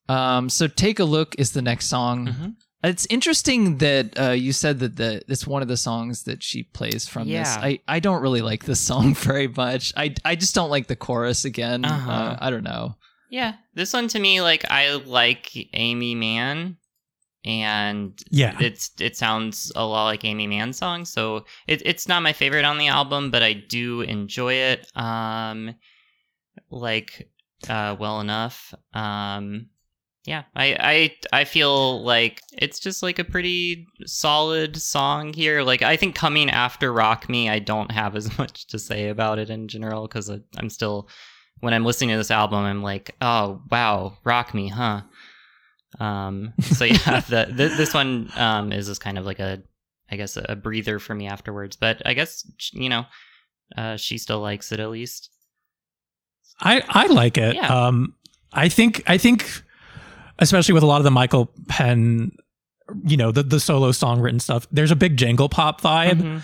um 0.09 0.49
so 0.49 0.67
take 0.67 0.99
a 0.99 1.03
look 1.03 1.35
is 1.37 1.51
the 1.53 1.61
next 1.61 1.85
song 1.87 2.27
Mhm. 2.27 2.55
It's 2.83 3.05
interesting 3.09 3.77
that 3.77 4.19
uh, 4.19 4.31
you 4.31 4.51
said 4.53 4.79
that 4.79 4.95
the 4.95 5.21
it's 5.27 5.45
one 5.45 5.61
of 5.61 5.67
the 5.67 5.77
songs 5.77 6.23
that 6.23 6.41
she 6.41 6.63
plays 6.63 7.07
from 7.07 7.27
this. 7.27 7.55
Yeah. 7.55 7.59
I, 7.61 7.79
I 7.87 7.99
don't 7.99 8.21
really 8.21 8.41
like 8.41 8.65
this 8.65 8.79
song 8.79 9.13
very 9.29 9.47
much. 9.47 9.93
I, 9.95 10.15
I 10.25 10.35
just 10.35 10.55
don't 10.55 10.71
like 10.71 10.87
the 10.87 10.95
chorus 10.95 11.45
again. 11.45 11.85
Uh-huh. 11.85 12.11
Uh, 12.11 12.37
I 12.41 12.49
don't 12.49 12.63
know. 12.63 12.95
Yeah, 13.29 13.53
this 13.75 13.93
one 13.93 14.07
to 14.09 14.19
me, 14.19 14.41
like 14.41 14.65
I 14.69 14.95
like 14.95 15.51
Aimee 15.73 16.15
Mann, 16.15 16.77
and 17.45 18.19
Yeah. 18.29 18.57
it's 18.59 18.91
it 18.99 19.15
sounds 19.15 19.71
a 19.75 19.85
lot 19.85 20.05
like 20.05 20.25
Aimee 20.25 20.47
Mann's 20.47 20.77
song. 20.77 21.05
So 21.05 21.45
it, 21.67 21.81
it's 21.85 22.07
not 22.07 22.23
my 22.23 22.33
favorite 22.33 22.65
on 22.65 22.77
the 22.77 22.87
album, 22.87 23.31
but 23.31 23.41
I 23.43 23.53
do 23.53 24.01
enjoy 24.01 24.53
it. 24.55 24.85
Um, 24.97 25.75
like 26.69 27.29
uh, 27.69 27.95
well 27.99 28.19
enough. 28.21 28.73
Um, 28.93 29.67
yeah, 30.25 30.43
I 30.55 30.77
I 31.31 31.39
I 31.41 31.43
feel 31.45 32.03
like 32.03 32.41
it's 32.53 32.79
just 32.79 33.01
like 33.01 33.19
a 33.19 33.23
pretty 33.23 33.87
solid 34.05 34.77
song 34.77 35.33
here. 35.33 35.63
Like 35.63 35.81
I 35.81 35.97
think 35.97 36.15
coming 36.15 36.49
after 36.49 36.93
Rock 36.93 37.27
Me, 37.29 37.49
I 37.49 37.59
don't 37.59 37.91
have 37.91 38.15
as 38.15 38.37
much 38.37 38.67
to 38.67 38.79
say 38.79 39.09
about 39.09 39.39
it 39.39 39.49
in 39.49 39.67
general 39.67 40.07
because 40.07 40.29
I'm 40.29 40.69
still 40.69 41.09
when 41.61 41.73
I'm 41.73 41.85
listening 41.85 42.09
to 42.11 42.17
this 42.17 42.31
album, 42.31 42.59
I'm 42.63 42.83
like, 42.83 43.15
oh 43.21 43.61
wow, 43.71 44.17
Rock 44.23 44.53
Me, 44.53 44.67
huh? 44.67 45.01
Um, 45.99 46.53
so 46.61 46.85
yeah, 46.85 47.19
the, 47.29 47.45
th- 47.45 47.77
this 47.77 47.93
one 47.93 48.29
um, 48.35 48.71
is 48.71 48.87
just 48.87 49.01
kind 49.01 49.17
of 49.17 49.25
like 49.25 49.39
a, 49.39 49.61
I 50.09 50.15
guess, 50.15 50.37
a 50.37 50.55
breather 50.55 50.99
for 50.99 51.15
me 51.15 51.27
afterwards. 51.27 51.75
But 51.75 52.01
I 52.05 52.13
guess 52.13 52.45
you 52.73 52.89
know, 52.89 53.05
uh, 53.77 53.97
she 53.97 54.17
still 54.17 54.39
likes 54.39 54.71
it 54.71 54.79
at 54.79 54.89
least. 54.89 55.29
I 56.59 56.83
I 56.89 57.07
like 57.07 57.37
it. 57.37 57.55
Yeah. 57.55 57.87
Um, 57.87 58.15
I 58.53 58.69
think 58.69 59.03
I 59.07 59.17
think, 59.17 59.63
especially 60.41 60.73
with 60.73 60.83
a 60.83 60.87
lot 60.87 60.97
of 60.97 61.05
the 61.05 61.11
Michael 61.11 61.49
Penn, 61.69 62.31
you 63.05 63.15
know, 63.15 63.31
the 63.31 63.43
the 63.43 63.59
solo 63.59 63.91
song 63.93 64.19
written 64.19 64.39
stuff. 64.41 64.67
There's 64.71 64.91
a 64.91 64.95
big 64.97 65.15
jangle 65.15 65.47
pop 65.47 65.79
vibe, 65.81 66.21
Mhm, 66.21 66.41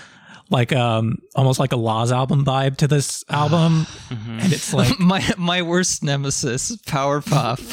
like 0.49 0.71
um, 0.71 1.17
almost 1.35 1.59
like 1.59 1.73
a 1.73 1.75
Law's 1.77 2.11
album 2.13 2.45
vibe 2.45 2.77
to 2.77 2.87
this 2.87 3.25
album, 3.29 3.85
mhm. 4.09 4.41
and 4.43 4.53
it's 4.53 4.73
like 4.73 4.97
my 5.11 5.21
my 5.37 5.61
worst 5.61 6.03
nemesis, 6.03 6.75
power 6.85 7.19
pop. 7.21 7.59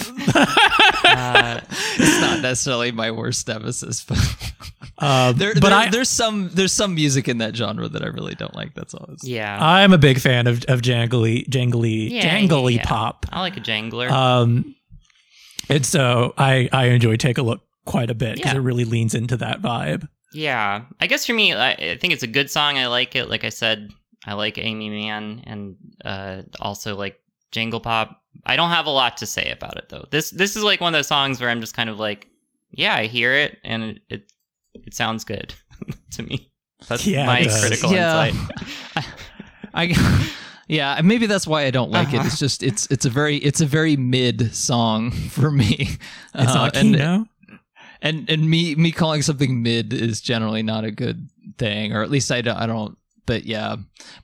Uh, 1.06 1.60
it's 1.96 2.20
not 2.20 2.40
necessarily 2.40 2.90
my 2.90 3.10
worst 3.10 3.46
nemesis, 3.46 4.02
but 4.04 4.18
uh, 4.98 5.32
there, 5.32 5.52
but 5.54 5.60
there- 5.68 5.72
I 5.72 5.88
there's 5.90 6.08
some 6.08 6.48
there's 6.54 6.72
some 6.72 6.94
music 6.94 7.28
in 7.28 7.38
that 7.38 7.54
genre 7.54 7.88
that 7.88 8.02
I 8.02 8.06
really 8.06 8.34
don't 8.34 8.54
like. 8.54 8.74
That's 8.74 8.94
all. 8.94 9.14
Yeah, 9.22 9.56
I'm 9.60 9.92
a 9.92 9.98
big 9.98 10.18
fan 10.18 10.46
of 10.46 10.64
of 10.66 10.80
jangly 10.80 11.46
jangly 11.48 12.10
Yeah, 12.10 12.22
jangly 12.38 12.76
yeah. 12.76 12.84
pop. 12.84 13.26
I 13.30 13.40
like 13.42 13.56
a 13.56 13.60
jangler. 13.60 14.10
Um, 14.10 14.74
and 15.68 15.84
so 15.86 16.34
I 16.38 16.68
I 16.72 16.86
enjoy 16.86 17.16
take 17.16 17.38
a 17.38 17.42
look 17.42 17.62
quite 17.84 18.10
a 18.10 18.14
bit 18.14 18.36
because 18.36 18.52
Yeah. 18.52 18.58
it 18.58 18.62
really 18.62 18.84
leans 18.84 19.14
into 19.14 19.36
that 19.38 19.60
vibe. 19.62 20.08
Yeah, 20.32 20.82
I 21.00 21.06
guess 21.06 21.26
for 21.26 21.32
me, 21.34 21.52
I, 21.52 21.72
I 21.72 21.96
think 22.00 22.12
it's 22.12 22.22
a 22.24 22.26
good 22.28 22.50
song. 22.50 22.76
I 22.78 22.86
like 22.88 23.14
it. 23.14 23.28
Like 23.28 23.44
I 23.44 23.50
said, 23.50 23.90
I 24.26 24.34
like 24.34 24.58
Aimee 24.58 24.88
Mann 24.90 25.42
and 25.46 25.76
uh, 26.04 26.42
also 26.60 26.96
like 26.96 27.20
Jangle 27.52 27.78
Pop. 27.80 28.20
I 28.44 28.56
don't 28.56 28.70
have 28.70 28.86
a 28.86 28.90
lot 28.90 29.16
to 29.18 29.26
say 29.26 29.50
about 29.52 29.76
it 29.76 29.90
though. 29.90 30.06
This 30.10 30.30
this 30.30 30.56
is 30.56 30.64
like 30.64 30.80
one 30.80 30.92
of 30.92 30.98
those 30.98 31.06
songs 31.06 31.40
where 31.40 31.50
I'm 31.50 31.60
just 31.60 31.74
kind 31.76 31.88
of 31.88 32.00
like, 32.00 32.26
yeah, 32.72 32.94
I 32.96 33.06
hear 33.06 33.32
it 33.34 33.58
and 33.62 33.82
it 33.84 33.98
it, 34.08 34.32
it 34.86 34.94
sounds 34.94 35.22
good 35.24 35.54
to 36.12 36.22
me. 36.24 36.50
That's 36.88 37.06
Yeah, 37.06 37.26
my 37.26 37.44
critical 37.44 37.92
Yeah. 37.92 38.24
insight. 38.26 39.04
I 39.74 39.86
yeah, 40.68 41.00
maybe 41.04 41.26
that's 41.26 41.46
why 41.46 41.64
I 41.64 41.70
don't 41.70 41.90
like 41.90 42.08
it. 42.12 42.16
Uh-huh. 42.18 42.26
It's 42.26 42.38
just 42.38 42.62
it's 42.62 42.86
it's 42.90 43.04
a 43.04 43.10
very 43.10 43.36
it's 43.38 43.60
a 43.60 43.66
very 43.66 43.96
mid 43.96 44.54
song 44.54 45.10
for 45.30 45.50
me. 45.50 45.76
It's 46.34 46.50
Uh, 46.50 46.54
not 46.54 46.76
and, 46.76 46.94
Kino. 46.94 47.26
and 48.02 48.28
and 48.30 48.48
me 48.48 48.74
me 48.74 48.90
calling 48.92 49.22
something 49.22 49.62
mid 49.62 49.92
is 49.92 50.20
generally 50.20 50.62
not 50.62 50.84
a 50.84 50.90
good 50.90 51.28
thing, 51.58 51.92
or 51.92 52.02
at 52.02 52.10
least 52.10 52.30
I 52.32 52.40
don't. 52.42 52.56
I 52.56 52.66
don't 52.66 52.96
but 53.26 53.44
yeah, 53.44 53.76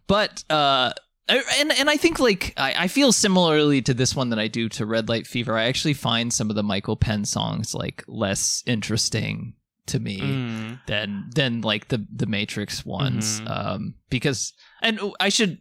but 0.06 0.44
uh. 0.50 0.92
And 1.28 1.70
and 1.78 1.88
I 1.88 1.96
think 1.96 2.18
like 2.18 2.54
I, 2.56 2.74
I 2.76 2.88
feel 2.88 3.12
similarly 3.12 3.82
to 3.82 3.94
this 3.94 4.16
one 4.16 4.30
that 4.30 4.40
I 4.40 4.48
do 4.48 4.68
to 4.70 4.84
Red 4.84 5.08
Light 5.08 5.28
Fever. 5.28 5.56
I 5.56 5.66
actually 5.68 5.94
find 5.94 6.32
some 6.32 6.50
of 6.50 6.56
the 6.56 6.64
Michael 6.64 6.96
Penn 6.96 7.24
songs 7.24 7.72
like 7.72 8.02
less 8.08 8.64
interesting 8.66 9.54
to 9.86 10.00
me 10.00 10.18
Mm. 10.20 10.80
than 10.88 11.30
than 11.32 11.60
like 11.60 11.86
the 11.86 12.04
the 12.12 12.26
Matrix 12.26 12.84
ones. 12.84 13.40
Mhm. 13.42 13.46
Um, 13.48 13.94
because 14.10 14.52
and 14.82 14.98
I 15.20 15.28
should 15.28 15.58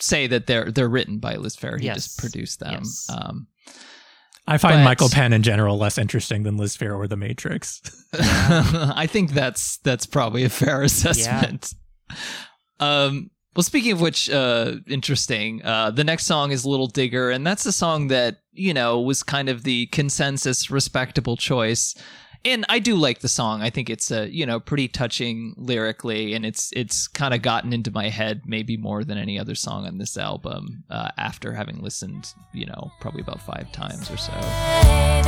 say 0.00 0.26
that 0.26 0.46
they're 0.46 0.70
they're 0.70 0.88
written 0.88 1.18
by 1.18 1.36
Liz 1.36 1.56
Phair. 1.56 1.78
He 1.78 1.86
Yes. 1.86 1.96
just 1.96 2.18
produced 2.18 2.60
them. 2.60 2.74
Yes. 2.78 3.06
Um, 3.10 3.46
I 4.46 4.58
find 4.58 4.76
but- 4.78 4.84
Michael 4.84 5.08
Penn 5.08 5.32
in 5.32 5.42
general 5.42 5.78
less 5.78 5.98
interesting 5.98 6.42
than 6.42 6.56
Liz 6.56 6.76
Phair 6.76 6.96
or 6.96 7.06
The 7.06 7.16
Matrix. 7.16 7.80
I 8.14 9.06
think 9.06 9.32
that's 9.32 9.78
that's 9.78 10.06
probably 10.06 10.44
a 10.44 10.48
fair 10.48 10.82
assessment. 10.82 11.72
Um, 12.80 13.30
well, 13.54 13.62
speaking 13.64 13.92
of 13.92 14.00
which, 14.00 14.30
uh, 14.30 14.76
interesting. 14.88 15.62
Uh, 15.64 15.90
the 15.90 16.04
next 16.04 16.26
song 16.26 16.50
is 16.52 16.64
"Little 16.64 16.86
Digger," 16.86 17.30
and 17.30 17.46
that's 17.46 17.66
a 17.66 17.72
song 17.72 18.08
that 18.08 18.38
you 18.52 18.72
know 18.74 19.00
was 19.00 19.22
kind 19.22 19.48
of 19.48 19.62
the 19.64 19.86
consensus 19.86 20.70
respectable 20.70 21.36
choice. 21.36 21.94
And 22.44 22.64
I 22.68 22.78
do 22.78 22.96
like 22.96 23.20
the 23.20 23.28
song. 23.28 23.60
I 23.62 23.70
think 23.70 23.90
it's 23.90 24.10
a 24.10 24.28
you 24.28 24.46
know 24.46 24.60
pretty 24.60 24.88
touching 24.88 25.54
lyrically, 25.56 26.34
and 26.34 26.46
it's 26.46 26.70
it's 26.74 27.06
kind 27.06 27.34
of 27.34 27.42
gotten 27.42 27.72
into 27.72 27.90
my 27.90 28.08
head 28.08 28.42
maybe 28.46 28.76
more 28.76 29.04
than 29.04 29.18
any 29.18 29.38
other 29.38 29.54
song 29.54 29.86
on 29.86 29.98
this 29.98 30.16
album. 30.16 30.84
Uh, 30.88 31.10
after 31.18 31.52
having 31.52 31.80
listened, 31.82 32.32
you 32.52 32.66
know, 32.66 32.90
probably 33.00 33.20
about 33.20 33.40
five 33.42 33.70
times 33.72 34.10
or 34.10 34.16
so. 34.16 34.32
Hey, 34.32 35.20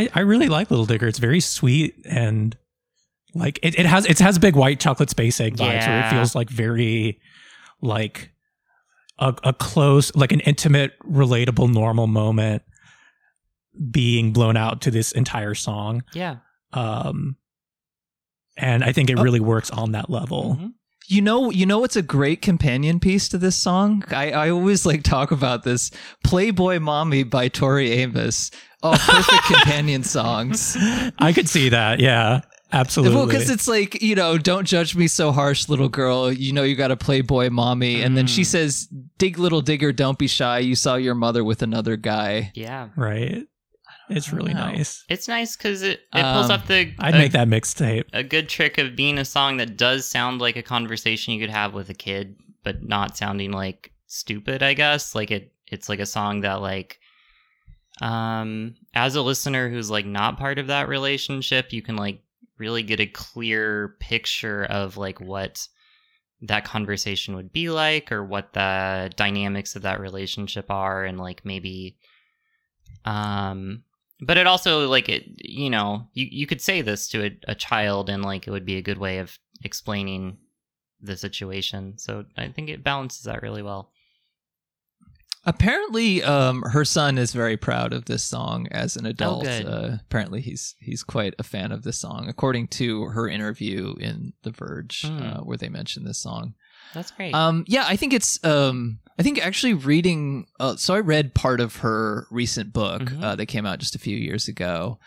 I, 0.00 0.08
I 0.14 0.20
really 0.20 0.48
like 0.48 0.70
Little 0.70 0.86
Digger. 0.86 1.06
It's 1.08 1.18
very 1.18 1.40
sweet 1.40 1.94
and 2.04 2.56
like 3.34 3.58
it, 3.62 3.78
it 3.78 3.86
has 3.86 4.06
it 4.06 4.18
has 4.18 4.38
big 4.38 4.56
white 4.56 4.80
chocolate 4.80 5.10
space 5.10 5.40
egg 5.40 5.56
vibes 5.56 5.86
where 5.86 6.06
it 6.06 6.10
feels 6.10 6.34
like 6.34 6.50
very 6.50 7.20
like 7.80 8.32
a, 9.18 9.34
a 9.44 9.52
close 9.52 10.14
like 10.16 10.32
an 10.32 10.40
intimate 10.40 10.92
relatable 11.08 11.72
normal 11.72 12.06
moment 12.06 12.62
being 13.90 14.32
blown 14.32 14.56
out 14.56 14.80
to 14.82 14.90
this 14.90 15.12
entire 15.12 15.54
song 15.54 16.02
Yeah. 16.12 16.36
um 16.72 17.36
and 18.56 18.82
i 18.82 18.90
think 18.92 19.10
it 19.10 19.18
Oh. 19.18 19.22
really 19.22 19.38
works 19.40 19.70
on 19.70 19.92
that 19.92 20.10
level 20.10 20.56
Mhm. 20.60 20.72
You 21.10 21.22
know, 21.22 21.50
you 21.50 21.66
know 21.66 21.80
what's 21.80 21.96
a 21.96 22.02
great 22.02 22.40
companion 22.40 23.00
piece 23.00 23.28
to 23.30 23.38
this 23.38 23.56
song? 23.56 24.04
I, 24.10 24.30
I 24.30 24.50
always 24.50 24.86
like 24.86 25.02
talk 25.02 25.32
about 25.32 25.64
this. 25.64 25.90
Playboy 26.22 26.78
Mommy 26.78 27.24
by 27.24 27.48
Tori 27.48 27.90
Amos. 27.90 28.52
Oh, 28.82 28.96
perfect 28.98 29.42
companion 29.44 30.04
songs. 30.16 30.76
i 31.18 31.32
could 31.34 31.48
see 31.48 31.68
that 31.70 31.98
yeah 32.00 32.40
absolutely 32.72 33.16
Well, 33.16 33.26
because 33.26 33.50
it's 33.50 33.66
like, 33.66 34.00
you 34.00 34.14
know, 34.14 34.38
don't 34.38 34.64
judge 34.66 34.94
me 34.94 35.08
so 35.08 35.32
harsh, 35.32 35.68
little 35.68 35.88
girl. 35.88 36.32
You 36.32 36.52
know 36.52 36.62
you 36.62 36.76
got 36.76 36.92
a 36.92 36.96
Playboy 36.96 37.50
mommy. 37.50 38.00
And 38.02 38.16
then 38.16 38.26
she 38.28 38.42
Mm. 38.42 38.46
says, 38.46 38.88
Dig 39.18 39.36
little 39.38 39.60
digger, 39.60 39.92
don't 39.92 40.16
be 40.18 40.28
shy. 40.28 40.60
You 40.60 40.76
saw 40.76 40.94
your 40.94 41.14
mother 41.16 41.42
with 41.42 41.60
another 41.62 41.96
guy. 41.96 42.52
Yeah. 42.54 42.88
right 42.96 43.46
it's 44.10 44.32
really 44.32 44.52
know. 44.52 44.66
nice 44.66 45.04
It's 45.08 45.28
nice 45.28 45.56
because 45.56 45.82
it, 45.82 46.00
it 46.14 46.22
pulls 46.22 46.50
Um, 46.50 46.52
off 46.52 46.66
the 46.66 46.92
i'd 46.98 47.14
a, 47.14 47.18
make 47.18 47.32
that 47.32 47.48
mixtape 47.48 48.04
a 48.12 48.22
good 48.22 48.48
trick 48.48 48.78
of 48.78 48.96
being 48.96 49.18
a 49.18 49.24
song 49.24 49.56
that 49.58 49.76
does 49.76 50.04
sound 50.06 50.40
like 50.40 50.56
a 50.56 50.62
conversation 50.62 51.32
you 51.34 51.40
could 51.40 51.50
have 51.50 51.74
with 51.74 51.88
a 51.90 51.94
kid, 51.94 52.36
but 52.64 52.82
not 52.82 53.16
sounding 53.16 53.52
like 53.52 53.92
stupid. 54.06 54.62
I 54.62 54.74
guess 54.74 55.14
like 55.14 55.30
it. 55.30 55.52
It's 55.66 55.88
like 55.88 56.00
a 56.00 56.06
song 56.06 56.40
that 56.40 56.60
like, 56.60 56.98
um, 58.00 58.74
as 58.94 59.14
a 59.14 59.22
listener 59.22 59.68
who's 59.68 59.90
like 59.90 60.06
not 60.06 60.36
part 60.38 60.58
of 60.58 60.66
that 60.66 60.88
relationship, 60.88 61.72
you 61.72 61.80
can 61.80 61.96
like 61.96 62.22
really 62.58 62.82
get 62.82 63.00
a 63.00 63.06
clear 63.06 63.96
picture 64.00 64.64
of 64.64 64.96
like 64.96 65.20
what 65.20 65.66
that 66.42 66.64
conversation 66.64 67.36
would 67.36 67.52
be 67.52 67.70
like 67.70 68.10
or 68.10 68.24
what 68.24 68.52
the 68.52 69.10
dynamics 69.16 69.76
of 69.76 69.82
that 69.82 70.00
relationship 70.00 70.70
are 70.70 71.04
and 71.04 71.18
like 71.18 71.44
maybe 71.44 71.96
um 73.04 73.82
but 74.22 74.36
it 74.36 74.46
also 74.46 74.88
like 74.88 75.08
it 75.08 75.24
you 75.38 75.70
know 75.70 76.06
you, 76.14 76.26
you 76.30 76.46
could 76.46 76.60
say 76.60 76.82
this 76.82 77.08
to 77.08 77.24
a, 77.26 77.38
a 77.48 77.54
child 77.54 78.08
and 78.10 78.22
like 78.24 78.46
it 78.46 78.50
would 78.50 78.66
be 78.66 78.76
a 78.76 78.82
good 78.82 78.98
way 78.98 79.18
of 79.18 79.38
explaining 79.64 80.36
the 81.00 81.16
situation 81.16 81.96
so 81.98 82.24
i 82.36 82.48
think 82.48 82.68
it 82.68 82.84
balances 82.84 83.22
that 83.22 83.42
really 83.42 83.62
well 83.62 83.90
Apparently, 85.46 86.22
um, 86.22 86.60
her 86.62 86.84
son 86.84 87.16
is 87.16 87.32
very 87.32 87.56
proud 87.56 87.94
of 87.94 88.04
this 88.04 88.22
song 88.22 88.68
as 88.70 88.94
an 88.96 89.06
adult. 89.06 89.44
good. 89.44 89.64
Uh, 89.66 89.96
apparently, 90.02 90.42
he's 90.42 90.74
he's 90.80 91.02
quite 91.02 91.34
a 91.38 91.42
fan 91.42 91.72
of 91.72 91.82
this 91.82 91.98
song, 91.98 92.26
according 92.28 92.68
to 92.68 93.04
her 93.06 93.26
interview 93.26 93.94
in 93.98 94.34
The 94.42 94.50
Verge, 94.50 95.00
Hmm. 95.06 95.22
uh, 95.22 95.36
where 95.38 95.56
they 95.56 95.70
mentioned 95.70 96.06
this 96.06 96.18
song. 96.18 96.52
that's 96.92 97.10
great 97.10 97.34
Um, 97.34 97.64
yeah, 97.66 97.84
I 97.86 97.96
think 97.96 98.12
it's. 98.12 98.42
Um, 98.44 98.98
I 99.20 99.22
think 99.22 99.38
actually 99.44 99.74
reading. 99.74 100.46
Uh, 100.58 100.76
so 100.76 100.94
I 100.94 101.00
read 101.00 101.34
part 101.34 101.60
of 101.60 101.76
her 101.76 102.26
recent 102.30 102.72
book 102.72 103.02
Mhm. 103.02 103.22
uh, 103.22 103.36
that 103.36 103.46
came 103.46 103.66
out 103.66 103.78
just 103.78 103.94
a 103.94 103.98
few 103.98 104.16
years 104.16 104.48
ago, 104.48 104.98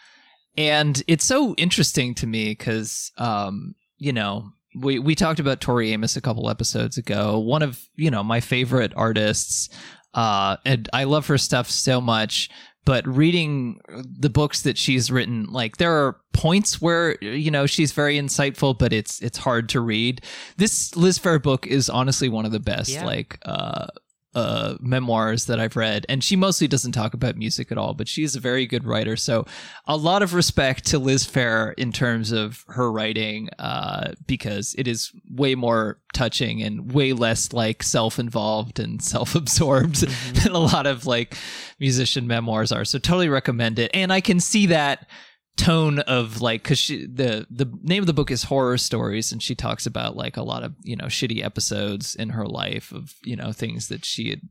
and 0.57 1.01
it's 1.07 1.25
so 1.25 1.55
interesting 1.55 2.13
to 2.15 2.27
me 2.27 2.49
because, 2.51 3.11
um, 3.17 3.75
you 3.97 4.13
know, 4.13 4.51
we 4.79 4.99
we 4.99 5.15
talked 5.15 5.39
about 5.39 5.61
Tori 5.61 5.91
Amos 5.91 6.15
a 6.15 6.21
couple 6.21 6.49
episodes 6.49 6.97
ago. 6.97 7.39
One 7.39 7.61
of 7.63 7.79
you 7.95 8.09
know 8.11 8.23
my 8.23 8.39
favorite 8.39 8.93
artists, 8.95 9.69
uh, 10.13 10.57
and 10.65 10.87
I 10.93 11.03
love 11.05 11.27
her 11.27 11.37
stuff 11.37 11.69
so 11.69 11.99
much. 12.01 12.49
But 12.85 13.07
reading 13.07 13.79
the 14.19 14.29
books 14.29 14.63
that 14.63 14.77
she's 14.77 15.09
written, 15.09 15.45
like 15.45 15.77
there 15.77 15.93
are 15.93 16.17
points 16.33 16.81
where 16.81 17.17
you 17.23 17.49
know 17.49 17.65
she's 17.65 17.93
very 17.93 18.17
insightful, 18.17 18.77
but 18.77 18.91
it's 18.91 19.21
it's 19.21 19.37
hard 19.37 19.69
to 19.69 19.79
read 19.79 20.21
this 20.57 20.93
Liz 20.95 21.17
Phair 21.17 21.41
book 21.41 21.65
is 21.65 21.89
honestly 21.89 22.27
one 22.27 22.45
of 22.45 22.51
the 22.51 22.59
best 22.59 22.89
Yeah. 22.89 23.05
like 23.05 23.39
uh 23.45 23.87
uh 24.35 24.75
memoirs 24.79 25.45
that 25.45 25.59
I've 25.59 25.75
read 25.75 26.05
and 26.09 26.23
she 26.23 26.35
mostly 26.35 26.67
doesn't 26.67 26.91
talk 26.91 27.13
about 27.13 27.35
music 27.35 27.71
at 27.71 27.77
all 27.77 27.93
but 27.93 28.07
she's 28.07 28.35
a 28.35 28.39
very 28.39 28.65
good 28.65 28.85
writer. 28.85 29.15
So 29.15 29.45
a 29.85 29.97
lot 29.97 30.21
of 30.21 30.33
respect 30.33 30.85
to 30.87 30.99
Liz 30.99 31.25
Phair 31.25 31.73
in 31.77 31.91
terms 31.91 32.31
of 32.31 32.63
her 32.67 32.91
writing 32.91 33.49
uh 33.59 34.13
because 34.25 34.75
it 34.77 34.87
is 34.87 35.11
way 35.29 35.55
more 35.55 35.99
touching 36.13 36.61
and 36.61 36.91
way 36.91 37.13
less 37.13 37.53
like 37.53 37.83
self-involved 37.83 38.79
and 38.79 39.01
self-absorbed 39.13 40.07
than 40.35 40.51
a 40.51 40.59
lot 40.59 40.87
of 40.87 41.05
like 41.05 41.35
musician 41.79 42.27
memoirs 42.27 42.71
are. 42.71 42.85
So 42.85 42.99
totally 42.99 43.29
recommend 43.29 43.79
it. 43.79 43.91
And 43.93 44.13
I 44.13 44.21
can 44.21 44.39
see 44.39 44.67
that 44.67 45.07
tone 45.55 45.99
of 45.99 46.41
like 46.41 46.63
because 46.63 46.79
she 46.79 47.05
the 47.05 47.45
the 47.49 47.71
name 47.83 48.01
of 48.01 48.07
the 48.07 48.13
book 48.13 48.31
is 48.31 48.43
horror 48.43 48.77
stories 48.77 49.31
and 49.31 49.41
she 49.41 49.53
talks 49.53 49.85
about 49.85 50.15
like 50.15 50.35
a 50.35 50.41
lot 50.41 50.63
of 50.63 50.73
you 50.81 50.95
know 50.95 51.05
shitty 51.05 51.43
episodes 51.45 52.15
in 52.15 52.29
her 52.29 52.47
life 52.47 52.91
of 52.91 53.13
you 53.23 53.35
know 53.35 53.51
things 53.51 53.87
that 53.87 54.03
she 54.03 54.31
had 54.31 54.41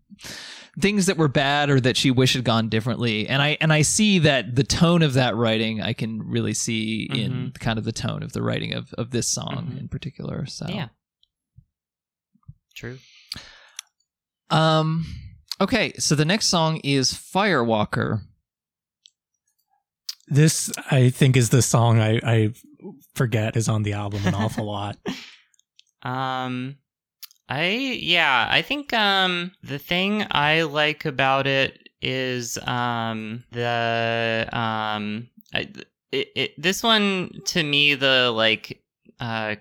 things 0.81 1.07
that 1.07 1.17
were 1.17 1.27
bad 1.29 1.69
or 1.71 1.81
that 1.81 1.97
she 1.97 2.11
wished 2.11 2.35
had 2.35 2.45
gone 2.45 2.69
differently. 2.69 3.27
And 3.29 3.43
i 3.43 3.59
and 3.61 3.73
i 3.73 3.83
see 3.83 4.21
that 4.21 4.55
the 4.55 4.63
tone 4.63 5.03
of 5.03 5.15
that 5.15 5.35
writing 5.35 5.83
i 5.83 5.93
can 5.93 6.23
really 6.23 6.55
see 6.55 7.09
in 7.13 7.53
kind 7.59 7.79
of 7.81 7.85
the 7.85 7.93
tone 7.93 8.23
of 8.23 8.33
the 8.33 8.41
writing 8.43 8.73
of 8.73 8.93
of 8.95 9.11
this 9.11 9.27
song 9.27 9.73
Mhm. 9.75 9.81
in 9.81 9.89
particular 9.89 10.47
so. 10.47 10.67
Yeah. 10.69 10.89
True. 12.77 12.99
Um 14.51 15.05
okay 15.61 15.93
so 15.99 16.15
the 16.15 16.25
next 16.25 16.47
song 16.47 16.79
is 16.85 17.13
firewalker 17.13 18.23
This, 20.29 20.71
I 20.91 21.11
think, 21.11 21.37
is 21.37 21.51
the 21.51 21.63
song 21.63 22.01
I, 22.01 22.21
I 22.23 22.53
forget 23.15 23.57
is 23.57 23.69
on 23.69 23.83
the 23.83 23.93
album 23.93 24.23
an 24.25 24.35
awful 24.35 24.65
lot. 24.65 24.97
Um 26.05 26.79
I 27.49 27.69
yeah, 28.01 28.49
I 28.51 28.63
think 28.63 28.93
um 28.93 29.53
the 29.63 29.79
thing 29.79 30.27
I 30.33 30.63
like 30.63 31.05
about 31.05 31.47
it 31.47 31.91
is 32.01 32.59
um 32.67 33.45
the 33.53 34.49
um 34.53 35.29
I, 35.55 35.69
it, 36.11 36.29
it 36.35 36.61
this 36.61 36.83
one 36.83 37.31
to 37.47 37.63
me 37.63 37.95
the 37.95 38.33
like 38.35 38.83
uh 39.21 39.57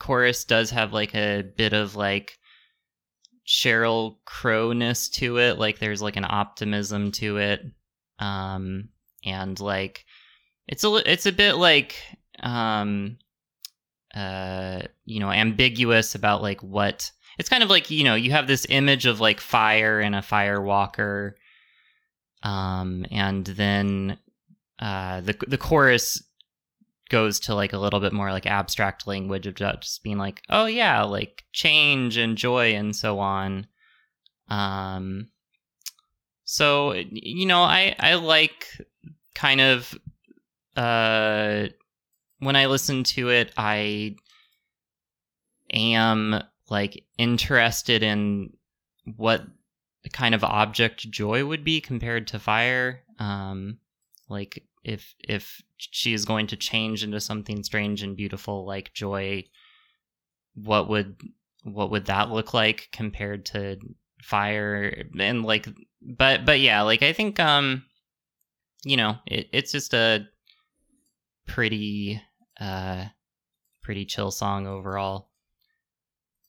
chorus 0.00 0.44
does 0.44 0.70
have 0.70 0.92
like 0.92 1.14
a 1.14 1.42
bit 1.42 1.72
of 1.72 1.94
like 1.94 2.38
Sheryl 3.46 4.16
Crowness 4.26 5.10
to 5.12 5.38
it 5.38 5.58
like 5.58 5.78
there's 5.78 6.02
like 6.02 6.16
an 6.16 6.26
optimism 6.28 7.12
to 7.12 7.36
it 7.36 7.60
um 8.18 8.88
and 9.24 9.58
like 9.60 10.04
it's 10.66 10.84
a 10.84 11.10
it's 11.10 11.26
a 11.26 11.32
bit 11.32 11.54
like 11.54 11.96
um 12.40 13.16
uh 14.14 14.80
you 15.04 15.20
know 15.20 15.30
ambiguous 15.30 16.14
about 16.14 16.42
like 16.42 16.62
what 16.62 17.10
it's 17.38 17.48
kind 17.48 17.62
of 17.62 17.70
like 17.70 17.90
you 17.90 18.04
know 18.04 18.14
you 18.14 18.30
have 18.30 18.46
this 18.46 18.66
image 18.68 19.06
of 19.06 19.20
like 19.20 19.40
fire 19.40 20.00
and 20.00 20.14
a 20.14 20.22
fire 20.22 20.60
walker 20.60 21.36
um 22.42 23.04
and 23.10 23.46
then 23.46 24.18
uh 24.78 25.20
the 25.20 25.36
the 25.48 25.58
chorus 25.58 26.22
goes 27.10 27.38
to 27.38 27.54
like 27.54 27.72
a 27.72 27.78
little 27.78 28.00
bit 28.00 28.12
more 28.12 28.32
like 28.32 28.46
abstract 28.46 29.06
language 29.06 29.46
of 29.46 29.54
just 29.54 30.02
being 30.02 30.18
like 30.18 30.42
oh 30.48 30.66
yeah 30.66 31.02
like 31.02 31.44
change 31.52 32.16
and 32.16 32.36
joy 32.36 32.74
and 32.74 32.96
so 32.96 33.18
on. 33.18 33.66
Um 34.48 35.28
so 36.44 36.92
you 36.92 37.46
know 37.46 37.62
i 37.62 37.94
i 37.98 38.14
like 38.14 38.66
kind 39.34 39.60
of 39.60 39.94
uh 40.76 41.66
when 42.38 42.56
I 42.56 42.66
listen 42.66 43.04
to 43.04 43.30
it, 43.30 43.52
I 43.56 44.16
am 45.72 46.42
like 46.70 47.04
interested 47.18 48.02
in 48.02 48.52
what 49.16 49.44
kind 50.12 50.34
of 50.34 50.44
object 50.44 51.10
joy 51.10 51.44
would 51.44 51.64
be 51.64 51.80
compared 51.80 52.26
to 52.28 52.38
fire. 52.38 53.02
Um, 53.18 53.78
like 54.28 54.62
if 54.82 55.14
if 55.18 55.62
she 55.78 56.12
is 56.12 56.24
going 56.24 56.46
to 56.48 56.56
change 56.56 57.02
into 57.02 57.20
something 57.20 57.62
strange 57.62 58.02
and 58.02 58.16
beautiful 58.16 58.66
like 58.66 58.92
joy, 58.92 59.44
what 60.54 60.88
would 60.88 61.20
what 61.62 61.90
would 61.90 62.06
that 62.06 62.30
look 62.30 62.52
like 62.52 62.88
compared 62.92 63.46
to 63.46 63.78
fire? 64.22 65.04
And 65.18 65.44
like, 65.44 65.66
but 66.02 66.44
but 66.44 66.60
yeah, 66.60 66.82
like 66.82 67.02
I 67.02 67.12
think 67.12 67.40
um, 67.40 67.84
you 68.84 68.96
know, 68.96 69.16
it, 69.26 69.48
it's 69.52 69.72
just 69.72 69.94
a 69.94 70.26
pretty 71.46 72.20
uh 72.60 73.04
pretty 73.82 74.04
chill 74.06 74.30
song 74.30 74.66
overall 74.66 75.28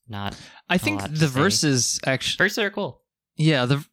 not 0.07 0.39
i 0.69 0.77
think 0.77 1.01
lot 1.01 1.07
to 1.13 1.19
the 1.19 1.27
say. 1.27 1.33
verses 1.41 1.99
actually 2.05 2.37
verses 2.45 2.57
are 2.59 2.69
cool 2.69 3.01
Yeah, 3.35 3.65
the 3.65 3.85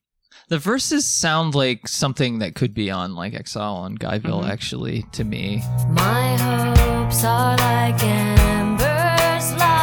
the 0.48 0.58
verses 0.58 1.06
sound 1.06 1.54
like 1.54 1.88
something 1.88 2.38
that 2.38 2.54
could 2.54 2.72
be 2.74 2.90
on 2.90 3.14
like 3.14 3.34
Exile 3.34 3.74
on 3.74 3.96
Guyville, 3.98 4.44
Mhm. 4.44 4.48
actually, 4.50 5.02
to 5.12 5.24
me. 5.24 5.62
My 5.90 6.36
hopes 6.36 7.24
are 7.24 7.56
like 7.56 8.02
embers 8.02 9.52
lying 9.58 9.81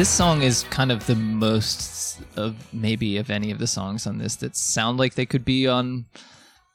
this 0.00 0.08
song 0.08 0.40
is 0.40 0.62
kind 0.70 0.90
of 0.90 1.04
the 1.06 1.14
most 1.14 2.22
of 2.34 2.72
maybe 2.72 3.18
of 3.18 3.28
any 3.28 3.50
of 3.50 3.58
the 3.58 3.66
songs 3.66 4.06
on 4.06 4.16
this 4.16 4.36
that 4.36 4.56
sound 4.56 4.96
like 4.96 5.14
they 5.14 5.26
could 5.26 5.44
be 5.44 5.68
on 5.68 6.06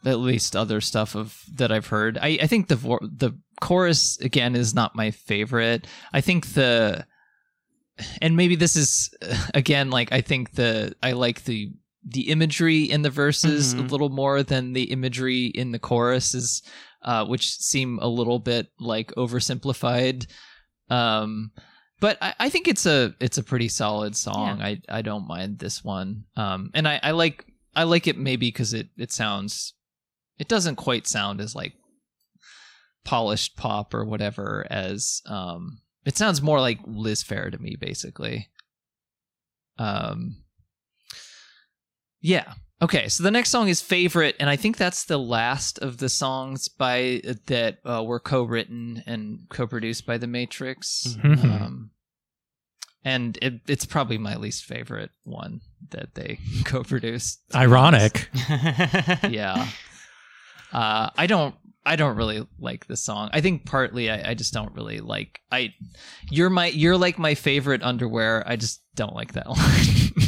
at 0.05 0.19
least 0.19 0.55
other 0.55 0.79
stuff 0.79 1.15
of 1.15 1.41
that 1.55 1.71
I've 1.71 1.87
heard. 1.87 2.19
I, 2.21 2.37
I 2.43 2.45
think 2.45 2.67
the 2.67 2.75
vo- 2.75 2.99
the 3.01 3.31
chorus 3.61 4.19
again 4.19 4.55
is 4.55 4.75
not 4.75 4.95
my 4.95 5.09
favorite. 5.09 5.87
I 6.13 6.21
think 6.21 6.53
the 6.53 7.07
and 8.21 8.37
maybe 8.37 8.55
this 8.55 8.75
is 8.75 9.09
again 9.55 9.89
like 9.89 10.11
I 10.11 10.21
think 10.21 10.51
the 10.51 10.93
I 11.01 11.13
like 11.13 11.45
the 11.45 11.71
the 12.07 12.29
imagery 12.29 12.83
in 12.83 13.01
the 13.01 13.09
verses 13.09 13.73
a 13.73 13.77
Mhm. 13.77 13.89
little 13.89 14.09
more 14.09 14.43
than 14.43 14.73
the 14.73 14.91
imagery 14.91 15.45
in 15.47 15.71
the 15.71 15.79
choruses, 15.79 16.61
uh, 17.01 17.25
which 17.25 17.55
seem 17.57 17.97
a 18.03 18.07
little 18.07 18.37
bit 18.37 18.67
like 18.79 19.11
oversimplified. 19.17 20.27
Um, 20.91 21.49
but 21.99 22.17
I, 22.21 22.33
I 22.39 22.49
think 22.49 22.67
it's 22.67 22.85
a 22.85 23.15
it's 23.19 23.37
a 23.37 23.43
pretty 23.43 23.69
solid 23.69 24.15
song. 24.15 24.61
I 24.61 24.81
I 24.89 25.01
don't 25.01 25.27
mind 25.27 25.59
this 25.59 25.83
one. 25.83 26.25
Um, 26.35 26.71
and 26.73 26.87
I, 26.87 26.99
I 27.01 27.11
like 27.11 27.45
I 27.75 27.83
like 27.83 28.07
it 28.07 28.17
maybe 28.17 28.47
because 28.47 28.73
it 28.73 28.89
it 28.97 29.11
sounds 29.11 29.73
it 30.37 30.47
doesn't 30.47 30.75
quite 30.75 31.07
sound 31.07 31.41
as 31.41 31.55
like 31.55 31.73
polished 33.03 33.55
pop 33.55 33.93
or 33.93 34.03
whatever 34.03 34.65
as 34.69 35.21
um 35.27 35.79
it 36.05 36.17
sounds 36.17 36.41
more 36.41 36.59
like 36.59 36.79
Liz 36.85 37.23
Phair 37.23 37.51
to 37.51 37.57
me 37.61 37.75
basically. 37.79 38.49
Um 39.77 40.37
yeah. 42.21 42.53
Okay, 42.81 43.07
so 43.07 43.23
the 43.23 43.31
next 43.31 43.49
song 43.51 43.69
is 43.69 43.81
favorite, 43.81 44.35
and 44.39 44.49
I 44.49 44.57
think 44.57 44.75
that's 44.77 45.05
the 45.05 45.17
last 45.17 45.79
of 45.79 45.97
the 45.97 46.09
songs 46.09 46.67
by 46.67 47.21
that 47.45 47.77
uh, 47.85 48.03
were 48.03 48.19
co-written 48.19 49.01
and 49.05 49.39
co-produced 49.49 50.05
by 50.05 50.17
The 50.17 50.27
Matrix. 50.27 51.15
Mhm. 51.21 51.43
Um, 51.61 51.91
and 53.05 53.37
it, 53.41 53.61
it's 53.67 53.85
probably 53.85 54.17
my 54.17 54.35
least 54.35 54.65
favorite 54.65 55.11
one 55.23 55.61
that 55.91 56.15
they 56.15 56.39
co-produced. 56.65 57.39
Ironic. 57.55 58.29
yeah. 59.29 59.67
Uh, 60.73 61.09
I 61.17 61.27
don't. 61.27 61.55
I 61.87 61.95
don't 61.97 62.17
really 62.17 62.45
like 62.59 62.87
the 62.87 62.97
song. 62.97 63.29
I 63.31 63.41
think 63.41 63.65
partly 63.67 64.09
I, 64.09 64.31
I 64.31 64.33
just 64.33 64.53
don't 64.53 64.73
really 64.73 64.99
like. 65.01 65.39
I, 65.51 65.73
you're 66.31 66.49
my. 66.49 66.67
You're 66.67 66.97
like 66.97 67.17
my 67.19 67.35
favorite 67.35 67.83
underwear. 67.83 68.43
I 68.45 68.55
just 68.57 68.81
don't 68.95 69.13
like 69.13 69.33
that 69.33 69.47
line. 69.49 70.24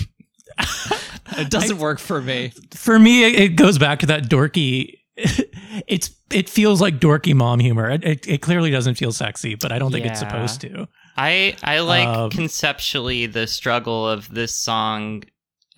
it 1.42 1.50
doesn't 1.50 1.78
work 1.78 2.00
for 2.00 2.22
me. 2.22 2.52
For 2.74 2.98
me, 3.00 3.24
it, 3.24 3.50
goes 3.56 3.78
back 3.78 4.00
to 4.00 4.06
that 4.08 4.24
dorky. 4.24 5.00
It's 5.88 6.10
it 6.32 6.50
feels 6.50 6.82
like 6.82 7.00
dorky 7.00 7.36
mom 7.36 7.60
humor. 7.60 7.90
It, 7.90 8.04
it, 8.04 8.28
it 8.28 8.42
clearly 8.42 8.72
doesn't 8.72 8.96
feel 8.96 9.12
sexy, 9.12 9.56
but 9.56 9.72
I 9.72 9.78
don't 9.78 9.92
think 9.92 10.06
it's 10.06 10.20
supposed 10.20 10.60
to. 10.62 10.88
I 11.16 11.56
I 11.62 11.80
like 11.80 12.08
Um, 12.08 12.30
conceptually 12.32 13.28
the 13.28 13.46
struggle 13.48 14.08
of 14.08 14.28
this 14.34 14.56
song 14.56 15.24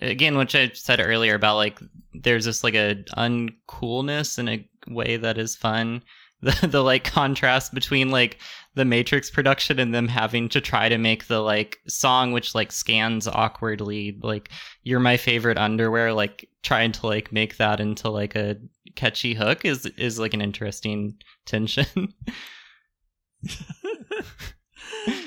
again, 0.00 0.38
which 0.38 0.54
I 0.54 0.70
said 0.74 1.00
earlier 1.00 1.34
about 1.34 1.56
like 1.56 1.78
there's 2.14 2.46
this 2.46 2.64
like 2.64 2.74
a 2.74 3.04
uncoolness 3.16 4.38
in 4.38 4.48
a 4.48 4.68
way 4.88 5.16
that 5.16 5.38
is 5.38 5.54
fun. 5.54 6.02
The 6.42 6.66
the 6.70 6.82
like 6.82 7.04
contrast 7.04 7.74
between 7.74 8.10
like 8.10 8.38
the 8.74 8.84
Matrix 8.84 9.30
production 9.30 9.78
and 9.78 9.94
them 9.94 10.08
having 10.08 10.48
to 10.50 10.60
try 10.60 10.88
to 10.88 10.98
make 10.98 11.26
the 11.26 11.40
like 11.40 11.78
song 11.88 12.32
which 12.32 12.54
like 12.54 12.72
scans 12.72 13.26
awkwardly 13.26 14.18
like 14.22 14.50
you're 14.82 15.00
my 15.00 15.16
favorite 15.16 15.58
underwear 15.58 16.12
like 16.12 16.48
trying 16.62 16.92
to 16.92 17.06
like 17.06 17.32
make 17.32 17.56
that 17.56 17.80
into 17.80 18.08
like 18.08 18.36
a 18.36 18.56
catchy 18.94 19.34
hook 19.34 19.64
is 19.64 19.86
is 19.96 20.18
like 20.18 20.34
an 20.34 20.40
interesting 20.40 21.14
tension. 21.46 22.14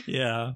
Yeah. 0.07 0.53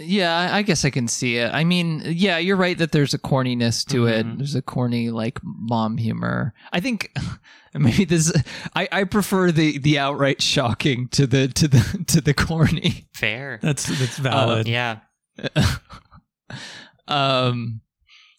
Yeah, 0.00 0.36
I 0.36 0.58
I 0.58 0.62
guess 0.62 0.84
I 0.84 0.90
can 0.90 1.08
see 1.08 1.38
it. 1.38 1.52
I 1.52 1.64
mean, 1.64 2.02
yeah, 2.06 2.38
you're 2.38 2.56
right 2.56 2.78
that 2.78 2.92
there's 2.92 3.14
a 3.14 3.18
corniness 3.18 3.84
to 3.86 4.06
it. 4.06 4.24
Mhm. 4.24 4.38
There's 4.38 4.54
a 4.54 4.62
corny 4.62 5.10
like 5.10 5.40
mom 5.42 5.96
humor. 5.96 6.54
I 6.72 6.78
think 6.80 7.12
maybe 7.74 8.04
this. 8.04 8.32
I, 8.76 8.88
I 8.92 9.04
prefer 9.04 9.50
the 9.50 9.78
the 9.78 9.98
outright 9.98 10.40
shocking 10.40 11.08
to 11.08 11.26
the 11.26 11.48
to 11.48 11.66
the 11.66 12.04
to 12.06 12.20
the 12.20 12.32
corny. 12.34 13.08
Fair. 13.14 13.58
That's 13.60 13.86
that's 13.86 14.18
valid. 14.18 14.68
Yeah. 14.68 15.00
um, 17.08 17.80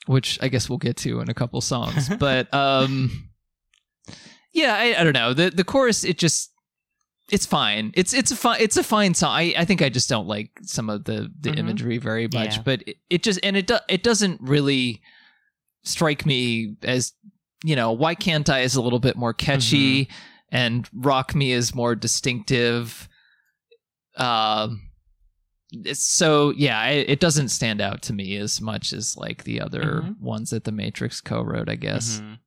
which 0.06 0.40
I 0.42 0.48
guess 0.48 0.70
we'll 0.70 0.78
get 0.78 0.98
to 0.98 1.20
in 1.20 1.30
a 1.30 1.34
couple 1.34 1.60
songs. 1.62 2.10
But 2.10 2.54
um, 2.54 3.30
yeah, 4.54 4.76
I, 4.76 4.96
I 5.00 5.04
don't 5.04 5.14
know. 5.14 5.34
The 5.34 5.50
the 5.50 5.64
chorus 5.64 6.04
it 6.04 6.18
just 6.18 6.49
it's 7.32 7.46
fine. 7.46 7.92
It's 7.96 8.14
it's 8.14 8.32
a 8.32 8.36
fine 8.36 8.60
it's 8.62 8.78
a 8.78 8.84
fine 8.84 9.14
song. 9.14 9.32
I, 9.32 9.54
I 9.58 9.66
think 9.66 9.82
I 9.82 9.90
just 9.90 10.10
don't 10.10 10.28
like 10.28 10.52
some 10.64 10.90
of 10.90 11.04
the 11.06 11.32
the 11.40 11.52
Mhm. 11.52 11.60
imagery 11.60 11.98
very 11.98 12.28
much. 12.34 12.58
Yeah. 12.58 12.62
But 12.64 12.88
it, 12.88 12.98
it 13.10 13.24
just 13.24 13.40
and 13.44 13.56
it 13.58 13.68
do, 13.68 13.78
it 13.88 14.04
doesn't 14.04 14.42
really 14.42 15.02
strike 15.84 16.26
me 16.26 16.76
as 16.84 17.14
you 17.64 17.76
know 17.76 17.92
why 17.92 18.16
can't 18.16 18.50
I 18.50 18.62
is 18.62 18.76
a 18.76 18.82
little 18.82 19.00
bit 19.00 19.16
more 19.16 19.34
catchy 19.34 20.10
and 20.52 20.88
rock 20.94 21.36
me 21.36 21.52
is 21.52 21.76
more 21.76 21.96
distinctive. 21.96 23.08
Um. 24.18 24.82
it's- 25.72 26.02
so 26.02 26.50
yeah, 26.58 26.84
it, 26.88 27.10
it 27.10 27.20
doesn't 27.20 27.50
stand 27.50 27.80
out 27.80 28.02
to 28.04 28.14
me 28.14 28.36
as 28.38 28.60
much 28.60 28.92
as 28.92 29.16
like 29.16 29.44
the 29.44 29.62
other 29.62 30.02
Mhm. 30.04 30.20
ones 30.20 30.50
that 30.50 30.64
the 30.64 30.72
Matrix 30.72 31.22
co-wrote, 31.22 31.70
I 31.70 31.76
guess. 31.76 32.22
Mhm. 32.22 32.40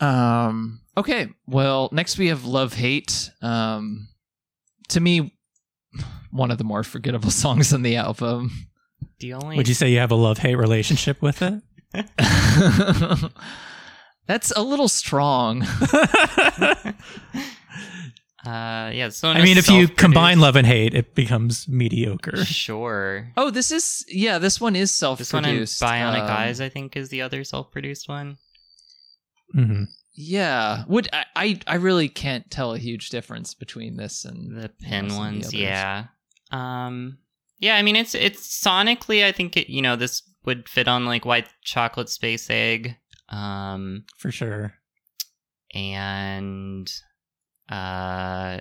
Um. 0.00 0.80
Okay. 0.96 1.28
Well, 1.46 1.88
next 1.92 2.18
we 2.18 2.28
have 2.28 2.44
Love 2.44 2.74
Hate. 2.74 3.30
Um. 3.42 4.08
To 4.88 5.00
me, 5.00 5.34
one 6.30 6.50
of 6.50 6.58
the 6.58 6.64
more 6.64 6.82
forgettable 6.84 7.30
songs 7.44 7.72
on 7.72 7.82
the 7.82 7.96
album. 7.96 8.50
The 9.20 9.32
only 9.34 9.56
Would 9.56 9.68
you 9.68 9.74
say 9.74 9.90
you 9.90 9.98
have 9.98 10.10
a 10.10 10.14
love 10.16 10.38
hate 10.38 10.56
relationship 10.56 11.22
with 11.22 11.40
it? 11.42 11.62
That's 14.26 14.50
a 14.52 14.62
little 14.62 14.88
strong. 14.88 15.62
uh 18.46 18.90
yeah, 18.92 19.08
so 19.10 19.28
I 19.28 19.42
mean, 19.42 19.56
if 19.58 19.70
you 19.70 19.88
combine 19.88 20.40
love 20.40 20.56
and 20.56 20.66
hate, 20.66 20.94
it 20.94 21.14
becomes 21.14 21.66
mediocre. 21.68 22.44
Sure. 22.44 23.30
Oh, 23.36 23.50
this 23.50 23.70
is 23.70 24.04
yeah. 24.08 24.38
This 24.38 24.60
one 24.60 24.76
is 24.76 24.90
self-produced. 24.90 25.30
This 25.30 25.32
one 25.32 25.44
in. 25.44 26.14
Bionic 26.14 26.24
Um, 26.24 26.30
Eyes, 26.30 26.60
I 26.60 26.68
think, 26.68 26.96
is 26.96 27.08
the 27.10 27.22
other 27.22 27.44
self-produced 27.44 28.08
one. 28.08 28.36
hmm 29.52 29.84
Yeah. 30.14 30.84
Would 30.88 31.08
I, 31.12 31.24
I? 31.34 31.60
I 31.66 31.74
really 31.76 32.08
can't 32.08 32.48
tell 32.50 32.72
a 32.74 32.78
huge 32.78 33.10
difference 33.10 33.52
between 33.54 33.96
this 33.96 34.24
and 34.24 34.56
The 34.56 34.68
pin 34.68 35.10
some 35.10 35.10
of 35.10 35.12
the 35.12 35.18
ones, 35.18 35.46
others. 35.48 35.54
yeah. 35.54 36.04
Um, 36.50 37.18
yeah. 37.58 37.74
I 37.76 37.82
mean, 37.82 37.96
it's 37.96 38.14
it's 38.14 38.46
sonically, 38.64 39.24
I 39.24 39.32
think 39.32 39.56
it, 39.56 39.68
you 39.68 39.82
know, 39.82 39.96
this 39.96 40.22
would 40.44 40.68
fit 40.68 40.86
on 40.88 41.04
like 41.06 41.24
White 41.24 41.48
Chocolate 41.62 42.08
Space 42.08 42.48
Egg, 42.50 42.96
um, 43.30 44.04
For 44.18 44.30
sure. 44.30 44.74
and 45.74 46.92
uh, 47.68 48.58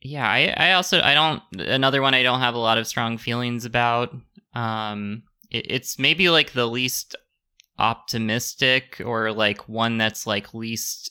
yeah. 0.00 0.28
I 0.28 0.54
I 0.56 0.72
also 0.72 1.00
I 1.00 1.14
don't 1.14 1.42
another 1.60 2.02
one 2.02 2.14
I 2.14 2.22
don't 2.22 2.40
have 2.40 2.54
a 2.54 2.58
lot 2.58 2.78
of 2.78 2.86
strong 2.86 3.18
feelings 3.18 3.64
about. 3.64 4.14
Um, 4.54 5.22
it, 5.50 5.66
it's 5.70 5.98
maybe 5.98 6.28
like 6.30 6.52
the 6.52 6.66
least 6.66 7.14
optimistic 7.78 9.00
or 9.04 9.32
like 9.32 9.68
one 9.68 9.98
that's 9.98 10.26
like 10.26 10.54
least 10.54 11.10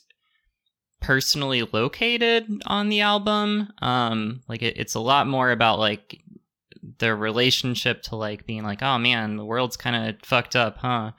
personally 1.00 1.62
located 1.72 2.46
on 2.66 2.88
the 2.88 3.00
album. 3.00 3.68
Um 3.80 4.42
like 4.48 4.62
it, 4.62 4.76
it's 4.76 4.94
a 4.94 5.00
lot 5.00 5.26
more 5.26 5.50
about 5.50 5.78
like 5.78 6.20
the 6.98 7.14
relationship 7.14 8.02
to 8.02 8.16
like 8.16 8.46
being 8.46 8.62
like 8.62 8.82
oh 8.82 8.98
man 8.98 9.36
the 9.36 9.44
world's 9.44 9.76
kind 9.76 10.08
of 10.08 10.16
fucked 10.22 10.56
up 10.56 10.78
huh? 10.78 11.12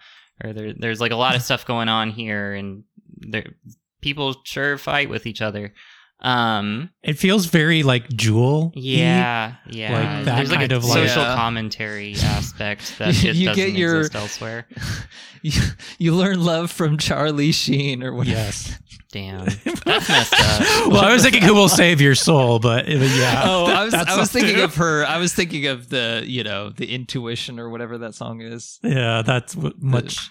Or 0.44 0.54
there, 0.54 0.74
there's 0.74 1.02
like 1.02 1.12
a 1.12 1.18
lot 1.18 1.36
of 1.36 1.42
stuff 1.44 1.66
going 1.66 1.90
on 1.90 2.12
here 2.12 2.54
and 2.54 2.84
there 3.20 3.56
people 4.02 4.36
sure 4.44 4.78
fight 4.78 5.10
with 5.10 5.26
each 5.26 5.42
other 5.42 5.74
um 6.20 6.90
It 7.04 7.14
feels 7.20 7.46
very 7.46 7.84
like 7.84 8.10
Jewel. 8.10 8.72
yeah 8.76 9.56
yeah 9.70 9.92
Like 10.16 10.26
that 10.26 10.36
there's 10.38 10.50
like 10.50 10.60
kind 10.62 10.72
a 10.72 10.76
of, 10.78 10.84
like- 10.86 11.08
social 11.10 11.24
Yeah. 11.24 11.36
commentary 11.36 12.16
aspect 12.24 12.98
that 12.98 13.22
You 13.24 13.30
it 13.32 13.36
get 13.36 13.56
doesn't 13.56 13.76
your- 13.76 13.98
exist 13.98 14.16
elsewhere 14.16 14.68
you, 15.44 15.52
you 16.00 16.16
learn 16.16 16.44
love 16.44 16.72
from 16.72 16.98
Charlie 16.98 17.52
Sheen 17.52 18.04
or 18.04 18.14
whatever. 18.14 18.36
Yes. 18.38 18.80
damn 19.12 19.46
that's 19.86 20.10
messed 20.10 20.34
up 20.34 20.88
well, 20.92 21.02
I 21.06 21.14
was 21.14 21.22
thinking 21.24 21.44
who 21.44 21.54
will 21.54 21.70
save 21.70 22.02
your 22.02 22.16
soul, 22.16 22.58
but 22.60 22.88
uh, 22.90 22.92
yeah. 22.94 23.44
Oh, 23.46 23.66
I 23.66 23.84
was 23.86 23.94
I 23.94 24.18
was 24.18 24.32
thinking 24.32 24.56
to- 24.56 24.64
of 24.66 24.76
her. 24.76 25.06
I 25.06 25.18
was 25.20 25.34
thinking 25.34 25.68
of 25.68 25.90
the 25.90 26.24
you 26.26 26.44
know 26.44 26.70
the 26.72 26.94
intuition 26.94 27.60
or 27.60 27.70
whatever 27.70 28.00
that 28.00 28.16
song 28.16 28.42
is. 28.42 28.80
Yeah, 28.84 29.22
that's 29.22 29.54
w- 29.54 29.74
much. 29.80 30.30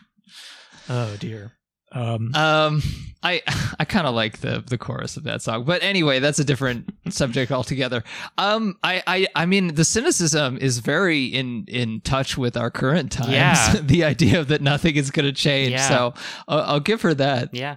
Oh 0.91 1.17
dear. 1.19 1.53
Um, 1.93 2.35
Um, 2.35 2.83
I 3.23 3.43
I 3.79 3.85
kind 3.85 4.07
of 4.07 4.15
like 4.15 4.39
the 4.39 4.63
the 4.67 4.77
chorus 4.79 5.17
of 5.17 5.25
that 5.25 5.43
song, 5.43 5.65
but 5.65 5.83
anyway, 5.83 6.19
that's 6.19 6.39
a 6.39 6.45
different 6.45 6.93
subject 7.11 7.51
altogether. 7.53 8.03
Um, 8.39 8.77
I 8.83 9.03
I 9.07 9.27
I 9.35 9.47
mean 9.47 9.75
the 9.75 9.85
cynicism 9.85 10.59
is 10.59 10.79
very 10.81 11.25
in 11.27 11.65
in 11.69 12.01
touch 12.03 12.37
with 12.37 12.57
our 12.57 12.71
current 12.71 13.13
times. 13.13 13.31
Yeah. 13.33 13.77
the 13.83 14.05
idea 14.05 14.45
that 14.45 14.61
nothing 14.63 14.97
is 14.97 15.11
going 15.11 15.27
to 15.27 15.33
change. 15.33 15.73
Yeah. 15.73 15.89
So 15.89 16.15
I'll, 16.49 16.61
I'll 16.63 16.81
give 16.81 17.03
her 17.03 17.15
that. 17.15 17.51
yeah 17.53 17.77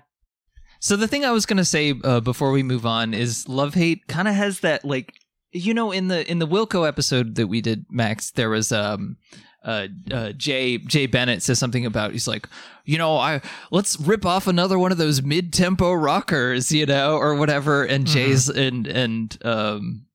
So 0.81 0.95
the 0.95 1.07
thing 1.07 1.23
I 1.25 1.31
was 1.31 1.45
gonna 1.45 1.65
say 1.65 1.93
uh, 2.03 2.19
before 2.21 2.51
we 2.51 2.63
move 2.63 2.85
on 2.85 3.13
is 3.13 3.47
love 3.47 3.73
hate 3.75 4.07
kind 4.07 4.27
of 4.27 4.35
has 4.35 4.61
that 4.61 4.83
like 4.85 5.13
you 5.51 5.73
know 5.73 5.91
in 5.91 6.07
the 6.09 6.29
in 6.29 6.39
the 6.39 6.47
Wilco 6.47 6.87
episode 6.87 7.35
that 7.35 7.47
we 7.47 7.61
did 7.61 7.85
Max 7.89 8.31
there 8.31 8.49
was 8.49 8.71
um 8.71 9.17
uh, 9.63 9.87
uh 10.11 10.31
Jay 10.33 10.77
Jay 10.77 11.05
Bennett 11.05 11.43
says 11.43 11.59
something 11.59 11.85
about 11.85 12.11
he's 12.11 12.27
like 12.27 12.47
you 12.85 12.97
know 12.97 13.17
I 13.17 13.41
let's 13.71 13.99
rip 13.99 14.25
off 14.25 14.47
another 14.47 14.79
one 14.79 14.91
of 14.91 14.97
those 14.97 15.21
mid 15.21 15.51
tempo 15.53 15.93
rockers 15.93 16.71
you 16.71 16.85
know 16.85 17.17
or 17.17 17.35
whatever. 17.35 17.83
And 17.83 18.07
Jay's 18.07 18.49
and 18.49 18.87
and 18.87 19.37
um 19.43 20.05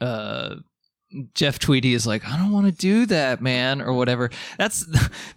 uh 0.00 0.56
Jeff 1.34 1.58
Tweedy 1.58 1.94
is 1.94 2.06
like, 2.06 2.26
I 2.26 2.36
don't 2.36 2.52
want 2.52 2.66
to 2.66 2.72
do 2.72 3.06
that, 3.06 3.40
man, 3.40 3.80
or 3.80 3.92
whatever. 3.92 4.30
That's 4.58 4.86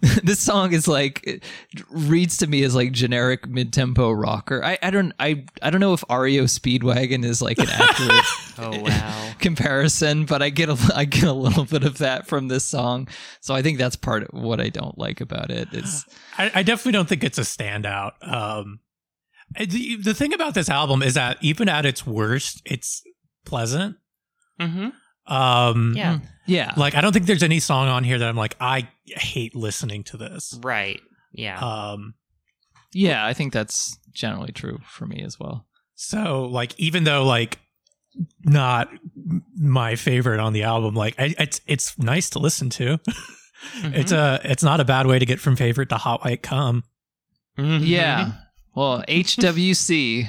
this 0.00 0.40
song 0.40 0.72
is 0.72 0.88
like 0.88 1.22
it 1.24 1.44
reads 1.90 2.38
to 2.38 2.46
me 2.46 2.62
as 2.64 2.74
like 2.74 2.92
generic 2.92 3.48
mid 3.48 3.72
tempo 3.72 4.10
rocker. 4.10 4.64
I, 4.64 4.78
I 4.82 4.90
don't 4.90 5.12
I 5.18 5.44
I 5.62 5.70
don't 5.70 5.80
know 5.80 5.92
if 5.92 6.04
REO 6.10 6.44
Speedwagon 6.44 7.24
is 7.24 7.40
like 7.40 7.58
an 7.58 7.68
accurate 7.68 8.24
Oh 8.58 8.80
wow. 8.80 9.32
comparison, 9.38 10.24
but 10.24 10.42
I 10.42 10.50
get 10.50 10.68
a 10.68 10.76
I 10.94 11.04
get 11.04 11.24
a 11.24 11.32
little 11.32 11.64
bit 11.64 11.84
of 11.84 11.98
that 11.98 12.26
from 12.26 12.48
this 12.48 12.64
song. 12.64 13.08
So 13.40 13.54
I 13.54 13.62
think 13.62 13.78
that's 13.78 13.96
part 13.96 14.24
of 14.24 14.30
what 14.32 14.60
I 14.60 14.68
don't 14.68 14.98
like 14.98 15.20
about 15.20 15.50
it. 15.50 15.68
it. 15.72 15.84
Is 15.84 16.04
I, 16.36 16.50
I 16.56 16.62
definitely 16.62 16.92
don't 16.92 17.08
think 17.08 17.24
it's 17.24 17.38
a 17.38 17.42
standout. 17.42 18.12
Um, 18.20 18.80
the, 19.56 19.96
the 19.96 20.14
thing 20.14 20.34
about 20.34 20.54
this 20.54 20.68
album 20.68 21.02
is 21.02 21.14
that 21.14 21.38
even 21.40 21.68
at 21.68 21.86
its 21.86 22.06
worst, 22.06 22.60
it's 22.64 23.02
pleasant. 23.46 23.96
Mm-hmm. 24.60 24.88
Um, 25.28 25.92
Yeah. 25.96 26.18
yeah, 26.46 26.72
Like 26.76 26.94
I 26.94 27.00
don't 27.00 27.12
think 27.12 27.26
there's 27.26 27.42
any 27.42 27.60
song 27.60 27.88
on 27.88 28.02
here 28.04 28.18
that 28.18 28.28
I'm 28.28 28.36
like 28.36 28.56
I 28.60 28.88
hate 29.06 29.54
listening 29.54 30.02
to 30.04 30.16
this. 30.16 30.58
Right. 30.62 31.00
Yeah. 31.32 31.58
Um, 31.60 32.14
yeah, 32.92 33.24
I 33.26 33.34
think 33.34 33.52
that's 33.52 33.98
generally 34.12 34.52
true 34.52 34.78
for 34.88 35.06
me 35.06 35.22
as 35.22 35.38
well. 35.38 35.66
so 35.94 36.46
like 36.46 36.78
even 36.78 37.04
though 37.04 37.24
like 37.24 37.58
not 38.44 38.88
my 39.56 39.94
favorite 39.96 40.40
on 40.40 40.52
the 40.52 40.62
album, 40.64 40.94
like 40.94 41.14
I, 41.18 41.34
it's 41.38 41.60
it's 41.66 41.98
nice 41.98 42.30
to 42.30 42.38
listen 42.38 42.70
to. 42.70 42.98
It's 43.82 44.12
a 44.12 44.40
it's 44.44 44.62
not 44.62 44.78
a 44.78 44.84
bad 44.84 45.06
way 45.08 45.18
to 45.18 45.26
get 45.26 45.40
from 45.40 45.56
favorite 45.56 45.88
to 45.88 45.96
hot 45.96 46.24
white 46.24 46.44
cum. 46.44 46.84
Mhm. 47.58 47.80
Yeah. 47.84 48.32
Well, 48.76 49.02
HWC, 49.08 50.28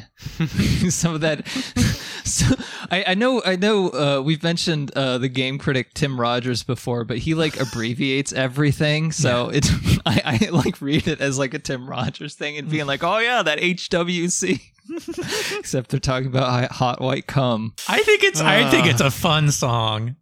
some 0.92 1.14
of 1.14 1.22
that. 1.22 1.46
So, 2.30 2.56
I, 2.92 3.04
I 3.08 3.14
know, 3.16 3.42
I 3.46 3.56
know. 3.56 3.90
Uh, 3.90 4.22
we've 4.24 4.44
mentioned 4.44 4.92
uh, 4.96 5.18
the 5.18 5.30
game 5.30 5.58
critic 5.58 5.94
Tim 5.94 6.20
Rogers 6.20 6.64
before, 6.64 7.04
but 7.04 7.18
he 7.20 7.34
like 7.36 7.60
abbreviates 7.60 8.32
everything. 8.34 9.12
So 9.20 9.50
it's 9.50 9.70
I, 10.06 10.40
I 10.46 10.50
like 10.50 10.82
read 10.82 11.08
it 11.08 11.20
as 11.22 11.38
like 11.40 11.54
a 11.54 11.60
Tim 11.60 11.90
Rogers 11.90 12.36
thing 12.36 12.58
and 12.58 12.70
being 12.70 12.86
like, 12.86 13.04
oh 13.04 13.18
yeah, 13.20 13.42
that 13.44 13.60
HWC. 13.60 14.62
Except 15.60 15.90
they're 15.90 16.00
talking 16.00 16.28
about 16.28 16.72
hot 16.72 17.02
white 17.02 17.28
cum. 17.28 17.74
I 17.88 18.02
think 18.04 18.24
it's 18.24 18.40
I 18.42 18.70
think 18.72 18.86
Uh. 18.86 18.90
it's 18.90 19.02
a 19.02 19.12
fun 19.12 19.52
song. 19.52 20.16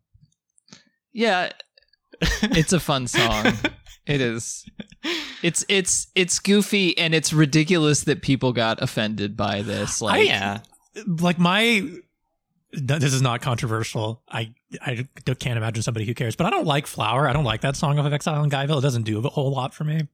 Yeah, 1.13 1.51
it's 2.41 2.73
a 2.73 2.79
fun 2.79 3.07
song. 3.07 3.53
It 4.05 4.21
is. 4.21 4.65
It's 5.43 5.65
it's 5.69 6.07
it's 6.15 6.39
goofy 6.39 6.97
and 6.97 7.13
it's 7.13 7.31
ridiculous 7.33 8.03
that 8.05 8.21
people 8.21 8.53
got 8.53 8.81
offended 8.81 9.35
by 9.37 9.61
this. 9.61 10.01
Like, 10.01 10.19
Oh 10.19 10.21
yeah. 10.21 10.59
Like 11.05 11.39
my 11.39 11.87
this 12.73 13.13
is 13.13 13.21
not 13.21 13.41
controversial. 13.41 14.23
I 14.29 14.53
I 14.81 15.07
can't 15.25 15.57
imagine 15.57 15.83
somebody 15.83 16.05
who 16.05 16.13
cares, 16.13 16.35
but 16.35 16.47
I 16.47 16.49
don't 16.49 16.65
like 16.65 16.87
Flower. 16.87 17.27
I 17.27 17.33
don't 17.33 17.45
like 17.45 17.61
that 17.61 17.75
song 17.75 17.97
of 17.97 18.11
Exile 18.11 18.43
in 18.43 18.49
Guyville. 18.49 18.79
It 18.79 18.81
doesn't 18.81 19.03
do 19.03 19.19
a 19.19 19.29
whole 19.29 19.51
lot 19.51 19.73
for 19.73 19.83
me. 19.83 20.07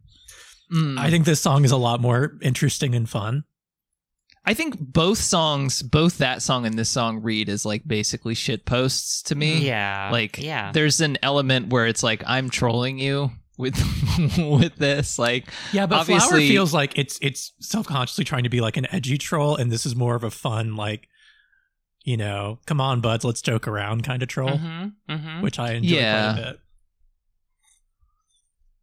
mm. 0.72 0.97
I 0.97 1.10
think 1.10 1.26
this 1.26 1.41
song 1.41 1.65
is 1.65 1.72
a 1.72 1.77
lot 1.77 1.99
more 1.99 2.38
interesting 2.41 2.95
and 2.95 3.10
fun. 3.10 3.43
I 4.45 4.53
think 4.53 4.77
both 4.77 5.19
songs, 5.19 5.81
both 5.81 6.18
that 6.18 6.41
song 6.41 6.65
and 6.65 6.77
this 6.77 6.89
song, 6.89 7.22
read 7.22 7.47
as 7.47 7.65
like 7.65 7.88
basically 7.88 8.35
shit 8.35 8.65
posts 8.65 9.22
to 9.23 9.35
me. 9.35 9.65
Yeah. 9.65 10.10
Like, 10.11 10.38
yeah. 10.38 10.73
there's 10.73 10.99
an 10.99 11.18
element 11.23 11.69
where 11.69 11.88
it's 11.88 12.03
like 12.03 12.23
I'm 12.27 12.49
trolling 12.49 12.99
you 12.99 13.31
with 13.58 13.76
with 14.38 14.76
this. 14.78 15.18
Like, 15.20 15.46
Yeah, 15.72 15.86
but 15.86 16.04
Flower 16.06 16.20
feels 16.40 16.74
like 16.74 16.98
it's 16.98 17.20
it's 17.22 17.52
self 17.60 17.88
consciously 17.88 18.24
trying 18.24 18.44
to 18.44 18.50
be 18.50 18.62
like 18.62 18.78
an 18.78 18.88
edgy 18.94 19.18
troll, 19.18 19.56
and 19.56 19.72
this 19.72 19.86
is 19.86 19.96
more 19.96 20.16
of 20.16 20.24
a 20.24 20.32
fun 20.32 20.76
like, 20.76 21.08
you 22.04 22.18
know, 22.18 22.60
come 22.66 22.82
on, 22.82 23.00
buds, 23.02 23.24
let's 23.24 23.42
joke 23.42 23.68
around 23.68 24.04
kind 24.04 24.22
of 24.24 24.30
troll, 24.30 24.50
Mm-hmm. 24.58 25.12
Mm-hmm. 25.14 25.42
which 25.42 25.60
I 25.60 25.74
enjoy 25.74 25.96
Yeah. 25.96 26.34
quite 26.34 26.42
a 26.42 26.46
bit. 26.52 26.60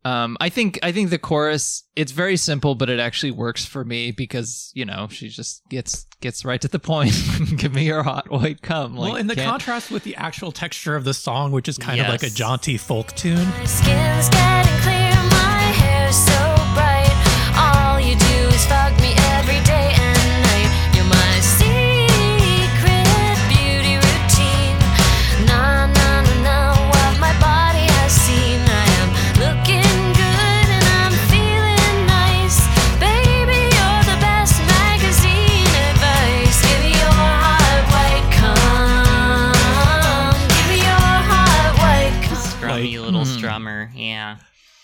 Um, 0.04 0.36
I 0.40 0.48
think 0.48 0.78
I 0.82 0.92
think 0.92 1.10
the 1.10 1.18
chorus 1.18 1.84
it's 1.94 2.12
very 2.12 2.36
simple, 2.36 2.74
but 2.74 2.88
it 2.88 2.98
actually 2.98 3.32
works 3.32 3.64
for 3.64 3.84
me 3.84 4.12
because 4.12 4.70
you 4.74 4.84
know 4.84 5.08
she 5.10 5.28
just 5.28 5.62
gets 5.68 6.06
gets 6.20 6.44
right 6.44 6.60
to 6.60 6.68
the 6.68 6.78
point. 6.78 7.12
Give 7.56 7.74
me 7.74 7.84
your 7.86 8.02
hot 8.02 8.30
white 8.30 8.62
cum. 8.62 8.96
Like, 8.96 9.12
well, 9.12 9.20
in 9.20 9.26
the 9.26 9.34
can't- 9.34 9.50
contrast 9.50 9.90
with 9.90 10.04
the 10.04 10.16
actual 10.16 10.52
texture 10.52 10.96
of 10.96 11.04
the 11.04 11.14
song, 11.14 11.52
which 11.52 11.68
is 11.68 11.76
kind 11.76 12.00
of 12.00 12.08
like 12.08 12.22
a 12.22 12.30
jaunty 12.30 12.76
folk 12.76 13.12
tune. 13.14 13.48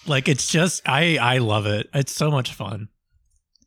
Like 0.07 0.29
it's 0.29 0.49
just 0.51 0.83
I 0.89 1.19
I 1.19 1.39
love 1.39 1.67
it. 1.67 1.89
It's 1.95 2.13
so 2.15 2.31
much 2.31 2.53
fun. 2.55 2.89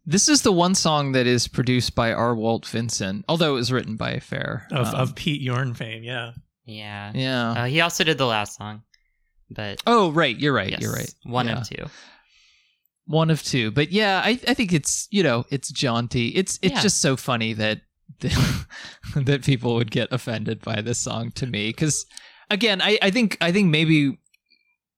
This 0.06 0.28
is 0.28 0.41
the 0.41 0.52
one 0.52 0.74
song 0.76 1.11
that 1.11 1.28
is 1.28 1.48
produced 1.48 1.94
by 1.94 2.11
R. 2.14 2.34
Walt 2.36 2.66
Vincent, 2.66 3.26
although 3.28 3.52
it 3.52 3.56
was 3.56 3.72
written 3.72 3.95
by 3.95 4.11
a 4.11 4.20
Phair. 4.22 4.66
Of 4.72 4.88
Um, 4.88 4.95
of 4.95 5.16
Pete 5.16 5.41
Yorn 5.41 5.74
fame, 5.76 6.03
yeah. 6.03 6.32
Yeah. 6.66 7.11
yeah. 7.14 7.52
Uh, 7.52 7.66
he 7.66 7.82
also 7.82 8.03
did 8.03 8.18
the 8.18 8.26
last 8.26 8.57
song. 8.57 8.82
But 9.52 9.82
oh, 9.86 10.11
right. 10.11 10.38
You're 10.38 10.53
right. 10.53 10.70
yes, 10.72 10.82
You're 10.82 10.94
right. 10.94 11.14
One 11.24 11.48
Yeah. 11.48 11.60
of 11.60 11.68
two. 11.70 11.86
one 13.06 13.32
of 13.32 13.41
two 13.41 13.72
but 13.72 13.91
yeah 13.91 14.22
i, 14.24 14.40
I 14.48 14.53
think 14.53 14.72
it's 14.72 15.07
you 15.10 15.24
know 15.24 15.44
it's 15.49 15.72
jaunty 15.72 16.28
it's 16.30 16.60
it's 16.61 16.76
Yeah. 16.76 16.82
just 16.82 17.02
so 17.02 17.18
funny 17.18 17.53
that 17.53 17.82
that 19.16 19.44
people 19.44 19.74
would 19.76 19.90
get 19.90 20.10
offended 20.11 20.61
by 20.61 20.82
this 20.82 20.99
song 20.99 21.32
to 21.32 21.48
me 21.48 21.70
because 21.70 22.06
again 22.52 22.84
I, 22.84 22.99
I 23.02 23.10
think 23.10 23.36
i 23.41 23.52
think 23.52 23.70
maybe 23.72 24.19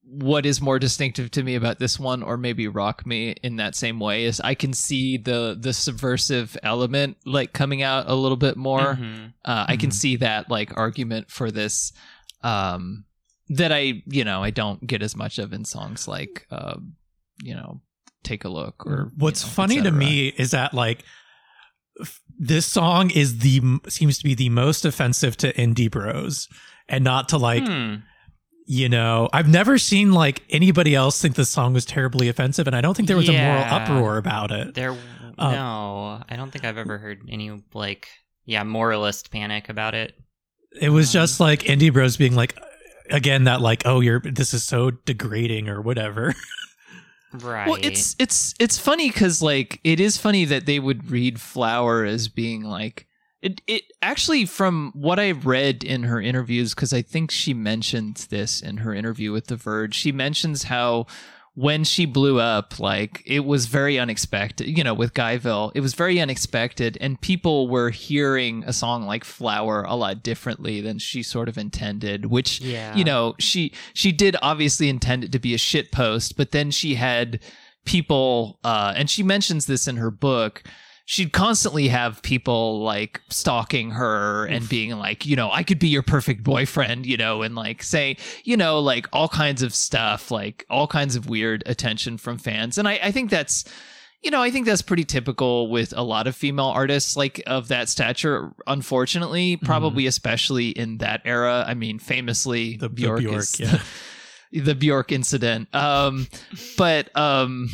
what 0.03 0.45
is 0.45 0.59
more 0.61 0.79
distinctive 0.79 1.29
to 1.31 1.43
me 1.43 1.55
about 1.55 1.77
this 1.79 1.99
one 1.99 2.23
or 2.23 2.35
maybe 2.35 2.67
rock 2.67 3.05
me 3.05 3.31
in 3.43 3.57
that 3.57 3.75
same 3.75 3.99
way 3.99 4.25
is 4.25 4.39
i 4.41 4.53
can 4.55 4.73
see 4.73 5.15
the 5.15 5.55
the 5.59 5.71
subversive 5.73 6.57
element 6.63 7.15
like 7.25 7.53
coming 7.53 7.81
out 7.83 8.09
a 8.09 8.15
little 8.15 8.35
bit 8.37 8.57
more 8.57 8.95
Mhm. 8.95 9.33
uh, 9.45 9.65
I 9.69 9.77
can 9.77 9.89
Mhm. 9.91 9.93
see 9.93 10.15
that 10.17 10.49
like 10.49 10.75
argument 10.77 11.29
for 11.31 11.51
this 11.51 11.93
um, 12.43 13.05
that 13.49 13.71
I 13.71 14.01
you 14.07 14.23
know 14.23 14.41
I 14.43 14.49
don't 14.49 14.85
get 14.87 15.01
as 15.03 15.15
much 15.15 15.37
of 15.39 15.53
in 15.53 15.65
songs 15.65 16.07
like 16.07 16.45
um, 16.51 16.93
you 17.43 17.53
know 17.53 17.81
take 18.23 18.43
a 18.45 18.49
look 18.49 18.85
or 18.85 19.11
What's 19.17 19.43
you 19.43 19.47
know, 19.49 19.53
funny 19.53 19.81
to 19.81 19.91
me 19.91 20.27
is 20.29 20.51
that 20.51 20.73
like 20.73 21.03
f- 21.99 22.21
this 22.39 22.65
song 22.65 23.09
is 23.11 23.39
the 23.39 23.61
seems 23.87 24.17
to 24.17 24.23
be 24.23 24.33
the 24.35 24.49
most 24.49 24.85
offensive 24.85 25.37
to 25.37 25.53
indie 25.53 25.89
bros 25.91 26.47
and 26.89 27.03
not 27.03 27.29
to 27.29 27.37
like 27.37 27.65
Hmm. 27.65 27.95
You 28.71 28.87
know 28.87 29.27
I've 29.33 29.49
never 29.49 29.77
seen 29.77 30.13
like 30.13 30.43
anybody 30.49 30.95
else 30.95 31.21
think 31.21 31.35
the 31.35 31.43
song 31.43 31.73
was 31.73 31.83
terribly 31.83 32.29
offensive 32.29 32.67
and 32.67 32.75
I 32.75 32.79
don't 32.79 32.95
think 32.95 33.09
there 33.09 33.17
was 33.17 33.27
a 33.27 33.33
moral 33.33 33.63
uproar 33.63 34.17
about 34.17 34.51
it. 34.51 34.75
There 34.75 34.95
Uh, 35.37 35.51
no, 35.51 36.23
I 36.29 36.37
don't 36.37 36.51
think 36.51 36.63
I've 36.63 36.77
ever 36.77 36.97
heard 36.97 37.19
any 37.29 37.51
like 37.73 38.07
yeah, 38.45 38.63
moralist 38.63 39.29
panic 39.29 39.67
about 39.67 39.93
it. 39.93 40.13
It 40.79 40.89
was 40.89 41.09
Um, 41.09 41.19
just 41.21 41.39
like 41.41 41.63
indie 41.63 41.91
bros 41.91 42.15
being 42.15 42.33
like 42.33 42.57
again 43.09 43.43
that 43.43 43.59
like 43.59 43.81
oh 43.85 43.99
you're 43.99 44.21
this 44.21 44.53
is 44.53 44.63
so 44.63 44.91
degrading 44.91 45.67
or 45.67 45.81
whatever. 45.81 46.33
Right. 47.33 47.65
Well, 47.65 47.77
it's 47.81 48.13
it's 48.19 48.53
it's 48.59 48.77
funny 48.77 49.09
because 49.09 49.41
like 49.41 49.79
it 49.85 50.01
is 50.01 50.17
funny 50.17 50.43
that 50.45 50.65
they 50.65 50.79
would 50.79 51.09
read 51.11 51.39
Flower 51.39 52.03
as 52.03 52.27
being 52.27 52.63
like 52.63 53.07
it. 53.41 53.61
It 53.67 53.83
actually 54.01 54.45
from 54.45 54.91
what 54.93 55.19
I 55.19 55.31
read 55.31 55.83
in 55.83 56.03
her 56.03 56.21
interviews 56.21 56.73
because 56.73 56.93
I 56.93 57.01
think 57.01 57.31
she 57.31 57.53
mentions 57.53 58.27
this 58.27 58.61
in 58.61 58.77
her 58.77 58.93
interview 58.93 59.31
with 59.31 59.47
The 59.47 59.55
Verge. 59.55 59.95
She 59.95 60.11
mentions 60.11 60.63
how 60.63 61.07
when 61.53 61.83
she 61.83 62.05
blew 62.05 62.39
up, 62.39 62.79
like 62.79 63.21
it 63.25 63.41
was 63.41 63.65
very 63.65 63.99
unexpected. 63.99 64.67
You 64.67 64.83
know, 64.83 64.93
with 64.93 65.13
Guyville, 65.13 65.71
it 65.75 65.81
was 65.81 65.93
very 65.93 66.19
unexpected, 66.19 66.97
and 67.01 67.19
people 67.19 67.67
were 67.67 67.89
hearing 67.89 68.63
a 68.65 68.73
song 68.73 69.05
like 69.05 69.23
Flower 69.23 69.83
a 69.83 69.95
lot 69.95 70.23
differently 70.23 70.79
than 70.79 70.97
she 70.97 71.23
sort 71.23 71.49
of 71.49 71.57
intended. 71.57 72.27
Which 72.27 72.61
yeah. 72.61 72.95
you 72.95 73.03
know 73.03 73.35
she 73.39 73.73
she 73.93 74.11
did 74.11 74.35
obviously 74.41 74.87
intend 74.87 75.25
it 75.25 75.31
to 75.33 75.39
be 75.39 75.53
a 75.53 75.57
shit 75.57 75.91
post 75.91 76.37
but 76.37 76.51
then 76.51 76.71
she 76.71 76.95
had 76.95 77.39
people 77.85 78.59
uh 78.63 78.93
and 78.95 79.09
she 79.09 79.23
mentions 79.23 79.65
this 79.65 79.87
in 79.87 79.97
her 79.97 80.11
book 80.11 80.63
she'd 81.05 81.33
constantly 81.33 81.87
have 81.89 82.21
people 82.21 82.81
like 82.81 83.19
stalking 83.29 83.91
her 83.91 84.45
and 84.45 84.67
being 84.69 84.91
like, 84.97 85.25
you 85.25 85.35
know, 85.35 85.51
I 85.51 85.63
could 85.63 85.79
be 85.79 85.87
your 85.89 86.03
perfect 86.03 86.43
boyfriend, 86.43 87.05
you 87.05 87.17
know, 87.17 87.41
and 87.41 87.55
like 87.55 87.83
say, 87.83 88.17
you 88.43 88.55
know, 88.55 88.79
like 88.79 89.07
all 89.11 89.27
kinds 89.27 89.61
of 89.61 89.73
stuff, 89.75 90.31
like 90.31 90.65
all 90.69 90.87
kinds 90.87 91.15
of 91.15 91.27
weird 91.29 91.63
attention 91.65 92.17
from 92.17 92.37
fans. 92.37 92.77
And 92.77 92.87
I, 92.87 92.99
I 93.03 93.11
think 93.11 93.29
that's, 93.29 93.65
you 94.21 94.29
know, 94.29 94.41
I 94.41 94.51
think 94.51 94.67
that's 94.67 94.83
pretty 94.83 95.03
typical 95.03 95.69
with 95.69 95.93
a 95.97 96.03
lot 96.03 96.27
of 96.27 96.35
female 96.35 96.67
artists 96.67 97.17
like 97.17 97.41
of 97.47 97.69
that 97.69 97.89
stature, 97.89 98.53
unfortunately, 98.67 99.57
probably 99.57 100.05
especially 100.05 100.69
in 100.69 100.99
that 100.99 101.21
era. 101.25 101.65
I 101.67 101.73
mean, 101.73 101.97
famously, 101.99 102.77
The- 102.77 102.87
the 102.87 102.89
Bjork, 102.93 103.19
Bjork, 103.21 103.35
is 103.35 103.59
yeah. 103.59 103.79
the, 104.51 104.59
the 104.61 104.75
Bjork 104.75 105.11
incident. 105.11 105.73
Um, 105.73 106.27
but 106.77 107.15
um, 107.17 107.69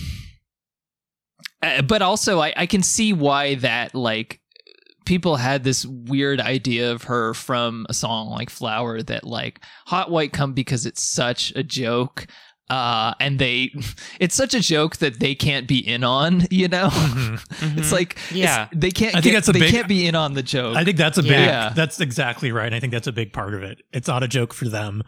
uh, 1.62 1.82
but 1.82 2.02
also 2.02 2.40
I, 2.40 2.54
I 2.56 2.66
can 2.66 2.84
see 2.84 3.14
why 3.14 3.56
that 3.56 3.94
like 3.96 4.40
people 5.06 5.38
had 5.38 5.64
this 5.64 5.86
weird 5.86 6.42
idea 6.42 6.92
of 6.92 7.04
her 7.04 7.34
from 7.34 7.86
a 7.90 7.94
song 7.94 8.30
like 8.30 8.50
Flower 8.50 9.02
that 9.02 9.24
like 9.24 9.62
Hot 9.88 10.12
White 10.12 10.34
Come 10.34 10.54
because 10.54 10.86
it's 10.86 11.02
such 11.04 11.54
a 11.56 11.64
joke. 11.64 12.28
Uh, 12.70 13.14
and 13.22 13.40
they, 13.40 13.72
it's 14.20 14.36
such 14.36 14.54
a 14.54 14.60
joke 14.60 14.98
that 14.98 15.22
they 15.22 15.34
can't 15.34 15.70
be 15.70 15.78
in 15.80 16.04
on, 16.04 16.44
you 16.52 16.68
know? 16.68 16.90
Mhm. 16.90 17.36
It's 17.78 17.88
Mhm. 17.88 17.92
like, 17.94 18.12
it's- 18.12 18.34
Yeah. 18.34 18.68
they 18.76 18.92
can't, 18.92 19.16
I 19.16 19.22
think 19.22 19.32
get- 19.32 19.34
that's 19.36 19.48
a 19.48 19.52
they 19.54 19.60
big- 19.62 19.72
can't 19.72 19.88
be 19.88 20.06
in 20.06 20.16
on 20.16 20.34
the 20.34 20.44
joke. 20.44 20.76
I 20.76 20.84
think 20.84 20.98
that's 20.98 21.18
a 21.18 21.22
big. 21.24 21.32
Yeah. 21.32 21.72
That's 21.74 22.02
exactly 22.02 22.52
right. 22.52 22.74
I 22.74 22.82
think 22.82 22.92
that's 22.92 23.08
a 23.08 23.14
big 23.14 23.32
part 23.32 23.54
of 23.54 23.64
it. 23.64 23.78
It's 23.94 24.10
not 24.10 24.22
a 24.22 24.28
joke 24.28 24.54
for 24.54 24.68
them. 24.68 25.04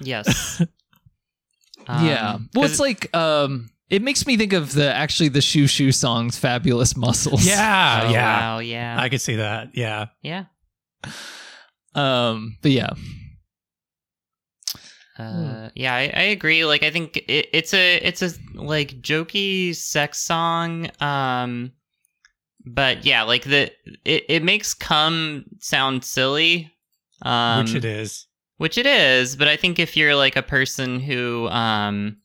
Yes. 0.00 0.60
yeah. 1.88 2.32
Well, 2.32 2.40
Well, 2.54 2.62
'cause- 2.64 2.70
it's 2.72 2.80
like, 2.80 3.14
um, 3.16 3.70
it 3.90 4.02
makes 4.02 4.26
me 4.26 4.36
think 4.36 4.52
of 4.52 4.72
the 4.74 4.92
actually 4.92 5.28
the 5.28 5.40
Xiu 5.40 5.64
Xiu 5.64 5.92
songs, 5.94 6.38
Fabulous 6.38 6.96
Muscles. 6.96 7.46
Yeah, 7.46 8.02
oh, 8.04 8.10
yeah. 8.10 8.40
Wow, 8.40 8.58
yeah. 8.58 8.96
I 9.00 9.08
could 9.08 9.20
see 9.20 9.36
that. 9.36 9.70
Yeah. 9.74 10.06
yeah. 10.22 10.44
Um, 11.94 12.56
but 12.62 12.70
yeah. 12.70 12.90
Uh, 15.18 15.70
yeah, 15.74 15.94
I, 15.94 16.12
I 16.14 16.22
agree. 16.22 16.64
Like, 16.64 16.84
I 16.84 16.90
think 16.90 17.16
it, 17.16 17.48
it's 17.52 17.74
a 17.74 17.96
it's 17.96 18.22
a 18.22 18.30
like 18.54 19.00
jokey 19.00 19.74
sex 19.74 20.20
song. 20.20 20.90
Um, 21.00 21.72
but 22.64 23.04
yeah, 23.04 23.22
like 23.24 23.42
the 23.44 23.72
it, 24.04 24.24
it 24.28 24.42
makes 24.44 24.74
"come" 24.74 25.44
sound 25.58 26.04
silly. 26.04 26.70
Um, 27.22 27.64
Which 27.64 27.74
it 27.74 27.84
is. 27.84 28.26
which 28.58 28.78
it 28.78 28.86
is. 28.86 29.34
But 29.34 29.48
I 29.48 29.56
think 29.56 29.80
if 29.80 29.96
you're 29.96 30.14
like 30.14 30.36
a 30.36 30.42
person 30.42 31.00
who, 31.00 31.48
um, 31.48 32.18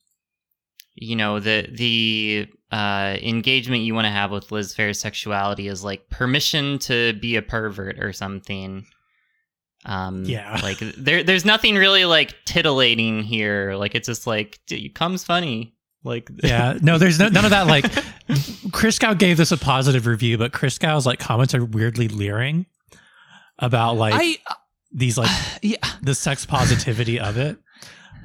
you 0.95 1.15
know, 1.15 1.40
the 1.40 1.68
the 1.72 2.48
uh, 2.72 3.18
engagement 3.22 3.84
you 3.84 3.94
want 3.94 4.06
to 4.06 4.11
have 4.11 4.32
with 4.32 4.52
Liz 4.52 4.74
Phair's 4.76 4.99
sexuality 4.99 5.68
is 5.68 5.84
like 5.84 6.10
permission 6.10 6.80
to 6.80 7.14
be 7.14 7.36
a 7.36 7.41
pervert 7.41 7.99
or 7.99 8.14
something. 8.14 8.86
Um, 9.86 10.24
Yeah. 10.26 10.60
like 10.64 10.80
there, 10.80 11.24
there's 11.24 11.45
nothing 11.45 11.76
really 11.76 12.06
like 12.06 12.34
titillating 12.45 13.22
here. 13.24 13.76
Like 13.76 13.95
it's 13.95 14.07
just 14.07 14.26
like 14.26 14.60
it 14.70 14.95
comes 14.95 15.24
funny. 15.24 15.76
Like 16.03 16.30
Yeah. 16.44 16.78
No, 16.82 16.98
there's 16.98 17.20
no, 17.20 17.28
none 17.30 17.45
of 17.45 17.52
that. 17.52 17.68
Like, 17.68 17.86
Christgau 18.72 19.18
gave 19.18 19.38
this 19.38 19.52
a 19.52 19.57
positive 19.57 20.07
review, 20.07 20.38
but 20.38 20.52
Christgau's 20.52 21.06
like 21.06 21.20
comments 21.20 21.53
are 21.53 21.65
weirdly 21.65 22.07
leering 22.07 22.65
about 23.60 23.98
like 23.98 24.14
I, 24.15 24.38
these 24.91 25.18
like 25.18 25.30
yeah. 25.61 25.78
the 26.02 26.15
sex 26.15 26.45
positivity 26.45 27.20
of 27.20 27.38
it. 27.38 27.57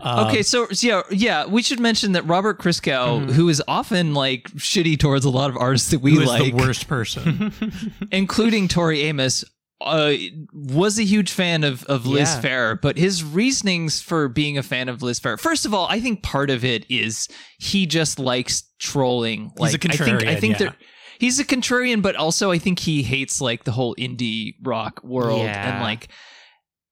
Um, 0.01 0.27
Okay, 0.29 0.43
so 0.43 0.69
so 0.71 0.87
yeah, 0.87 1.03
yeah, 1.11 1.47
we 1.47 1.63
should 1.63 1.81
mention 1.81 2.13
that 2.13 2.23
Robert 2.27 2.59
Christgau, 2.59 3.27
Mhm. 3.27 3.33
who 3.33 3.49
is 3.49 3.63
often 3.69 4.15
like 4.15 4.51
shitty 4.53 4.99
towards 4.99 5.25
a 5.25 5.31
lot 5.31 5.51
of 5.51 5.57
artists 5.57 5.91
that 5.91 6.01
we 6.01 6.13
like, 6.19 6.43
the 6.45 6.53
worst 6.53 6.87
person? 6.89 7.53
including 8.13 8.69
Tori 8.69 9.03
Amos, 9.03 9.45
uh, 9.81 10.13
was 10.53 10.99
a 10.99 11.05
huge 11.05 11.31
fan 11.31 11.63
of 11.65 11.85
of 11.85 12.07
Liz 12.07 12.29
Yeah. 12.35 12.41
Phair, 12.43 12.81
but 12.81 12.97
his 12.99 13.23
reasonings 13.23 14.01
for 14.01 14.29
being 14.29 14.59
a 14.59 14.63
fan 14.63 14.89
of 14.89 15.03
Liz 15.03 15.21
Phair. 15.21 15.39
First 15.39 15.67
of 15.67 15.73
all, 15.75 15.87
I 15.89 16.01
think 16.01 16.23
part 16.23 16.51
of 16.51 16.65
it 16.65 16.85
is 16.89 17.29
he 17.59 17.87
just 17.87 18.19
likes 18.19 18.65
trolling. 18.81 19.53
He's 19.59 19.75
a 19.75 19.79
Like 19.79 19.91
I 19.91 19.97
think 19.97 20.25
I 20.25 20.35
think 20.35 20.59
yeah. 20.59 20.67
that 20.71 20.77
he's 21.21 21.39
a 21.39 21.45
contrarian, 21.45 22.03
but 22.03 22.17
also 22.17 22.51
I 22.51 22.59
think 22.59 22.81
he 22.81 23.03
hates 23.05 23.41
like 23.41 23.65
the 23.65 23.73
whole 23.73 23.95
indie 23.97 24.55
rock 24.65 25.01
world 25.05 25.43
Yeah. 25.43 25.75
and 25.75 25.83
like 25.83 26.09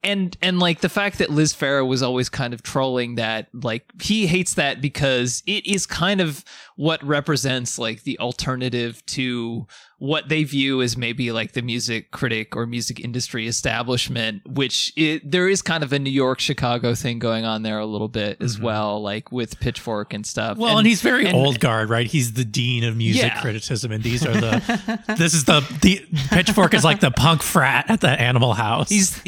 and 0.02 0.36
and 0.42 0.58
like 0.58 0.80
the 0.80 0.88
fact 0.88 1.18
that 1.18 1.30
Liz 1.30 1.52
Phair 1.52 1.86
was 1.86 2.02
always 2.02 2.28
kind 2.28 2.54
of 2.54 2.62
trolling 2.62 3.16
that 3.16 3.48
like 3.52 3.84
he 4.00 4.26
hates 4.26 4.54
that 4.54 4.80
because 4.80 5.42
it 5.46 5.66
is 5.66 5.86
kind 5.86 6.20
of 6.20 6.44
what 6.76 7.02
represents 7.02 7.78
like 7.78 8.02
the 8.04 8.18
alternative 8.18 9.04
to 9.06 9.66
what 9.98 10.28
they 10.28 10.44
view 10.44 10.82
as 10.82 10.94
maybe 10.96 11.32
like 11.32 11.52
the 11.52 11.62
music 11.62 12.10
critic 12.10 12.54
or 12.54 12.66
music 12.66 13.00
industry 13.00 13.46
establishment 13.46 14.42
which 14.46 14.92
it, 14.94 15.22
there 15.30 15.48
is 15.48 15.62
kind 15.62 15.82
of 15.82 15.90
a 15.92 15.98
New 15.98 16.10
York 16.10 16.38
Chicago 16.38 16.94
thing 16.94 17.18
going 17.18 17.46
on 17.46 17.62
there 17.62 17.78
a 17.78 17.86
little 17.86 18.08
bit 18.08 18.36
as 18.42 18.58
Mhm. 18.58 18.60
well 18.62 19.00
like 19.02 19.32
with 19.32 19.58
Pitchfork 19.58 20.12
and 20.12 20.26
stuff 20.26 20.58
Well, 20.58 20.76
and, 20.78 20.86
he's 20.86 21.00
very 21.00 21.26
and- 21.26 21.34
old 21.34 21.60
guard, 21.60 21.88
right? 21.88 22.06
He's 22.06 22.34
the 22.34 22.44
dean 22.44 22.84
of 22.84 22.94
music 22.96 23.22
Yeah. 23.22 23.40
criticism, 23.40 23.90
and 23.90 24.02
these 24.04 24.24
are 24.26 24.32
the. 24.34 25.02
this 25.16 25.32
is 25.32 25.44
the 25.44 25.60
the 25.80 26.04
Pitchfork 26.28 26.74
is 26.74 26.84
like 26.84 27.00
the 27.00 27.10
punk 27.10 27.42
frat 27.42 27.86
at 27.88 28.00
the 28.02 28.10
Animal 28.10 28.52
House. 28.54 28.90
he's 28.90 29.20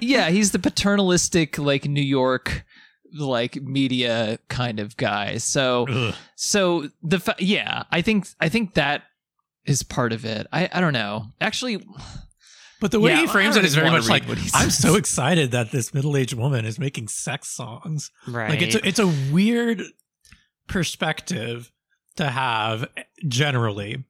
yeah 0.00 0.30
he's 0.30 0.52
the 0.52 0.58
paternalistic 0.58 1.58
like 1.58 1.84
New 1.84 2.00
York 2.02 2.64
like 3.14 3.62
media 3.62 4.38
kind 4.48 4.80
of 4.80 4.96
guy 4.96 5.38
so 5.38 5.86
Ugh. 5.88 6.14
so 6.34 6.88
the 7.02 7.18
fa- 7.20 7.36
yeah 7.38 7.84
i 7.90 8.02
think 8.02 8.26
i 8.40 8.48
think 8.48 8.74
that 8.74 9.04
is 9.66 9.82
part 9.82 10.12
of 10.12 10.24
it 10.24 10.46
i 10.52 10.68
i 10.72 10.80
don't 10.80 10.92
know 10.92 11.26
actually 11.40 11.82
But 12.80 12.90
the 12.90 13.00
way 13.00 13.12
Yeah, 13.12 13.20
he 13.22 13.26
frames 13.26 13.54
don't 13.54 13.64
it 13.64 13.68
is 13.68 13.74
very 13.74 13.90
much 13.90 14.06
like 14.08 14.24
what 14.28 14.36
he 14.36 14.50
I'm 14.52 14.68
so 14.70 14.96
excited 14.96 15.52
that 15.52 15.70
this 15.70 15.94
middle-aged 15.94 16.34
woman 16.34 16.66
is 16.66 16.78
making 16.78 17.08
sex 17.08 17.48
songs. 17.48 18.10
right. 18.28 18.50
Like 18.50 18.60
it's 18.60 18.74
a, 18.74 18.86
it's 18.86 18.98
a 18.98 19.06
weird 19.32 19.80
perspective 20.68 21.70
to 22.16 22.26
have 22.28 22.86
generally. 23.28 24.04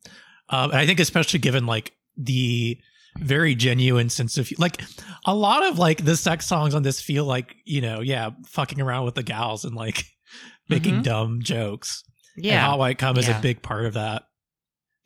Um, 0.49 0.71
and 0.71 0.81
I 0.81 0.87
think 0.87 1.01
especially 1.01 1.39
given 1.41 1.67
like 1.67 1.93
the 2.17 2.79
very 3.19 3.55
genuine 3.55 4.11
sense 4.11 4.37
of 4.39 4.51
like 4.59 4.83
a 5.25 5.35
lot 5.35 5.65
of 5.65 5.79
like 5.79 6.05
the 6.05 6.17
sex 6.17 6.45
songs 6.47 6.75
on 6.75 6.83
this 6.83 7.01
feel 7.01 7.25
like 7.25 7.55
you 7.65 7.81
know 7.81 8.01
yeah 8.01 8.31
fucking 8.47 8.79
around 8.81 9.07
with 9.07 9.15
the 9.15 9.23
gals 9.23 9.65
and 9.65 9.75
like 9.75 10.05
making 10.69 10.97
Mhm. 10.97 11.03
dumb 11.05 11.41
jokes. 11.43 12.03
And 12.37 12.45
yeah. 12.45 12.67
Hot 12.67 12.79
White 12.79 12.99
Cum 12.99 13.17
is 13.17 13.29
a 13.29 13.39
big 13.41 13.63
part 13.63 13.87
of 13.87 13.95
that. 13.95 14.25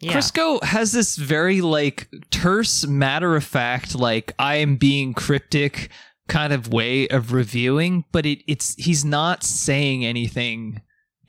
Yeah. 0.01 0.13
Christgau 0.13 0.63
has 0.65 0.93
this 0.93 1.17
very 1.17 1.61
like 1.61 2.09
terse, 2.31 2.87
matter 2.87 3.37
of 3.37 3.45
fact, 3.45 3.95
like 3.95 4.33
I 4.39 4.57
am 4.57 4.77
being 4.77 5.13
cryptic 5.13 5.91
kind 6.29 6.53
of 6.53 6.73
way 6.73 7.07
of 7.09 7.33
reviewing, 7.33 8.05
but 8.13 8.25
it, 8.25 8.43
it's 8.47 8.75
he's 8.77 9.05
not 9.05 9.43
saying 9.43 10.05
anything 10.05 10.81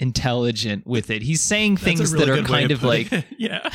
intelligent 0.02 0.86
with 0.88 1.10
it. 1.12 1.22
He's 1.22 1.42
saying 1.42 1.76
That's 1.76 1.84
things 1.84 2.14
really 2.14 2.26
that 2.26 2.40
are 2.40 2.44
kind 2.44 2.72
of 2.72 2.82
putting 2.82 3.08
like 3.12 3.26
yeah. 3.38 3.70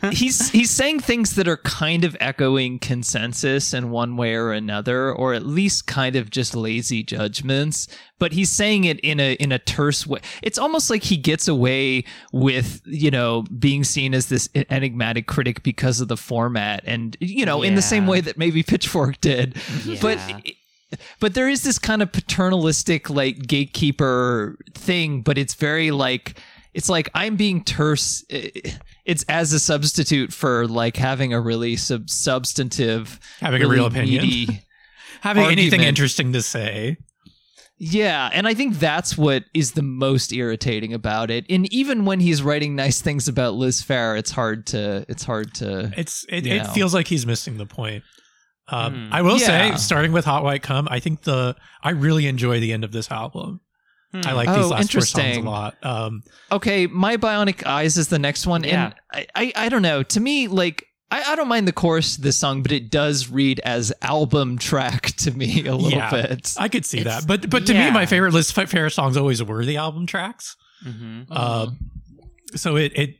he's 0.12 0.50
he's 0.50 0.70
saying 0.70 1.00
things 1.00 1.34
that 1.34 1.48
are 1.48 1.56
kind 1.58 2.04
of 2.04 2.16
echoing 2.20 2.78
consensus 2.78 3.74
in 3.74 3.90
one 3.90 4.16
way 4.16 4.34
or 4.34 4.52
another 4.52 5.12
or 5.12 5.34
at 5.34 5.44
least 5.44 5.86
kind 5.86 6.14
of 6.14 6.30
just 6.30 6.54
lazy 6.54 7.02
judgments 7.02 7.88
but 8.18 8.32
he's 8.32 8.50
saying 8.50 8.84
it 8.84 9.00
in 9.00 9.18
a 9.18 9.32
in 9.34 9.50
a 9.50 9.58
terse 9.58 10.06
way 10.06 10.20
it's 10.42 10.58
almost 10.58 10.88
like 10.90 11.02
he 11.02 11.16
gets 11.16 11.48
away 11.48 12.04
with 12.32 12.80
you 12.84 13.10
know 13.10 13.42
being 13.58 13.82
seen 13.82 14.14
as 14.14 14.26
this 14.28 14.48
enigmatic 14.70 15.26
critic 15.26 15.62
because 15.62 16.00
of 16.00 16.08
the 16.08 16.16
format 16.16 16.82
and 16.86 17.16
you 17.20 17.44
know 17.44 17.62
in 17.62 17.74
the 17.74 17.82
same 17.82 18.06
way 18.06 18.20
that 18.20 18.38
maybe 18.38 18.62
pitchfork 18.62 19.20
did 19.20 19.56
Yeah. 19.84 19.98
but 20.00 20.18
there 21.20 21.48
is 21.48 21.62
this 21.62 21.78
kind 21.78 22.02
of 22.02 22.12
paternalistic 22.12 23.08
like 23.10 23.46
gatekeeper 23.46 24.56
thing 24.74 25.22
but 25.22 25.38
it's 25.38 25.54
very 25.54 25.90
like 25.90 26.38
it's 26.74 26.88
like 26.88 27.08
i'm 27.14 27.36
being 27.36 27.62
terse 27.64 28.24
it's 28.28 29.24
as 29.28 29.52
a 29.52 29.58
substitute 29.60 30.32
for 30.32 30.66
like 30.66 30.96
having 30.96 31.32
a 31.32 31.40
really 31.40 31.76
sub- 31.76 32.10
substantive 32.10 33.18
Having 33.40 33.62
a 33.62 33.68
real 33.68 33.86
opinion. 33.86 34.58
Having 35.22 35.44
anything 35.46 35.82
interesting 35.82 36.32
to 36.32 36.40
say. 36.42 36.96
yeah 37.78 38.30
and 38.32 38.46
i 38.48 38.54
think 38.54 38.78
that's 38.78 39.16
what 39.18 39.44
is 39.54 39.72
the 39.72 39.82
most 39.82 40.32
irritating 40.32 40.92
about 40.94 41.30
it 41.30 41.44
and 41.50 41.72
even 41.72 42.04
when 42.04 42.20
he's 42.20 42.42
writing 42.42 42.74
nice 42.76 43.00
things 43.00 43.28
about 43.28 43.54
liz 43.54 43.82
Phair, 43.82 44.18
it's 44.18 44.30
hard 44.30 44.66
to 44.68 45.04
it's 45.08 45.24
hard 45.24 45.54
to 45.54 45.92
It's 45.96 46.24
it, 46.28 46.46
it 46.46 46.66
feels 46.68 46.94
like 46.94 47.06
he's 47.08 47.26
missing 47.26 47.56
the 47.58 47.66
point. 47.66 48.02
Um, 48.70 48.94
Hmm. 49.08 49.12
I 49.12 49.22
will 49.22 49.38
Yeah. 49.38 49.72
say, 49.72 49.76
starting 49.76 50.12
with 50.12 50.24
Hot 50.24 50.42
White 50.44 50.62
Come, 50.62 50.86
I 50.90 51.00
think 51.00 51.22
the 51.22 51.56
I 51.82 51.90
really 51.90 52.26
enjoy 52.26 52.60
the 52.60 52.72
end 52.72 52.84
of 52.84 52.92
this 52.92 53.10
album. 53.10 53.60
Hmm. 54.12 54.20
I 54.24 54.32
like 54.32 54.48
Oh, 54.48 54.56
these 54.56 54.70
last 54.70 54.92
four 54.92 55.02
songs 55.02 55.36
a 55.36 55.40
lot. 55.40 55.76
Um, 55.82 56.22
okay 56.50 56.86
my 56.88 57.16
bionic 57.16 57.64
eyes 57.64 57.96
is 57.96 58.08
the 58.08 58.18
next 58.18 58.46
one 58.46 58.64
Yeah. 58.64 58.86
and 58.86 58.94
I, 59.12 59.26
I 59.36 59.52
i 59.64 59.68
don't 59.68 59.82
know 59.82 60.02
to 60.02 60.18
me 60.20 60.48
like 60.48 60.84
I, 61.12 61.32
I 61.32 61.36
don't 61.36 61.48
mind 61.48 61.66
the 61.68 61.72
chorus 61.72 62.16
of 62.16 62.22
this 62.22 62.36
song, 62.38 62.62
but 62.62 62.70
it 62.70 62.88
does 62.90 63.28
read 63.28 63.58
as 63.64 63.92
album 64.00 64.58
track 64.58 65.06
to 65.24 65.32
me 65.32 65.66
a 65.66 65.74
little 65.74 65.98
Yeah. 65.98 66.10
bit. 66.10 66.54
I 66.56 66.68
could 66.68 66.84
see 66.86 66.98
It's- 67.00 67.20
that, 67.22 67.26
but 67.26 67.50
but 67.50 67.66
to 67.66 67.74
me, 67.74 67.90
my 67.90 68.06
favorite 68.06 68.32
Liz 68.32 68.52
Phair 68.52 68.92
songs 68.92 69.16
always 69.16 69.42
were 69.42 69.64
the 69.64 69.76
album 69.76 70.06
tracks. 70.06 70.54
Mhm. 70.86 71.26
Uh, 71.30 71.66
so 72.54 72.76
it 72.76 72.92
it 72.94 73.16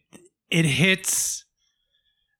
it 0.50 0.64
hits 0.64 1.44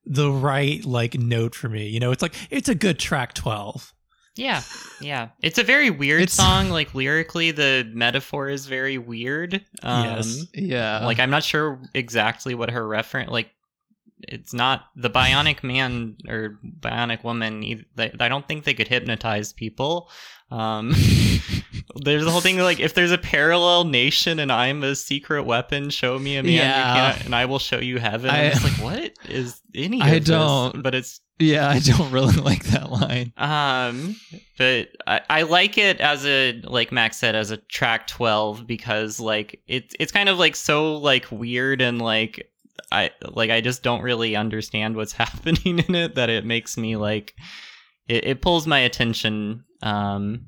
the 0.05 0.31
right 0.31 0.85
like 0.85 1.15
note 1.19 1.55
for 1.55 1.69
me. 1.69 1.89
You 1.89 2.01
know, 2.01 2.11
it's 2.13 2.23
like 2.23 2.35
it's 2.51 2.69
a 2.69 2.75
good 2.75 2.99
track 2.99 3.35
12. 3.35 3.93
Yeah, 4.37 4.63
yeah. 5.01 5.29
It's 5.43 5.59
a 5.59 5.65
very 5.65 5.91
weird 5.91 6.23
It's- 6.23 6.35
song. 6.37 6.71
Like 6.71 6.95
lyrically, 6.95 7.51
the 7.51 7.91
metaphor 7.93 8.49
is 8.49 8.67
very 8.67 8.97
weird. 8.97 9.65
Um, 9.83 10.05
Yes. 10.05 10.47
Yeah. 10.55 11.05
Like 11.05 11.19
I'm 11.19 11.31
not 11.31 11.43
sure 11.45 11.83
exactly 11.95 12.55
what 12.55 12.71
her 12.71 12.87
reference. 12.87 13.31
Like 13.31 13.51
it's 14.23 14.53
not 14.55 14.85
the 14.97 15.11
Bionic 15.11 15.63
Man 15.63 16.17
or 16.29 16.59
Bionic 16.81 17.25
Woman. 17.25 17.85
I 17.99 18.29
don't 18.29 18.47
think 18.47 18.65
they 18.65 18.75
could 18.75 18.89
hypnotize 18.89 19.53
people. 19.53 20.11
Um, 20.51 20.95
there's 21.97 22.25
the 22.25 22.31
whole 22.31 22.41
thing 22.41 22.59
like 22.59 22.81
if 22.81 22.95
there's 22.95 23.13
a 23.13 23.19
parallel 23.19 23.85
nation 23.85 24.39
and 24.39 24.51
I'm 24.53 24.83
a 24.83 24.95
secret 24.95 25.45
weapon, 25.45 25.91
show 25.91 26.19
me 26.19 26.37
a 26.37 26.43
man 26.43 26.53
you 26.53 26.59
Yeah. 26.59 27.19
and 27.25 27.35
I 27.35 27.45
will 27.47 27.59
show 27.59 27.79
you 27.79 27.99
heaven. 27.99 28.31
I- 28.31 28.51
I'm 28.51 28.63
like, 28.63 28.73
what 28.83 29.13
is 29.29 29.61
any? 29.75 30.01
I 30.01 30.11
of 30.17 30.25
don't- 30.25 30.83
But 30.83 30.95
it's 30.95 31.21
yeah, 31.39 31.69
I 31.69 31.79
don't 31.79 32.11
really 32.13 32.37
like 32.37 32.65
that 32.67 32.91
line. 32.91 33.33
um, 33.39 34.15
but 34.59 34.89
I, 35.07 35.21
I 35.31 35.43
like 35.43 35.79
it 35.79 36.01
as 36.01 36.27
a 36.27 36.61
like 36.65 36.93
Max 36.93 37.17
said 37.17 37.35
as 37.35 37.51
a 37.51 37.57
track 37.57 38.07
twelve 38.07 38.67
because 38.67 39.19
like 39.21 39.61
it's 39.67 39.95
it's 39.99 40.13
kind 40.13 40.29
of 40.29 40.39
like 40.39 40.55
so 40.57 40.97
like 40.97 41.27
weird 41.31 41.81
and 41.81 42.01
like 42.01 42.51
I 42.93 43.11
like 43.25 43.51
I 43.51 43.61
just 43.63 43.83
don't 43.83 44.03
really 44.03 44.37
understand 44.37 44.97
what's 44.97 45.13
happening 45.25 45.79
in 45.79 45.95
it 45.95 46.15
that 46.17 46.29
it 46.29 46.45
makes 46.45 46.77
me 46.77 46.97
like 46.97 47.35
it, 48.07 48.25
it 48.27 48.43
pulls 48.43 48.67
my 48.67 48.81
attention 48.81 49.65
um 49.83 50.45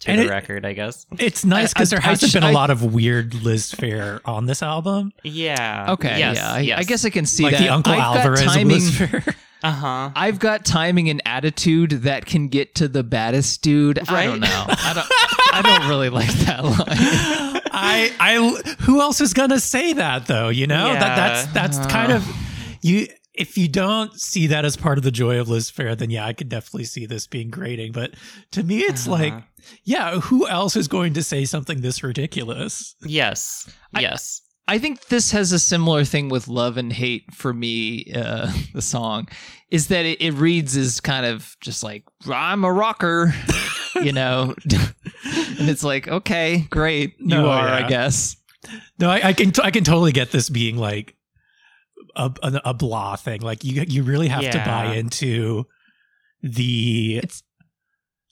to 0.00 0.10
And 0.10 0.20
the 0.20 0.24
it- 0.24 0.30
record 0.30 0.64
I 0.66 0.72
guess 0.72 1.06
It's 1.18 1.44
nice 1.44 1.72
because 1.72 1.90
there 1.90 2.00
hasn't 2.00 2.32
been 2.32 2.42
a 2.42 2.48
I- 2.48 2.52
lot 2.52 2.70
of 2.70 2.94
weird 2.94 3.34
Liz 3.34 3.72
Phair 3.72 4.20
on 4.24 4.46
this 4.46 4.62
album. 4.62 5.12
yeah 5.22 5.86
Okay, 5.90 6.18
yes, 6.18 6.36
yeah. 6.36 6.52
I, 6.52 6.58
yes. 6.60 6.78
I 6.78 6.82
guess 6.84 7.04
I 7.04 7.10
can 7.10 7.26
see 7.26 7.42
like 7.44 7.52
that. 7.52 7.60
the 7.60 7.68
Uncle 7.68 7.92
I've 7.92 7.98
got 7.98 8.16
Alvarez 8.18 8.42
timing, 8.42 8.68
Liz 8.68 8.90
Phair. 8.90 9.34
uh 9.62 9.70
huh 9.70 10.10
I've 10.14 10.38
got 10.38 10.64
timing 10.64 11.08
and 11.08 11.22
attitude 11.24 11.90
that 12.02 12.26
can 12.26 12.48
get 12.48 12.74
to 12.76 12.88
the 12.88 13.02
baddest 13.02 13.62
dude. 13.62 13.98
I 14.08 14.26
don't 14.26 14.40
know. 14.40 14.64
I 14.68 14.92
don't. 14.94 15.06
I 15.54 15.62
don't 15.62 15.88
really 15.88 16.10
like 16.10 16.28
that 16.44 16.62
line. 16.64 16.76
I 17.72 18.12
I 18.20 18.74
who 18.82 19.00
else 19.00 19.20
is 19.22 19.32
gonna 19.32 19.58
say 19.60 19.94
that 19.94 20.26
though? 20.26 20.50
You 20.50 20.66
know 20.66 20.92
that 20.92 21.16
that's 21.16 21.46
Yeah. 21.46 21.52
that's 21.52 21.86
kind 21.92 22.12
of 22.12 22.26
you. 22.82 23.08
If 23.36 23.58
you 23.58 23.68
don't 23.68 24.18
see 24.18 24.46
that 24.48 24.64
as 24.64 24.76
part 24.76 24.98
of 24.98 25.04
the 25.04 25.10
joy 25.10 25.38
of 25.38 25.48
Liz 25.48 25.70
Phair, 25.70 25.96
then 25.96 26.10
yeah, 26.10 26.26
I 26.26 26.32
could 26.32 26.48
definitely 26.48 26.84
see 26.84 27.06
this 27.06 27.26
being 27.26 27.50
grating. 27.50 27.92
But 27.92 28.14
to 28.52 28.62
me, 28.62 28.78
it's 28.78 29.06
like, 29.06 29.32
Uh-huh. 29.32 29.76
yeah, 29.84 30.20
who 30.20 30.48
else 30.48 30.76
is 30.76 30.88
going 30.88 31.14
to 31.14 31.22
say 31.22 31.44
something 31.44 31.80
this 31.80 32.02
ridiculous? 32.02 32.94
yes 33.04 33.68
I- 33.94 34.00
yes 34.00 34.42
I 34.68 34.78
think 34.78 35.06
this 35.06 35.30
has 35.30 35.52
a 35.52 35.60
similar 35.60 36.04
thing 36.04 36.28
with 36.28 36.48
love 36.48 36.76
and 36.76 36.92
hate 36.92 37.32
for 37.32 37.54
me. 37.54 38.10
Uh, 38.12 38.52
the 38.74 38.82
song 38.82 39.28
is 39.70 39.86
that 39.88 40.04
it, 40.04 40.20
it 40.20 40.32
reads 40.32 40.76
as 40.76 41.00
kind 41.00 41.24
of 41.24 41.56
just 41.60 41.84
like 41.84 42.02
I'm 42.28 42.64
a 42.64 42.72
rocker, 42.72 43.32
you 44.02 44.12
know, 44.12 44.54
and 44.74 45.68
it's 45.68 45.84
like 45.84 46.08
okay, 46.08 46.66
great, 46.70 47.14
you 47.20 47.26
No, 47.26 47.48
are, 47.48 47.68
yeah. 47.68 47.84
I 47.84 47.88
guess. 47.88 48.36
No, 48.98 49.08
I, 49.10 49.28
I 49.28 49.32
can 49.34 49.52
I 49.62 49.70
can 49.70 49.84
totally 49.84 50.10
get 50.12 50.32
this 50.32 50.48
being 50.48 50.76
like 50.76 51.14
a 52.16 52.32
a, 52.42 52.60
a 52.66 52.74
blah 52.74 53.16
thing. 53.16 53.40
Like 53.42 53.62
you 53.64 53.84
you 53.86 54.02
really 54.02 54.28
have 54.28 54.50
to 54.50 54.58
buy 54.64 54.94
into 54.94 55.64
the 56.42 57.18
It's- 57.18 57.42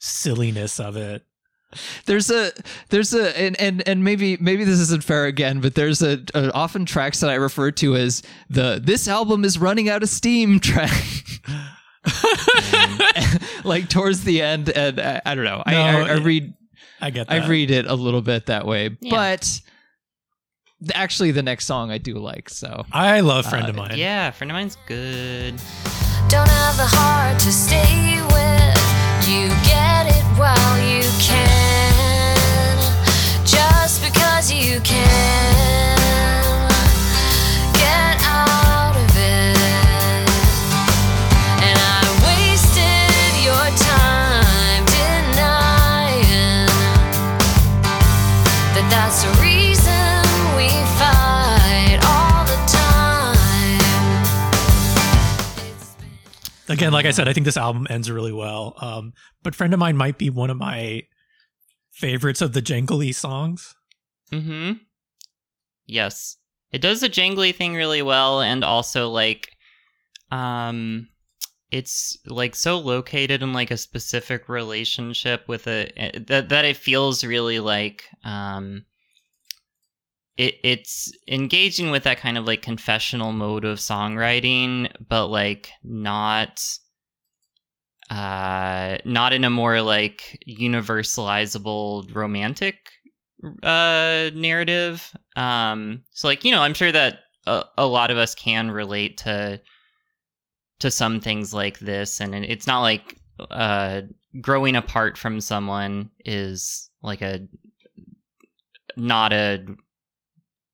silliness 0.00 0.78
of 0.80 0.96
it. 0.96 1.22
There's 2.06 2.30
a 2.30 2.52
there's 2.90 3.12
a 3.14 3.36
and 3.36 3.58
and, 3.60 3.82
and 3.88 4.04
maybe 4.04 4.36
maybe 4.40 4.62
this 4.64 4.78
isn't 4.78 5.02
fair 5.02 5.24
again, 5.26 5.60
but 5.60 5.74
there's 5.74 6.02
a, 6.02 6.22
a 6.34 6.52
often 6.52 6.84
tracks 6.86 7.18
that 7.20 7.30
I 7.30 7.34
refer 7.34 7.72
to 7.72 7.96
as 7.96 8.22
the 8.48 8.80
this 8.82 9.08
album 9.08 9.44
is 9.44 9.58
running 9.58 9.88
out 9.88 10.02
of 10.04 10.08
steam 10.08 10.60
track. 10.68 10.92
like 13.64 13.88
towards 13.88 14.24
the 14.24 14.42
end, 14.42 14.68
and 14.70 15.00
I, 15.00 15.20
I 15.24 15.34
don't 15.34 15.44
know. 15.44 15.62
I, 15.66 15.72
No, 15.72 15.80
I, 15.80 16.00
I 16.12 16.16
it- 16.16 16.22
read 16.24 16.54
I 17.00 17.10
get 17.10 17.28
that. 17.28 17.42
I 17.42 17.46
read 17.48 17.70
it 17.70 17.86
a 17.86 17.94
little 17.94 18.22
bit 18.22 18.46
that 18.46 18.66
way, 18.66 18.96
Yeah. 19.00 19.10
but 19.10 19.42
th- 19.42 19.62
actually, 20.94 21.30
the 21.32 21.42
next 21.42 21.66
song 21.66 21.90
I 21.90 21.98
do 21.98 22.14
like. 22.14 22.48
So 22.50 22.84
I 22.92 23.20
love 23.20 23.46
friend 23.46 23.68
of 23.68 23.76
Uh, 23.78 23.82
mine. 23.82 23.96
yeah 23.98 24.30
friend 24.30 24.50
of 24.50 24.54
mine's 24.54 24.76
good 24.86 25.54
Don't 26.28 26.48
have 26.48 26.76
the 26.76 26.86
heart 26.86 27.38
to 27.40 27.52
stay 27.52 28.20
with. 28.34 29.28
You 29.28 29.48
get 29.64 30.06
it 30.08 30.24
while 30.38 30.76
you 30.82 31.02
can. 31.20 32.76
Just 33.46 34.02
because 34.02 34.50
you 34.52 34.80
can. 34.80 36.68
Get 37.72 38.16
out 38.24 38.96
of 38.96 39.10
it. 39.16 39.56
And 41.66 41.76
I 41.78 42.02
wasted 42.26 43.32
your 43.48 43.66
time 43.92 44.82
denying 44.98 46.66
that 48.74 48.86
that's 48.90 49.22
the 49.24 49.30
Again, 56.74 56.92
like 56.92 57.06
I 57.06 57.10
said, 57.10 57.28
I 57.28 57.32
think 57.32 57.46
this 57.46 57.56
album 57.56 57.86
ends 57.88 58.10
really 58.10 58.32
well. 58.32 58.74
Um, 58.80 59.12
but 59.42 59.54
friend 59.54 59.72
of 59.72 59.80
mine 59.80 59.96
might 59.96 60.18
be 60.18 60.30
one 60.30 60.50
of 60.50 60.56
my 60.56 61.02
favorites 61.92 62.42
of 62.42 62.52
the 62.52 62.62
jangly 62.62 63.14
songs. 63.14 63.74
Mm-hmm. 64.32 64.72
Yes. 65.86 66.36
It 66.72 66.80
does 66.80 67.00
the 67.00 67.08
jangly 67.08 67.54
thing 67.54 67.74
really 67.74 68.02
well 68.02 68.40
and 68.40 68.64
also 68.64 69.08
like 69.08 69.50
um 70.32 71.08
it's 71.70 72.16
like 72.26 72.56
so 72.56 72.78
located 72.78 73.42
in 73.42 73.52
like 73.52 73.70
a 73.70 73.76
specific 73.76 74.48
relationship 74.48 75.46
with 75.46 75.66
a 75.66 75.92
eh, 75.96 76.18
that 76.26 76.48
that 76.48 76.64
it 76.64 76.76
feels 76.76 77.22
really 77.22 77.60
like 77.60 78.04
um 78.24 78.84
it 80.36 80.56
it's 80.62 81.12
engaging 81.28 81.90
with 81.90 82.04
that 82.04 82.18
kind 82.18 82.36
of 82.36 82.44
like 82.46 82.62
confessional 82.62 83.32
mode 83.32 83.64
of 83.64 83.78
songwriting 83.78 84.90
but 85.08 85.28
like 85.28 85.70
not 85.82 86.62
uh 88.10 88.98
not 89.04 89.32
in 89.32 89.44
a 89.44 89.50
more 89.50 89.80
like 89.80 90.42
universalizable 90.48 92.12
romantic 92.14 92.76
uh 93.62 94.30
narrative. 94.34 95.14
Um 95.36 96.02
so 96.10 96.28
like 96.28 96.44
you 96.44 96.50
know 96.50 96.62
i'm 96.62 96.74
sure 96.74 96.92
that 96.92 97.20
a, 97.46 97.64
a 97.78 97.86
lot 97.86 98.10
of 98.10 98.16
us 98.16 98.34
can 98.34 98.70
relate 98.70 99.18
to 99.18 99.60
to 100.80 100.90
some 100.90 101.20
things 101.20 101.54
like 101.54 101.78
this 101.78 102.20
and 102.20 102.34
it's 102.34 102.66
not 102.66 102.80
like 102.80 103.16
uh 103.50 104.02
growing 104.40 104.76
apart 104.76 105.16
from 105.16 105.40
someone 105.40 106.10
is 106.24 106.90
like 107.02 107.22
a 107.22 107.46
not 108.96 109.32
a 109.32 109.64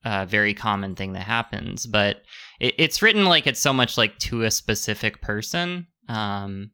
uh, 0.05 0.24
very 0.27 0.55
common 0.55 0.94
thing 0.94 1.12
that 1.12 1.22
happens 1.24 1.86
but 1.86 2.22
it, 2.59 2.74
it's 2.78 3.02
written 3.02 3.27
like 3.27 3.47
it's 3.47 3.60
so 3.60 3.72
much 3.72 3.98
like 3.98 4.18
to 4.18 4.43
a 4.44 4.51
specific 4.51 5.20
person 5.20 5.86
um 6.09 6.70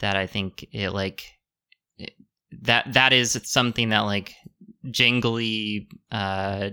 that 0.00 0.16
i 0.16 0.26
think 0.26 0.66
it 0.72 0.90
like 0.90 1.32
it, 1.98 2.12
that 2.62 2.92
that 2.92 3.12
is 3.12 3.40
something 3.44 3.88
that 3.88 4.00
like 4.00 4.34
jingly 4.90 5.88
uh 6.12 6.70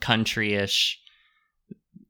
country-ish 0.00 1.00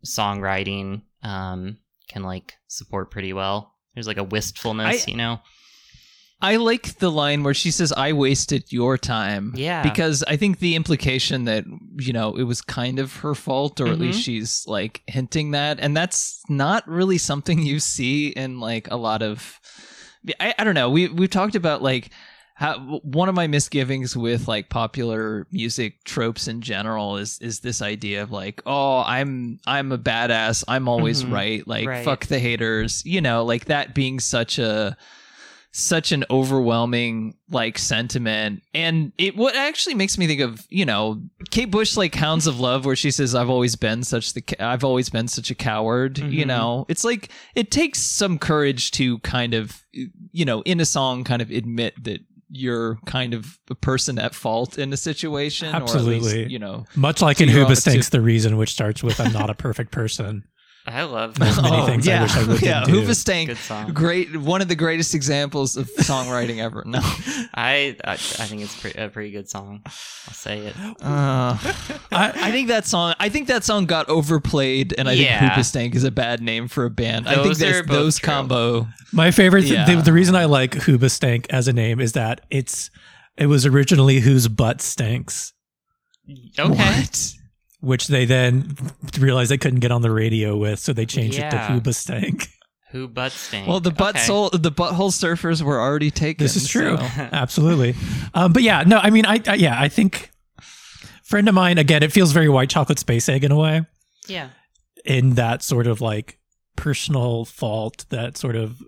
songwriting 0.05 1.03
um 1.23 1.79
can 2.09 2.23
like 2.23 2.55
support 2.69 3.11
pretty 3.11 3.33
well. 3.33 3.75
There's 3.95 4.07
like 4.07 4.19
a 4.19 4.25
wistfulness 4.25 5.07
I- 5.07 5.11
you 5.11 5.17
know 5.17 5.41
I 6.41 6.57
like 6.57 6.99
the 6.99 7.11
line 7.11 7.43
where 7.43 7.55
she 7.55 7.71
says, 7.71 7.93
"I 7.97 8.13
wasted 8.13 8.71
your 8.71 8.99
time." 8.99 9.53
Yeah. 9.57 9.83
because 9.83 10.23
I 10.29 10.37
think 10.37 10.59
the 10.59 10.75
implication 10.75 11.45
that 11.47 11.65
you 11.99 12.13
know 12.13 12.37
it 12.37 12.43
was 12.43 12.61
kind 12.61 12.99
of 12.99 13.17
her 13.17 13.35
fault, 13.35 13.81
or 13.81 13.87
at 13.87 13.97
Mhm. 13.97 14.01
least 14.01 14.23
she's 14.23 14.65
like 14.67 15.03
hinting 15.07 15.53
that, 15.53 15.79
and 15.81 15.97
that's 15.97 16.43
not 16.49 16.87
really 16.89 17.19
something 17.19 17.63
you 17.65 17.81
see 17.81 18.29
in 18.29 18.61
like 18.61 18.91
a 18.91 18.97
lot 18.97 19.23
of. 19.23 19.59
I, 20.41 20.55
I 20.59 20.65
don't 20.65 20.75
know. 20.75 20.91
We 20.91 21.09
we've 21.09 21.31
talked 21.31 21.55
about 21.55 21.83
like 21.83 22.11
how 22.57 23.01
one 23.03 23.29
of 23.29 23.35
my 23.35 23.47
misgivings 23.49 24.17
with 24.17 24.47
like 24.47 24.69
popular 24.69 25.47
music 25.51 26.05
tropes 26.05 26.47
in 26.47 26.61
general 26.61 27.17
is 27.17 27.39
is 27.41 27.61
this 27.61 27.83
idea 27.83 28.23
of 28.23 28.31
like 28.31 28.63
oh 28.65 29.03
i'm 29.05 29.59
i'm 29.67 29.91
a 29.91 29.99
badass 29.99 30.63
i'm 30.69 30.87
always 30.89 31.25
Mhm. 31.25 31.33
right 31.33 31.67
like 31.67 31.89
Right. 31.89 32.05
fuck 32.05 32.27
the 32.27 32.39
haters 32.39 33.03
you 33.05 33.21
know 33.21 33.45
like 33.45 33.65
that 33.65 33.93
being 33.93 34.21
such 34.21 34.61
a 34.61 34.97
such 35.77 36.13
an 36.13 36.25
overwhelming 36.31 37.35
like 37.51 37.79
sentiment 37.79 38.63
and 38.75 39.11
it 39.19 39.37
what 39.37 39.57
actually 39.57 39.95
makes 39.95 40.17
me 40.17 40.27
think 40.29 40.41
of 40.41 40.65
you 40.71 40.85
know 40.87 41.21
kate 41.51 41.69
bush 41.71 41.97
like 41.97 42.15
hounds 42.15 42.47
of 42.47 42.61
love 42.61 42.85
where 42.87 42.95
she 42.95 43.11
says 43.11 43.35
i've 43.35 43.51
always 43.51 43.75
been 43.75 44.05
such 44.05 44.35
the 44.35 44.45
i've 44.61 44.85
always 44.85 45.11
been 45.11 45.27
such 45.27 45.51
a 45.51 45.55
coward 45.55 46.17
you 46.19 46.45
Mhm. 46.45 46.47
know 46.47 46.87
it's 46.89 47.03
like 47.03 47.29
it 47.57 47.73
takes 47.73 47.99
some 47.99 48.39
courage 48.39 48.93
to 48.93 49.19
kind 49.19 49.53
of 49.53 49.83
you 50.31 50.45
know 50.45 50.63
in 50.63 50.79
a 50.79 50.85
song 50.87 51.25
kind 51.25 51.43
of 51.43 51.51
admit 51.51 51.95
that 52.05 52.21
you're 52.51 52.99
kind 53.07 53.35
of 53.35 53.59
a 53.69 53.75
person 53.75 54.17
at 54.17 54.33
fault 54.33 54.79
in 54.79 54.93
a 54.93 54.97
situation 54.97 55.73
or 55.75 55.77
at 55.77 55.83
Absolutely. 55.83 56.21
least, 56.45 56.51
you 56.53 56.59
know 56.61 56.85
Much 56.95 57.21
like 57.21 57.41
in 57.41 57.49
Who 57.49 57.75
Stinks 57.75 58.11
the 58.11 58.21
Reason, 58.21 58.57
which 58.57 58.71
starts 58.71 59.03
with 59.03 59.19
I'm 59.19 59.33
not 59.33 59.51
a 59.51 59.55
perfect 59.55 59.91
person. 59.91 60.45
I 60.87 61.05
love 61.05 61.39
There's 61.39 61.57
that. 61.57 61.63
many 61.63 61.77
Oh, 61.79 61.87
things 61.87 62.07
I 62.07 62.11
yeah, 62.13 62.23
wish 62.25 62.37
I 62.37 62.45
would 62.47 62.61
yeah. 62.63 62.85
do. 62.85 62.93
Hoobastank, 62.93 63.47
Good 63.47 63.57
song. 63.57 63.93
great, 63.95 64.37
one 64.37 64.61
of 64.61 64.69
the 64.69 64.75
greatest 64.75 65.15
examples 65.15 65.79
of 65.79 65.89
songwriting 65.97 66.59
ever. 66.59 66.83
No, 66.85 66.99
I, 67.55 67.97
I 68.05 68.13
I 68.13 68.17
think 68.17 68.61
it's 68.61 68.79
pre- 68.79 68.93
a 68.93 69.09
pretty 69.09 69.31
good 69.31 69.49
song. 69.49 69.81
I'll 69.87 70.35
say 70.35 70.59
it. 70.67 70.77
uh, 70.79 71.57
I 72.13 72.51
think 72.51 72.69
that 72.69 72.85
song. 72.87 73.15
I 73.19 73.31
think 73.31 73.49
that 73.49 73.65
song 73.65 73.87
got 73.87 74.09
overplayed, 74.11 74.95
and 74.99 75.09
I 75.09 75.13
Yeah. 75.13 75.41
think 75.41 75.53
Hoobastank 75.53 75.95
is 75.95 76.05
a 76.05 76.11
bad 76.11 76.43
name 76.43 76.69
for 76.69 76.85
a 76.85 76.91
band. 76.91 77.29
I 77.29 77.35
think 77.37 77.47
Those 77.47 77.59
that's, 77.61 77.79
are 77.79 77.83
both 77.85 77.97
those 77.97 78.19
true. 78.19 78.27
combo. 78.27 78.87
My 79.11 79.31
favorite, 79.31 79.63
th- 79.63 79.73
Yeah. 79.73 79.87
the, 79.95 80.03
the 80.03 80.13
reason 80.13 80.37
I 80.37 80.45
like 80.45 80.73
Hoobastank 80.73 81.47
as 81.49 81.67
a 81.67 81.73
name 81.73 81.99
is 81.99 82.13
that 82.13 82.43
it's 82.51 82.91
it 83.39 83.47
was 83.47 83.65
originally 83.65 84.21
whose 84.21 84.49
butt 84.49 84.83
stinks, 84.83 85.55
Okay. 86.59 86.69
What? 86.75 87.33
Which 87.85 88.09
they 88.09 88.25
then 88.25 88.77
realized 89.19 89.51
they 89.51 89.59
couldn't 89.59 89.81
get 89.81 89.93
on 89.93 90.03
the 90.03 90.11
radio 90.11 90.57
with, 90.57 90.79
so 90.79 90.93
they 90.93 91.07
changed 91.07 91.39
it 91.39 91.51
to 91.51 91.57
Yeah. 91.57 91.69
Hoobastank. 91.69 92.49
Who 92.93 93.09
butt 93.09 93.33
stink? 93.33 93.67
Well, 93.67 93.81
the 93.81 93.91
butt 93.91 94.15
Okay. 94.17 94.25
soul, 94.25 94.51
the 94.51 94.71
butthole 94.71 95.11
surfers 95.11 95.63
were 95.63 95.81
already 95.81 96.11
taken. 96.13 96.45
This 96.45 96.55
is 96.55 96.69
true, 96.69 96.97
so- 96.97 97.03
absolutely. 97.33 97.95
Um, 98.35 98.53
but 98.53 98.63
yeah, 98.63 98.85
no, 98.87 98.99
I 98.99 99.11
mean, 99.11 99.27
I, 99.27 99.41
I 99.49 99.55
yeah, 99.57 99.81
I 99.81 99.89
think 99.89 100.31
friend 101.25 101.49
of 101.49 101.55
mine 101.57 101.79
again. 101.79 102.03
It 102.05 102.13
feels 102.13 102.31
very 102.33 102.49
white 102.49 102.71
chocolate 102.71 102.99
space 103.01 103.29
egg 103.29 103.43
in 103.43 103.51
a 103.51 103.57
way, 103.57 103.83
Yeah. 104.29 104.51
in 105.05 105.31
that 105.35 105.63
sort 105.65 105.87
of 105.89 106.01
like 106.01 106.39
personal 106.77 107.45
fault, 107.45 108.07
that 108.11 108.37
sort 108.37 108.55
of 108.55 108.81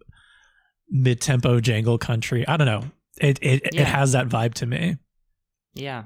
mid 0.88 1.20
tempo 1.20 1.58
jangle 1.60 1.98
country. 1.98 2.46
I 2.46 2.56
don't 2.56 2.66
know. 2.66 2.84
It 3.20 3.40
it, 3.42 3.62
Yeah. 3.72 3.82
it 3.82 3.86
has 3.88 4.12
that 4.12 4.28
vibe 4.28 4.54
to 4.54 4.66
me. 4.66 4.98
Yeah. 5.74 6.04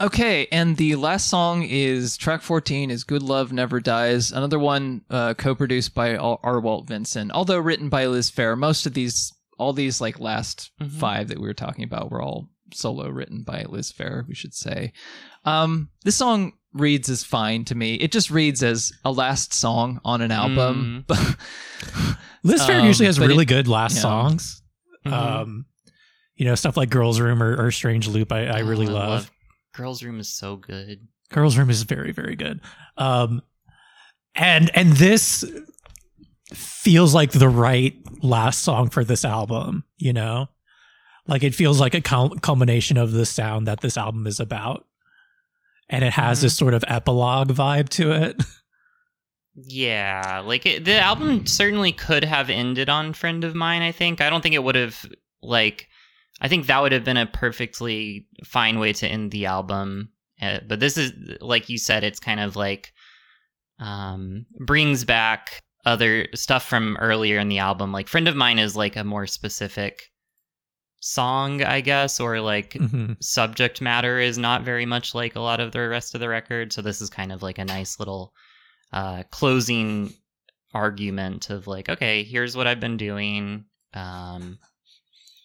Okay, 0.00 0.46
and 0.50 0.78
the 0.78 0.96
last 0.96 1.28
song 1.28 1.62
is 1.62 2.16
track 2.16 2.40
14 2.40 2.90
is 2.90 3.04
Good 3.04 3.22
Love 3.22 3.52
Never 3.52 3.80
Dies. 3.80 4.32
Another 4.32 4.58
one 4.58 5.02
uh, 5.10 5.34
co-produced 5.34 5.94
by 5.94 6.14
Al- 6.14 6.40
R. 6.42 6.58
Walt 6.60 6.88
Vincent, 6.88 7.30
although 7.32 7.58
written 7.58 7.90
by 7.90 8.06
Liz 8.06 8.30
Phair. 8.30 8.56
Most 8.56 8.86
of 8.86 8.94
these, 8.94 9.30
all 9.58 9.74
these 9.74 10.00
like 10.00 10.18
last 10.18 10.70
Mhm. 10.80 10.90
five 10.92 11.28
that 11.28 11.38
we 11.38 11.46
were 11.46 11.52
talking 11.52 11.84
about 11.84 12.10
were 12.10 12.22
all 12.22 12.48
solo 12.72 13.08
written 13.10 13.42
by 13.42 13.64
Liz 13.68 13.92
Phair, 13.92 14.26
we 14.26 14.34
should 14.34 14.54
say. 14.54 14.94
Um, 15.44 15.90
this 16.04 16.16
song 16.16 16.52
reads 16.72 17.10
as 17.10 17.22
fine 17.22 17.66
to 17.66 17.74
me. 17.74 17.96
It 17.96 18.10
just 18.10 18.30
reads 18.30 18.62
as 18.62 18.92
a 19.04 19.12
last 19.12 19.52
song 19.52 20.00
on 20.02 20.22
an 20.22 20.30
album. 20.30 21.04
Liz 22.42 22.62
Phair 22.62 22.80
Um, 22.80 22.86
usually 22.86 23.06
has 23.06 23.20
really 23.20 23.42
it- 23.42 23.48
good 23.48 23.68
last 23.68 23.96
yeah. 23.96 24.00
songs. 24.02 24.62
Mhm. 25.04 25.12
Um, 25.12 25.66
you 26.36 26.46
know, 26.46 26.54
stuff 26.54 26.78
like 26.78 26.88
Girls 26.88 27.20
Room 27.20 27.42
or, 27.42 27.66
or 27.66 27.70
Strange 27.70 28.08
Loop. 28.08 28.32
I, 28.32 28.46
I 28.46 28.58
really 28.60 28.86
Oh, 28.88 28.92
love. 28.94 29.30
Girls' 29.72 30.02
Room 30.02 30.18
is 30.20 30.32
so 30.32 30.56
good. 30.56 31.06
Girls 31.30 31.56
Room 31.56 31.70
is 31.70 31.82
very 31.84 32.12
very 32.12 32.36
good. 32.36 32.60
Um, 32.96 33.42
and 34.34 34.70
and 34.76 34.92
this 34.94 35.44
feels 36.54 37.14
like 37.14 37.32
the 37.32 37.48
right 37.48 37.94
last 38.22 38.60
song 38.62 38.88
for 38.90 39.04
this 39.04 39.24
album. 39.24 39.84
You 39.96 40.12
know, 40.12 40.48
like 41.28 41.42
it 41.42 41.54
feels 41.54 41.78
like 41.80 41.94
a 41.94 42.00
culmination 42.00 42.96
of 42.96 43.12
the 43.12 43.26
sound 43.26 43.66
that 43.68 43.80
this 43.80 43.96
album 43.96 44.26
is 44.26 44.40
about, 44.40 44.86
and 45.88 46.04
it 46.04 46.12
has 46.14 46.38
Mhm. 46.38 46.42
this 46.42 46.56
sort 46.56 46.74
of 46.74 46.84
epilogue 46.88 47.48
vibe 47.50 47.88
to 47.90 48.10
it. 48.12 48.42
Yeah, 49.62 50.42
like 50.46 50.64
it, 50.64 50.84
the 50.84 51.00
album 51.00 51.44
certainly 51.46 51.92
could 51.92 52.24
have 52.24 52.48
ended 52.48 52.88
on 52.88 53.12
"Friend 53.12 53.42
of 53.44 53.54
Mine." 53.54 53.82
I 53.82 53.92
think. 53.92 54.20
I 54.20 54.30
don't 54.30 54.42
think 54.42 54.54
it 54.54 54.62
would 54.62 54.76
have 54.76 55.04
like. 55.42 55.88
I 56.40 56.48
think 56.48 56.66
that 56.66 56.80
would 56.80 56.92
have 56.92 57.04
been 57.04 57.16
a 57.16 57.26
perfectly 57.26 58.26
fine 58.44 58.78
way 58.78 58.92
to 58.94 59.06
end 59.08 59.30
the 59.30 59.46
album. 59.46 60.10
Uh, 60.40 60.60
but 60.66 60.80
this 60.80 60.96
is 60.96 61.12
like 61.40 61.68
you 61.68 61.78
said, 61.78 62.02
it's 62.04 62.20
kind 62.20 62.40
of 62.40 62.56
like 62.56 62.92
um 63.78 64.46
brings 64.66 65.04
back 65.04 65.62
other 65.86 66.26
stuff 66.34 66.64
from 66.64 66.96
earlier 66.98 67.38
in 67.38 67.48
the 67.48 67.58
album. 67.58 67.92
Like 67.92 68.08
"Friend 68.08 68.28
of 68.28 68.36
Mine" 68.36 68.58
is 68.58 68.76
like 68.76 68.96
a 68.96 69.04
more 69.04 69.26
specific 69.26 70.10
song, 71.00 71.62
I 71.62 71.80
guess, 71.80 72.20
or 72.20 72.40
like 72.40 72.74
Mhm. 72.74 73.22
subject 73.22 73.80
matter 73.80 74.18
is 74.18 74.36
not 74.36 74.62
very 74.64 74.84
much 74.86 75.14
like 75.14 75.34
a 75.34 75.40
lot 75.40 75.60
of 75.60 75.72
the 75.72 75.88
rest 75.88 76.14
of 76.14 76.20
the 76.20 76.28
record. 76.28 76.72
So 76.72 76.82
this 76.82 77.00
is 77.00 77.08
kind 77.08 77.32
of 77.32 77.42
like 77.42 77.58
a 77.58 77.64
nice 77.64 77.98
little 77.98 78.34
uh, 78.92 79.22
closing 79.30 80.12
argument 80.74 81.48
of 81.50 81.66
like, 81.66 81.88
okay, 81.88 82.22
here's 82.24 82.56
what 82.56 82.66
I've 82.66 82.80
been 82.80 82.96
doing. 82.96 83.64
Um, 83.94 84.58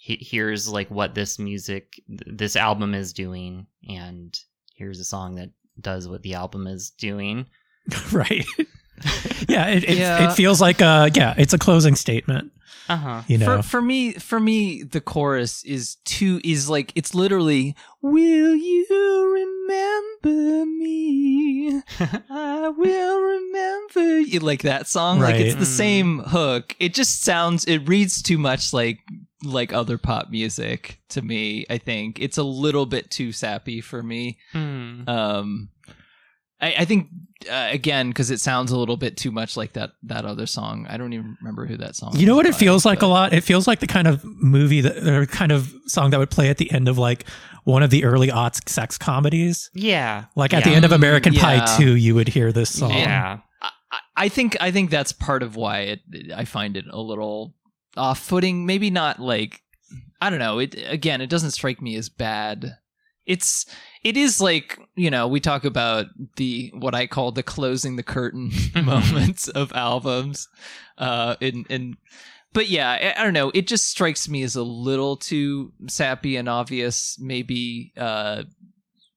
here's 0.07 0.67
like 0.69 0.89
what 0.91 1.15
this 1.15 1.39
music, 1.39 2.01
this 2.07 2.55
album 2.55 2.93
is 2.93 3.11
doing, 3.13 3.65
and 3.89 4.37
here's 4.75 4.99
a 4.99 5.05
song 5.05 5.35
that 5.35 5.49
does 5.81 6.07
what 6.07 6.21
the 6.21 6.33
album 6.35 6.67
is 6.67 6.91
doing. 6.91 7.45
right. 8.11 8.45
yeah, 9.49 9.67
it, 9.67 9.83
it, 9.83 9.97
Yeah. 9.97 10.29
it 10.31 10.35
feels 10.35 10.61
like 10.61 10.81
a 10.81 11.09
yeah, 11.13 11.33
it's 11.37 11.53
a 11.53 11.57
closing 11.57 11.95
statement. 11.95 12.51
Uh 12.87 12.97
huh. 12.97 13.21
You 13.27 13.39
know, 13.39 13.45
For 13.57 13.63
for 13.63 13.81
me, 13.81 14.13
for 14.13 14.39
me, 14.39 14.83
the 14.83 15.01
chorus 15.01 15.63
is 15.65 15.95
too 16.05 16.39
is 16.43 16.69
like 16.69 16.91
it's 16.95 17.15
literally 17.15 17.75
Will 18.01 18.55
you 18.55 18.85
remember 19.33 20.65
me? 20.67 21.81
I 22.29 22.69
will 22.69 23.19
remember 23.21 24.19
you 24.19 24.39
like 24.39 24.61
that 24.63 24.87
song. 24.87 25.19
Like 25.19 25.35
it's 25.35 25.55
the 25.55 25.61
Mm. 25.61 25.77
same 25.77 26.19
hook. 26.19 26.75
It 26.79 26.93
just 26.93 27.23
sounds 27.23 27.65
it 27.65 27.87
reads 27.87 28.21
too 28.21 28.37
much 28.37 28.71
like 28.71 28.99
like 29.45 29.71
other 29.73 29.97
pop 29.97 30.29
music 30.29 30.99
to 31.09 31.21
me, 31.21 31.65
I 31.69 31.77
think. 31.77 32.19
It's 32.19 32.37
a 32.37 32.43
little 32.43 32.85
bit 32.85 33.09
too 33.11 33.31
sappy 33.31 33.81
for 33.81 34.01
me. 34.03 34.37
Hmm. 34.51 35.07
Um 35.07 35.69
I, 36.61 36.73
I 36.79 36.85
think 36.85 37.09
uh, 37.51 37.67
again 37.71 38.07
because 38.09 38.31
it 38.31 38.39
sounds 38.39 38.71
a 38.71 38.77
little 38.77 38.95
bit 38.95 39.17
too 39.17 39.29
much 39.29 39.57
like 39.57 39.73
that 39.73 39.91
that 40.03 40.23
other 40.25 40.45
song. 40.45 40.87
I 40.89 40.95
don't 40.97 41.11
even 41.13 41.35
remember 41.41 41.65
who 41.65 41.75
that 41.77 41.95
song. 41.97 42.13
You 42.15 42.25
know 42.25 42.33
is 42.33 42.37
what 42.37 42.45
it 42.45 42.51
by, 42.53 42.57
feels 42.59 42.85
like 42.85 43.01
a 43.01 43.07
lot? 43.07 43.33
It 43.33 43.41
feels 43.43 43.67
like 43.67 43.79
the 43.81 43.87
kind 43.87 44.07
of 44.07 44.23
movie 44.23 44.79
that 44.81 45.05
or 45.05 45.25
kind 45.25 45.51
of 45.51 45.73
song 45.87 46.11
that 46.11 46.17
would 46.17 46.31
play 46.31 46.49
at 46.49 46.57
the 46.57 46.71
end 46.71 46.87
of 46.87 46.97
like 46.97 47.25
one 47.65 47.83
of 47.83 47.89
the 47.89 48.05
early 48.05 48.29
aughts 48.29 48.67
sex 48.69 48.97
comedies. 48.97 49.69
Yeah. 49.73 50.25
Like 50.35 50.53
at 50.53 50.63
Yeah. 50.65 50.69
the 50.71 50.75
end 50.77 50.85
of 50.85 50.91
American 50.93 51.33
Yeah. 51.33 51.41
Pie 51.65 51.77
2, 51.77 51.95
you 51.95 52.15
would 52.15 52.29
hear 52.29 52.51
this 52.53 52.69
song. 52.69 52.91
Yeah. 52.91 53.39
I- 53.61 53.69
I 54.17 54.29
think 54.29 54.55
I 54.61 54.71
think 54.71 54.89
that's 54.91 55.11
part 55.11 55.43
of 55.43 55.55
why 55.57 55.79
it 55.81 55.99
I 56.35 56.45
find 56.45 56.75
it 56.77 56.85
a 56.89 56.99
little 57.01 57.53
off-footing. 57.97 58.65
Maybe 58.65 58.89
not 58.89 59.19
like 59.19 59.61
I 60.21 60.29
don't 60.29 60.39
know. 60.39 60.59
It 60.59 60.75
again, 60.87 61.21
it 61.21 61.29
doesn't 61.29 61.51
strike 61.51 61.81
me 61.81 61.95
as 61.95 62.09
bad. 62.09 62.77
It's 63.25 63.65
it 64.03 64.17
is 64.17 64.39
like 64.39 64.77
you 64.95 65.09
know 65.09 65.27
we 65.27 65.39
talk 65.39 65.65
about 65.65 66.05
the 66.37 66.71
what 66.75 66.93
I 66.95 67.07
call 67.07 67.31
the 67.31 67.43
closing 67.43 67.95
the 67.95 68.03
curtain 68.03 68.51
moments 68.75 69.47
of 69.47 69.71
albums, 69.73 70.47
uh, 70.97 71.35
and 71.41 71.65
and 71.69 71.97
but 72.53 72.69
yeah, 72.69 72.91
I, 72.91 73.19
I 73.19 73.23
don't 73.23 73.33
know. 73.33 73.51
It 73.53 73.67
just 73.67 73.89
strikes 73.89 74.29
me 74.29 74.43
as 74.43 74.55
a 74.55 74.63
little 74.63 75.17
too 75.17 75.73
sappy 75.87 76.35
and 76.37 76.47
obvious. 76.47 77.17
Maybe 77.19 77.93
uh, 77.97 78.43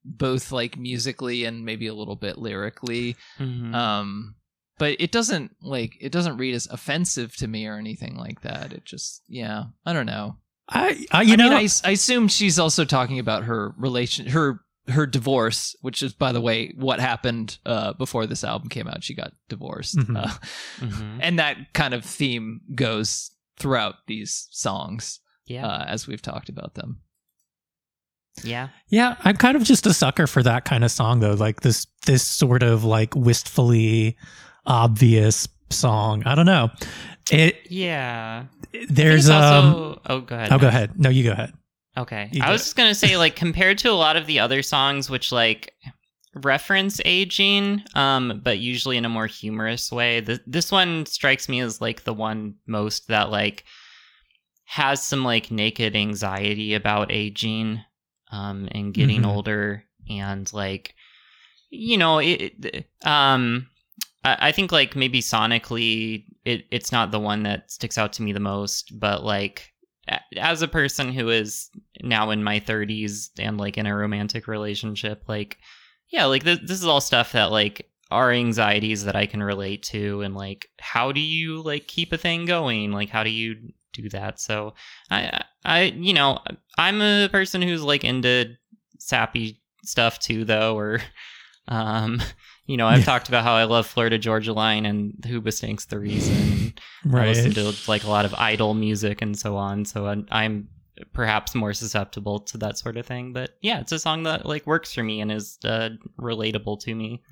both 0.05 0.53
like 0.53 0.79
musically 0.79 1.45
and 1.45 1.65
maybe 1.65 1.87
a 1.87 1.95
little 1.95 2.17
bit 2.17 2.39
lyrically 2.39 3.15
Mhm. 3.39 3.75
um 3.75 4.35
but 4.79 4.97
it 5.01 5.13
doesn't 5.13 5.55
like 5.63 5.97
it 6.01 6.13
doesn't 6.13 6.37
read 6.39 6.55
as 6.55 6.67
offensive 6.69 7.35
to 7.37 7.47
me 7.49 7.67
or 7.67 7.77
anything 7.77 8.17
like 8.17 8.41
that 8.43 8.73
it 8.73 8.85
just 8.85 9.23
yeah 9.29 9.65
i 9.85 9.93
don't 9.93 10.07
know 10.07 10.37
I, 10.71 11.07
I 11.11 11.23
you 11.23 11.33
I 11.33 11.37
know, 11.37 11.49
mean, 11.51 11.59
I, 11.59 11.63
s- 11.65 11.83
I 11.85 11.91
assume 11.93 12.29
she's 12.29 12.59
also 12.59 12.85
talking 12.85 13.19
about 13.19 13.45
her 13.45 13.73
relation 13.79 14.27
her 14.27 14.61
her 14.89 15.07
divorce 15.07 15.75
which 15.83 16.03
is 16.03 16.13
by 16.15 16.33
the 16.33 16.41
way 16.41 16.73
what 16.77 17.01
happened 17.01 17.59
uh 17.67 17.93
before 17.95 18.27
this 18.27 18.45
album 18.45 18.69
came 18.69 18.87
out 18.89 19.03
she 19.05 19.15
got 19.15 19.33
divorced 19.49 19.97
Mhm. 19.97 20.17
uh, 20.17 20.35
Mhm. 20.79 21.19
and 21.21 21.39
that 21.39 21.73
kind 21.75 21.95
of 21.95 22.05
theme 22.05 22.61
goes 22.75 23.31
throughout 23.59 23.95
these 24.07 24.47
songs 24.51 25.21
Yeah. 25.47 25.67
uh, 25.67 25.85
as 25.89 26.07
we've 26.07 26.23
talked 26.23 26.49
about 26.49 26.75
them 26.75 27.01
yeah. 28.45 28.69
yeah, 28.89 29.17
I'm 29.25 29.37
kind 29.37 29.57
of 29.57 29.65
just 29.65 29.85
a 29.87 29.93
sucker 29.93 30.29
for 30.29 30.45
that 30.45 30.65
kind 30.65 30.85
of 30.85 30.93
song 30.93 31.19
though. 31.19 31.33
Like 31.35 31.63
this, 31.63 31.89
this 32.07 32.23
sort 32.23 32.63
of 32.63 32.85
like 32.85 33.17
wistfully 33.17 34.17
obvious 34.69 35.49
song. 35.70 36.23
I 36.24 36.35
don't 36.35 36.47
know. 36.47 36.70
It, 37.31 37.57
Yeah. 37.69 38.45
there's, 38.89 39.27
it's 39.28 39.31
um, 39.35 39.99
oh, 40.07 40.20
go 40.20 40.36
ahead. 40.36 40.53
oh, 40.53 40.59
go 40.59 40.69
ahead. 40.69 40.99
No, 40.99 41.11
you 41.11 41.24
go 41.24 41.32
ahead. 41.32 41.53
Okay. 41.97 42.28
You 42.32 42.43
I 42.45 42.51
was 42.53 42.61
it. 42.61 42.65
just 42.65 42.77
going 42.77 42.89
to 42.90 42.95
say, 42.95 43.16
like, 43.16 43.35
compared 43.35 43.78
to 43.78 43.90
a 43.90 43.93
lot 43.95 44.16
of 44.16 44.27
the 44.27 44.39
other 44.39 44.62
songs, 44.62 45.11
which, 45.11 45.32
like, 45.32 45.73
reference 46.35 47.01
aging, 47.05 47.82
um, 47.95 48.40
but 48.45 48.59
usually 48.59 48.97
in 48.97 49.05
a 49.05 49.09
more 49.09 49.27
humorous 49.27 49.90
way, 49.90 50.20
th- 50.20 50.40
this 50.47 50.70
one 50.70 51.05
strikes 51.07 51.49
me 51.49 51.59
as, 51.61 51.81
like, 51.81 52.05
the 52.05 52.15
one 52.15 52.55
most 52.66 53.09
that, 53.09 53.31
like, 53.31 53.65
has 54.65 55.03
some, 55.03 55.24
like, 55.24 55.51
naked 55.51 55.97
anxiety 55.97 56.74
about 56.74 57.11
aging 57.11 57.81
um, 58.31 58.69
and 58.73 58.93
getting 58.95 59.23
Mhm. 59.23 59.27
older. 59.27 59.85
And, 60.09 60.51
like, 60.53 60.95
you 61.70 61.97
know, 61.97 62.19
it- 62.19 62.86
um, 63.05 63.66
I, 64.24 64.53
think, 64.53 64.73
like, 64.73 64.97
maybe 64.97 65.20
sonically, 65.20 66.24
it, 66.45 66.65
it's 66.70 66.93
not 66.93 67.11
the 67.11 67.20
one 67.20 67.45
that 67.45 67.70
sticks 67.70 67.97
out 67.97 68.12
to 68.15 68.23
me 68.23 68.32
the 68.32 68.40
most, 68.40 68.99
but, 68.99 69.24
like, 69.24 69.73
as 70.36 70.62
a 70.62 70.69
person 70.69 71.12
who 71.12 71.28
is 71.28 71.70
now 72.03 72.31
in 72.31 72.43
my 72.43 72.59
30s 72.61 73.28
and 73.39 73.59
like 73.59 73.77
in 73.77 73.85
a 73.85 73.95
romantic 73.95 74.49
relationship 74.49 75.23
like 75.28 75.59
yeah 76.09 76.24
like 76.24 76.45
th- 76.45 76.62
this 76.62 76.78
is 76.78 76.86
all 76.86 77.03
stuff 77.03 77.32
that 77.32 77.51
like 77.51 77.86
are 78.11 78.32
anxieties 78.32 79.05
that 79.05 79.16
I 79.16 79.27
can 79.27 79.43
relate 79.43 79.82
to, 79.85 80.23
and 80.23 80.35
like, 80.35 80.69
how 80.78 81.12
do 81.12 81.20
you 81.20 81.61
like 81.62 81.86
keep 81.86 82.12
a 82.12 82.19
thing 82.19 82.47
going? 82.47 82.93
Like, 82.93 83.11
how 83.11 83.23
do 83.23 83.31
you 83.31 83.73
do 83.93 84.09
that? 84.11 84.40
So, 84.40 84.74
I, 85.11 85.43
I, 85.65 85.82
you 85.97 86.15
know, 86.15 86.39
I'm 86.78 87.03
a 87.03 87.28
person 87.28 87.61
who's 87.61 87.82
like 87.82 88.05
into 88.05 88.57
sappy 88.99 89.61
stuff 89.85 90.19
too, 90.19 90.45
though, 90.45 90.77
or, 90.77 91.01
um, 91.69 92.23
you 92.69 92.77
know, 92.77 92.86
I've 92.86 93.01
Yeah. 93.01 93.05
talked 93.07 93.28
about 93.28 93.43
how 93.43 93.55
I 93.55 93.65
love 93.65 93.86
Florida 93.89 94.16
Georgia 94.19 94.53
Line 94.53 94.86
and 94.86 95.15
Hoobastank's 95.23 95.86
the 95.86 95.99
reason. 95.99 96.74
I 97.12 97.27
listen 97.27 97.53
to 97.55 97.74
like 97.90 98.05
a 98.05 98.09
lot 98.11 98.24
of 98.24 98.35
idol 98.35 98.74
music 98.74 99.20
and 99.23 99.36
so 99.36 99.57
on. 99.57 99.85
So 99.85 100.07
I'm, 100.07 100.27
I'm 100.31 100.69
perhaps 101.12 101.55
more 101.55 101.73
susceptible 101.73 102.40
to 102.40 102.59
that 102.59 102.77
sort 102.78 102.97
of 102.97 103.07
thing. 103.07 103.32
But 103.32 103.57
yeah, 103.62 103.81
it's 103.81 103.93
a 103.93 103.99
song 103.99 104.23
that 104.24 104.47
like 104.47 104.66
works 104.66 104.93
for 104.95 105.03
me 105.03 105.20
and 105.20 105.32
is 105.32 105.59
uh, 105.65 105.90
relatable 106.20 106.78
to 106.81 106.95
me. 106.95 107.23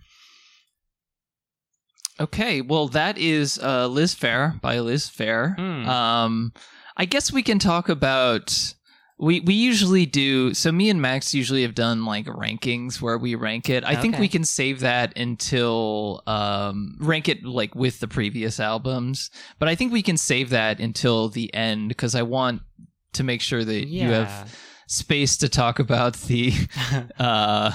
Okay, 2.18 2.62
well, 2.62 2.88
that 2.88 3.18
is 3.18 3.58
uh, 3.58 3.88
Liz 3.88 4.14
Phair 4.14 4.58
by 4.62 4.78
Liz 4.78 5.06
Phair. 5.06 5.54
Hmm. 5.56 5.88
Um, 5.88 6.52
I 6.96 7.04
guess 7.04 7.30
we 7.30 7.42
can 7.42 7.58
talk 7.58 7.88
about. 7.90 8.74
We 9.18 9.40
we 9.40 9.55
usually 9.55 10.05
do. 10.05 10.52
So 10.52 10.70
me 10.70 10.90
and 10.90 11.01
Max 11.01 11.32
usually 11.32 11.62
have 11.62 11.74
done 11.74 12.05
like 12.05 12.26
rankings 12.26 13.01
where 13.01 13.16
we 13.16 13.34
rank 13.34 13.70
it. 13.70 13.82
I 13.82 13.97
think 13.97 14.18
we 14.18 14.28
can 14.28 14.44
save 14.44 14.80
that 14.80 15.16
until 15.16 16.22
um, 16.26 16.97
rank 17.01 17.28
it 17.28 17.43
like 17.43 17.74
with 17.74 18.01
the 18.01 18.09
previous 18.09 18.60
albums. 18.60 19.30
But 19.59 19.68
I 19.70 19.74
think 19.74 19.93
we 19.93 20.02
can 20.02 20.18
save 20.18 20.51
that 20.51 20.80
until 20.80 21.30
the 21.30 21.52
end 21.55 21.88
because 21.88 22.14
I 22.14 22.22
want 22.22 22.60
to 23.14 23.24
make 23.24 23.40
sure 23.40 23.64
that 23.64 23.86
you 23.86 24.10
have 24.10 24.55
space 24.86 25.38
to 25.38 25.48
talk 25.48 25.78
about 25.78 26.14
the 26.14 26.52
uh 27.18 27.72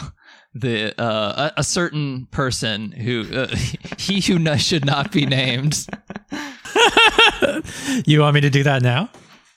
the 0.54 0.94
uh 1.02 1.52
a, 1.56 1.60
a 1.60 1.64
certain 1.64 2.28
person 2.28 2.92
who 2.92 3.26
uh, 3.34 3.48
he 3.98 4.22
who 4.22 4.58
should 4.58 4.86
not 4.86 5.12
be 5.12 5.26
named 5.26 5.88
you 8.06 8.22
want 8.22 8.34
me 8.36 8.42
to 8.42 8.50
do 8.50 8.64
that 8.64 8.82
now? 8.82 9.10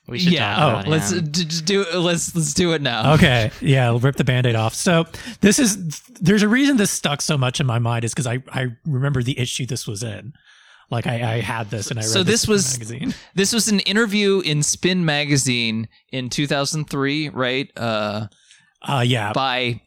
We 0.06 0.18
should 0.18 0.32
yeah 0.32 0.55
talk 0.56 0.68
about 0.72 0.86
oh 0.86 0.90
let's 0.90 1.12
him. 1.12 1.24
d- 1.24 1.44
just 1.44 1.64
do 1.64 1.81
it 1.82 1.94
let's 1.97 2.35
let's 2.35 2.52
do 2.55 2.72
it 2.72 2.82
now 2.82 3.14
Okay, 3.14 3.51
yeah, 3.60 3.86
I'll 3.86 3.98
rip 3.98 4.16
the 4.16 4.24
band-aid 4.24 4.55
off. 4.55 4.74
So 4.74 5.06
this 5.40 5.59
is 5.59 6.01
there's 6.20 6.43
a 6.43 6.48
reason 6.48 6.76
this 6.76 6.90
stuck 6.90 7.20
so 7.22 7.39
much 7.39 7.59
in 7.60 7.66
my 7.66 7.78
mind 7.78 8.05
is 8.05 8.12
because 8.12 8.26
I 8.26 8.43
I 8.52 8.66
remember 8.85 9.22
the 9.22 9.39
issue 9.39 9.64
this 9.66 9.86
was 9.86 10.02
in. 10.02 10.32
Like 10.90 11.06
I, 11.06 11.36
I 11.36 11.40
had 11.40 11.70
this 11.70 11.90
and 11.90 11.98
I 11.98 12.02
read 12.02 12.10
So 12.10 12.22
this 12.22 12.44
in 12.44 12.48
the 12.48 12.52
was- 12.52 12.72
magazine. 12.78 13.14
this 13.35 13.52
was 13.55 13.68
an 13.68 13.81
interview 13.81 14.40
in 14.40 14.62
spin 14.62 15.05
magazine 15.06 15.89
in 16.12 16.28
2003 16.28 17.31
right 17.31 17.70
uh 17.76 18.26
Uh 18.86 19.02
yeah. 19.06 19.32
by 19.32 19.81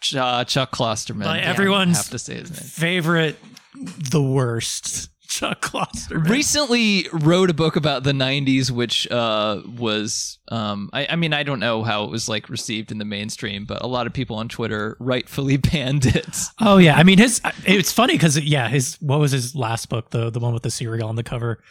Ch- 0.00 0.14
uh, 0.16 0.44
chuck 0.44 0.70
klosterman 0.72 1.24
By 1.24 1.38
Yeah, 1.38 1.44
everyone's 1.50 1.96
have 1.96 2.10
to 2.10 2.18
say 2.18 2.34
his 2.36 2.50
name 2.50 2.60
favorite 2.60 3.38
the 3.74 4.22
worst 4.22 5.08
Chuck 5.32 5.62
Klosterman. 5.62 6.28
recently 6.28 7.06
wrote 7.12 7.48
a 7.48 7.54
book 7.54 7.76
about 7.76 8.02
the 8.04 8.12
90s 8.12 8.70
which 8.70 9.10
uh 9.10 9.62
was 9.78 10.38
um 10.48 10.90
I, 10.92 11.06
I 11.10 11.16
mean 11.16 11.32
i 11.32 11.42
don't 11.42 11.58
know 11.60 11.82
how 11.84 12.04
it 12.04 12.10
was 12.10 12.28
like 12.28 12.48
received 12.50 12.92
in 12.92 12.98
the 12.98 13.04
mainstream 13.06 13.64
but 13.64 13.82
a 13.82 13.86
lot 13.86 14.06
of 14.06 14.12
people 14.12 14.36
on 14.36 14.48
twitter 14.48 14.96
rightfully 15.00 15.56
banned 15.72 16.04
it 16.06 16.36
Oh 16.60 16.76
yeah, 16.76 16.96
I 16.96 17.02
mean 17.02 17.18
his. 17.18 17.40
It's 17.64 17.92
funny 17.92 18.14
because 18.14 18.38
yeah, 18.38 18.68
his 18.68 18.96
what 19.00 19.18
was 19.20 19.32
his 19.32 19.54
last 19.56 19.88
book? 19.88 20.10
The 20.10 20.30
the 20.30 20.38
one 20.38 20.52
with 20.54 20.62
the 20.62 20.70
cereal 20.70 21.08
on 21.08 21.16
the 21.16 21.22
cover. 21.24 21.62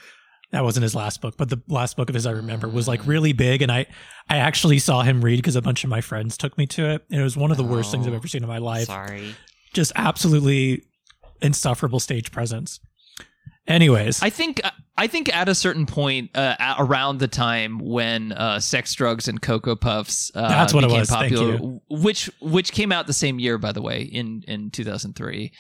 That 0.52 0.64
wasn't 0.66 0.84
his 0.84 0.94
last 0.96 1.22
book, 1.22 1.36
but 1.38 1.48
the 1.50 1.62
last 1.70 1.96
book 1.96 2.10
of 2.10 2.16
his 2.16 2.26
I 2.26 2.32
remember 2.32 2.68
was 2.68 2.88
like 2.88 3.06
really 3.08 3.32
big, 3.32 3.62
and 3.62 3.72
I 3.72 3.86
I 4.30 4.38
actually 4.38 4.80
saw 4.80 5.02
him 5.04 5.24
read 5.24 5.38
because 5.38 5.56
a 5.56 5.62
bunch 5.62 5.84
of 5.86 5.90
my 5.90 6.02
friends 6.02 6.36
took 6.36 6.58
me 6.58 6.66
to 6.68 6.90
it, 6.90 7.06
and 7.10 7.22
it 7.22 7.24
was 7.24 7.38
one 7.38 7.52
of 7.52 7.58
the 7.58 7.64
worst 7.64 7.92
things 7.92 8.06
I've 8.08 8.14
Oh, 8.14 8.18
ever 8.18 8.28
seen 8.28 8.44
in 8.44 8.50
my 8.50 8.58
life. 8.58 8.88
Sorry. 8.88 9.34
Just 9.74 9.94
absolutely 9.96 10.84
insufferable 11.42 12.00
stage 12.02 12.32
presence. 12.32 12.80
Anyways, 13.68 14.22
i 14.24 14.30
think 14.30 14.60
i 14.98 15.08
think 15.08 15.34
at 15.34 15.48
a 15.48 15.56
certain 15.56 15.86
point 15.86 16.32
uh, 16.36 16.56
at, 16.60 16.76
around 16.80 17.20
the 17.20 17.28
time 17.28 17.80
when 17.80 18.32
uh 18.34 18.60
sex 18.60 18.94
drugs 18.94 19.28
and 19.28 19.42
cocoa 19.42 19.76
puffs 19.76 20.32
uh, 20.36 20.48
That's 20.50 20.74
what 20.74 20.84
it 20.84 20.88
became 20.88 21.00
was, 21.02 21.10
thank 21.10 21.34
popular 21.34 21.56
you. 21.58 21.82
which 21.90 22.30
which 22.42 22.72
came 22.72 22.92
out 22.92 23.08
the 23.08 23.14
same 23.14 23.40
year 23.40 23.58
by 23.58 23.72
the 23.72 23.82
way 23.82 24.02
in 24.02 24.44
in 24.48 24.72
2003 24.72 25.52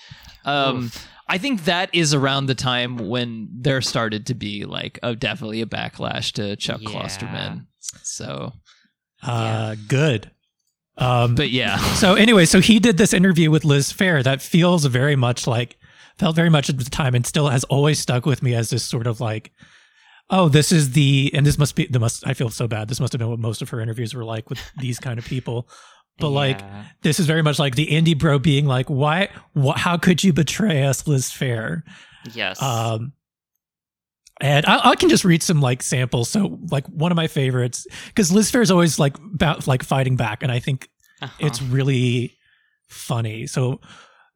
um 0.45 0.91
I 1.29 1.37
think 1.37 1.63
that 1.63 1.89
is 1.93 2.13
around 2.13 2.47
the 2.47 2.55
time 2.55 2.97
when 2.97 3.47
there 3.53 3.79
started 3.81 4.25
to 4.25 4.33
be 4.33 4.65
like 4.65 4.99
a 5.01 5.15
definitely 5.15 5.61
a 5.61 5.65
backlash 5.65 6.33
to 6.33 6.57
Chuck 6.57 6.81
Yeah. 6.81 6.89
Klosterman. 6.89 7.67
So, 7.79 8.51
uh, 9.23 9.75
good. 9.87 10.29
Um, 10.97 11.35
but 11.35 11.49
yeah, 11.49 11.77
So 11.93 12.15
anyway, 12.15 12.43
so 12.45 12.59
he 12.59 12.79
did 12.79 12.97
this 12.97 13.13
interview 13.13 13.49
with 13.49 13.63
Liz 13.63 13.93
Phair 13.93 14.21
that 14.25 14.41
feels 14.41 14.83
very 14.85 15.15
much 15.15 15.47
like 15.47 15.77
felt 16.19 16.35
very 16.35 16.49
much 16.49 16.69
at 16.69 16.77
the 16.77 16.83
time 16.85 17.15
and 17.15 17.25
still 17.25 17.49
has 17.49 17.63
always 17.65 17.99
stuck 17.99 18.25
with 18.25 18.41
me 18.43 18.53
as 18.55 18.69
this 18.69 18.83
sort 18.83 19.07
of 19.07 19.19
like 19.21 19.51
oh 20.29 20.47
this 20.49 20.71
is 20.71 20.91
the 20.91 21.31
and 21.33 21.45
this 21.45 21.57
must 21.57 21.75
be 21.75 21.85
the 21.87 21.99
must 21.99 22.25
I 22.27 22.33
feel 22.33 22.49
so 22.49 22.67
bad 22.67 22.87
this 22.87 22.99
must 22.99 23.11
have 23.13 23.19
been 23.19 23.29
what 23.29 23.39
most 23.39 23.61
of 23.61 23.69
her 23.69 23.79
interviews 23.81 24.13
were 24.13 24.23
like 24.25 24.49
with 24.49 24.59
these 24.77 24.99
kind 24.99 25.17
of 25.19 25.25
people 25.25 25.67
but 26.19 26.29
like 26.29 26.61
this 27.01 27.19
is 27.19 27.25
very 27.25 27.41
much 27.41 27.57
like 27.57 27.75
the 27.75 27.87
indie 27.87 28.17
bro 28.17 28.37
being 28.39 28.65
like 28.67 28.87
why 28.87 29.29
wh- 29.59 29.75
how 29.77 29.97
could 29.97 30.23
you 30.23 30.31
betray 30.33 30.83
us 30.83 31.07
Liz 31.07 31.29
Phair 31.31 31.81
yes. 32.33 32.61
um, 32.61 33.13
and 34.39 34.65
I, 34.65 34.89
I 34.91 34.95
can 34.95 35.09
just 35.09 35.23
read 35.25 35.43
some 35.43 35.61
like 35.61 35.83
samples. 35.83 36.29
So 36.29 36.57
like 36.71 36.87
one 36.87 37.11
of 37.11 37.15
my 37.15 37.27
favorites, 37.27 37.85
because 38.07 38.31
Liz 38.31 38.51
Phair 38.51 38.61
is 38.61 38.71
always 38.71 38.97
like 38.97 39.15
about 39.19 39.67
like 39.67 39.83
fighting 39.83 40.15
back, 40.15 40.41
and 40.41 40.51
I 40.51 40.57
think 40.59 40.89
Uh-huh. 41.21 41.45
it's 41.45 41.61
really 41.61 42.35
funny. 42.87 43.45
So 43.45 43.81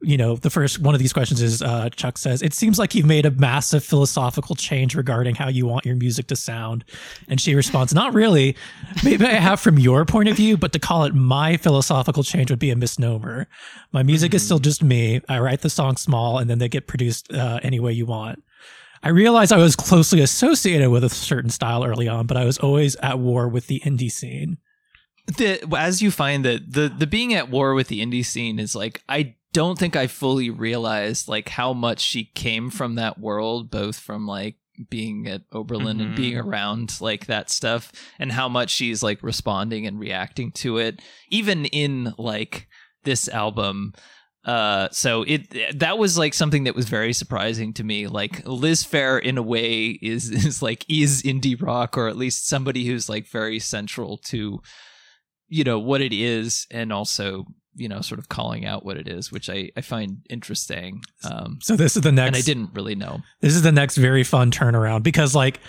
you 0.06 0.18
know, 0.18 0.36
the 0.36 0.50
first 0.50 0.80
one 0.80 0.94
of 0.94 1.00
these 1.00 1.14
questions 1.14 1.42
is 1.42 1.62
uh, 1.62 1.90
Chuck 1.90 2.18
says, 2.18 2.42
"It 2.42 2.54
seems 2.54 2.78
like 2.78 2.94
you've 2.94 3.06
made 3.06 3.26
a 3.26 3.32
massive 3.32 3.84
philosophical 3.84 4.56
change 4.56 4.96
regarding 4.96 5.36
how 5.36 5.50
you 5.50 5.66
want 5.66 5.86
your 5.86 5.96
music 5.96 6.28
to 6.28 6.36
sound," 6.36 6.86
and 7.28 7.42
she 7.42 7.56
responds, 7.56 7.94
"Not 7.94 8.14
really. 8.14 8.56
Maybe 9.04 9.26
I 9.26 9.34
have 9.34 9.60
from 9.60 9.80
your 9.80 10.06
point 10.06 10.30
of 10.30 10.38
view, 10.38 10.58
but 10.58 10.72
to 10.74 10.80
call 10.80 11.04
it 11.06 11.16
my 11.16 11.58
philosophical 11.58 12.24
change 12.24 12.50
would 12.50 12.60
be 12.60 12.72
a 12.72 12.76
misnomer. 12.76 13.48
My 13.92 14.04
music 14.04 14.34
is 14.34 14.44
still 14.44 14.60
just 14.60 14.84
me. 14.84 15.22
I 15.28 15.40
write 15.40 15.62
the 15.62 15.70
songs 15.70 16.02
small, 16.02 16.38
and 16.38 16.50
then 16.50 16.60
they 16.60 16.70
get 16.70 16.88
produced 16.88 17.34
uh, 17.34 17.60
any 17.64 17.80
way 17.80 17.94
you 17.94 18.06
want." 18.06 18.44
I 19.04 19.10
realized 19.10 19.54
I 19.54 19.58
was 19.58 19.76
closely 19.76 20.22
associated 20.22 20.90
with 20.90 21.04
a 21.04 21.10
certain 21.10 21.52
style 21.52 21.84
early 21.84 22.08
on, 22.08 22.26
but 22.26 22.38
I 22.38 22.46
was 22.46 22.58
always 22.58 22.96
at 22.98 23.20
war 23.20 23.48
with 23.48 23.68
the 23.68 23.80
indie 23.86 24.12
scene. 24.12 24.58
the, 25.38 25.76
as 25.76 26.02
you 26.02 26.12
find 26.12 26.46
that 26.46 26.74
the 26.74 26.88
the 26.88 27.08
being 27.08 27.34
at 27.34 27.50
war 27.50 27.74
with 27.74 27.88
the 27.88 28.06
indie 28.06 28.26
scene 28.26 28.60
is 28.60 28.76
like 28.76 29.02
I 29.10 29.36
don't 29.56 29.80
think 29.80 29.96
I 29.96 30.08
fully 30.08 30.50
realized 30.50 31.28
like 31.30 31.48
how 31.50 31.72
much 31.74 32.02
she 32.02 32.26
came 32.26 32.70
from 32.70 32.96
that 32.96 33.18
world, 33.18 33.72
both 33.72 33.98
from 33.98 34.28
like 34.28 34.58
being 34.90 35.26
at 35.28 35.44
Oberlin 35.54 36.02
and 36.02 36.12
Mhm. 36.12 36.16
being 36.18 36.38
around 36.38 37.00
like 37.00 37.28
that 37.28 37.50
stuff, 37.50 37.92
and 38.20 38.32
how 38.34 38.50
much 38.50 38.70
she's 38.70 39.02
like 39.02 39.24
responding 39.24 39.88
and 39.88 39.98
reacting 39.98 40.52
to 40.64 40.78
it, 40.78 41.02
even 41.30 41.64
in 41.66 42.14
like 42.18 42.68
this 43.06 43.30
album. 43.30 43.94
Uh, 44.44 44.90
so 44.92 45.24
it 45.24 45.80
that 45.80 45.98
was 45.98 46.18
like 46.18 46.34
something 46.34 46.66
that 46.66 46.76
was 46.76 46.90
very 46.90 47.14
surprising 47.14 47.74
to 47.74 47.84
me. 47.84 48.08
Like 48.08 48.46
Liz 48.46 48.84
Phair, 48.84 49.22
in 49.22 49.38
a 49.38 49.42
way, 49.42 49.98
is 50.02 50.30
is 50.46 50.62
like 50.62 50.86
is 50.90 51.24
indie 51.24 51.60
rock, 51.60 51.98
or 51.98 52.10
at 52.10 52.18
least 52.18 52.48
somebody 52.48 52.86
who's 52.86 53.08
like 53.08 53.28
very 53.32 53.60
central 53.60 54.18
to 54.26 54.60
you 55.48 55.64
know 55.64 55.80
what 55.80 56.02
it 56.02 56.12
is 56.14 56.68
and 56.72 56.92
also 56.92 57.46
you 57.76 57.90
know 57.90 58.02
sort 58.02 58.20
of 58.20 58.30
calling 58.30 58.66
out 58.66 58.86
what 58.86 58.98
it 58.98 59.08
is 59.08 59.32
which 59.32 59.50
i 59.50 59.70
i 59.76 59.82
find 59.82 60.18
interesting 60.30 61.02
um 61.30 61.60
So 61.62 61.76
this 61.76 61.96
is 61.96 62.02
the 62.02 62.12
next 62.12 62.28
and 62.28 62.36
i 62.36 62.42
didn't 62.42 62.72
really 62.74 62.96
know 62.96 63.22
this 63.42 63.54
is 63.54 63.62
the 63.62 63.72
next 63.72 63.98
very 63.98 64.24
fun 64.24 64.52
turnaround 64.52 65.04
because 65.04 65.36
like 65.36 65.60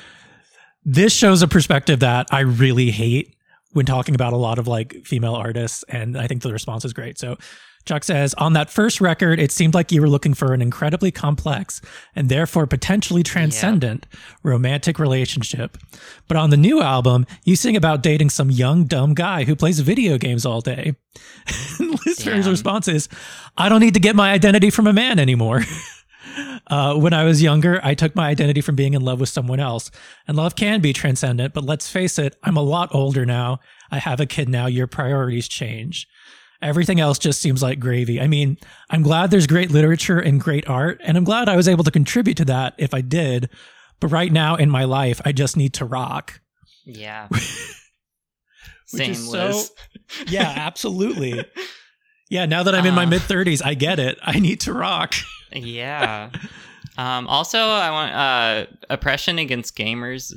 this 0.86 1.12
shows 1.12 1.42
a 1.42 1.48
perspective 1.48 1.98
that 2.00 2.28
I 2.30 2.40
really 2.40 2.92
hate 2.92 3.36
when 3.72 3.84
talking 3.84 4.14
about 4.14 4.32
a 4.32 4.36
lot 4.36 4.58
of 4.60 4.68
like 4.68 4.94
female 5.04 5.34
artists 5.34 5.84
and 5.88 6.16
I 6.16 6.28
think 6.28 6.42
the 6.42 6.52
response 6.52 6.84
is 6.84 6.92
great. 6.92 7.18
So 7.18 7.36
Chuck 7.86 8.02
says, 8.02 8.34
on 8.34 8.52
that 8.54 8.68
first 8.68 9.00
record, 9.00 9.38
it 9.38 9.52
seemed 9.52 9.72
like 9.72 9.92
you 9.92 10.00
were 10.00 10.08
looking 10.08 10.34
for 10.34 10.52
an 10.52 10.60
incredibly 10.60 11.12
complex 11.12 11.80
and 12.16 12.28
therefore 12.28 12.66
potentially 12.66 13.22
transcendent 13.22 14.06
romantic 14.42 14.98
relationship. 14.98 15.78
But 16.26 16.36
on 16.36 16.50
the 16.50 16.56
new 16.56 16.82
album, 16.82 17.26
you 17.44 17.54
sing 17.54 17.76
about 17.76 18.02
dating 18.02 18.30
some 18.30 18.50
young, 18.50 18.84
dumb 18.84 19.14
guy 19.14 19.44
who 19.44 19.54
plays 19.54 19.78
video 19.80 20.18
games 20.18 20.44
all 20.44 20.60
day. 20.60 20.96
Damn. 22.18 22.48
response 22.48 22.88
is, 22.88 23.08
I 23.56 23.68
don't 23.68 23.80
need 23.80 23.94
to 23.94 24.00
get 24.00 24.16
my 24.16 24.32
identity 24.32 24.70
from 24.70 24.86
a 24.86 24.92
man 24.92 25.18
anymore. 25.18 25.62
Uh, 26.68 26.94
when 26.94 27.14
I 27.14 27.24
was 27.24 27.42
younger, 27.42 27.80
I 27.82 27.94
took 27.94 28.14
my 28.14 28.28
identity 28.28 28.60
from 28.60 28.74
being 28.74 28.94
in 28.94 29.00
love 29.00 29.20
with 29.20 29.28
someone 29.28 29.60
else. 29.60 29.90
And 30.26 30.36
love 30.36 30.56
can 30.56 30.80
be 30.80 30.92
transcendent, 30.92 31.54
but 31.54 31.64
let's 31.64 31.88
face 31.88 32.18
it, 32.18 32.36
I'm 32.42 32.56
a 32.56 32.62
lot 32.62 32.94
older 32.94 33.24
now. 33.24 33.60
I 33.90 33.98
have 33.98 34.20
a 34.20 34.26
kid 34.26 34.48
now. 34.48 34.66
Your 34.66 34.86
priorities 34.86 35.48
change. 35.48 36.08
Everything 36.62 37.00
else 37.00 37.18
just 37.18 37.40
seems 37.42 37.62
like 37.62 37.78
gravy. 37.78 38.20
I 38.20 38.26
mean, 38.26 38.56
I'm 38.90 39.02
glad 39.02 39.30
there's 39.30 39.46
great 39.46 39.70
literature 39.70 40.18
and 40.18 40.40
great 40.40 40.68
art, 40.68 41.00
and 41.04 41.16
I'm 41.16 41.24
glad 41.24 41.48
I 41.48 41.56
was 41.56 41.68
able 41.68 41.84
to 41.84 41.90
contribute 41.90 42.36
to 42.38 42.44
that 42.46 42.74
if 42.78 42.94
I 42.94 43.00
did. 43.02 43.50
But 44.00 44.08
right 44.08 44.32
now 44.32 44.56
in 44.56 44.70
my 44.70 44.84
life, 44.84 45.20
I 45.24 45.32
just 45.32 45.56
need 45.56 45.74
to 45.74 45.84
rock. 45.84 46.40
Yeah. 46.84 47.28
Same, 48.86 49.14
so-. 49.14 49.62
Yeah, 50.26 50.52
absolutely. 50.56 51.44
Yeah, 52.28 52.44
now 52.46 52.64
that 52.64 52.74
I'm 52.74 52.84
in 52.86 52.94
my 52.94 53.04
Uh. 53.04 53.10
mid 53.10 53.22
30s, 53.22 53.64
I 53.64 53.74
get 53.74 54.00
it. 54.00 54.18
I 54.20 54.40
need 54.40 54.58
to 54.62 54.72
rock. 54.72 55.14
Yeah. 55.52 56.30
um, 56.98 57.28
also, 57.28 57.56
I 57.60 57.90
want 57.92 58.12
uh, 58.12 58.66
oppression 58.90 59.38
against 59.38 59.76
gamers 59.76 60.34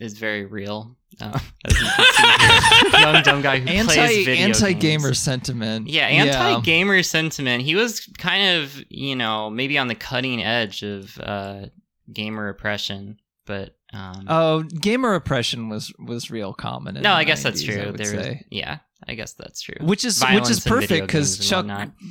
is 0.00 0.18
very 0.18 0.44
real. 0.44 0.96
Uh, 1.18 1.38
as 1.64 1.72
you 1.80 1.86
can 1.96 2.12
see 2.12 2.90
here. 2.90 3.00
young 3.00 3.22
dumb 3.22 3.40
guy 3.40 3.58
who 3.58 3.64
plays 3.64 3.96
Anti 3.96 4.24
video 4.26 4.44
anti 4.48 4.72
games. 4.74 4.82
gamer 4.82 5.14
sentiment. 5.14 5.88
Yeah, 5.88 6.06
anti 6.08 6.60
gamer 6.60 7.02
sentiment. 7.02 7.62
He 7.62 7.74
was 7.74 8.00
kind 8.18 8.58
of, 8.62 8.78
you 8.90 9.16
know, 9.16 9.48
maybe 9.48 9.78
on 9.78 9.88
the 9.88 9.94
cutting 9.94 10.42
edge 10.44 10.82
of 10.82 11.18
uh, 11.18 11.66
gamer 12.12 12.50
oppression, 12.50 13.16
but 13.46 13.76
um, 13.94 14.26
Oh, 14.28 14.62
gamer 14.64 15.14
oppression 15.14 15.70
was 15.70 15.90
was 15.98 16.30
real 16.30 16.52
common. 16.52 17.00
No, 17.00 17.14
I 17.14 17.24
guess 17.24 17.42
that's 17.42 17.62
true. 17.62 17.92
There, 17.92 18.14
was- 18.16 18.36
yeah, 18.50 18.80
I 19.08 19.14
guess 19.14 19.32
that's 19.32 19.62
true. 19.62 19.76
which 19.80 20.04
is 20.04 20.18
Violence 20.18 20.50
which 20.50 20.58
is 20.58 20.64
perfect 20.64 21.06
because 21.06 21.38
Chuck. 21.38 21.66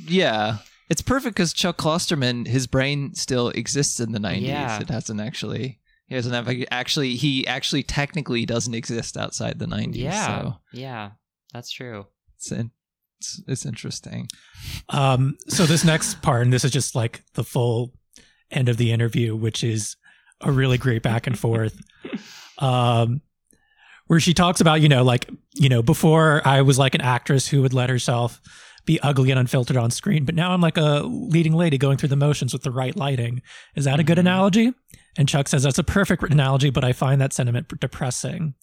Yeah, 0.08 0.56
it's 0.90 1.02
perfect 1.02 1.36
because 1.36 1.52
Chuck 1.52 1.76
Klosterman, 1.76 2.48
his 2.48 2.66
brain 2.66 3.14
still 3.14 3.50
exists 3.50 4.00
in 4.00 4.10
the 4.10 4.18
nineties. 4.18 4.48
Yeah. 4.48 4.80
It 4.80 4.88
hasn't 4.88 5.20
actually. 5.20 5.78
He 6.08 6.14
doesn't 6.14 6.32
have 6.32 6.48
actually. 6.70 7.16
He 7.16 7.46
actually 7.46 7.82
technically 7.82 8.46
doesn't 8.46 8.74
exist 8.74 9.16
outside 9.16 9.58
the 9.58 9.66
nineties. 9.66 10.02
yeah, 10.04 10.26
so 10.40 10.54
yeah, 10.72 11.10
that's 11.52 11.70
true. 11.70 12.06
it's, 12.36 12.52
in, 12.52 12.70
it's 13.18 13.42
it's 13.48 13.66
interesting. 13.66 14.28
Um, 14.88 15.36
so 15.48 15.66
this 15.66 15.84
next 15.84 16.22
part, 16.22 16.42
and 16.42 16.52
this 16.52 16.64
is 16.64 16.70
just 16.70 16.94
like 16.94 17.24
the 17.34 17.42
full 17.44 17.92
end 18.50 18.68
of 18.68 18.76
the 18.76 18.92
interview, 18.92 19.34
which 19.34 19.64
is 19.64 19.96
a 20.40 20.52
really 20.52 20.78
great 20.78 21.02
back 21.02 21.26
and 21.26 21.38
forth. 21.38 21.80
Um, 22.58 23.20
where 24.06 24.18
she 24.18 24.32
talks 24.32 24.62
about, 24.62 24.80
you 24.80 24.88
know, 24.88 25.02
like, 25.04 25.28
you 25.52 25.68
know, 25.68 25.82
before 25.82 26.40
I 26.46 26.62
was 26.62 26.78
like 26.78 26.94
an 26.94 27.02
actress 27.02 27.48
who 27.48 27.60
would 27.60 27.74
let 27.74 27.90
herself 27.90 28.40
be 28.86 28.98
ugly 29.00 29.30
and 29.30 29.38
unfiltered 29.38 29.76
on 29.76 29.90
screen, 29.90 30.24
but 30.24 30.34
now 30.34 30.52
I'm 30.52 30.62
like 30.62 30.78
a 30.78 31.02
leading 31.04 31.52
lady 31.52 31.76
going 31.76 31.98
through 31.98 32.08
the 32.08 32.16
motions 32.16 32.54
with 32.54 32.62
the 32.62 32.70
right 32.70 32.96
lighting. 32.96 33.42
Is 33.74 33.84
that 33.84 34.00
a 34.00 34.04
good 34.04 34.16
Mhm. 34.16 34.20
analogy? 34.20 34.72
And 35.18 35.28
Chuck 35.28 35.48
says 35.48 35.62
that's 35.62 35.78
a 35.78 35.84
perfect 35.84 36.22
analogy, 36.24 36.70
but 36.70 36.84
I 36.84 36.92
find 36.92 37.20
that 37.20 37.32
sentiment 37.32 37.68
depressing. 37.80 38.54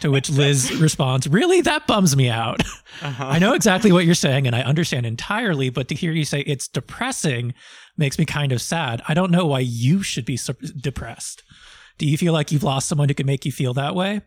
To 0.00 0.10
which 0.10 0.30
Liz 0.30 0.74
responds, 0.80 1.28
Really? 1.28 1.60
That 1.60 1.86
bums 1.86 2.16
me 2.16 2.28
out. 2.28 2.62
Uh-huh. 3.00 3.24
I 3.26 3.38
know 3.38 3.54
exactly 3.54 3.92
what 3.92 4.04
you're 4.04 4.14
saying 4.14 4.46
and 4.46 4.56
I 4.56 4.62
understand 4.62 5.06
entirely, 5.06 5.70
but 5.70 5.88
to 5.88 5.94
hear 5.94 6.12
you 6.12 6.24
say 6.24 6.40
it's 6.40 6.68
depressing 6.68 7.54
makes 7.96 8.18
me 8.18 8.24
kind 8.24 8.52
of 8.52 8.60
sad. 8.60 9.02
I 9.08 9.14
don't 9.14 9.30
know 9.30 9.46
why 9.46 9.60
you 9.60 10.02
should 10.02 10.24
be 10.24 10.36
so 10.36 10.54
depressed. 10.76 11.42
Do 11.98 12.06
you 12.06 12.18
feel 12.18 12.32
like 12.32 12.50
you've 12.50 12.62
lost 12.62 12.88
someone 12.88 13.08
who 13.08 13.14
can 13.14 13.26
make 13.26 13.44
you 13.44 13.52
feel 13.52 13.74
that 13.74 13.94
way? 13.94 14.22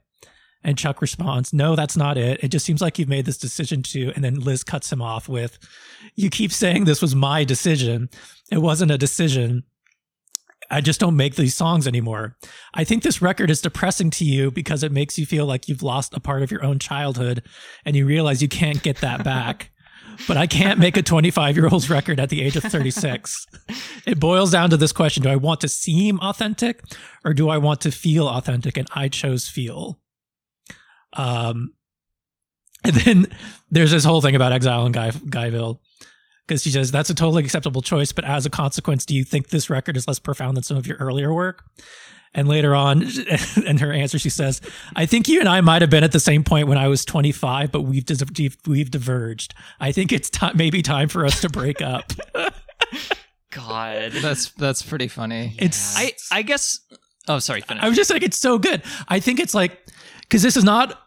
And 0.63 0.79
Chuck 0.79 0.99
responds, 0.99 1.53
No, 1.53 1.75
that's 1.75 1.95
not 1.95 2.17
it. 2.17 2.43
It 2.43 2.47
just 2.47 2.65
seems 2.65 2.81
like 2.81 2.97
you've 2.97 3.07
made 3.07 3.25
this 3.25 3.37
decision 3.37 3.83
to. 3.83 4.11
And 4.15 4.23
then 4.23 4.39
Liz 4.39 4.63
cuts 4.63 4.91
him 4.91 5.01
off 5.01 5.29
with, 5.29 5.59
You 6.15 6.29
keep 6.29 6.51
saying 6.51 6.85
this 6.85 7.01
was 7.01 7.15
my 7.15 7.43
decision. 7.43 8.09
It 8.51 8.57
wasn't 8.57 8.91
a 8.91 8.97
decision. 8.97 9.63
I 10.69 10.81
just 10.81 10.99
don't 10.99 11.15
make 11.15 11.35
these 11.35 11.55
songs 11.55 11.87
anymore. 11.87 12.35
I 12.73 12.83
think 12.83 13.03
this 13.03 13.21
record 13.21 13.49
is 13.49 13.61
depressing 13.61 14.09
to 14.11 14.25
you 14.25 14.51
because 14.51 14.83
it 14.83 14.91
makes 14.91 15.17
you 15.17 15.25
feel 15.25 15.45
like 15.45 15.67
you've 15.67 15.83
lost 15.83 16.13
a 16.15 16.19
part 16.19 16.41
of 16.43 16.51
your 16.51 16.63
own 16.63 16.79
childhood 16.79 17.43
and 17.85 17.95
you 17.95 18.05
realize 18.05 18.41
you 18.41 18.47
can't 18.47 18.81
get 18.81 18.97
that 18.97 19.23
back. 19.23 19.71
but 20.27 20.37
I 20.37 20.47
can't 20.47 20.79
make 20.79 20.97
a 20.97 21.01
25 21.01 21.55
year 21.55 21.67
old's 21.67 21.89
record 21.89 22.19
at 22.19 22.29
the 22.29 22.41
age 22.41 22.55
of 22.55 22.63
36. 22.63 23.45
It 24.05 24.19
boils 24.19 24.51
down 24.51 24.69
to 24.69 24.77
this 24.77 24.91
question 24.91 25.23
Do 25.23 25.29
I 25.29 25.35
want 25.35 25.61
to 25.61 25.67
seem 25.67 26.19
authentic 26.19 26.83
or 27.23 27.33
do 27.33 27.49
I 27.49 27.57
want 27.57 27.81
to 27.81 27.91
feel 27.91 28.27
authentic? 28.27 28.77
And 28.77 28.87
I 28.93 29.07
chose 29.07 29.47
feel. 29.47 29.99
Um, 31.13 31.73
and 32.83 32.95
then 32.95 33.27
there's 33.71 33.89
this 33.89 34.03
whole 34.03 34.21
thing 34.21 34.35
about 34.35 34.51
exile 34.51 34.85
and 34.85 34.93
Guy, 34.93 35.09
Guyville 35.09 35.79
because 36.47 36.63
she 36.63 36.71
says 36.71 36.91
that's 36.91 37.09
a 37.09 37.15
totally 37.15 37.43
acceptable 37.43 37.81
choice, 37.81 38.11
but 38.11 38.25
as 38.25 38.45
a 38.45 38.49
consequence, 38.49 39.05
do 39.05 39.15
you 39.15 39.23
think 39.23 39.49
this 39.49 39.69
record 39.69 39.97
is 39.97 40.07
less 40.07 40.19
profound 40.19 40.55
than 40.57 40.63
some 40.63 40.77
of 40.77 40.85
your 40.87 40.97
earlier 40.97 41.33
work? 41.33 41.63
And 42.33 42.47
later 42.49 42.75
on, 42.75 43.03
in 43.65 43.77
her 43.77 43.93
answer, 43.93 44.19
she 44.19 44.29
says, 44.29 44.59
"I 44.95 45.05
think 45.05 45.27
you 45.29 45.39
and 45.39 45.47
I 45.47 45.61
might 45.61 45.81
have 45.81 45.89
been 45.89 46.03
at 46.03 46.11
the 46.11 46.19
same 46.19 46.43
point 46.43 46.67
when 46.67 46.77
I 46.77 46.87
was 46.89 47.05
25, 47.05 47.71
but 47.71 47.81
we've 47.83 48.03
we've 48.67 48.91
diverged. 48.91 49.53
I 49.79 49.91
think 49.93 50.11
it's 50.11 50.29
ti 50.29 50.47
maybe 50.53 50.81
time 50.81 51.07
for 51.07 51.25
us 51.25 51.39
to 51.41 51.49
break 51.49 51.81
up." 51.81 52.11
God. 53.51 54.11
That's 54.11 54.51
that's 54.51 54.81
pretty 54.81 55.07
funny. 55.07 55.55
It's 55.57 55.95
I 55.97 56.11
I 56.31 56.41
guess. 56.41 56.79
Oh, 57.27 57.39
sorry. 57.39 57.61
Finish. 57.61 57.83
I 57.83 57.87
was 57.87 57.95
just 57.97 58.09
like, 58.11 58.21
it's 58.21 58.37
so 58.37 58.57
good. 58.59 58.83
I 59.07 59.19
think 59.19 59.39
it's 59.39 59.53
like 59.53 59.79
because 60.21 60.41
this 60.43 60.57
is 60.57 60.63
not 60.63 60.99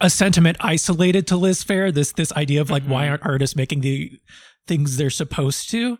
a 0.00 0.08
sentiment 0.08 0.56
isolated 0.60 1.26
to 1.28 1.36
Liz 1.36 1.62
Phair. 1.62 1.92
This 1.92 2.12
this 2.12 2.32
idea 2.32 2.60
of 2.62 2.70
like 2.70 2.84
why 2.84 3.04
Mhm. 3.06 3.10
aren't 3.10 3.26
artists 3.26 3.54
making 3.54 3.82
the 3.82 4.12
things 4.66 4.96
they're 4.96 5.10
supposed 5.10 5.70
to? 5.70 5.98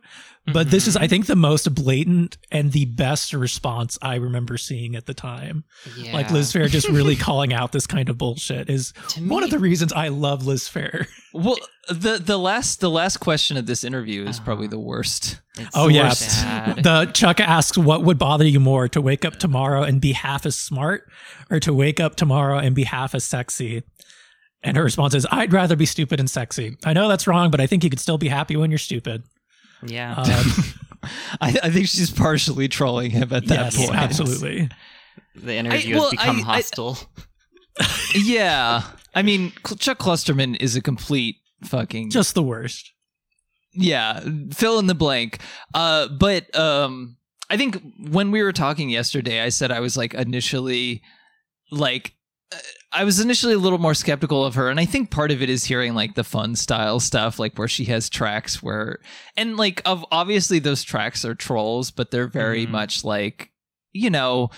But 0.52 0.70
this 0.70 0.88
is, 0.88 0.96
Mhm. 0.96 1.02
I 1.02 1.06
think, 1.06 1.26
the 1.26 1.36
most 1.36 1.72
blatant 1.74 2.38
and 2.50 2.72
the 2.72 2.86
best 2.86 3.32
response 3.34 3.98
I 4.02 4.14
remember 4.16 4.56
seeing 4.56 4.96
at 4.96 5.06
the 5.06 5.14
time. 5.14 5.64
yeah. 5.96 6.12
Like 6.14 6.30
Liz 6.30 6.52
Phair 6.52 6.68
just 6.68 6.88
really 6.88 7.14
calling 7.26 7.52
out 7.52 7.72
this 7.72 7.86
kind 7.86 8.08
of 8.08 8.16
bullshit 8.18 8.68
is 8.70 8.92
To 9.10 9.20
one 9.28 9.44
of 9.44 9.50
the 9.50 9.58
reasons 9.58 9.92
I 9.92 10.08
love 10.08 10.46
Liz 10.46 10.62
Phair. 10.68 11.06
well, 11.34 11.56
the 11.88 12.18
the 12.18 12.38
last 12.38 12.80
the 12.80 12.90
last 12.90 13.18
question 13.18 13.56
of 13.58 13.66
this 13.66 13.84
interview 13.84 14.26
is 14.26 14.40
probably 14.40 14.64
Uh-huh. 14.66 14.70
the 14.76 14.80
worst. 14.80 15.40
It's 15.58 15.68
Oh, 15.74 15.88
so 15.90 16.08
sad. 16.10 16.82
The 16.84 17.10
Chuck 17.12 17.38
asks, 17.38 17.76
"What 17.76 18.02
would 18.04 18.18
bother 18.18 18.46
you 18.46 18.60
more, 18.60 18.88
to 18.88 19.00
wake 19.00 19.24
up 19.26 19.38
tomorrow 19.38 19.82
and 19.82 20.00
be 20.00 20.12
half 20.12 20.46
as 20.46 20.56
smart, 20.56 21.04
or 21.50 21.60
to 21.60 21.72
wake 21.74 22.00
up 22.00 22.16
tomorrow 22.16 22.58
and 22.58 22.74
be 22.74 22.84
half 22.84 23.14
as 23.14 23.24
sexy?" 23.24 23.82
And 24.62 24.76
her 24.76 24.84
response 24.84 25.14
is, 25.14 25.26
"I'd 25.30 25.52
rather 25.52 25.74
be 25.76 25.86
stupid 25.86 26.20
and 26.20 26.28
sexy. 26.28 26.76
I 26.84 26.92
know 26.92 27.08
that's 27.08 27.26
wrong, 27.26 27.50
but 27.50 27.60
I 27.60 27.66
think 27.66 27.82
you 27.82 27.90
could 27.90 28.00
still 28.00 28.18
be 28.18 28.28
happy 28.28 28.56
when 28.56 28.70
you're 28.70 28.78
stupid." 28.78 29.22
yeah. 29.86 30.14
Um, 30.14 30.26
I, 31.40 31.56
I 31.62 31.70
think 31.70 31.88
she's 31.88 32.10
partially 32.10 32.68
trolling 32.68 33.10
him 33.10 33.32
at 33.32 33.46
that 33.46 33.72
yes, 33.72 33.76
point. 33.78 33.94
absolutely. 33.98 34.68
the 35.34 35.54
interview 35.54 35.94
well, 35.94 36.02
has 36.04 36.10
become 36.10 36.36
I- 36.36 36.40
I- 36.40 36.42
hostile. 36.42 36.98
yeah, 38.14 38.82
I 39.14 39.22
mean, 39.22 39.52
Chuck 39.78 39.98
Klosterman 39.98 40.56
is 40.60 40.76
a 40.76 40.82
complete 40.82 41.36
fucking 41.64 42.10
Just 42.10 42.34
the 42.34 42.42
worst. 42.42 42.92
yeah 43.72 44.20
fill 44.52 44.78
in 44.78 44.86
the 44.88 44.94
blank 44.94 45.38
uh 45.74 46.08
but 46.08 46.52
um 46.58 47.16
i 47.50 47.56
think 47.56 47.80
when 48.10 48.30
we 48.32 48.42
were 48.42 48.52
talking 48.52 48.88
yesterday 48.90 49.40
i 49.42 49.48
said 49.50 49.70
i 49.70 49.78
was 49.78 49.96
like 49.96 50.12
initially 50.14 51.02
like 51.70 52.14
i 52.92 53.04
was 53.04 53.20
initially 53.20 53.54
a 53.54 53.58
little 53.58 53.78
more 53.78 53.94
skeptical 53.94 54.44
of 54.44 54.54
her 54.54 54.68
and 54.68 54.80
i 54.80 54.84
think 54.84 55.10
part 55.10 55.30
of 55.30 55.40
it 55.42 55.48
is 55.50 55.64
hearing 55.64 55.94
like 55.94 56.14
the 56.14 56.22
Funstyle 56.22 57.00
stuff 57.00 57.38
like 57.38 57.56
where 57.58 57.68
she 57.68 57.84
has 57.86 58.08
tracks 58.08 58.62
where 58.62 58.98
and 59.36 59.56
like 59.56 59.80
of 59.84 60.04
obviously 60.10 60.58
those 60.58 60.82
tracks 60.82 61.24
are 61.24 61.34
trolls 61.34 61.90
but 61.90 62.10
they're 62.10 62.26
very 62.28 62.66
Mhm. 62.66 62.70
much 62.70 63.04
like 63.04 63.50
you 63.92 64.10
know 64.10 64.50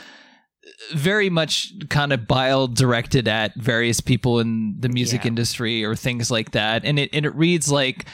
very 0.95 1.29
much 1.29 1.73
kind 1.89 2.13
of 2.13 2.27
bile 2.29 2.69
directed 2.69 3.27
at 3.27 3.55
various 3.57 4.01
people 4.01 4.39
in 4.41 4.77
the 4.79 4.89
music 4.89 5.23
Yeah. 5.25 5.29
industry 5.29 5.85
or 5.85 5.97
things 5.97 6.31
like 6.31 6.53
that 6.53 6.85
and 6.85 6.99
it 6.99 7.11
and 7.13 7.27
it 7.27 7.35
reads 7.35 7.71
like 7.71 8.05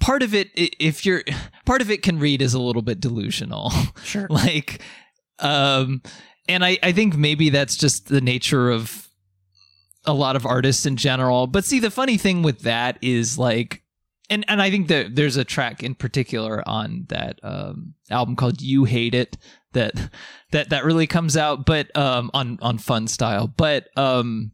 part 0.00 0.22
of 0.22 0.34
it 0.34 0.48
if 0.54 1.04
you're 1.04 1.22
part 1.66 1.82
of 1.82 1.90
it 1.90 2.02
can 2.02 2.18
read 2.18 2.40
as 2.40 2.54
a 2.54 2.60
little 2.60 2.80
bit 2.82 3.00
delusional 3.00 3.70
Sure. 4.04 4.26
like 4.30 4.80
um 5.40 6.00
and 6.48 6.64
i 6.64 6.78
i 6.82 6.90
think 6.92 7.16
maybe 7.16 7.50
that's 7.50 7.76
just 7.76 8.08
the 8.08 8.20
nature 8.22 8.70
of 8.70 9.09
a 10.06 10.12
lot 10.14 10.36
of 10.36 10.46
artists 10.46 10.86
in 10.86 10.96
general. 10.96 11.46
But 11.46 11.64
see 11.64 11.78
the 11.80 11.90
funny 11.90 12.16
thing 12.16 12.42
with 12.42 12.60
that 12.60 12.98
is 13.02 13.38
like 13.38 13.82
and 14.30 14.44
and 14.48 14.62
i 14.62 14.70
think 14.70 14.86
that 14.88 15.16
there's 15.16 15.36
a 15.36 15.44
track 15.44 15.82
in 15.82 15.92
particular 15.94 16.62
on 16.68 17.04
that 17.08 17.40
um 17.42 17.94
album 18.10 18.36
called 18.36 18.62
you 18.62 18.84
hate 18.84 19.12
it 19.14 19.36
that 19.72 19.92
that 20.52 20.70
that 20.70 20.84
really 20.84 21.06
comes 21.08 21.36
out 21.36 21.66
but 21.66 21.94
um 21.96 22.30
on 22.32 22.58
on 22.62 22.78
Funstyle. 22.78 23.52
But 23.56 23.88
um 23.96 24.52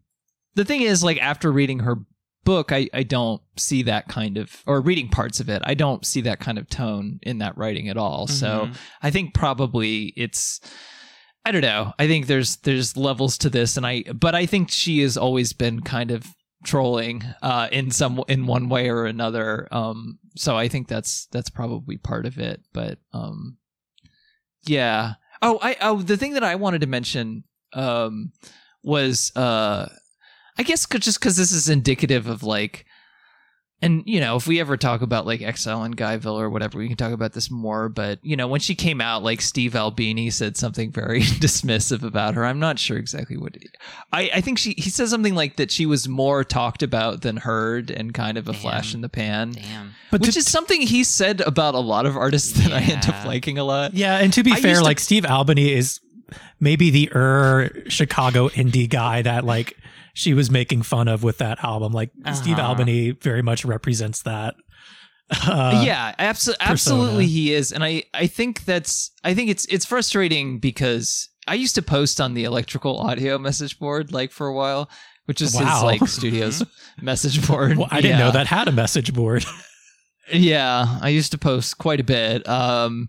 the 0.54 0.64
thing 0.64 0.80
is 0.80 1.04
like 1.04 1.20
after 1.20 1.52
reading 1.52 1.80
her 1.80 1.96
book 2.44 2.72
I, 2.72 2.88
I 2.94 3.02
don't 3.02 3.42
see 3.56 3.82
that 3.82 4.08
kind 4.08 4.38
of 4.38 4.62
or 4.66 4.80
reading 4.80 5.08
parts 5.08 5.40
of 5.40 5.48
it 5.48 5.60
i 5.64 5.74
don't 5.74 6.06
see 6.06 6.20
that 6.22 6.38
kind 6.38 6.58
of 6.58 6.68
tone 6.68 7.18
in 7.22 7.38
that 7.38 7.58
writing 7.58 7.88
at 7.88 7.96
all. 7.98 8.26
So 8.28 8.68
Mhm. 8.68 8.76
i 9.02 9.10
think 9.10 9.34
probably 9.34 10.14
it's 10.16 10.60
i 11.46 11.52
don't 11.52 11.62
know. 11.62 11.92
I 11.98 12.08
think 12.08 12.26
there's 12.26 12.56
there's 12.56 12.96
levels 12.96 13.38
to 13.38 13.48
this 13.48 13.76
and 13.76 13.86
i 13.86 14.02
but 14.02 14.34
i 14.34 14.46
think 14.46 14.70
she 14.70 15.00
has 15.02 15.16
always 15.16 15.52
been 15.52 15.80
kind 15.80 16.10
of 16.10 16.26
trolling 16.64 17.22
uh 17.40 17.68
in 17.70 17.92
some 17.92 18.22
in 18.28 18.46
one 18.46 18.68
way 18.68 18.90
or 18.90 19.06
another. 19.06 19.68
Um 19.70 20.18
so 20.36 20.56
i 20.56 20.66
think 20.68 20.88
that's 20.88 21.26
that's 21.30 21.48
probably 21.48 21.96
part 21.96 22.26
of 22.26 22.38
it 22.38 22.60
but 22.72 22.98
um 23.12 23.58
yeah. 24.66 25.14
Oh 25.40 25.58
i 25.62 25.76
oh 25.80 26.02
the 26.02 26.16
thing 26.16 26.32
that 26.32 26.42
i 26.44 26.56
wanted 26.56 26.80
to 26.80 26.88
mention 26.88 27.44
um 27.72 28.32
was 28.82 29.30
uh 29.36 29.88
I 30.58 30.62
guess 30.62 30.86
just 30.86 31.20
because 31.20 31.36
this 31.36 31.52
is 31.52 31.68
indicative 31.68 32.26
of 32.26 32.42
like 32.42 32.86
and 33.82 34.02
you 34.06 34.20
know, 34.20 34.36
if 34.36 34.46
we 34.46 34.58
ever 34.58 34.76
talk 34.78 35.02
about 35.02 35.26
like 35.26 35.42
Exile 35.42 35.82
and 35.82 35.94
Guyville 35.96 36.38
or 36.40 36.48
whatever, 36.48 36.78
we 36.78 36.88
can 36.88 36.96
talk 36.96 37.12
about 37.12 37.34
this 37.34 37.50
more. 37.50 37.88
But 37.90 38.18
you 38.22 38.34
know, 38.34 38.48
when 38.48 38.60
she 38.60 38.74
came 38.74 39.02
out, 39.02 39.22
like 39.22 39.42
Steve 39.42 39.76
Albini 39.76 40.30
said 40.30 40.56
something 40.56 40.90
very 40.90 41.20
dismissive 41.22 42.02
about 42.02 42.34
her. 42.34 42.46
I'm 42.46 42.58
not 42.58 42.78
sure 42.78 42.96
exactly 42.96 43.36
what. 43.36 43.56
I 44.12 44.30
I 44.34 44.40
think 44.40 44.58
she 44.58 44.74
he 44.78 44.88
says 44.88 45.10
something 45.10 45.34
like 45.34 45.56
that 45.56 45.70
she 45.70 45.84
was 45.84 46.08
more 46.08 46.42
talked 46.42 46.82
about 46.82 47.20
than 47.20 47.36
heard, 47.36 47.90
and 47.90 48.14
kind 48.14 48.38
of 48.38 48.48
a 48.48 48.54
flash 48.54 48.94
in 48.94 49.02
the 49.02 49.08
pan. 49.10 49.52
Damn. 49.52 49.94
But 50.10 50.22
Which 50.22 50.32
to- 50.32 50.38
is 50.38 50.50
something 50.50 50.80
he 50.80 51.04
said 51.04 51.42
about 51.42 51.74
a 51.74 51.80
lot 51.80 52.06
of 52.06 52.16
artists 52.16 52.52
that 52.62 52.72
I 52.72 52.80
end 52.80 53.06
up 53.08 53.26
liking 53.26 53.58
a 53.58 53.64
lot. 53.64 53.92
Yeah, 53.92 54.16
and 54.16 54.32
to 54.32 54.42
be 54.42 54.52
I 54.52 54.60
fair, 54.60 54.70
used 54.70 54.80
to- 54.80 54.84
like 54.86 55.00
Steve 55.00 55.26
albini 55.26 55.72
is 55.72 56.00
maybe 56.60 56.88
the 56.90 57.10
er 57.14 57.70
Chicago 57.88 58.48
indie 58.48 58.88
guy 58.88 59.20
that 59.22 59.44
like 59.44 59.76
she 60.16 60.32
was 60.32 60.50
making 60.50 60.80
fun 60.82 61.08
of 61.08 61.22
with 61.22 61.36
that 61.38 61.62
album. 61.62 61.92
Like 61.92 62.10
Steve 62.32 62.58
Uh-huh. 62.58 62.68
Albini 62.68 63.10
very 63.10 63.42
much 63.42 63.64
represents 63.66 64.22
that. 64.22 64.54
Uh, 65.30 65.82
yeah, 65.84 66.14
abso- 66.18 66.54
absolutely 66.60 67.26
he 67.26 67.52
is, 67.52 67.72
and 67.72 67.84
I 67.84 68.04
I 68.14 68.26
think 68.28 68.64
that's 68.64 69.10
I 69.24 69.34
think 69.34 69.50
it's 69.50 69.64
it's 69.66 69.84
frustrating 69.84 70.58
because 70.58 71.28
I 71.48 71.54
used 71.54 71.74
to 71.74 71.82
post 71.82 72.20
on 72.20 72.34
the 72.34 72.44
electrical 72.44 72.96
audio 72.98 73.36
message 73.36 73.78
board 73.78 74.12
like 74.12 74.30
for 74.32 74.46
a 74.46 74.54
while, 74.54 74.88
which 75.26 75.42
is 75.42 75.54
Wow. 75.54 75.74
his 75.74 75.82
like 75.82 76.08
studio's 76.08 76.62
message 77.02 77.46
board. 77.46 77.76
Well, 77.76 77.88
I 77.90 78.00
didn't 78.00 78.20
know 78.20 78.30
that 78.30 78.46
had 78.46 78.68
a 78.68 78.72
message 78.72 79.12
board. 79.12 79.44
Yeah, 80.32 80.98
I 81.02 81.08
used 81.10 81.32
to 81.32 81.38
post 81.38 81.76
quite 81.78 82.00
a 82.00 82.04
bit. 82.04 82.48
Um 82.48 83.08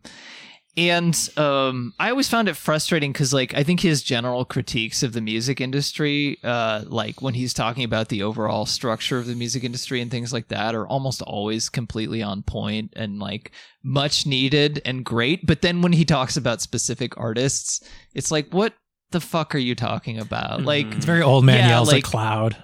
and 0.78 1.30
um 1.38 1.94
I 2.00 2.12
always 2.12 2.30
found 2.30 2.48
it 2.48 2.56
frustrating 2.56 3.12
cuz 3.12 3.34
like 3.34 3.54
I 3.56 3.64
think 3.64 3.80
his 3.80 4.04
general 4.04 4.46
critiques 4.46 5.02
of 5.04 5.14
the 5.14 5.22
music 5.22 5.60
industry 5.60 6.38
uh 6.44 6.84
like 6.86 7.22
when 7.22 7.34
he's 7.34 7.54
talking 7.54 7.84
about 7.84 8.10
the 8.10 8.22
overall 8.24 8.66
structure 8.66 9.18
of 9.18 9.26
the 9.26 9.36
music 9.36 9.64
industry 9.64 10.00
and 10.02 10.12
things 10.12 10.32
like 10.32 10.50
that 10.50 10.76
are 10.76 10.88
almost 10.88 11.22
always 11.24 11.68
completely 11.70 12.22
on 12.22 12.44
point 12.44 12.94
and 12.96 13.20
like 13.20 13.52
much 13.84 14.26
needed 14.26 14.82
and 14.86 15.04
great, 15.06 15.46
but 15.46 15.62
then 15.62 15.82
when 15.82 15.94
he 15.94 16.04
talks 16.06 16.36
about 16.38 16.62
specific 16.62 17.18
artists, 17.18 17.82
it's 18.14 18.32
like 18.32 18.54
what 18.54 18.74
the 19.12 19.22
fuck 19.22 19.56
are 19.56 19.60
you 19.60 19.74
talking 19.74 20.20
about? 20.20 20.64
Like. 20.64 20.88
It's 20.88 21.06
very 21.06 21.22
old 21.22 21.46
man 21.46 21.60
Yeah, 21.60 21.70
yells 21.70 21.88
like- 21.88 22.04
at 22.04 22.10
cloud. 22.12 22.58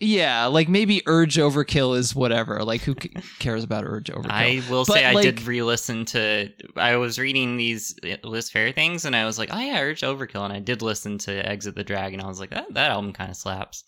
Yeah, 0.00 0.46
like 0.46 0.68
maybe 0.68 1.02
Urge 1.06 1.36
Overkill 1.36 1.96
is 1.96 2.14
whatever. 2.14 2.64
Like 2.64 2.80
who 2.80 2.94
cares 2.94 3.62
about 3.62 3.84
Urge 3.84 4.06
Overkill? 4.10 4.30
I 4.30 4.62
will 4.70 4.86
But, 4.86 4.94
say 4.94 5.04
I 5.04 5.20
did 5.20 5.42
re-listen 5.42 6.06
to. 6.06 6.48
I 6.74 6.96
was 6.96 7.18
reading 7.18 7.58
these 7.58 7.94
eh, 8.02 8.16
Liz 8.24 8.50
Phair 8.50 8.74
things, 8.74 9.04
and 9.04 9.14
I 9.14 9.26
was 9.26 9.38
like, 9.38 9.50
"Oh 9.52 9.58
yeah, 9.58 9.78
Urge 9.80 10.00
Overkill," 10.00 10.42
and 10.42 10.54
I 10.54 10.58
did 10.58 10.80
listen 10.80 11.18
to 11.18 11.46
Exit 11.46 11.74
the 11.74 11.84
Dragon. 11.84 12.20
I 12.22 12.26
was 12.28 12.40
like, 12.40 12.50
"That 12.50 12.72
that 12.72 12.90
album 12.90 13.12
kind 13.12 13.30
of 13.30 13.36
slaps." 13.36 13.84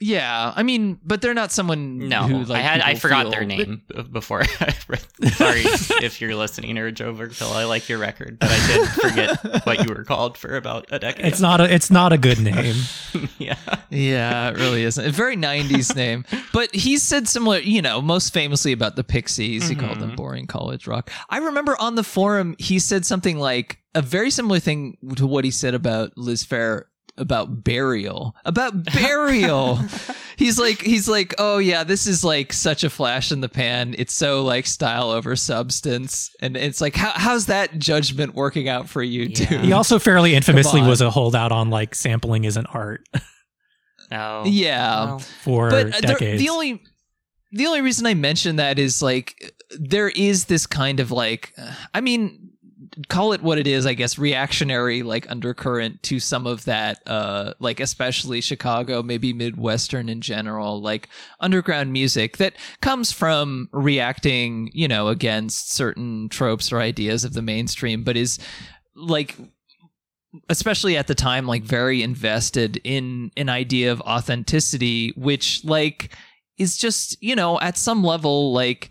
Yeah, 0.00 0.52
I 0.54 0.62
mean, 0.62 1.00
but 1.04 1.20
they're 1.22 1.34
not 1.34 1.50
someone. 1.50 2.08
No, 2.08 2.22
who, 2.22 2.44
like, 2.44 2.58
I 2.58 2.62
had 2.62 2.80
I 2.80 2.94
forgot 2.94 3.22
feel- 3.24 3.30
their 3.32 3.44
name 3.44 3.82
before. 4.12 4.42
I 4.60 4.74
read. 4.86 5.32
Sorry 5.34 5.62
if 6.04 6.20
you're 6.20 6.36
listening, 6.36 6.78
or 6.78 6.90
Joe 6.92 7.12
Overkill. 7.12 7.50
I 7.52 7.64
like 7.64 7.88
your 7.88 7.98
record, 7.98 8.38
but 8.38 8.48
I 8.52 8.66
did 8.66 8.88
forget 8.88 9.64
what 9.66 9.80
you 9.86 9.92
were 9.92 10.04
called 10.04 10.38
for 10.38 10.56
about 10.56 10.86
a 10.90 10.98
decade. 11.00 11.26
It's 11.26 11.40
not 11.40 11.60
a 11.60 11.72
it's 11.74 11.90
not 11.90 12.12
a 12.12 12.18
good 12.18 12.38
name. 12.40 12.76
yeah. 13.38 13.56
Yeah, 13.90 14.50
it 14.50 14.56
really 14.56 14.84
isn't. 14.84 15.04
A 15.04 15.10
very 15.10 15.36
'90s 15.36 15.96
name, 15.96 16.24
but 16.52 16.72
he 16.74 16.96
said 16.98 17.26
similar. 17.28 17.58
You 17.58 17.82
know, 17.82 18.00
most 18.00 18.32
famously 18.32 18.72
about 18.72 18.94
the 18.96 19.02
Pixies, 19.04 19.68
he 19.68 19.74
called 19.74 19.98
them 19.98 20.12
Mhm. 20.12 20.16
boring 20.16 20.46
college 20.46 20.86
rock. 20.86 21.10
I 21.28 21.38
remember 21.38 21.76
on 21.80 21.96
the 21.96 22.04
forum 22.04 22.54
he 22.58 22.78
said 22.78 23.04
something 23.04 23.38
like 23.38 23.78
a 23.94 24.02
very 24.02 24.30
similar 24.30 24.60
thing 24.60 24.96
to 25.16 25.26
what 25.26 25.44
he 25.44 25.50
said 25.50 25.74
about 25.74 26.16
Liz 26.16 26.44
Phair 26.44 26.84
about 27.18 27.64
burial. 27.64 28.34
About 28.44 28.84
burial. 28.94 29.78
He's 30.36 30.58
like 30.58 30.80
he's 30.82 31.08
like 31.08 31.34
oh 31.38 31.58
yeah 31.58 31.82
this 31.84 32.06
is 32.06 32.22
like 32.24 32.52
such 32.52 32.84
a 32.84 32.90
flash 32.90 33.32
in 33.32 33.40
the 33.40 33.48
pan. 33.48 33.94
It's 33.98 34.14
so 34.14 34.42
like 34.44 34.66
style 34.66 35.10
over 35.10 35.34
substance. 35.36 36.30
And 36.40 36.56
it's 36.56 36.80
like 36.80 36.94
how, 36.96 37.12
how's 37.14 37.46
that 37.46 37.78
judgment 37.78 38.34
working 38.34 38.68
out 38.68 38.88
for 38.88 39.02
you 39.02 39.24
Yeah. 39.24 39.48
dude? 39.48 39.60
He 39.62 39.72
also 39.72 39.98
fairly 39.98 40.34
infamously 40.34 40.80
was 40.82 41.00
a 41.00 41.10
holdout 41.10 41.52
on 41.52 41.70
like 41.70 41.94
sampling 41.94 42.44
isn't 42.44 42.66
art. 42.74 43.02
Oh. 44.10 44.44
yeah. 44.46 45.04
Well, 45.04 45.18
for 45.18 45.70
but 45.70 45.86
uh, 45.88 46.00
there- 46.00 46.00
decades. 46.16 46.40
the 46.42 46.48
only 46.48 46.82
the 47.52 47.66
only 47.66 47.82
reason 47.82 48.06
I 48.06 48.14
mention 48.14 48.56
that 48.56 48.78
is 48.78 49.02
like 49.02 49.52
there 49.78 50.08
is 50.08 50.46
this 50.46 50.66
kind 50.66 50.98
of 51.00 51.10
like 51.10 51.52
I 51.92 52.00
mean 52.00 52.47
call 53.06 53.32
it 53.32 53.42
what 53.42 53.58
it 53.58 53.66
is 53.66 53.86
I 53.86 53.94
guess 53.94 54.18
reactionary 54.18 55.02
like 55.02 55.30
undercurrent 55.30 56.02
to 56.04 56.18
some 56.18 56.46
of 56.46 56.64
that 56.64 57.00
uh 57.06 57.54
like 57.60 57.78
especially 57.78 58.40
Chicago 58.40 59.02
maybe 59.02 59.32
midwestern 59.32 60.08
in 60.08 60.20
general 60.20 60.80
like 60.80 61.08
underground 61.38 61.92
music 61.92 62.38
that 62.38 62.54
comes 62.80 63.12
from 63.12 63.68
reacting 63.72 64.70
you 64.72 64.88
know 64.88 65.08
against 65.08 65.72
certain 65.72 66.28
tropes 66.28 66.72
or 66.72 66.80
ideas 66.80 67.24
of 67.24 67.34
the 67.34 67.42
mainstream 67.42 68.02
but 68.02 68.16
is 68.16 68.38
like 68.96 69.36
especially 70.48 70.96
at 70.96 71.06
the 71.06 71.14
time 71.14 71.46
like 71.46 71.62
very 71.62 72.02
invested 72.02 72.80
in 72.82 73.30
an 73.36 73.48
idea 73.48 73.92
of 73.92 74.00
authenticity 74.02 75.12
which 75.16 75.64
like 75.64 76.16
is 76.58 76.76
just 76.76 77.16
you 77.22 77.36
know 77.36 77.60
at 77.60 77.76
some 77.76 78.02
level 78.02 78.52
like 78.52 78.90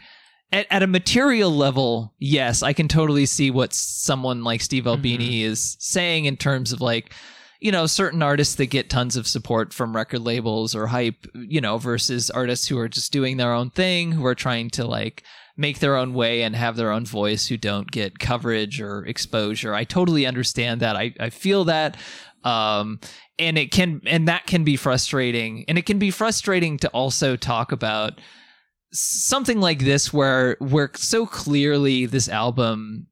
at, 0.51 0.67
at 0.69 0.83
a 0.83 0.87
material 0.87 1.51
level 1.51 2.13
yes 2.19 2.63
i 2.63 2.73
can 2.73 2.87
totally 2.87 3.25
see 3.25 3.51
what 3.51 3.73
someone 3.73 4.43
like 4.43 4.61
steve 4.61 4.87
albini 4.87 5.43
is 5.43 5.77
saying 5.79 6.25
in 6.25 6.37
terms 6.37 6.71
of 6.71 6.81
like 6.81 7.13
you 7.59 7.71
know 7.71 7.85
certain 7.85 8.21
artists 8.21 8.55
that 8.55 8.67
get 8.67 8.89
tons 8.89 9.15
of 9.15 9.27
support 9.27 9.73
from 9.73 9.95
record 9.95 10.21
labels 10.21 10.75
or 10.75 10.87
hype 10.87 11.25
you 11.33 11.59
know 11.59 11.77
versus 11.77 12.29
artists 12.29 12.67
who 12.67 12.77
are 12.77 12.89
just 12.89 13.11
doing 13.11 13.37
their 13.37 13.51
own 13.51 13.69
thing 13.69 14.11
who 14.11 14.25
are 14.25 14.35
trying 14.35 14.69
to 14.69 14.85
like 14.85 15.23
make 15.57 15.79
their 15.79 15.95
own 15.95 16.13
way 16.13 16.43
and 16.43 16.55
have 16.55 16.75
their 16.75 16.91
own 16.91 17.05
voice 17.05 17.47
who 17.47 17.57
don't 17.57 17.91
get 17.91 18.19
coverage 18.19 18.79
or 18.79 19.03
exposure. 19.05 19.73
I 19.73 19.83
totally 19.83 20.25
understand 20.25 20.81
that. 20.81 20.95
I, 20.95 21.13
I 21.19 21.31
feel 21.31 21.65
that. 21.65 21.97
Um, 22.43 22.99
and 23.39 23.57
it 23.57 23.71
can 23.71 24.01
and 24.05 24.27
that 24.27 24.45
can 24.45 24.63
be 24.63 24.77
frustrating. 24.77 25.65
And 25.67 25.77
it 25.77 25.85
can 25.85 25.99
be 25.99 26.11
frustrating 26.11 26.77
to 26.77 26.87
also 26.89 27.35
talk 27.35 27.71
about 27.71 28.21
something 28.99 29.59
like 29.59 29.79
this 29.79 30.11
where 30.13 30.55
where 30.59 30.89
so 30.95 31.25
clearly 31.25 32.05
this 32.05 32.27
album 32.29 33.07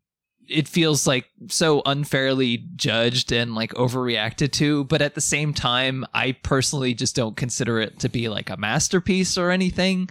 it 0.48 0.68
feels 0.68 1.08
like 1.08 1.26
so 1.48 1.82
unfairly 1.86 2.58
judged 2.76 3.32
and 3.32 3.56
like 3.56 3.74
overreacted 3.74 4.52
to 4.52 4.84
but 4.86 5.02
at 5.02 5.16
the 5.16 5.22
same 5.22 5.54
time 5.54 6.06
i 6.14 6.32
personally 6.44 6.94
just 6.94 7.16
don't 7.16 7.36
consider 7.38 7.80
it 7.80 8.00
to 8.00 8.10
be 8.10 8.30
like 8.30 8.50
a 8.50 8.58
masterpiece 8.58 9.38
or 9.38 9.50
anything 9.52 10.08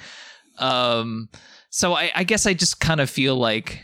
um 0.59 1.29
so 1.71 1.95
i, 1.95 2.11
I 2.15 2.25
guess 2.25 2.47
i 2.47 2.55
just 2.55 2.81
kind 2.81 3.01
of 3.01 3.11
feel 3.11 3.37
like 3.37 3.81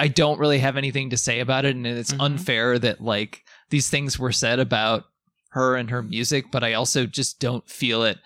i 0.00 0.08
don't 0.08 0.38
really 0.40 0.58
have 0.58 0.76
anything 0.76 1.10
to 1.10 1.16
say 1.16 1.40
about 1.40 1.64
it 1.64 1.74
and 1.76 1.86
it's 1.86 2.12
Mhm. 2.12 2.24
unfair 2.24 2.78
that 2.78 3.00
like 3.00 3.42
these 3.70 3.88
things 3.90 4.18
were 4.18 4.32
said 4.32 4.58
about 4.58 5.04
her 5.50 5.76
and 5.76 5.90
her 5.90 6.02
music 6.02 6.46
but 6.50 6.64
i 6.64 6.72
also 6.74 7.06
just 7.06 7.38
don't 7.40 7.68
feel 7.68 8.02
it 8.04 8.18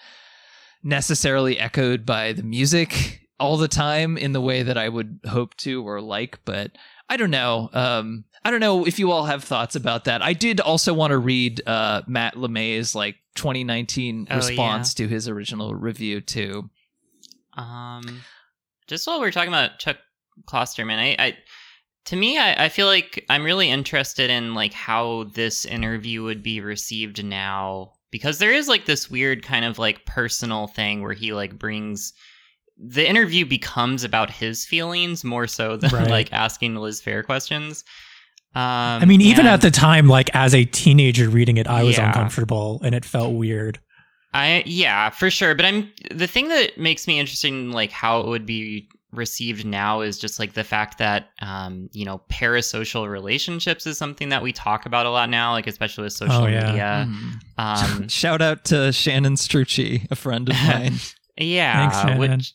necessarily 0.86 1.58
echoed 1.58 2.06
by 2.06 2.32
the 2.32 2.42
music 2.42 3.20
all 3.38 3.56
the 3.56 3.68
time 3.68 4.16
in 4.16 4.32
the 4.32 4.40
way 4.40 4.62
that 4.62 4.78
I 4.78 4.88
would 4.88 5.20
hope 5.26 5.54
to 5.56 5.86
or 5.86 6.00
like, 6.00 6.38
but 6.44 6.72
I 7.08 7.16
don't 7.16 7.30
know. 7.30 7.68
Um, 7.72 8.24
I 8.44 8.50
don't 8.50 8.60
know 8.60 8.86
if 8.86 8.98
you 8.98 9.10
all 9.10 9.24
have 9.24 9.44
thoughts 9.44 9.74
about 9.74 10.04
that. 10.04 10.22
I 10.22 10.32
did 10.32 10.60
also 10.60 10.94
want 10.94 11.10
to 11.10 11.18
read 11.18 11.66
uh, 11.66 12.02
Matt 12.06 12.34
LeMay's 12.34 12.94
like 12.94 13.16
2019 13.34 14.28
Oh, 14.30 14.36
response 14.36 14.94
to 14.94 15.08
his 15.08 15.28
original 15.28 15.74
review 15.74 16.20
too. 16.20 16.70
Um, 17.54 18.22
just 18.86 19.06
while 19.06 19.20
we're 19.20 19.32
talking 19.32 19.52
about 19.52 19.78
Chuck 19.78 19.96
Klosterman, 20.48 20.98
I, 20.98 21.16
I 21.18 21.36
to 22.06 22.16
me, 22.16 22.38
I, 22.38 22.66
I 22.66 22.68
feel 22.68 22.86
like 22.86 23.24
I'm 23.28 23.44
really 23.44 23.68
interested 23.68 24.30
in 24.30 24.54
like 24.54 24.72
how 24.72 25.24
this 25.34 25.64
interview 25.64 26.22
would 26.22 26.42
be 26.42 26.60
received 26.60 27.24
now 27.24 27.94
because 28.16 28.38
there 28.38 28.52
is 28.52 28.66
like 28.68 28.86
this 28.86 29.10
weird 29.10 29.42
kind 29.42 29.64
of 29.64 29.78
like 29.78 30.04
personal 30.06 30.66
thing 30.66 31.02
where 31.02 31.12
he 31.12 31.32
like 31.32 31.58
brings 31.58 32.12
the 32.78 33.08
interview 33.08 33.46
becomes 33.46 34.04
about 34.04 34.28
his 34.30 34.64
feelings 34.66 35.24
more 35.24 35.46
so 35.46 35.76
than 35.76 35.90
Right. 35.90 36.10
like 36.10 36.32
asking 36.32 36.74
Liz 36.76 37.00
Phair 37.00 37.24
questions. 37.24 37.84
Um, 38.54 38.62
I 39.02 39.04
mean, 39.04 39.20
even 39.20 39.40
and- 39.46 39.48
at 39.54 39.60
the 39.60 39.70
time, 39.70 40.08
like 40.08 40.30
as 40.34 40.54
a 40.54 40.64
teenager 40.64 41.28
reading 41.28 41.56
it, 41.58 41.66
I 41.66 41.82
was 41.84 41.96
Yeah. 41.96 42.08
uncomfortable 42.08 42.80
and 42.84 42.94
it 42.94 43.04
felt 43.04 43.34
weird. 43.34 43.78
I 44.34 44.62
yeah, 44.66 45.08
for 45.10 45.30
sure. 45.30 45.54
But 45.54 45.64
I'm 45.66 45.90
the 46.10 46.26
thing 46.26 46.48
that 46.48 46.76
makes 46.78 47.06
me 47.06 47.18
interested 47.18 47.48
in 47.48 47.72
like 47.72 47.90
how 47.92 48.20
it 48.20 48.26
would 48.26 48.44
be 48.46 48.88
received 49.12 49.64
now 49.64 50.00
is 50.00 50.18
just 50.18 50.38
like 50.38 50.52
the 50.54 50.64
fact 50.64 50.98
that 50.98 51.30
um, 51.40 51.88
you 51.92 52.04
know, 52.04 52.20
parasocial 52.28 53.08
relationships 53.08 53.86
is 53.86 53.96
something 53.96 54.28
that 54.30 54.42
we 54.42 54.52
talk 54.52 54.84
about 54.86 55.06
a 55.06 55.10
lot 55.10 55.30
now, 55.30 55.52
like 55.52 55.66
especially 55.66 56.04
with 56.04 56.12
social 56.12 56.44
Oh, 56.44 56.46
yeah. 56.46 56.66
media. 56.66 57.08
Mhm. 57.08 57.32
Um 58.02 58.08
Shout 58.22 58.42
out 58.42 58.64
to 58.66 58.92
Shannon 58.92 59.34
Strucci, 59.34 60.06
a 60.10 60.16
friend 60.16 60.48
of 60.48 60.56
mine. 60.66 60.94
yeah, 61.36 61.88
Thanks, 61.90 62.18
which 62.18 62.52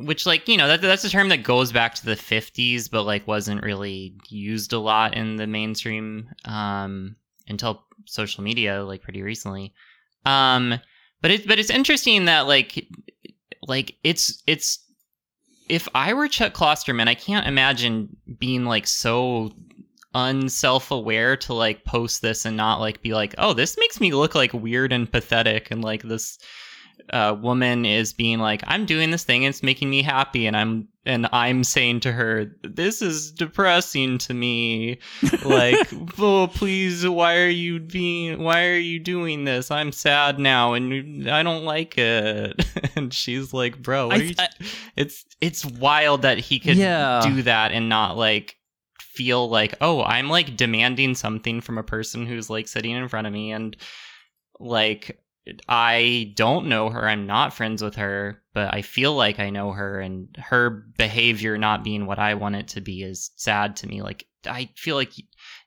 which 0.00 0.26
like, 0.26 0.46
you 0.46 0.56
know, 0.56 0.68
that 0.68 0.80
that's 0.80 1.04
a 1.04 1.10
term 1.10 1.28
that 1.30 1.42
goes 1.42 1.72
back 1.72 1.94
to 1.96 2.04
the 2.06 2.14
50s 2.14 2.88
but 2.90 3.02
like 3.02 3.26
wasn't 3.26 3.62
really 3.64 4.14
used 4.28 4.72
a 4.72 4.78
lot 4.78 5.14
in 5.14 5.36
the 5.36 5.46
mainstream 5.48 6.28
um 6.44 7.16
until 7.48 7.82
social 8.06 8.44
media 8.44 8.84
like 8.84 9.02
pretty 9.02 9.22
recently. 9.22 9.74
Um 10.24 10.78
but 11.20 11.32
it 11.32 11.48
but 11.48 11.58
it's 11.58 11.70
interesting 11.70 12.26
that 12.26 12.46
like 12.46 12.86
like 13.66 13.96
it's 14.04 14.42
it's 14.46 14.78
if 15.68 15.88
I 15.94 16.14
were 16.14 16.28
Chuck 16.28 16.54
Klosterman, 16.54 17.08
I 17.08 17.14
can't 17.14 17.46
imagine 17.46 18.16
being 18.38 18.64
like 18.64 18.86
so 18.86 19.52
unself-aware 20.14 21.36
to 21.36 21.54
like 21.54 21.84
post 21.84 22.22
this 22.22 22.44
and 22.44 22.56
not 22.56 22.80
like 22.80 23.02
be 23.02 23.14
like, 23.14 23.34
"Oh, 23.38 23.52
this 23.52 23.76
makes 23.78 24.00
me 24.00 24.12
look 24.12 24.34
like 24.34 24.52
weird 24.52 24.92
and 24.92 25.10
pathetic," 25.10 25.70
and 25.70 25.82
like 25.82 26.02
this 26.02 26.38
uh, 27.10 27.36
woman 27.40 27.84
is 27.84 28.12
being 28.12 28.38
like, 28.38 28.62
"I'm 28.66 28.86
doing 28.86 29.10
this 29.10 29.24
thing, 29.24 29.44
and 29.44 29.54
it's 29.54 29.62
making 29.62 29.90
me 29.90 30.02
happy," 30.02 30.46
and 30.46 30.56
I'm 30.56 30.88
and 31.08 31.28
I'm 31.32 31.64
saying 31.64 32.00
to 32.00 32.12
her, 32.12 32.52
"This 32.62 33.02
is 33.02 33.32
depressing 33.32 34.18
to 34.18 34.34
me." 34.34 34.98
like, 35.44 35.88
"Oh, 36.18 36.48
please, 36.52 37.04
why 37.08 37.38
are 37.38 37.48
you 37.48 37.80
being? 37.80 38.42
Why 38.44 38.66
are 38.66 38.76
you 38.78 39.00
doing 39.00 39.44
this? 39.44 39.70
I'm 39.72 39.90
sad 39.90 40.38
now, 40.38 40.74
and 40.74 41.28
I 41.28 41.42
don't 41.42 41.64
like 41.64 41.98
it." 41.98 42.64
and 42.96 43.12
she's 43.12 43.52
like, 43.52 43.82
"Bro, 43.82 44.08
what 44.08 44.16
I- 44.16 44.20
are 44.20 44.22
you 44.24 44.34
I- 44.38 44.48
it's 44.96 45.24
it's 45.40 45.64
wild 45.64 46.22
that 46.22 46.38
he 46.38 46.60
could 46.60 46.76
Yeah. 46.76 47.20
do 47.24 47.42
that 47.42 47.72
and 47.72 47.88
not 47.88 48.16
like 48.16 48.54
feel 49.00 49.48
like 49.50 49.74
oh 49.80 50.02
i'm 50.04 50.28
like 50.28 50.56
demanding 50.56 51.12
something 51.12 51.60
from 51.60 51.76
a 51.76 51.82
person 51.82 52.24
who's 52.24 52.48
like 52.48 52.68
sitting 52.68 52.92
in 52.92 53.08
front 53.08 53.26
of 53.26 53.32
me 53.32 53.50
and 53.50 53.76
like 54.60 55.18
i 55.68 56.32
don't 56.36 56.66
know 56.66 56.88
her 56.90 57.08
i'm 57.08 57.26
not 57.26 57.52
friends 57.54 57.82
with 57.82 57.96
her 57.96 58.42
but 58.54 58.72
i 58.74 58.82
feel 58.82 59.14
like 59.14 59.38
i 59.38 59.50
know 59.50 59.72
her 59.72 60.00
and 60.00 60.28
her 60.38 60.70
behavior 60.96 61.56
not 61.58 61.84
being 61.84 62.06
what 62.06 62.18
i 62.18 62.34
want 62.34 62.56
it 62.56 62.68
to 62.68 62.80
be 62.80 63.02
is 63.02 63.30
sad 63.36 63.76
to 63.76 63.86
me 63.86 64.02
like 64.02 64.24
i 64.46 64.68
feel 64.76 64.96
like 64.96 65.12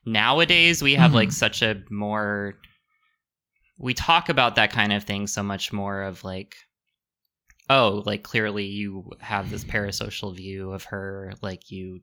nowadays 0.04 0.82
we 0.82 0.94
have 0.94 1.10
Mhm. 1.12 1.14
like 1.14 1.32
such 1.32 1.62
a 1.62 1.82
more 1.90 2.54
we 3.78 3.94
talk 3.94 4.28
about 4.28 4.56
that 4.56 4.70
kind 4.72 4.92
of 4.92 5.04
thing 5.04 5.26
so 5.26 5.42
much 5.42 5.72
more 5.72 6.02
of 6.02 6.24
like 6.24 6.56
oh 7.70 8.02
like 8.06 8.22
clearly 8.22 8.64
you 8.66 9.10
have 9.20 9.50
this 9.50 9.64
parasocial 9.64 10.34
view 10.34 10.72
of 10.72 10.84
her 10.84 11.32
like 11.42 11.70
you 11.70 12.00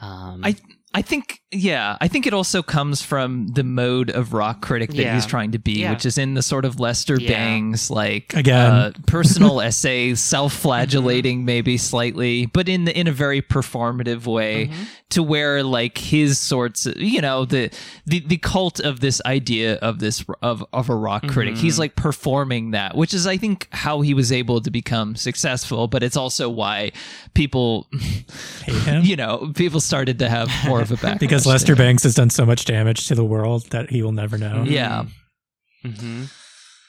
um 0.00 0.42
I 0.44 0.54
I 0.92 1.02
think 1.02 1.40
yeah, 1.52 1.96
I 2.00 2.06
think 2.08 2.26
it 2.28 2.32
also 2.34 2.62
comes 2.62 3.02
from 3.02 3.48
the 3.48 3.64
mode 3.64 4.08
of 4.10 4.32
rock 4.32 4.60
critic 4.62 4.90
that 4.90 4.96
Yeah. 5.02 5.14
he's 5.16 5.26
trying 5.26 5.50
to 5.52 5.58
be, 5.58 5.80
Yeah. 5.80 5.90
which 5.90 6.06
is 6.06 6.16
in 6.16 6.34
the 6.34 6.42
sort 6.42 6.64
of 6.64 6.78
Lester 6.78 7.16
Yeah. 7.20 7.28
Bangs 7.28 7.90
like 7.90 8.34
Again. 8.34 8.70
uh, 8.70 8.92
personal 9.06 9.60
essay, 9.68 10.14
self-flagellating 10.14 11.44
maybe 11.44 11.76
slightly, 11.76 12.46
but 12.46 12.68
in 12.68 12.84
the 12.84 12.96
in 12.98 13.06
a 13.08 13.12
very 13.12 13.42
performative 13.42 14.26
way 14.26 14.66
mhm. 14.68 14.86
to 15.10 15.22
where 15.24 15.62
like 15.64 15.98
his 15.98 16.38
sorts 16.38 16.86
of, 16.86 16.96
you 17.00 17.20
know 17.20 17.44
the 17.44 17.70
the 18.06 18.20
the 18.26 18.36
cult 18.36 18.78
of 18.80 19.00
this 19.00 19.20
idea 19.26 19.74
of 19.76 19.98
this 19.98 20.24
of 20.42 20.64
of 20.72 20.88
a 20.88 20.94
rock 20.94 21.26
critic 21.28 21.54
Mhm. 21.54 21.58
he's 21.58 21.78
like 21.78 21.96
performing 21.96 22.70
that 22.72 22.96
which 22.96 23.12
is 23.12 23.26
i 23.26 23.36
think 23.36 23.66
how 23.72 24.00
he 24.02 24.14
was 24.14 24.30
able 24.30 24.60
to 24.60 24.70
become 24.70 25.16
successful 25.16 25.88
but 25.88 26.02
it's 26.04 26.16
also 26.16 26.48
why 26.48 26.92
people 27.34 27.88
Hate 28.64 28.74
him 28.82 29.04
you 29.10 29.16
know 29.16 29.50
people 29.56 29.80
started 29.80 30.18
to 30.20 30.28
have 30.28 30.48
more 30.66 30.79
of 30.80 30.92
a 30.92 30.96
back 30.96 31.18
because 31.20 31.46
Lester 31.46 31.76
Bangs 31.76 32.02
has 32.04 32.14
done 32.14 32.30
so 32.30 32.44
much 32.46 32.64
damage 32.64 33.06
to 33.08 33.14
the 33.14 33.24
world 33.24 33.66
that 33.70 33.90
he 33.90 34.02
will 34.02 34.12
never 34.12 34.36
know. 34.38 34.64
yeah 34.66 35.04
Mm-hmm. 35.84 36.24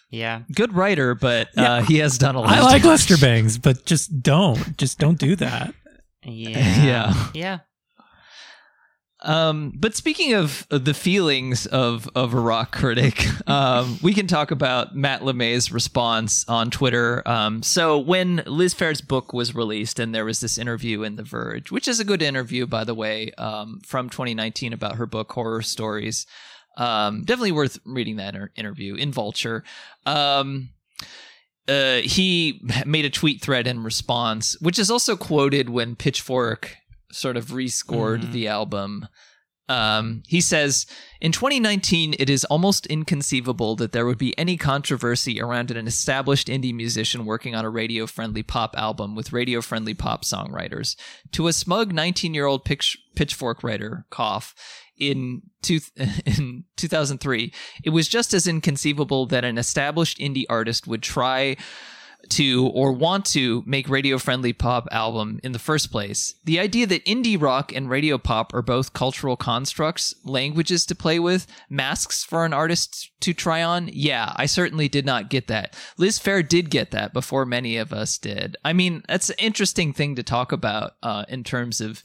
yeah 0.10 0.42
good 0.54 0.74
writer 0.74 1.16
but 1.16 1.48
uh, 1.58 1.82
he 1.82 2.00
has 2.00 2.18
done 2.18 2.36
a 2.36 2.42
lot 2.42 2.50
I 2.50 2.62
like. 2.62 2.84
Lester 2.84 3.16
Bangs, 3.18 3.58
but 3.58 3.86
just 3.86 4.22
don't, 4.22 4.76
just 4.78 5.00
don't 5.00 5.18
do 5.18 5.36
that. 5.38 5.74
yeah 6.26 6.84
Yeah. 6.84 7.14
yeah 7.34 7.60
Um, 9.24 9.74
but 9.76 9.96
speaking 9.96 10.34
of 10.34 10.66
the 10.70 10.94
feelings 10.94 11.66
of 11.68 12.10
of 12.16 12.34
a 12.34 12.40
rock 12.40 12.72
critic, 12.72 13.26
um, 13.48 14.00
we 14.02 14.14
can 14.14 14.28
talk 14.28 14.52
about 14.52 14.96
Matt 14.96 15.22
LeMay's 15.22 15.72
response 15.72 16.48
on 16.48 16.72
Twitter. 16.72 17.22
Um, 17.28 17.62
so 17.62 17.98
when 18.00 18.44
Liz 18.46 18.74
Phair's 18.74 19.02
book 19.02 19.34
was 19.34 19.54
released, 19.54 20.00
and 20.00 20.14
there 20.14 20.26
was 20.26 20.40
this 20.40 20.58
interview 20.58 21.04
in 21.04 21.16
The 21.16 21.24
Verge, 21.24 21.72
which 21.72 21.88
is 21.88 22.00
a 22.00 22.06
good 22.06 22.22
interview, 22.22 22.66
by 22.66 22.84
the 22.84 22.96
way, 22.96 23.32
um, 23.38 23.82
from 23.86 24.10
2019 24.10 24.74
about 24.74 24.96
her 24.96 25.06
book 25.06 25.32
Horror 25.32 25.62
Stories. 25.62 26.26
Um, 26.78 27.24
definitely 27.24 27.52
worth 27.52 27.80
reading 27.86 28.16
that 28.16 28.34
inter- 28.34 28.52
interview 28.56 28.96
in 28.96 29.12
Vulture. 29.12 29.64
Um, 30.06 30.70
uh, 31.68 31.98
he 31.98 32.62
made 32.86 33.06
a 33.06 33.10
tweet 33.10 33.42
thread 33.42 33.68
in 33.68 33.84
response, 33.84 34.60
which 34.62 34.80
is 34.80 34.90
also 34.90 35.16
quoted 35.16 35.70
when 35.70 35.96
Pitchfork 35.96 36.78
sort 37.12 37.38
of 37.38 37.48
rescored 37.48 38.24
Mhm. 38.26 38.32
the 38.32 38.48
album. 38.48 39.08
Um, 39.70 40.24
he 40.28 40.42
says, 40.42 40.86
In 41.22 41.32
2019, 41.32 42.16
it 42.20 42.30
is 42.30 42.44
almost 42.46 42.88
inconceivable 42.88 43.76
that 43.78 43.94
there 43.94 44.06
would 44.06 44.18
be 44.18 44.38
any 44.38 44.58
controversy 44.58 45.40
around 45.40 45.72
an 45.72 45.88
established 45.88 46.48
indie 46.48 46.74
musician 46.74 47.26
working 47.26 47.56
on 47.56 47.64
a 47.64 47.70
radio 47.70 48.06
friendly 48.06 48.44
pop 48.44 48.76
album 48.78 49.16
with 49.16 49.32
radio 49.32 49.62
friendly 49.62 49.94
pop 49.94 50.26
songwriters. 50.26 50.98
To 51.34 51.48
a 51.48 51.54
smug 51.54 51.94
19 51.94 52.34
year 52.34 52.48
old 52.48 52.66
pitch- 52.66 52.98
pitchfork 53.16 53.64
writer, 53.64 54.06
cough, 54.10 54.54
in, 54.98 55.42
two, 55.62 55.80
in 56.26 56.66
2003, 56.76 57.54
it 57.86 57.92
was 57.92 58.10
just 58.10 58.34
as 58.34 58.48
inconceivable 58.48 59.26
that 59.28 59.46
an 59.46 59.58
established 59.58 60.18
indie 60.18 60.46
artist 60.50 60.86
would 60.86 61.02
try 61.04 61.56
to 62.32 62.68
or 62.74 62.92
want 62.92 63.26
to 63.26 63.64
make 63.66 63.90
radio 63.90 64.18
friendly 64.18 64.54
pop 64.54 64.88
album 64.92 65.40
in 65.44 65.52
the 65.52 65.60
first 65.60 65.92
place. 65.92 66.34
The 66.44 66.60
idea 66.60 66.88
that 66.88 67.06
indie 67.06 67.42
rock 67.42 67.74
and 67.74 67.90
radio 67.90 68.18
pop 68.18 68.54
are 68.54 68.62
both 68.62 68.94
cultural 68.94 69.36
constructs, 69.36 70.16
languages 70.24 70.86
to 70.88 70.96
play 70.96 71.20
with, 71.20 71.48
masks 71.70 72.24
for 72.24 72.46
an 72.46 72.54
artist 72.54 73.12
to 73.22 73.34
try 73.34 73.62
on, 73.62 73.90
yeah, 73.92 74.34
I 74.36 74.46
certainly 74.46 74.88
did 74.88 75.06
not 75.06 75.30
get 75.30 75.48
that. 75.48 75.76
Liz 75.98 76.20
Phair 76.20 76.48
did 76.48 76.70
get 76.70 76.92
that 76.92 77.14
before 77.14 77.46
many 77.46 77.78
of 77.78 77.94
us 77.94 78.18
did. 78.18 78.58
I 78.66 78.74
mean, 78.74 79.04
that's 79.08 79.30
an 79.30 79.36
interesting 79.38 79.94
thing 79.94 80.16
to 80.16 80.24
talk 80.24 80.52
about 80.52 80.94
uh, 81.04 81.26
in 81.28 81.44
terms 81.44 81.82
of 81.82 82.04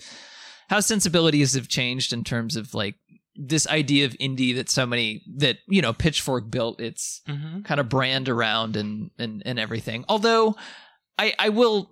how 0.68 0.80
sensibilities 0.80 1.54
have 1.54 1.68
changed 1.68 2.12
in 2.12 2.24
terms 2.24 2.56
of 2.56 2.74
like 2.74 2.96
this 3.38 3.66
idea 3.68 4.04
of 4.06 4.12
indie 4.12 4.54
that 4.54 4.68
so 4.68 4.86
many 4.86 5.22
that 5.36 5.58
you 5.66 5.82
know 5.82 5.92
pitchfork 5.92 6.50
built 6.50 6.80
its 6.80 7.22
mm-hmm. 7.28 7.62
kind 7.62 7.80
of 7.80 7.88
brand 7.88 8.28
around 8.28 8.76
and 8.76 9.10
and 9.18 9.42
and 9.44 9.58
everything. 9.58 10.04
Although 10.08 10.56
I 11.18 11.34
I 11.38 11.48
will 11.50 11.90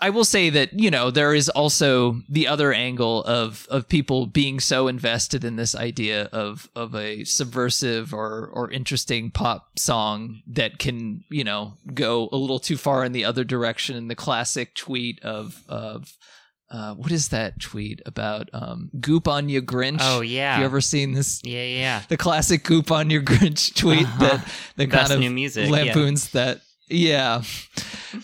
I 0.00 0.10
will 0.10 0.24
say 0.24 0.50
that 0.50 0.78
you 0.78 0.90
know 0.90 1.10
there 1.10 1.34
is 1.34 1.48
also 1.48 2.22
the 2.28 2.48
other 2.48 2.72
angle 2.72 3.22
of 3.24 3.66
of 3.70 3.88
people 3.88 4.26
being 4.26 4.58
so 4.58 4.88
invested 4.88 5.44
in 5.44 5.56
this 5.56 5.74
idea 5.74 6.24
of 6.32 6.70
of 6.74 6.94
a 6.94 7.24
subversive 7.24 8.14
or 8.14 8.50
or 8.52 8.70
interesting 8.70 9.30
pop 9.30 9.78
song 9.78 10.40
that 10.46 10.78
can 10.78 11.24
you 11.30 11.44
know 11.44 11.74
go 11.92 12.28
a 12.32 12.36
little 12.36 12.58
too 12.58 12.76
far 12.76 13.04
in 13.04 13.12
the 13.12 13.24
other 13.24 13.44
direction. 13.44 14.08
The 14.08 14.14
classic 14.14 14.74
tweet 14.74 15.22
of 15.22 15.62
of 15.68 16.16
uh, 16.70 16.94
what 16.94 17.10
is 17.12 17.28
that 17.30 17.58
tweet 17.60 18.00
about 18.06 18.48
um, 18.52 18.90
goop 19.00 19.26
on 19.28 19.48
your 19.48 19.62
Grinch? 19.62 19.98
oh 20.00 20.20
yeah 20.20 20.52
Have 20.52 20.60
you 20.60 20.64
ever 20.66 20.80
seen 20.80 21.12
this 21.12 21.40
yeah 21.44 21.64
yeah 21.64 22.02
the 22.08 22.16
classic 22.16 22.62
goop 22.64 22.90
on 22.92 23.10
your 23.10 23.22
Grinch 23.22 23.74
tweet 23.80 24.06
Uh-huh. 24.06 24.18
that 24.26 24.48
that 24.76 24.90
Best 24.90 25.00
kind 25.08 25.12
of 25.12 25.20
new 25.20 25.30
music, 25.30 25.66
yeah. 25.66 25.70
lampoons 25.72 26.30
that. 26.30 26.60
Yeah, 26.92 27.42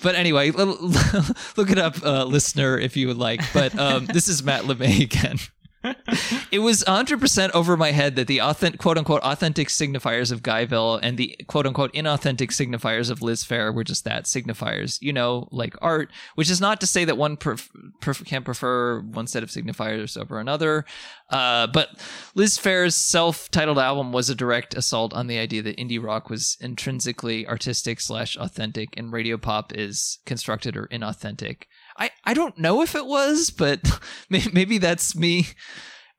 but 0.03 0.17
anyway, 0.17 0.51
look 1.57 1.71
it 1.71 1.79
up, 1.79 2.03
uh, 2.05 2.25
listener, 2.25 2.77
if 2.77 2.97
you 2.97 3.07
would 3.07 3.17
like. 3.17 3.41
But 3.55 3.79
um, 3.79 4.07
this 4.07 4.27
is 4.27 4.43
Matt 4.43 4.63
LeMay 4.65 5.03
again. 5.05 5.39
it 6.51 6.61
was 6.61 6.85
100% 6.85 7.51
over 7.53 7.77
my 7.77 7.93
head 7.93 8.17
that 8.17 8.27
the 8.27 8.41
authentic, 8.41 8.81
quote 8.81 8.99
unquote 8.99 9.23
authentic 9.23 9.69
signifiers 9.69 10.33
of 10.33 10.43
Guyville 10.43 10.99
and 11.03 11.17
the 11.17 11.37
quote 11.47 11.67
unquote 11.67 11.93
inauthentic 11.93 12.51
signifiers 12.51 13.11
of 13.11 13.23
Liz 13.23 13.45
Phair 13.45 13.75
were 13.75 13.85
just 13.85 14.05
that 14.05 14.25
signifiers, 14.25 14.99
you 15.01 15.13
know, 15.13 15.49
like 15.51 15.75
art, 15.81 16.11
which 16.35 16.51
is 16.51 16.61
not 16.61 16.81
to 16.81 16.87
say 16.87 17.05
that 17.05 17.17
one 17.17 17.37
pref- 17.37 17.71
pref- 18.01 18.25
can 18.25 18.43
prefer 18.43 19.01
one 19.01 19.27
set 19.27 19.43
of 19.43 19.51
signifiers 19.51 20.21
over 20.21 20.39
another. 20.39 20.85
Uh, 21.31 21.67
but 21.67 21.91
Liz 22.35 22.59
Phair's 22.59 22.95
self 22.95 23.51
titled 23.51 23.79
album 23.79 24.13
was 24.13 24.31
a 24.31 24.35
direct 24.35 24.75
assault 24.75 25.13
on 25.13 25.27
the 25.27 25.39
idea 25.39 25.63
that 25.63 25.77
indie 25.77 26.03
rock 26.03 26.31
was 26.31 26.57
intrinsically 26.61 27.47
artistic 27.47 28.01
slash 28.01 28.37
authentic 28.37 28.91
and 28.97 29.13
radio 29.13 29.37
pop 29.37 29.73
is 29.75 30.19
constructed 30.25 30.77
or 30.77 30.87
inauthentic. 30.89 31.65
I, 31.99 32.11
I 32.25 32.35
don't 32.35 32.57
know 32.59 32.83
if 32.83 32.95
it 32.95 33.07
was, 33.07 33.51
but 33.51 33.81
maybe 34.31 34.79
that's 34.79 35.15
me. 35.17 35.47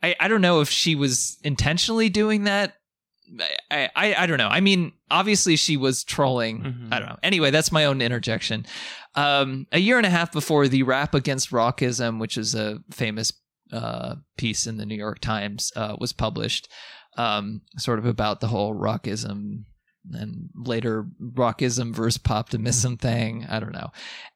I, 0.04 0.16
I 0.20 0.28
don't 0.28 0.42
know 0.42 0.62
if 0.62 0.70
she 0.70 0.96
was 0.96 1.38
intentionally 1.44 2.10
doing 2.10 2.44
that. 2.46 2.76
I, 3.72 3.90
I, 3.96 4.16
I 4.20 4.26
don't 4.26 4.38
know. 4.38 4.48
I 4.48 4.62
mean, 4.62 4.94
obviously 5.12 5.56
she 5.58 5.76
was 5.76 6.04
trolling. 6.04 6.62
Mhm. 6.62 6.94
I 6.94 7.00
don't 7.00 7.10
know. 7.10 7.20
Anyway, 7.24 7.52
that's 7.52 7.72
my 7.72 7.86
own 7.86 8.02
interjection. 8.02 8.66
Um, 9.16 9.68
a 9.72 9.80
year 9.80 9.98
and 9.98 10.06
a 10.06 10.10
half 10.10 10.32
before 10.32 10.68
the 10.68 10.84
Rap 10.84 11.14
Against 11.14 11.52
Rockism, 11.52 12.20
which 12.20 12.38
is 12.38 12.56
a 12.56 12.80
famous 12.92 13.34
uh, 13.74 14.16
piece 14.38 14.66
in 14.66 14.78
the 14.78 14.86
New 14.86 14.96
York 14.96 15.20
Times, 15.20 15.74
uh, 15.76 15.98
was 16.00 16.14
published, 16.14 16.70
um, 17.18 17.62
sort 17.78 18.00
of 18.00 18.06
about 18.06 18.40
the 18.40 18.48
whole 18.48 18.74
rockism 18.74 19.66
and 20.14 20.50
later 20.56 21.06
rockism 21.22 21.94
versus 21.94 22.18
poptimism 22.18 22.98
thing. 22.98 23.46
I 23.50 23.60
don't 23.60 23.74
know. 23.74 23.90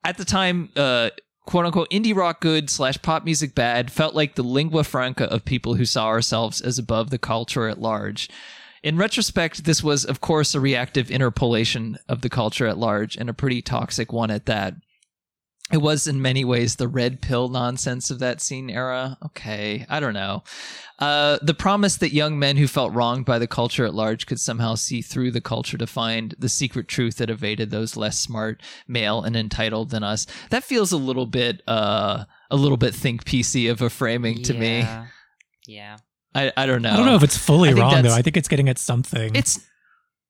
At 0.03 0.18
the 0.18 0.26
time, 0.26 0.69
uh, 0.76 1.11
quote 1.52 1.65
unquote 1.65 1.90
indie 1.90 2.15
rock 2.15 2.40
good 2.40 2.69
slash 2.69 3.02
pop 3.02 3.26
music 3.26 3.53
bad 3.53 3.91
felt 3.91 4.15
like 4.15 4.36
the 4.36 4.41
lingua 4.41 4.86
franca 4.86 5.26
of 5.26 5.44
people 5.44 5.73
who 5.73 5.84
saw 5.84 6.06
ourselves 6.06 6.61
as 6.61 6.80
above 6.80 7.10
the 7.10 7.18
culture 7.18 7.68
at 7.68 7.82
large. 7.82 8.30
In 8.84 8.95
retrospect, 8.95 9.65
this 9.65 9.84
was, 9.84 10.06
of 10.06 10.22
course, 10.22 10.56
a 10.56 10.61
reactive 10.61 11.11
interpolation 11.11 11.98
of 12.07 12.22
the 12.22 12.30
culture 12.30 12.68
at 12.68 12.78
large, 12.78 13.18
and 13.18 13.30
a 13.30 13.34
pretty 13.34 13.61
toxic 13.61 14.14
one 14.14 14.32
at 14.32 14.45
that. 14.45 14.76
It 15.72 15.81
was, 15.81 16.07
in 16.07 16.22
many 16.22 16.43
ways, 16.43 16.76
the 16.76 16.88
red 16.88 17.22
pill 17.22 17.49
nonsense 17.49 18.11
of 18.11 18.19
that 18.19 18.41
scene 18.41 18.69
era. 18.69 19.18
Okay, 19.26 19.85
I 19.89 19.99
don't 19.99 20.14
know. 20.14 20.43
Uh, 20.99 21.39
the 21.41 21.53
promise 21.53 21.98
that 21.98 22.14
young 22.14 22.38
men 22.38 22.57
who 22.57 22.68
felt 22.68 22.93
wronged 22.93 23.26
by 23.26 23.39
the 23.39 23.48
culture 23.48 23.85
at 23.85 23.93
large 23.93 24.27
could 24.27 24.39
somehow 24.39 24.76
see 24.76 25.02
through 25.02 25.31
the 25.31 25.41
culture 25.41 25.77
to 25.77 25.88
find 25.88 26.35
the 26.38 26.49
secret 26.49 26.88
truth 26.88 27.18
that 27.18 27.30
evaded 27.30 27.72
those 27.72 27.98
less 27.98 28.19
smart, 28.19 28.61
male, 28.88 29.23
and 29.23 29.35
entitled 29.35 29.89
than 29.89 30.03
us. 30.03 30.27
That 30.52 30.64
feels 30.64 30.91
a 30.91 30.98
little 30.98 31.26
bit, 31.26 31.61
uh, 31.68 32.26
a 32.52 32.56
little 32.56 32.77
bit 32.77 32.93
think 32.93 33.26
PC 33.26 33.72
of 33.72 33.81
a 33.81 33.89
framing 33.89 34.43
to 34.43 34.53
me. 34.53 34.80
Yeah. 34.80 35.07
Yeah. 35.68 35.98
I, 36.34 36.52
I 36.56 36.65
don't 36.65 36.81
know. 36.81 36.91
I 36.91 36.98
don't 36.98 37.06
know 37.06 37.15
if 37.15 37.23
it's 37.23 37.38
fully 37.38 37.73
wrong 37.73 38.03
though. 38.03 38.14
I 38.14 38.22
think 38.22 38.38
it's 38.38 38.48
getting 38.48 38.69
at 38.69 38.77
something. 38.77 39.35
it's 39.35 39.60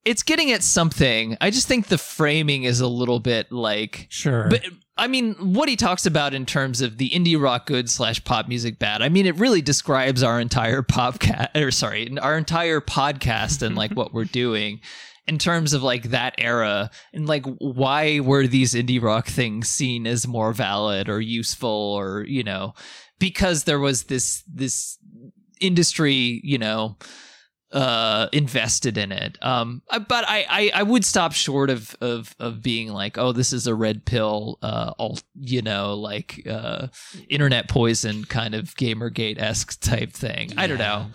it's 0.03 0.23
getting 0.23 0.51
at 0.51 0.63
something. 0.63 1.37
I 1.39 1.51
just 1.51 1.67
think 1.67 1.87
the 1.87 1.97
framing 1.97 2.63
is 2.63 2.79
a 2.79 2.87
little 2.87 3.19
bit 3.19 3.51
like 3.51 4.07
sure. 4.09 4.47
but 4.49 4.65
I 5.01 5.07
mean, 5.07 5.33
what 5.33 5.67
he 5.67 5.75
talks 5.75 6.05
about 6.05 6.35
in 6.35 6.45
terms 6.45 6.79
of 6.79 6.99
the 6.99 7.09
indie 7.09 7.41
rock 7.41 7.65
good 7.65 7.89
slash 7.89 8.23
pop 8.23 8.47
music 8.47 8.77
bad, 8.77 9.01
I 9.01 9.09
mean, 9.09 9.25
it 9.25 9.35
really 9.39 9.63
describes 9.63 10.21
our 10.21 10.39
entire 10.39 10.83
popcat 10.83 11.55
or 11.55 11.71
sorry, 11.71 12.15
our 12.19 12.37
entire 12.37 12.79
podcast 12.81 13.63
and 13.63 13.75
like 13.75 13.93
what 13.93 14.13
we're 14.13 14.25
doing 14.25 14.79
in 15.25 15.39
terms 15.39 15.73
of 15.73 15.81
like 15.81 16.11
that 16.11 16.35
era 16.37 16.91
and 17.13 17.25
like 17.25 17.47
why 17.57 18.19
were 18.19 18.45
these 18.45 18.75
indie 18.75 19.01
rock 19.01 19.25
things 19.25 19.67
seen 19.67 20.05
as 20.05 20.27
more 20.27 20.53
valid 20.53 21.09
or 21.09 21.19
useful 21.19 21.69
or 21.69 22.23
you 22.27 22.43
know 22.43 22.73
because 23.17 23.63
there 23.63 23.79
was 23.79 24.03
this 24.03 24.43
this 24.51 24.99
industry 25.59 26.41
you 26.43 26.57
know 26.57 26.95
uh 27.71 28.27
invested 28.31 28.97
in 28.97 29.11
it. 29.11 29.37
Um 29.41 29.81
but 29.89 30.25
I, 30.27 30.45
I 30.49 30.71
i 30.75 30.83
would 30.83 31.05
stop 31.05 31.33
short 31.33 31.69
of 31.69 31.95
of 32.01 32.35
of 32.39 32.61
being 32.61 32.89
like 32.89 33.17
oh 33.17 33.31
this 33.31 33.53
is 33.53 33.67
a 33.67 33.75
red 33.75 34.05
pill 34.05 34.57
uh 34.61 34.93
all 34.97 35.19
you 35.39 35.61
know 35.61 35.95
like 35.95 36.45
uh 36.49 36.87
internet 37.29 37.69
poison 37.69 38.25
kind 38.25 38.55
of 38.55 38.75
gamergate-esque 38.75 39.79
type 39.81 40.11
thing. 40.11 40.51
I 40.57 40.67
don't 40.67 40.77
know. 40.77 41.07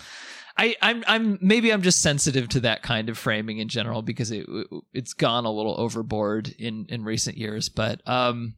I, 0.58 0.74
I'm, 0.80 1.04
I'm 1.06 1.38
maybe 1.42 1.70
I'm 1.70 1.82
just 1.82 2.00
sensitive 2.00 2.48
to 2.50 2.60
that 2.60 2.82
kind 2.82 3.08
of 3.10 3.18
framing 3.18 3.58
in 3.58 3.68
general 3.68 4.00
because 4.02 4.30
it, 4.30 4.46
it's 4.94 5.12
gone 5.12 5.44
a 5.44 5.50
little 5.50 5.78
overboard 5.78 6.54
in, 6.58 6.86
in 6.88 7.04
recent 7.04 7.36
years. 7.36 7.68
But, 7.68 8.00
um, 8.08 8.54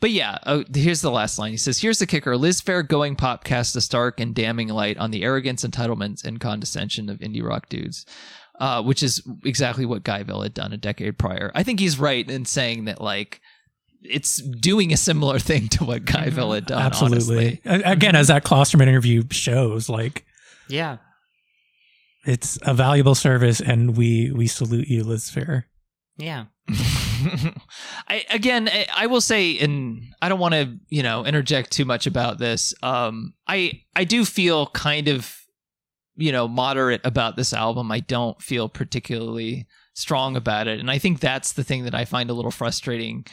but 0.00 0.10
yeah, 0.10 0.38
oh, 0.46 0.64
here's 0.74 1.00
the 1.02 1.10
last 1.10 1.38
line. 1.38 1.52
He 1.52 1.56
says, 1.56 1.78
"Here's 1.80 1.98
the 1.98 2.06
kicker: 2.06 2.36
Liz 2.36 2.60
Phair 2.60 2.86
going 2.86 3.16
pop 3.16 3.44
cast 3.44 3.76
a 3.76 3.80
stark 3.80 4.18
and 4.20 4.34
damning 4.34 4.68
light 4.68 4.98
on 4.98 5.10
the 5.10 5.22
arrogance, 5.22 5.64
entitlements, 5.64 6.24
and 6.24 6.40
condescension 6.40 7.08
of 7.08 7.18
indie 7.18 7.42
rock 7.42 7.68
dudes." 7.68 8.04
Uh, 8.60 8.82
which 8.82 9.04
is 9.04 9.22
exactly 9.44 9.86
what 9.86 10.02
Guyville 10.02 10.42
had 10.42 10.52
done 10.52 10.72
a 10.72 10.76
decade 10.76 11.16
prior. 11.16 11.52
I 11.54 11.62
think 11.62 11.78
he's 11.78 11.96
right 11.96 12.28
in 12.28 12.44
saying 12.44 12.86
that, 12.86 13.00
like, 13.00 13.40
it's 14.02 14.38
doing 14.42 14.92
a 14.92 14.96
similar 14.96 15.38
thing 15.50 15.68
to 15.68 15.84
what 15.84 16.04
Guyville 16.04 16.56
had 16.56 16.66
done. 16.66 16.82
Absolutely. 16.82 17.60
honestly. 17.64 17.84
Again, 17.92 18.16
as 18.16 18.26
that 18.26 18.42
Klosterman 18.44 18.88
interview 18.88 19.22
shows, 19.30 19.88
like 19.88 20.24
Yeah. 20.68 20.96
it's 22.26 22.58
a 22.62 22.74
valuable 22.74 23.14
service, 23.14 23.60
and 23.60 23.96
we 23.96 24.32
we 24.32 24.48
salute 24.48 24.88
you, 24.88 25.04
Liz 25.04 25.30
Phair. 25.30 25.64
Yeah. 26.16 26.46
I 28.08 28.24
again, 28.30 28.68
I, 28.68 28.86
I 28.94 29.06
will 29.06 29.20
say, 29.20 29.58
and 29.58 30.02
I 30.20 30.28
don't 30.28 30.38
want 30.38 30.54
to, 30.54 30.76
you 30.88 31.02
know, 31.02 31.24
interject 31.24 31.70
too 31.70 31.84
much 31.84 32.06
about 32.06 32.38
this. 32.38 32.74
Um, 32.82 33.34
I 33.46 33.82
I 33.96 34.04
do 34.04 34.24
feel 34.24 34.66
kind 34.68 35.08
of, 35.08 35.34
you 36.16 36.32
know, 36.32 36.46
moderate 36.46 37.00
about 37.04 37.36
this 37.36 37.52
album. 37.52 37.90
I 37.90 38.00
don't 38.00 38.40
feel 38.42 38.68
particularly 38.68 39.66
strong 39.94 40.36
about 40.36 40.68
it, 40.68 40.78
and 40.78 40.90
I 40.90 40.98
think 40.98 41.20
that's 41.20 41.52
the 41.52 41.64
thing 41.64 41.84
that 41.84 41.94
I 41.94 42.04
find 42.04 42.30
a 42.30 42.34
little 42.34 42.50
frustrating 42.50 43.24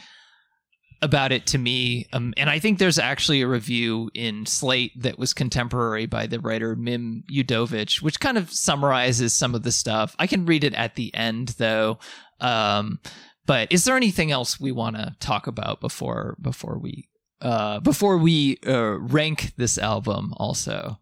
about 1.02 1.30
it 1.32 1.46
to 1.46 1.58
me. 1.58 2.06
Um, 2.12 2.32
and 2.36 2.48
I 2.48 2.58
think 2.58 2.78
there's 2.78 2.98
actually 2.98 3.42
a 3.42 3.46
review 3.48 4.10
in 4.14 4.46
Slate 4.46 4.92
that 5.02 5.18
was 5.18 5.34
contemporary 5.34 6.06
by 6.06 6.26
the 6.26 6.40
writer 6.40 6.74
Mim 6.74 7.22
Udovitch, 7.30 8.00
which 8.02 8.18
kind 8.20 8.38
of 8.38 8.50
summarizes 8.50 9.34
some 9.34 9.54
of 9.54 9.62
the 9.62 9.72
stuff. 9.72 10.16
I 10.18 10.26
can 10.26 10.46
read 10.46 10.64
it 10.64 10.74
at 10.74 10.94
the 10.94 11.14
end 11.14 11.48
though. 11.58 11.98
Um, 12.40 13.00
but 13.46 13.70
is 13.70 13.84
there 13.84 13.96
anything 13.96 14.32
else 14.32 14.58
we 14.58 14.72
want 14.72 14.96
to 14.96 15.14
talk 15.20 15.46
about 15.46 15.80
before 15.80 16.36
before 16.40 16.78
we 16.78 17.08
uh, 17.40 17.80
before 17.80 18.18
we 18.18 18.58
uh, 18.66 18.98
rank 18.98 19.52
this 19.56 19.78
album? 19.78 20.32
Also, 20.38 20.98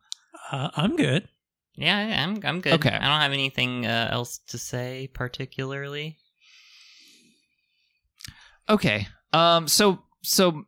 Uh, 0.53 0.69
I'm 0.77 0.97
good. 0.97 1.29
Yeah, 1.77 2.07
yeah, 2.09 2.23
I'm 2.23 2.39
I'm 2.45 2.61
good. 2.61 2.75
Okay. 2.75 2.91
I 2.91 3.09
don't 3.09 3.21
have 3.21 3.33
anything 3.33 3.87
uh, 3.87 4.09
else 4.13 4.39
to 4.49 4.59
say 4.59 5.09
particularly. 5.15 6.19
okay. 8.69 9.09
Um, 9.35 9.69
so 9.69 9.99
so 10.23 10.65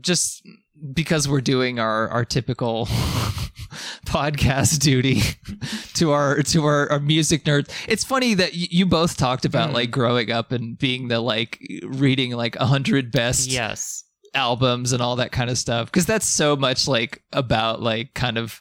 just 0.00 0.46
because 0.94 1.28
we're 1.28 1.40
doing 1.40 1.78
our 1.78 2.08
our 2.10 2.24
typical 2.24 2.86
podcast 4.04 4.78
duty 4.80 5.20
to 5.94 6.12
our 6.12 6.42
to 6.42 6.64
our, 6.64 6.90
our 6.90 7.00
music 7.00 7.44
nerds 7.44 7.70
it's 7.88 8.04
funny 8.04 8.34
that 8.34 8.52
y- 8.52 8.68
you 8.70 8.86
both 8.86 9.16
talked 9.16 9.44
about 9.44 9.70
Mm. 9.70 9.74
like 9.74 9.90
growing 9.90 10.30
up 10.30 10.52
and 10.52 10.78
being 10.78 11.08
the 11.08 11.20
like 11.20 11.58
reading 11.84 12.32
like 12.32 12.56
a 12.56 12.66
hundred 12.66 13.12
best 13.12 13.48
Yes. 13.50 14.04
albums 14.34 14.92
and 14.92 15.02
all 15.02 15.16
that 15.16 15.32
kind 15.32 15.50
of 15.50 15.58
stuff 15.58 15.86
because 15.86 16.06
that's 16.06 16.26
so 16.26 16.56
much 16.56 16.88
like 16.88 17.22
about 17.32 17.82
like 17.82 18.14
kind 18.14 18.38
of 18.38 18.60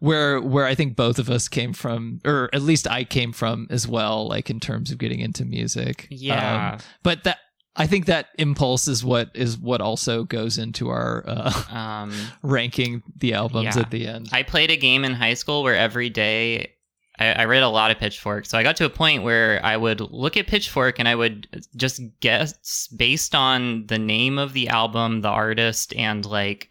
where 0.00 0.40
where 0.40 0.66
I 0.66 0.74
think 0.74 0.96
both 0.96 1.18
of 1.18 1.28
us 1.30 1.48
came 1.48 1.72
from 1.72 2.20
or 2.24 2.50
at 2.52 2.62
least 2.62 2.86
I 2.88 3.04
came 3.04 3.32
from 3.32 3.66
as 3.70 3.88
well 3.88 4.28
like 4.28 4.50
in 4.50 4.60
terms 4.60 4.90
of 4.92 4.98
getting 4.98 5.20
into 5.20 5.44
music 5.44 6.06
Yeah. 6.10 6.72
Um, 6.74 6.78
but 7.02 7.24
that 7.24 7.38
I 7.78 7.86
think 7.86 8.06
that 8.06 8.26
impulse 8.38 8.88
is 8.88 9.04
what 9.04 9.30
is 9.34 9.56
what 9.56 9.80
also 9.80 10.24
goes 10.24 10.58
into 10.58 10.88
our 10.88 11.24
uh, 11.26 11.52
Um, 11.70 12.12
ranking 12.42 13.02
the 13.16 13.34
albums 13.34 13.76
Yeah. 13.76 13.82
at 13.82 13.90
the 13.90 14.06
end 14.06 14.28
I 14.32 14.42
played 14.42 14.70
a 14.70 14.76
game 14.76 15.04
in 15.04 15.12
high 15.14 15.34
school 15.34 15.62
where 15.62 15.76
every 15.76 16.10
day 16.10 16.72
I, 17.20 17.32
I 17.32 17.44
read 17.46 17.62
a 17.62 17.68
lot 17.68 17.90
of 17.90 17.98
Pitchfork. 17.98 18.46
So 18.46 18.56
I 18.58 18.62
got 18.62 18.76
to 18.76 18.84
a 18.84 18.90
point 18.90 19.22
where 19.24 19.60
I 19.64 19.76
would 19.76 20.00
look 20.00 20.36
at 20.36 20.46
Pitchfork 20.46 20.98
and 20.98 21.08
I 21.08 21.14
would 21.14 21.48
just 21.76 22.00
guess 22.20 22.88
based 22.96 23.34
on 23.34 23.86
the 23.86 23.98
name 23.98 24.38
of 24.38 24.52
the 24.52 24.68
album, 24.68 25.20
the 25.22 25.28
artist, 25.28 25.92
and 25.96 26.24
like 26.24 26.68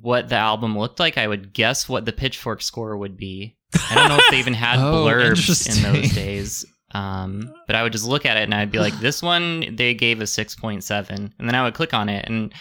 what 0.00 0.28
the 0.28 0.36
album 0.36 0.78
looked 0.78 1.00
like. 1.00 1.18
I 1.18 1.26
would 1.26 1.52
guess 1.52 1.88
what 1.88 2.04
the 2.04 2.12
Pitchfork 2.12 2.62
score 2.62 2.96
would 2.96 3.16
be. 3.16 3.56
I 3.90 3.94
don't 3.96 4.08
know 4.08 4.16
if 4.18 4.30
they 4.30 4.38
even 4.38 4.54
had 4.54 4.78
Oh, 4.82 5.04
blurbs 5.04 5.68
in 5.84 5.92
those 5.92 6.12
days. 6.12 6.64
Um, 6.94 7.52
but 7.66 7.74
I 7.76 7.82
would 7.82 7.92
just 7.92 8.06
look 8.06 8.24
at 8.24 8.36
it 8.36 8.44
and 8.44 8.54
I'd 8.54 8.70
be 8.70 8.78
like, 8.78 8.98
this 9.00 9.22
one 9.32 9.76
they 9.76 9.94
gave 9.94 10.20
a 10.20 10.24
6.7. 10.24 11.10
And 11.10 11.32
then 11.38 11.54
I 11.54 11.64
would 11.64 11.74
click 11.74 11.92
on 11.92 12.08
it 12.08 12.24
and 12.26 12.52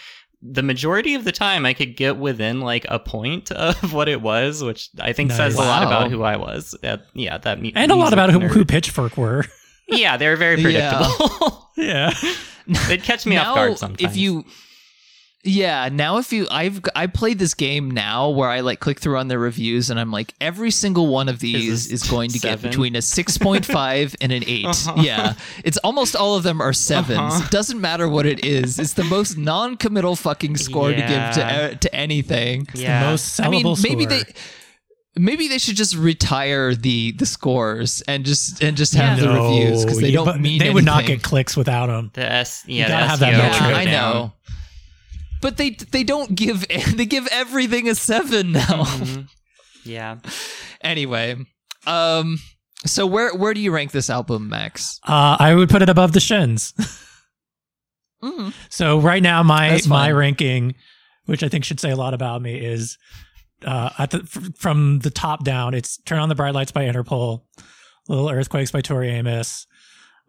the 0.45 0.61
majority 0.64 1.15
of 1.15 1.23
the 1.23 1.31
time 1.31 1.65
I 1.65 1.73
could 1.73 1.95
get 1.95 2.18
within 2.18 2.60
like 2.60 2.85
a 2.89 2.99
point 2.99 3.49
of 3.53 3.93
what 3.93 4.10
it 4.10 4.22
was, 4.22 4.61
which 4.61 4.89
I 4.99 5.14
think 5.14 5.31
says 5.31 5.55
a 5.55 5.60
lot 5.60 5.84
about 5.84 6.11
who 6.11 6.23
I 6.23 6.35
was. 6.35 6.76
At, 6.84 7.05
yeah, 7.14 7.38
that 7.38 7.61
mu- 7.61 7.72
And 7.76 7.91
a 7.91 7.95
lot 7.95 8.11
about 8.11 8.30
who, 8.30 8.39
nerd. 8.39 8.49
who 8.49 8.65
Pitchfork 8.65 9.15
were. 9.18 9.45
Yeah, 9.88 10.18
they're 10.18 10.35
very 10.35 10.61
predictable. 10.61 11.69
yeah. 11.77 12.14
They'd 12.88 13.03
catch 13.03 13.26
me 13.26 13.38
off 13.38 13.55
guard 13.55 13.77
sometimes. 13.77 14.11
if 14.11 14.18
you 14.18 14.45
yeah 15.45 15.89
now 15.91 16.17
if 16.17 16.31
you 16.31 16.47
i've 16.51 16.79
i 16.95 17.05
played 17.05 17.37
this 17.37 17.53
game 17.53 17.91
now 17.91 18.29
where 18.29 18.47
i 18.49 18.61
like 18.61 18.79
click 18.79 18.99
through 18.99 19.17
on 19.17 19.27
the 19.27 19.37
reviews 19.37 19.89
and 19.89 19.99
i'm 19.99 20.09
like 20.11 20.33
every 20.39 20.71
single 20.71 21.07
one 21.07 21.27
of 21.27 21.39
these 21.39 21.89
this 21.89 22.01
is 22.03 22.09
going 22.09 22.29
to 22.29 22.39
get 22.39 22.61
between 22.61 22.95
a 22.95 22.99
6.5 22.99 24.15
and 24.21 24.31
an 24.31 24.43
8 24.47 24.65
Uh-huh. 24.65 24.93
yeah 25.01 25.33
it's 25.65 25.77
almost 25.79 26.15
all 26.15 26.35
of 26.35 26.43
them 26.43 26.61
are 26.61 26.71
7s 26.71 27.09
Uh-huh. 27.17 27.41
it 27.43 27.51
doesn't 27.51 27.81
matter 27.81 28.07
what 28.07 28.25
it 28.25 28.45
is 28.45 28.79
it's 28.79 28.93
the 28.93 29.03
most 29.03 29.37
non-committal 29.37 30.15
fucking 30.15 30.55
score 30.55 30.91
to 30.91 30.95
give 30.95 31.07
to 31.07 31.43
uh, 31.45 31.69
to 31.75 31.93
anything 31.93 32.67
yeah. 32.73 33.03
The 33.03 33.09
most 33.11 33.37
sellable 33.39 33.45
i 33.45 33.49
mean 33.49 33.63
maybe 33.99 34.05
score. 34.05 34.23
they 34.23 34.33
Maybe 35.15 35.47
they 35.47 35.59
should 35.59 35.75
just 35.75 35.95
retire 35.95 36.73
the 36.73 37.11
the 37.11 37.27
scores 37.27 38.01
and 38.07 38.25
just 38.25 38.63
and 38.63 38.75
just 38.75 38.95
have 38.95 39.19
the 39.19 39.27
No, 39.27 39.43
reviews 39.43 39.83
because 39.85 39.99
they 40.01 40.09
don't 40.09 40.25
but 40.25 40.39
mean 40.41 40.57
They 40.57 40.71
would 40.71 40.85
not 40.85 41.05
get 41.05 41.21
clicks 41.21 41.55
without 41.55 41.85
them. 41.85 42.09
the 42.15 42.25
S, 42.31 42.63
yeah, 42.65 42.87
gotta 42.87 43.03
the 43.03 43.09
have 43.09 43.19
that 43.19 43.33
SEO 43.33 43.37
metric. 43.37 43.61
Yeah, 43.61 43.77
I 43.77 43.85
know. 43.85 44.33
But 45.43 45.57
they 45.57 45.71
they 45.71 46.03
don't 46.03 46.33
give 46.33 46.65
they 46.95 47.05
give 47.05 47.27
everything 47.27 47.87
a 47.87 47.93
seven 47.95 48.53
now. 48.53 48.85
Mhm. 48.85 49.27
Yeah. 49.85 50.19
anyway, 50.81 51.35
um, 51.85 52.39
so 52.85 53.05
where 53.05 53.35
where 53.35 53.53
do 53.53 53.59
you 53.59 53.71
rank 53.73 53.91
this 53.91 54.09
album, 54.09 54.47
Max? 54.47 54.97
Uh, 55.05 55.35
I 55.37 55.53
would 55.53 55.69
put 55.69 55.81
it 55.81 55.89
above 55.89 56.13
the 56.13 56.19
Shins. 56.21 56.73
Mm. 58.23 58.53
So 58.69 58.99
right 58.99 59.21
now, 59.21 59.43
my 59.43 59.81
my 59.85 60.09
ranking, 60.09 60.75
which 61.25 61.43
I 61.43 61.49
think 61.49 61.65
should 61.65 61.81
say 61.81 61.91
a 61.91 61.95
lot 61.97 62.13
about 62.13 62.41
me, 62.41 62.57
is 62.57 62.97
uh, 63.65 63.89
at 63.99 64.11
the, 64.11 64.19
f- 64.19 64.47
from 64.57 64.99
the 64.99 65.09
top 65.09 65.43
down. 65.43 65.73
It's 65.73 65.97
"Turn 66.03 66.19
on 66.19 66.29
the 66.29 66.35
Bright 66.35 66.53
Lights" 66.53 66.71
by 66.71 66.85
Interpol, 66.85 67.41
"Little 68.07 68.29
Earthquakes" 68.29 68.71
by 68.71 68.79
Tori 68.79 69.09
Amos, 69.09 69.67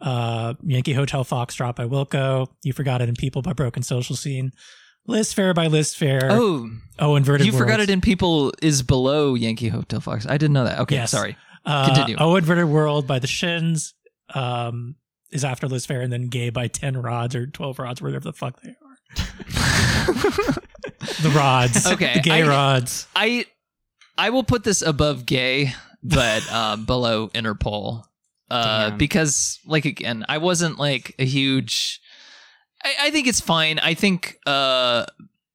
uh, 0.00 0.54
"Yankee 0.64 0.92
Hotel 0.94 1.24
Foxtrot" 1.24 1.76
by 1.76 1.84
Wilco, 1.84 2.48
"You 2.64 2.72
Forgot 2.72 3.00
It 3.00 3.08
in 3.08 3.14
People" 3.14 3.42
by 3.42 3.52
Broken 3.52 3.84
Social 3.84 4.16
Scene, 4.16 4.50
"Liz 5.06 5.32
Phair" 5.35 5.55
by 5.55 5.66
Liz 5.66 5.94
Phair. 5.94 6.28
Oh, 6.31 6.70
oh, 6.98 7.16
inverted. 7.16 7.47
you 7.47 7.52
forgot 7.52 7.81
it 7.81 7.90
in 7.90 8.01
people 8.01 8.52
is 8.62 8.82
below 8.82 9.35
Yankee 9.35 9.68
Hotel 9.68 10.01
Fox. 10.01 10.26
I 10.26 10.32
didn't 10.39 10.52
know 10.55 10.64
that. 10.64 10.81
Okay, 10.81 10.97
Yes. 10.97 11.10
sorry. 11.10 11.36
Uh, 11.66 11.86
Continue. 11.86 12.16
Oh 12.18 12.36
Inverted 12.36 12.66
World 12.66 13.06
by 13.06 13.18
the 13.18 13.26
Shins 13.26 13.94
um, 14.35 14.97
is 15.32 15.44
after 15.44 15.66
Liz 15.66 15.86
Phair, 15.86 16.02
and 16.05 16.12
then 16.12 16.28
Gay 16.28 16.51
by 16.51 16.68
10 16.68 16.98
Rods 17.01 17.35
or 17.35 17.47
12 17.47 17.78
Rods, 17.78 18.02
whatever 18.02 18.20
the 18.24 18.32
fuck 18.32 18.60
they 18.62 18.70
are. 18.70 18.74
The 21.22 21.31
Rods. 21.35 21.86
Okay, 21.86 22.14
The 22.14 22.20
Gay 22.20 22.43
I- 22.43 22.48
Rods. 22.48 23.06
I 23.16 23.47
I 24.16 24.31
will 24.31 24.44
put 24.44 24.64
this 24.64 24.81
above 24.82 25.26
gay, 25.26 25.72
but 26.02 26.51
um, 26.52 26.85
below 26.86 27.28
Interpol. 27.28 28.05
Uh, 28.51 28.90
Damn. 28.90 28.98
because 28.98 29.59
like 29.66 29.85
again, 29.86 30.24
I 30.28 30.39
wasn't 30.39 30.78
like 30.78 31.14
a 31.18 31.24
huge. 31.24 32.01
I, 32.85 32.94
I 33.05 33.11
think 33.11 33.27
it's 33.27 33.40
fine. 33.40 33.78
I 33.78 33.94
think 33.94 34.39
uh, 34.47 35.06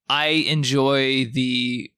I 0.09 0.27
enjoy 0.27 1.25
the 1.25 1.91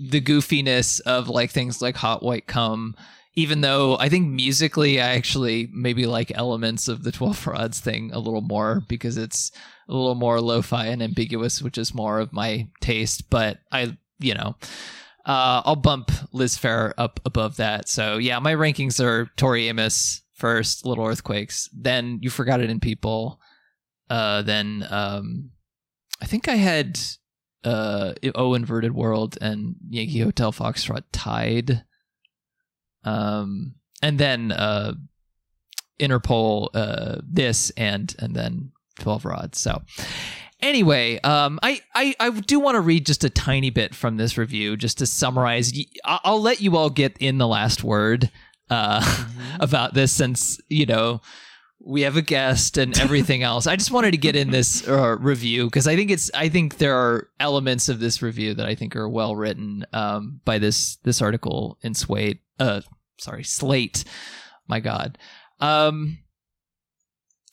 the 0.00 0.20
goofiness 0.20 1.00
of 1.00 1.28
like 1.28 1.50
things 1.50 1.82
like 1.82 1.96
Hot 1.96 2.22
White 2.22 2.46
Cum. 2.46 2.96
Even 3.34 3.60
though 3.60 3.96
I 3.98 4.08
think 4.08 4.26
musically, 4.28 5.00
I 5.00 5.10
actually 5.10 5.68
maybe 5.72 6.06
like 6.06 6.32
elements 6.34 6.88
of 6.88 7.04
the 7.04 7.12
Twelve 7.12 7.46
Rods 7.46 7.78
thing 7.78 8.10
a 8.12 8.18
little 8.18 8.40
more 8.40 8.82
because 8.88 9.16
it's 9.16 9.52
a 9.88 9.92
little 9.92 10.16
more 10.16 10.40
lo-fi 10.40 10.86
and 10.86 11.02
ambiguous, 11.02 11.62
which 11.62 11.78
is 11.78 11.94
more 11.94 12.18
of 12.18 12.32
my 12.32 12.68
taste. 12.80 13.30
But 13.30 13.58
I, 13.70 13.96
you 14.18 14.34
know, 14.34 14.56
uh, 15.24 15.62
I'll 15.64 15.76
bump 15.76 16.10
Liz 16.32 16.58
Phair 16.58 16.94
up 16.98 17.20
above 17.24 17.56
that. 17.58 17.88
So 17.88 18.18
yeah, 18.18 18.38
my 18.40 18.54
rankings 18.54 19.02
are 19.02 19.30
Tori 19.36 19.68
Amos 19.68 20.22
first, 20.34 20.84
Little 20.84 21.06
Earthquakes, 21.06 21.68
then 21.72 22.18
You 22.22 22.30
Forgot 22.30 22.60
It 22.60 22.70
in 22.70 22.80
People, 22.80 23.40
uh, 24.10 24.42
then 24.42 24.86
um, 24.90 25.50
I 26.20 26.26
think 26.26 26.48
I 26.48 26.56
had 26.56 26.98
uh, 27.64 28.14
O 28.34 28.54
Inverted 28.54 28.94
World 28.94 29.38
and 29.40 29.76
Yankee 29.88 30.20
Hotel 30.20 30.52
Foxtrot 30.52 31.04
tied, 31.12 31.84
um, 33.04 33.74
and 34.02 34.18
then 34.18 34.52
uh, 34.52 34.94
Interpol, 36.00 36.68
uh, 36.74 37.16
this 37.28 37.70
and 37.70 38.14
and 38.18 38.34
then 38.34 38.72
Twelve 38.98 39.24
Rods. 39.24 39.60
So 39.60 39.82
anyway 40.60 41.20
um 41.20 41.58
i 41.62 41.80
i, 41.94 42.14
I 42.18 42.30
do 42.30 42.58
want 42.58 42.74
to 42.74 42.80
read 42.80 43.06
just 43.06 43.22
a 43.22 43.30
tiny 43.30 43.70
bit 43.70 43.94
from 43.94 44.16
this 44.16 44.36
review 44.36 44.76
just 44.76 44.98
to 44.98 45.06
summarize. 45.06 45.72
I'll 46.04 46.42
let 46.42 46.60
you 46.60 46.76
all 46.76 46.90
get 46.90 47.16
in 47.18 47.38
the 47.38 47.46
last 47.46 47.84
word 47.84 48.30
uh 48.70 49.26
about 49.60 49.94
this 49.94 50.12
since 50.12 50.60
you 50.68 50.86
know 50.86 51.20
we 51.80 52.02
have 52.02 52.16
a 52.16 52.22
guest 52.22 52.76
and 52.76 52.98
everything 52.98 53.42
else 53.42 53.66
i 53.66 53.76
just 53.76 53.90
wanted 53.90 54.10
to 54.10 54.16
get 54.16 54.36
in 54.36 54.50
this 54.50 54.86
uh, 54.88 55.16
review 55.18 55.66
because 55.66 55.86
i 55.86 55.94
think 55.96 56.10
it's 56.10 56.30
i 56.34 56.48
think 56.48 56.78
there 56.78 56.96
are 56.96 57.28
elements 57.40 57.88
of 57.88 58.00
this 58.00 58.20
review 58.22 58.54
that 58.54 58.66
i 58.66 58.74
think 58.74 58.96
are 58.96 59.08
well 59.08 59.36
written 59.36 59.84
um 59.92 60.40
by 60.44 60.58
this 60.58 60.96
this 61.04 61.22
article 61.22 61.78
in 61.82 61.94
slate 61.94 62.40
uh 62.58 62.80
sorry 63.18 63.44
slate 63.44 64.04
my 64.66 64.80
god 64.80 65.18
um 65.60 66.18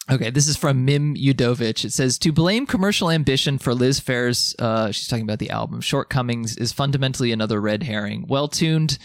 Okay, 0.08 0.30
this 0.30 0.48
is 0.48 0.56
from 0.56 0.86
Mim 0.86 1.16
Udovitch. 1.16 1.84
It 1.84 1.92
says 1.92 2.20
to 2.20 2.32
blame 2.32 2.68
commercial 2.68 3.10
ambition 3.10 3.58
for 3.58 3.74
Liz 3.74 4.00
Phair's, 4.00 4.56
uh, 4.60 4.92
she's 4.92 5.08
talking 5.08 5.24
about 5.24 5.40
the 5.40 5.50
album 5.50 5.82
shortcomings, 5.82 6.56
is 6.58 6.72
fundamentally 6.72 7.32
another 7.32 7.60
red 7.60 7.82
herring. 7.82 8.26
Well 8.28 8.48
tuned. 8.48 9.00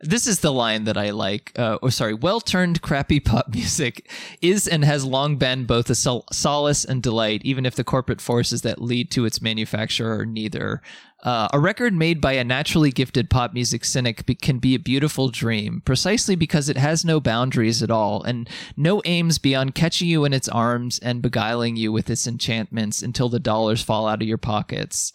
This 0.00 0.28
is 0.28 0.40
the 0.40 0.52
line 0.52 0.84
that 0.84 0.96
I 0.96 1.10
like. 1.10 1.52
Uh, 1.56 1.78
or 1.82 1.90
sorry, 1.90 2.14
well 2.14 2.40
turned 2.40 2.82
crappy 2.82 3.18
pop 3.18 3.48
music 3.54 4.08
is 4.40 4.68
and 4.68 4.84
has 4.84 5.04
long 5.04 5.36
been 5.36 5.64
both 5.64 5.90
a 5.90 5.94
sol- 5.94 6.24
solace 6.32 6.84
and 6.84 7.02
delight, 7.02 7.42
even 7.44 7.66
if 7.66 7.74
the 7.74 7.84
corporate 7.84 8.20
forces 8.20 8.62
that 8.62 8.80
lead 8.80 9.10
to 9.12 9.24
its 9.24 9.42
manufacture 9.42 10.12
are 10.12 10.26
neither. 10.26 10.82
Uh, 11.24 11.48
a 11.52 11.58
record 11.58 11.92
made 11.92 12.20
by 12.20 12.34
a 12.34 12.44
naturally 12.44 12.92
gifted 12.92 13.28
pop 13.28 13.52
music 13.52 13.84
cynic 13.84 14.24
be- 14.24 14.36
can 14.36 14.60
be 14.60 14.76
a 14.76 14.78
beautiful 14.78 15.30
dream, 15.30 15.82
precisely 15.84 16.36
because 16.36 16.68
it 16.68 16.76
has 16.76 17.04
no 17.04 17.18
boundaries 17.18 17.82
at 17.82 17.90
all 17.90 18.22
and 18.22 18.48
no 18.76 19.02
aims 19.04 19.38
beyond 19.38 19.74
catching 19.74 20.06
you 20.06 20.24
in 20.24 20.32
its 20.32 20.48
arms 20.48 21.00
and 21.00 21.20
beguiling 21.20 21.74
you 21.74 21.90
with 21.90 22.08
its 22.08 22.28
enchantments 22.28 23.02
until 23.02 23.28
the 23.28 23.40
dollars 23.40 23.82
fall 23.82 24.06
out 24.06 24.22
of 24.22 24.28
your 24.28 24.38
pockets. 24.38 25.12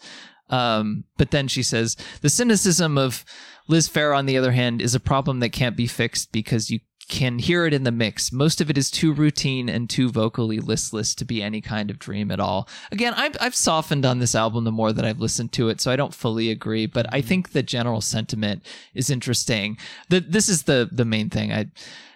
Um, 0.50 1.04
but 1.16 1.30
then 1.30 1.48
she 1.48 1.62
says 1.62 1.96
the 2.20 2.28
cynicism 2.28 2.98
of 2.98 3.24
Liz 3.66 3.88
Phair, 3.88 4.16
on 4.16 4.26
the 4.26 4.36
other 4.36 4.52
hand, 4.52 4.82
is 4.82 4.94
a 4.94 5.00
problem 5.00 5.40
that 5.40 5.50
can't 5.50 5.76
be 5.76 5.86
fixed 5.86 6.32
because 6.32 6.70
you 6.70 6.80
can 7.08 7.38
hear 7.38 7.66
it 7.66 7.74
in 7.74 7.84
the 7.84 7.92
mix. 7.92 8.32
Most 8.32 8.60
of 8.60 8.70
it 8.70 8.78
is 8.78 8.90
too 8.90 9.12
routine 9.12 9.68
and 9.68 9.88
too 9.88 10.10
vocally 10.10 10.58
listless 10.58 11.14
to 11.16 11.24
be 11.24 11.42
any 11.42 11.60
kind 11.60 11.90
of 11.90 11.98
dream 11.98 12.30
at 12.30 12.40
all. 12.40 12.68
Again, 12.90 13.12
I've, 13.14 13.36
I've 13.40 13.54
softened 13.54 14.06
on 14.06 14.18
this 14.18 14.34
album 14.34 14.64
the 14.64 14.72
more 14.72 14.92
that 14.92 15.04
I've 15.04 15.20
listened 15.20 15.52
to 15.52 15.68
it, 15.68 15.80
so 15.80 15.90
I 15.90 15.96
don't 15.96 16.14
fully 16.14 16.50
agree, 16.50 16.86
but 16.86 17.06
I 17.12 17.18
mm-hmm. 17.18 17.28
think 17.28 17.52
the 17.52 17.62
general 17.62 18.00
sentiment 18.00 18.62
is 18.94 19.10
interesting. 19.10 19.76
The, 20.08 20.20
this 20.20 20.48
is 20.48 20.62
the, 20.62 20.88
the 20.90 21.04
main 21.04 21.30
thing. 21.30 21.52
I, 21.52 21.66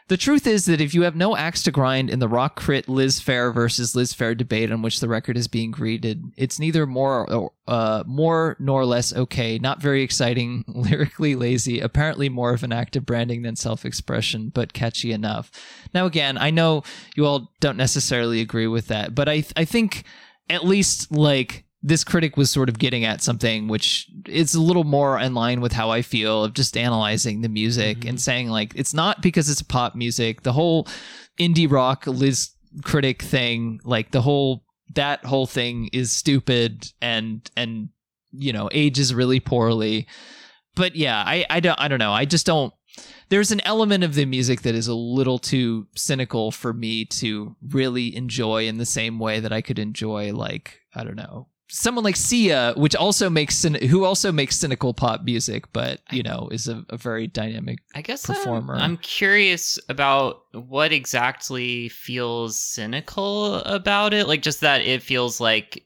the 0.08 0.16
truth 0.16 0.46
is 0.46 0.64
that 0.64 0.80
if 0.80 0.94
you 0.94 1.02
have 1.02 1.14
no 1.14 1.36
axe 1.36 1.62
to 1.62 1.70
grind 1.70 2.08
in 2.08 2.18
the 2.18 2.28
rock 2.28 2.56
crit 2.56 2.88
Liz 2.88 3.20
Phair 3.20 3.52
versus 3.52 3.94
Liz 3.94 4.14
Phair 4.14 4.36
debate 4.36 4.72
on 4.72 4.80
which 4.80 5.00
the 5.00 5.08
record 5.08 5.36
is 5.36 5.48
being 5.48 5.70
greeted, 5.70 6.24
it's 6.36 6.58
neither 6.58 6.86
more 6.86 7.50
uh, 7.66 8.02
more 8.06 8.56
nor 8.58 8.86
less 8.86 9.14
okay. 9.14 9.58
Not 9.58 9.82
very 9.82 10.02
exciting, 10.02 10.64
lyrically 10.68 11.34
lazy, 11.34 11.80
apparently 11.80 12.28
more 12.28 12.52
of 12.54 12.62
an 12.62 12.72
act 12.72 12.96
of 12.96 13.04
branding 13.04 13.42
than 13.42 13.54
self-expression, 13.54 14.50
but 14.54 14.72
catchy 14.72 15.12
enough. 15.12 15.50
Now, 15.92 16.06
again, 16.06 16.38
I 16.38 16.50
know 16.50 16.82
you 17.14 17.26
all 17.26 17.52
don't 17.60 17.76
necessarily 17.76 18.40
agree 18.40 18.66
with 18.66 18.88
that, 18.88 19.14
but 19.14 19.28
I 19.28 19.44
I 19.56 19.66
think 19.66 20.04
at 20.48 20.64
least 20.64 21.12
like 21.12 21.64
this 21.82 22.02
critic 22.02 22.36
was 22.36 22.50
sort 22.50 22.68
of 22.68 22.78
getting 22.78 23.04
at 23.04 23.22
something 23.22 23.68
which 23.68 24.10
is 24.26 24.54
a 24.54 24.60
little 24.60 24.84
more 24.84 25.18
in 25.18 25.34
line 25.34 25.60
with 25.60 25.72
how 25.72 25.90
I 25.90 26.02
feel 26.02 26.44
of 26.44 26.54
just 26.54 26.76
analyzing 26.76 27.40
the 27.40 27.48
music 27.48 27.98
mm-hmm. 27.98 28.08
and 28.08 28.20
saying 28.20 28.48
like 28.48 28.72
it's 28.74 28.94
not 28.94 29.22
because 29.22 29.48
it's 29.48 29.62
pop 29.62 29.94
music. 29.94 30.42
The 30.42 30.52
whole 30.52 30.88
indie 31.38 31.70
rock 31.70 32.06
Liz 32.06 32.50
critic 32.82 33.22
thing, 33.22 33.80
like 33.84 34.10
the 34.10 34.22
whole 34.22 34.64
that 34.94 35.24
whole 35.24 35.46
thing 35.46 35.88
is 35.92 36.10
stupid 36.10 36.92
and 37.00 37.48
and 37.56 37.90
you 38.32 38.52
know 38.52 38.68
ages 38.72 39.14
really 39.14 39.38
poorly. 39.38 40.08
But 40.74 40.96
yeah, 40.96 41.22
I 41.24 41.46
I 41.48 41.60
don't 41.60 41.80
I 41.80 41.86
don't 41.86 42.00
know. 42.00 42.12
I 42.12 42.24
just 42.24 42.46
don't 42.46 42.74
there's 43.28 43.52
an 43.52 43.60
element 43.64 44.02
of 44.02 44.14
the 44.14 44.24
music 44.24 44.62
that 44.62 44.74
is 44.74 44.88
a 44.88 44.94
little 44.94 45.38
too 45.38 45.86
cynical 45.94 46.50
for 46.50 46.72
me 46.72 47.04
to 47.04 47.54
really 47.70 48.16
enjoy 48.16 48.66
in 48.66 48.78
the 48.78 48.86
same 48.86 49.20
way 49.20 49.38
that 49.38 49.52
I 49.52 49.60
could 49.60 49.78
enjoy 49.78 50.32
like 50.32 50.80
I 50.94 51.04
don't 51.04 51.14
know 51.14 51.46
someone 51.68 52.04
like 52.04 52.16
Sia, 52.16 52.72
which 52.76 52.96
also 52.96 53.30
makes 53.30 53.62
who 53.62 54.04
also 54.04 54.32
makes 54.32 54.56
cynical 54.56 54.94
pop 54.94 55.22
music, 55.22 55.72
but 55.72 56.00
you 56.10 56.22
know 56.22 56.48
is 56.50 56.68
a, 56.68 56.84
a 56.88 56.96
very 56.96 57.26
dynamic. 57.26 57.78
I 57.94 58.02
guess 58.02 58.28
I'm- 58.28 58.36
performer. 58.38 58.74
I'm, 58.74 58.96
curious 58.98 59.78
about 59.88 60.42
what 60.52 60.92
exactly 60.92 61.88
feels 61.88 62.58
cynical 62.58 63.56
about 63.56 64.14
it. 64.14 64.26
Like 64.26 64.42
just 64.42 64.60
that 64.62 64.80
it 64.80 65.02
feels 65.02 65.40
like 65.40 65.84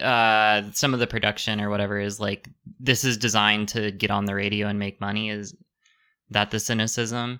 uh 0.00 0.62
some 0.72 0.92
of 0.94 1.00
the 1.00 1.06
production 1.06 1.60
or 1.60 1.70
whatever 1.70 1.98
is 2.00 2.18
like 2.18 2.48
this 2.80 3.04
is 3.04 3.16
designed 3.16 3.68
to 3.68 3.92
get 3.92 4.10
on 4.10 4.24
the 4.24 4.34
radio 4.34 4.66
and 4.66 4.80
make 4.80 5.00
money 5.00 5.30
is 5.30 5.54
that 6.30 6.50
the 6.50 6.58
cynicism? 6.58 7.38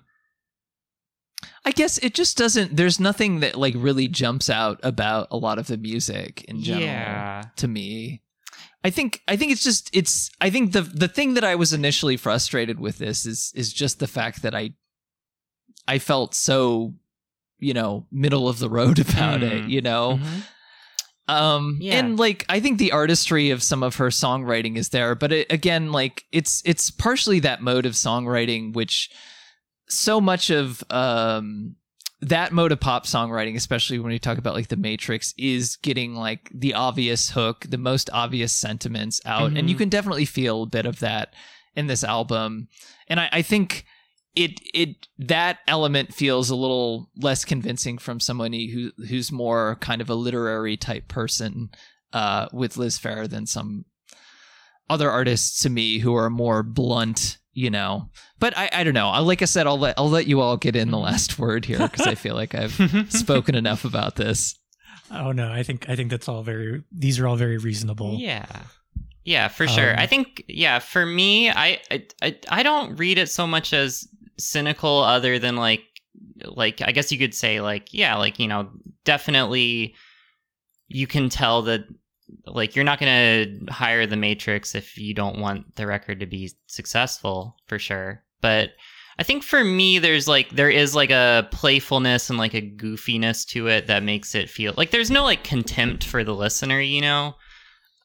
I 1.65 1.71
guess 1.71 1.97
it 1.99 2.13
just 2.13 2.37
doesn't. 2.37 2.75
There's 2.75 2.99
nothing 2.99 3.41
that 3.41 3.55
like 3.55 3.75
really 3.77 4.07
jumps 4.07 4.49
out 4.49 4.79
about 4.83 5.27
a 5.31 5.37
lot 5.37 5.59
of 5.59 5.67
the 5.67 5.77
music 5.77 6.43
in 6.47 6.61
general 6.63 6.85
Yeah. 6.87 7.43
to 7.57 7.67
me. 7.67 8.21
I 8.83 8.89
think 8.89 9.21
I 9.27 9.35
think 9.35 9.51
it's 9.51 9.63
just 9.63 9.89
it's 9.93 10.29
I 10.39 10.49
think 10.49 10.71
the 10.71 10.81
the 10.81 11.07
thing 11.07 11.33
that 11.35 11.43
I 11.43 11.55
was 11.55 11.73
initially 11.73 12.17
frustrated 12.17 12.79
with 12.79 12.97
this 12.99 13.25
is 13.25 13.51
is 13.55 13.73
just 13.73 13.99
the 13.99 14.07
fact 14.07 14.41
that 14.43 14.55
I 14.55 14.71
I 15.87 15.99
felt 15.99 16.33
so 16.35 16.93
you 17.59 17.73
know 17.73 18.05
middle 18.11 18.47
of 18.47 18.59
the 18.59 18.69
road 18.69 18.99
about 19.09 19.43
it, 19.43 19.63
Mm. 19.65 19.69
you 19.69 19.81
know. 19.81 20.19
Mhm. 20.21 20.43
Um 21.29 21.77
Yeah. 21.81 21.99
and 21.99 22.17
like 22.17 22.45
I 22.49 22.59
think 22.61 22.77
the 22.77 22.93
artistry 22.93 23.49
of 23.49 23.61
some 23.61 23.83
of 23.83 23.97
her 23.97 24.07
songwriting 24.07 24.77
is 24.77 24.89
there, 24.89 25.13
but 25.15 25.33
it, 25.33 25.51
again 25.51 25.91
like 25.91 26.23
it's 26.31 26.61
it's 26.65 26.89
partially 26.89 27.39
that 27.41 27.61
mode 27.61 27.85
of 27.85 27.93
songwriting 27.93 28.73
which 28.73 29.09
so 29.89 30.19
much 30.21 30.49
of 30.49 30.83
um 30.89 31.75
that 32.21 32.51
mode 32.51 32.71
of 32.71 32.79
pop 32.79 33.05
songwriting, 33.05 33.55
especially 33.55 33.99
when 33.99 34.11
you 34.11 34.17
talk 34.19 34.39
about 34.39 34.55
like 34.55 34.69
the 34.69 34.75
Matrix, 34.75 35.35
is 35.37 35.75
getting 35.77 36.15
like 36.15 36.49
the 36.53 36.73
obvious 36.73 37.29
hook, 37.29 37.65
the 37.69 37.77
most 37.77 38.09
obvious 38.11 38.51
sentiments 38.51 39.21
out. 39.23 39.51
And 39.55 39.69
you 39.69 39.75
Mhm. 39.75 39.79
can 39.79 39.89
definitely 39.89 40.25
feel 40.25 40.63
a 40.63 40.67
bit 40.67 40.87
of 40.87 40.99
that 41.01 41.33
in 41.75 41.85
this 41.85 42.03
album. 42.03 42.69
And 43.07 43.19
I, 43.19 43.29
I 43.31 43.41
think 43.43 43.85
it 44.35 44.59
it 44.73 45.07
that 45.19 45.59
element 45.67 46.11
feels 46.13 46.49
a 46.49 46.55
little 46.55 47.11
less 47.15 47.45
convincing 47.45 47.99
from 47.99 48.19
somebody 48.19 48.71
who 48.71 48.91
who's 49.05 49.31
more 49.31 49.75
kind 49.79 50.01
of 50.01 50.09
a 50.09 50.15
literary 50.15 50.75
type 50.75 51.07
person 51.07 51.69
uh, 52.13 52.47
with 52.51 52.77
Liz 52.77 52.97
Phair 52.97 53.29
than 53.29 53.45
some 53.45 53.85
other 54.89 55.11
artists 55.11 55.61
to 55.61 55.69
me 55.69 55.99
who 55.99 56.15
are 56.15 56.29
more 56.29 56.63
blunt, 56.63 57.37
you 57.57 57.71
know. 57.71 58.07
But 58.39 58.55
I, 58.55 58.69
I 58.71 58.83
don't 58.83 58.93
know. 58.93 59.07
I, 59.07 59.19
like 59.19 59.41
I 59.41 59.45
said, 59.45 59.65
I'll 59.65 59.79
let 59.79 59.95
I'll 59.97 60.09
let 60.09 60.27
you 60.27 60.41
all 60.41 60.57
get 60.57 60.75
in 60.75 60.91
the 60.91 60.99
last 60.99 61.39
word 61.39 61.65
here 61.65 61.79
because 61.79 62.05
I 62.05 62.13
feel 62.13 62.35
like 62.35 62.53
I've 62.53 62.73
spoken 63.09 63.55
enough 63.55 63.83
about 63.83 64.15
this. 64.15 64.55
Oh 65.11 65.31
no, 65.31 65.51
I 65.51 65.63
think 65.63 65.89
I 65.89 65.95
think 65.95 66.11
that's 66.11 66.29
all 66.29 66.43
very. 66.43 66.83
These 66.91 67.19
are 67.19 67.27
all 67.27 67.35
very 67.35 67.57
reasonable. 67.57 68.15
Yeah. 68.19 68.45
Yeah, 69.23 69.49
for 69.49 69.67
sure. 69.67 69.91
Um, 69.91 69.99
I 69.99 70.07
think 70.07 70.43
yeah, 70.47 70.79
for 70.79 71.05
me, 71.05 71.49
I, 71.49 71.81
I 71.91 72.05
I 72.21 72.37
I 72.47 72.63
don't 72.63 72.95
read 72.95 73.17
it 73.17 73.29
so 73.29 73.47
much 73.47 73.73
as 73.73 74.07
cynical 74.37 74.99
other 74.99 75.39
than 75.39 75.55
like 75.57 75.83
like 76.45 76.81
I 76.81 76.91
guess 76.91 77.11
you 77.11 77.17
could 77.17 77.33
say 77.33 77.59
like 77.59 77.93
yeah, 77.93 78.15
like 78.17 78.39
you 78.39 78.47
know, 78.47 78.69
definitely 79.03 79.95
you 80.87 81.07
can 81.07 81.27
tell 81.27 81.63
that 81.63 81.81
like 82.45 82.75
you're 82.75 82.85
not 82.85 82.99
going 82.99 83.65
to 83.67 83.71
hire 83.71 84.05
the 84.05 84.17
Matrix 84.17 84.75
if 84.75 84.97
you 84.97 85.13
don't 85.13 85.39
want 85.39 85.75
the 85.75 85.87
record 85.87 86.19
to 86.19 86.25
be 86.25 86.51
successful 86.67 87.55
for 87.67 87.79
sure. 87.79 88.23
But 88.41 88.71
I 89.19 89.23
think 89.23 89.43
for 89.43 89.63
me 89.63 89.99
there's 89.99 90.27
like 90.27 90.49
there 90.49 90.69
is 90.69 90.93
like 90.93 91.09
a 91.09 91.47
playfulness 91.51 92.29
and 92.29 92.37
like 92.37 92.53
a 92.53 92.61
goofiness 92.61 93.45
to 93.47 93.67
it 93.67 93.87
that 93.87 94.03
makes 94.03 94.35
it 94.35 94.49
feel 94.49 94.73
like 94.77 94.91
there's 94.91 95.11
no 95.11 95.23
like 95.23 95.43
contempt 95.43 96.03
for 96.03 96.23
the 96.23 96.35
listener, 96.35 96.79
you 96.79 97.01
know. 97.01 97.35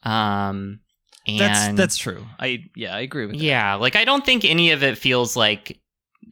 Um 0.02 0.80
and 1.26 1.38
That's 1.38 1.76
that's 1.76 1.96
true. 1.96 2.24
I 2.40 2.64
yeah, 2.74 2.96
I 2.96 3.00
agree 3.00 3.26
with 3.26 3.36
that. 3.36 3.44
yeah, 3.44 3.74
like 3.74 3.94
I 3.94 4.04
don't 4.04 4.24
think 4.24 4.44
any 4.44 4.72
of 4.72 4.82
it 4.82 4.98
feels 4.98 5.36
like 5.36 5.78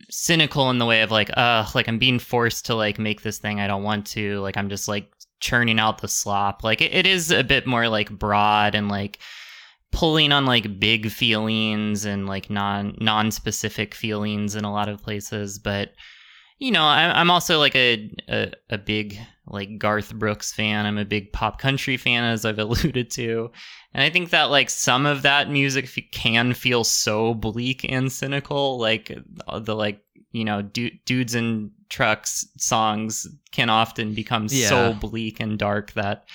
cynical 0.09 0.71
in 0.71 0.79
the 0.79 0.87
way 0.87 1.03
of 1.03 1.11
like, 1.11 1.31
uh, 1.37 1.65
like 1.75 1.87
I'm 1.89 1.99
being 1.99 2.19
forced 2.19 2.67
to 2.67 2.75
like 2.75 2.99
make 2.99 3.23
this 3.23 3.39
thing 3.39 3.61
I 3.61 3.69
don't 3.69 3.85
want 3.85 4.07
to. 4.09 4.41
Like 4.41 4.57
I'm 4.57 4.69
just 4.69 4.89
like 4.89 5.13
churning 5.41 5.81
out 5.81 5.99
the 5.99 6.09
slop. 6.09 6.63
Like 6.63 6.81
it, 6.81 6.95
it 6.95 7.07
is 7.07 7.31
a 7.31 7.45
bit 7.45 7.67
more 7.67 7.89
like 7.89 8.11
broad 8.11 8.75
and 8.75 8.89
like 8.89 9.19
pulling 9.93 10.33
on 10.33 10.47
like 10.47 10.79
big 10.79 11.11
feelings 11.11 12.05
and 12.05 12.27
like 12.27 12.51
non 12.51 12.97
non 13.01 13.31
specific 13.31 13.95
feelings 13.95 14.55
in 14.55 14.65
a 14.65 14.73
lot 14.73 14.89
of 14.89 15.03
places. 15.03 15.59
But 15.59 15.93
you 16.59 16.71
know, 16.71 16.85
I, 16.85 17.19
I'm 17.19 17.31
also 17.31 17.59
like 17.59 17.75
a, 17.75 18.11
a 18.29 18.53
a 18.69 18.79
big 18.79 19.19
like 19.51 19.79
Garth 19.79 20.15
Brooks 20.15 20.53
fan. 20.53 20.87
I'm 20.87 20.99
a 20.99 21.05
big 21.05 21.33
pop 21.33 21.59
country 21.61 21.97
fan, 21.97 22.25
as 22.25 22.45
I've 22.45 22.59
alluded 22.61 23.11
to. 23.13 23.51
And 23.93 24.03
I 24.03 24.11
think 24.11 24.31
that 24.31 24.45
like 24.51 24.71
some 24.71 25.07
of 25.07 25.23
that 25.23 25.51
music 25.51 25.85
f- 25.87 26.05
can 26.13 26.55
feel 26.55 26.85
so 26.85 27.35
bleak 27.35 27.85
and 27.91 28.11
cynical, 28.11 28.79
like 28.79 29.13
the 29.63 29.75
like 29.77 30.01
you 30.33 30.45
know 30.45 30.63
du- 30.63 30.97
dudes 31.07 31.35
in 31.35 31.73
trucks 31.89 32.47
songs 32.57 33.27
can 33.51 33.69
often 33.69 34.15
become 34.15 34.47
Yeah. 34.49 34.69
so 34.69 34.93
bleak 34.95 35.41
and 35.41 35.59
dark 35.59 35.93
that 35.95 36.27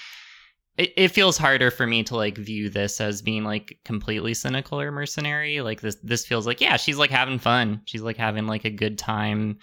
it, 0.77 0.91
it 0.97 1.07
feels 1.07 1.37
harder 1.37 1.71
for 1.71 1.87
me 1.87 2.03
to 2.03 2.17
like 2.17 2.37
view 2.37 2.69
this 2.69 2.99
as 2.99 3.21
being 3.21 3.45
like 3.45 3.77
completely 3.85 4.33
cynical 4.33 4.81
or 4.81 4.91
mercenary. 4.91 5.61
Like 5.61 5.79
this 5.79 5.95
this 6.03 6.25
feels 6.25 6.45
like 6.45 6.59
yeah, 6.59 6.75
she's 6.75 6.97
like 6.97 7.09
having 7.11 7.39
fun. 7.39 7.81
She's 7.85 8.01
like 8.01 8.17
having 8.17 8.47
like 8.47 8.65
a 8.65 8.69
good 8.69 8.97
time 8.97 9.59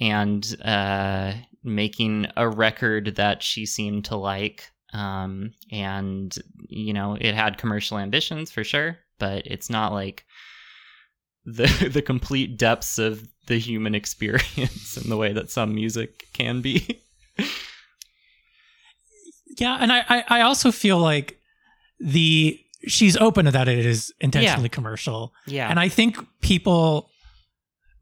and 0.00 0.56
uh 0.64 1.34
making 1.62 2.26
a 2.36 2.48
record 2.48 3.16
that 3.16 3.42
she 3.42 3.66
seemed 3.66 4.04
to 4.06 4.16
like. 4.16 4.70
Um 4.92 5.52
and 5.70 6.36
you 6.68 6.92
know 6.92 7.16
it 7.20 7.34
had 7.34 7.58
commercial 7.58 7.96
ambitions 7.96 8.50
for 8.50 8.64
sure 8.64 8.98
but 9.20 9.46
it's 9.46 9.70
not 9.70 9.92
like 9.92 10.24
the 11.44 11.88
the 11.92 12.02
complete 12.02 12.58
depths 12.58 12.98
of 12.98 13.28
the 13.46 13.58
human 13.58 13.94
experience 14.00 14.96
in 14.96 15.08
the 15.08 15.16
way 15.16 15.32
that 15.32 15.50
some 15.50 15.72
music 15.74 16.26
can 16.32 16.60
be. 16.60 17.00
Yeah, 19.58 19.76
and 19.78 19.92
I, 19.92 20.04
I, 20.08 20.24
I 20.28 20.40
also 20.42 20.72
feel 20.72 20.98
like 20.98 21.38
the 21.98 22.58
she's 22.86 23.16
open 23.18 23.44
to 23.44 23.50
that 23.50 23.68
it 23.68 23.84
is 23.84 24.12
intentionally 24.20 24.70
commercial. 24.70 25.34
yeah. 25.46 25.68
And 25.68 25.78
I 25.78 25.88
think 25.88 26.16
people 26.40 27.10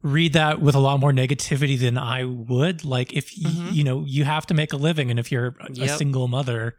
read 0.01 0.33
that 0.33 0.61
with 0.61 0.75
a 0.75 0.79
lot 0.79 0.99
more 0.99 1.11
negativity 1.11 1.77
than 1.77 1.97
I 1.97 2.23
would. 2.23 2.85
Like 2.85 3.11
if 3.13 3.35
Mhm. 3.35 3.73
you 3.73 3.83
know, 3.83 4.03
you 4.05 4.23
have 4.23 4.45
to 4.47 4.53
make 4.53 4.71
a 4.73 4.77
living 4.77 5.09
and 5.11 5.19
if 5.19 5.31
you're 5.31 5.55
a- 5.59 5.65
a 5.71 5.73
Yep. 5.73 5.97
single 5.97 6.27
mother, 6.27 6.77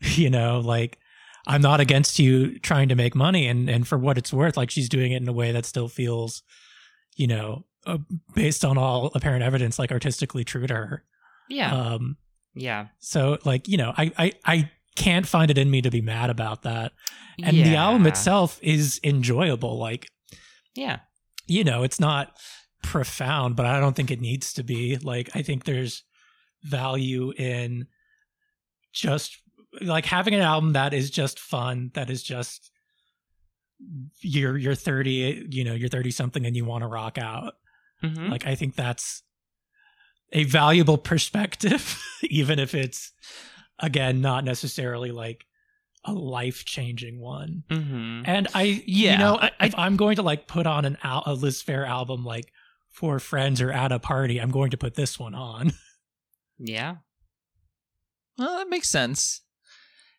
you 0.00 0.30
know, 0.30 0.60
like 0.60 0.98
I'm 1.46 1.60
not 1.60 1.80
against 1.80 2.18
you 2.18 2.58
trying 2.60 2.88
to 2.88 2.94
make 2.94 3.14
money 3.14 3.46
and 3.48 3.68
and 3.68 3.86
for 3.88 3.98
what 3.98 4.16
it's 4.18 4.32
worth, 4.32 4.56
like 4.56 4.70
she's 4.70 4.88
doing 4.88 5.12
it 5.12 5.20
in 5.22 5.28
a 5.28 5.32
way 5.32 5.52
that 5.52 5.66
still 5.66 5.88
feels, 5.88 6.42
you 7.16 7.26
know, 7.26 7.66
uh, 7.86 7.98
based 8.34 8.64
on 8.64 8.78
all 8.78 9.10
apparent 9.14 9.42
evidence 9.42 9.78
like 9.78 9.92
artistically 9.92 10.44
true 10.44 10.66
to 10.66 10.74
her. 10.74 11.04
yeah 11.48 11.70
Um 11.74 12.16
yeah 12.54 12.86
so 13.00 13.36
like, 13.44 13.68
you 13.68 13.76
know, 13.76 13.92
I 13.98 14.12
I 14.16 14.32
I 14.44 14.70
can't 14.96 15.26
find 15.26 15.50
it 15.50 15.58
in 15.58 15.70
me 15.70 15.82
to 15.82 15.90
be 15.90 16.00
mad 16.00 16.30
about 16.30 16.62
that. 16.62 16.92
And 17.42 17.56
the 17.58 17.74
album 17.74 18.06
itself 18.06 18.60
is 18.62 19.00
enjoyable. 19.02 19.76
Like 19.76 20.08
yeah 20.76 21.00
you 21.46 21.64
know, 21.64 21.82
it's 21.82 22.00
not 22.00 22.36
profound, 22.82 23.56
but 23.56 23.66
I 23.66 23.80
don't 23.80 23.94
think 23.94 24.10
it 24.10 24.20
needs 24.20 24.52
to 24.54 24.62
be. 24.62 24.96
Like, 24.98 25.30
I 25.34 25.42
think 25.42 25.64
there's 25.64 26.02
value 26.62 27.32
in 27.32 27.86
just 28.92 29.36
like 29.80 30.06
having 30.06 30.34
an 30.34 30.40
album 30.40 30.72
that 30.74 30.94
is 30.94 31.10
just 31.10 31.38
fun, 31.38 31.90
that 31.94 32.10
is 32.10 32.22
just 32.22 32.70
you're 34.20 34.56
you're 34.56 34.74
30, 34.74 35.48
you 35.50 35.64
know, 35.64 35.74
you're 35.74 35.88
30 35.88 36.10
something 36.10 36.46
and 36.46 36.56
you 36.56 36.64
want 36.64 36.82
to 36.82 36.88
rock 36.88 37.18
out. 37.18 37.54
Mhm. 38.02 38.30
Like 38.30 38.46
I 38.46 38.54
think 38.54 38.76
that's 38.76 39.22
a 40.32 40.44
valuable 40.44 40.98
perspective, 40.98 42.00
even 42.22 42.58
if 42.58 42.74
it's 42.74 43.12
again 43.80 44.20
not 44.20 44.44
necessarily 44.44 45.10
like 45.10 45.44
a 46.04 46.12
life 46.12 46.64
changing 46.64 47.18
one. 47.20 47.64
Mhm. 47.70 48.22
And 48.26 48.48
I, 48.54 48.82
Yeah, 48.86 49.12
you 49.12 49.18
know, 49.18 49.38
I- 49.40 49.50
if 49.66 49.74
I'm 49.78 49.96
going 49.96 50.16
to 50.16 50.22
like 50.22 50.46
put 50.46 50.66
on 50.66 50.84
an 50.84 50.98
al- 51.02 51.22
a 51.26 51.34
Liz 51.34 51.62
Phair 51.62 51.86
album 51.88 52.24
like 52.24 52.52
for 52.90 53.18
friends 53.18 53.60
or 53.60 53.72
at 53.72 53.90
a 53.92 53.98
party, 53.98 54.40
I'm 54.40 54.50
going 54.50 54.70
to 54.70 54.76
put 54.76 54.94
this 54.94 55.18
one 55.18 55.34
on. 55.34 55.72
yeah 56.58 56.96
Well, 58.38 58.56
that 58.58 58.68
makes 58.68 58.88
sense. 58.88 59.42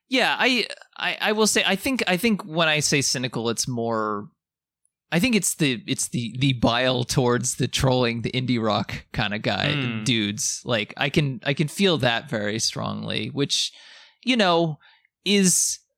Yeah, 0.08 0.36
I, 0.38 0.68
I 0.98 1.18
I 1.20 1.32
will 1.32 1.48
say 1.48 1.64
I 1.66 1.76
think 1.76 2.04
I 2.08 2.16
think 2.18 2.44
when 2.46 2.68
I 2.68 2.80
say 2.80 3.02
cynical, 3.02 3.50
it's 3.50 3.68
more. 3.68 4.30
I 5.12 5.20
think 5.20 5.36
it's 5.36 5.56
the 5.56 5.82
it's 5.88 6.10
the 6.10 6.36
the 6.40 6.54
bile 6.54 7.04
towards 7.04 7.56
the 7.56 7.68
trolling 7.68 8.22
the 8.22 8.32
indie 8.32 8.62
rock 8.64 9.06
kind 9.14 9.34
of 9.34 9.42
guy 9.42 9.68
Mm. 9.76 10.06
dudes. 10.06 10.62
Like 10.64 10.94
I 10.98 11.10
can 11.10 11.40
I 11.44 11.54
can 11.56 11.68
feel 11.68 11.98
that 12.00 12.30
very 12.30 12.60
strongly, 12.60 13.28
which 13.30 13.72
you 14.24 14.38
know 14.38 14.78
is. 15.26 15.80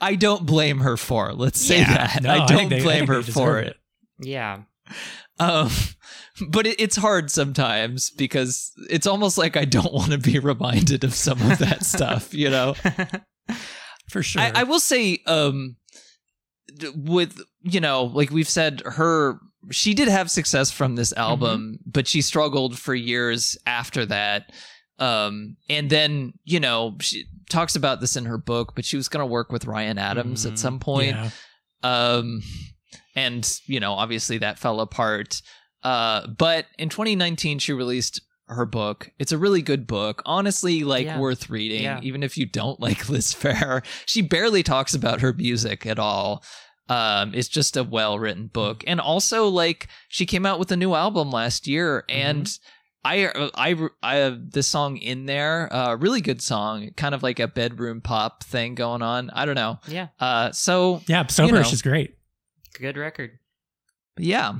I 0.00 0.16
don't 0.16 0.46
blame 0.46 0.78
her 0.80 0.96
for. 0.96 1.32
Let's 1.32 1.60
say 1.60 1.78
Yeah. 1.80 1.94
that. 2.08 2.22
No, 2.22 2.30
I 2.30 2.34
I 2.42 2.46
don't 2.46 2.56
think 2.56 2.70
they- 2.70 2.82
blame 2.82 3.06
her 3.06 3.22
for 3.22 3.58
it. 3.58 3.68
it. 3.68 4.26
yeah 4.26 4.62
Um, 5.38 5.70
but 6.48 6.66
it, 6.66 6.80
it's 6.80 6.96
hard 6.96 7.30
sometimes 7.30 8.10
because 8.10 8.72
it's 8.90 9.06
almost 9.06 9.38
like 9.38 9.56
I 9.56 9.64
don't 9.64 9.92
want 9.92 10.10
to 10.12 10.18
be 10.18 10.38
reminded 10.38 11.04
of 11.04 11.14
some 11.14 11.40
of 11.50 11.58
that 11.58 11.84
stuff, 11.84 12.34
you 12.34 12.50
know. 12.50 12.74
For 14.10 14.22
sure. 14.22 14.42
I, 14.42 14.52
I 14.56 14.62
will 14.64 14.80
say, 14.80 15.20
um, 15.26 15.76
with 16.96 17.40
you 17.62 17.80
know, 17.80 18.04
like 18.04 18.30
we've 18.30 18.48
said, 18.48 18.82
her 18.84 19.38
she 19.70 19.94
did 19.94 20.08
have 20.08 20.30
success 20.30 20.70
from 20.70 20.96
this 20.96 21.12
album, 21.12 21.78
but 21.86 22.08
she 22.08 22.22
struggled 22.22 22.78
for 22.78 22.94
years 22.94 23.56
after 23.66 24.04
that. 24.06 24.50
Um, 25.00 25.56
and 25.68 25.88
then 25.90 26.34
you 26.44 26.60
know 26.60 26.96
she 27.00 27.24
talks 27.48 27.74
about 27.74 28.00
this 28.00 28.14
in 28.16 28.26
her 28.26 28.38
book, 28.38 28.74
but 28.76 28.84
she 28.84 28.96
was 28.96 29.08
going 29.08 29.20
to 29.22 29.26
work 29.26 29.50
with 29.50 29.64
Ryan 29.64 29.98
Adams 29.98 30.44
Mhm. 30.46 30.52
at 30.52 30.58
some 30.58 30.78
point 30.78 31.16
Yeah. 31.16 31.30
um 31.82 32.42
and 33.14 33.60
you 33.66 33.80
know 33.80 33.92
obviously 33.94 34.38
that 34.38 34.58
fell 34.58 34.80
apart 34.80 35.40
uh 35.82 36.26
but 36.26 36.66
in 36.78 36.88
2019 36.90 37.58
she 37.58 37.72
released 37.72 38.20
her 38.48 38.66
book 38.66 39.10
it's 39.18 39.32
a 39.32 39.38
really 39.38 39.62
good 39.62 39.86
book 39.86 40.22
honestly 40.26 40.84
like 40.84 41.06
Yeah. 41.06 41.18
worth 41.18 41.48
reading 41.48 41.82
Yeah. 41.84 42.00
even 42.02 42.22
if 42.22 42.36
you 42.36 42.46
don't 42.46 42.78
like 42.86 43.08
liz 43.08 43.32
phair 43.34 43.82
she 44.06 44.20
barely 44.22 44.62
talks 44.62 44.94
about 44.94 45.20
her 45.22 45.32
music 45.32 45.86
at 45.86 45.98
all 45.98 46.44
um 46.88 47.32
it's 47.34 47.48
just 47.48 47.76
a 47.76 47.84
well 47.84 48.18
written 48.18 48.48
book 48.48 48.84
and 48.86 49.00
also 49.00 49.48
like 49.48 49.88
she 50.08 50.26
came 50.26 50.44
out 50.44 50.58
with 50.58 50.70
a 50.70 50.76
new 50.76 50.94
album 50.94 51.30
last 51.30 51.66
year 51.66 52.04
and 52.08 52.58
I, 53.02 53.28
I, 53.54 53.88
I 54.02 54.16
have 54.16 54.50
this 54.50 54.68
song 54.68 54.98
in 54.98 55.24
there, 55.26 55.72
uh, 55.72 55.94
really 55.96 56.20
good 56.20 56.42
song, 56.42 56.90
kind 56.96 57.14
of 57.14 57.22
like 57.22 57.38
a 57.40 57.48
bedroom 57.48 58.00
pop 58.02 58.44
thing 58.44 58.74
going 58.74 59.00
on. 59.02 59.30
I 59.30 59.46
don't 59.46 59.54
know. 59.54 59.78
yeah 59.88 60.08
Uh, 60.20 60.52
so 60.52 61.00
yeah. 61.06 61.24
Soberish 61.24 61.50
know. 61.52 61.70
is 61.72 61.82
great. 61.82 62.16
good 62.78 62.96
record 62.98 63.38
yeah 64.18 64.52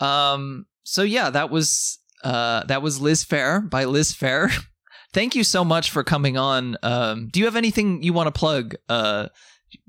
um 0.00 0.66
so 0.84 1.02
yeah 1.02 1.30
that 1.30 1.50
was 1.50 1.98
uh 2.22 2.62
that 2.64 2.82
was 2.82 3.00
liz 3.00 3.24
phair 3.24 3.68
by 3.68 3.84
liz 3.84 4.12
phair 4.12 4.50
thank 5.12 5.34
you 5.34 5.42
so 5.42 5.64
much 5.64 5.90
for 5.90 6.04
coming 6.04 6.36
on 6.36 6.76
um 6.82 7.28
do 7.32 7.40
you 7.40 7.46
have 7.46 7.56
anything 7.56 8.02
you 8.02 8.12
want 8.12 8.26
to 8.26 8.38
plug 8.38 8.74
uh 8.88 9.26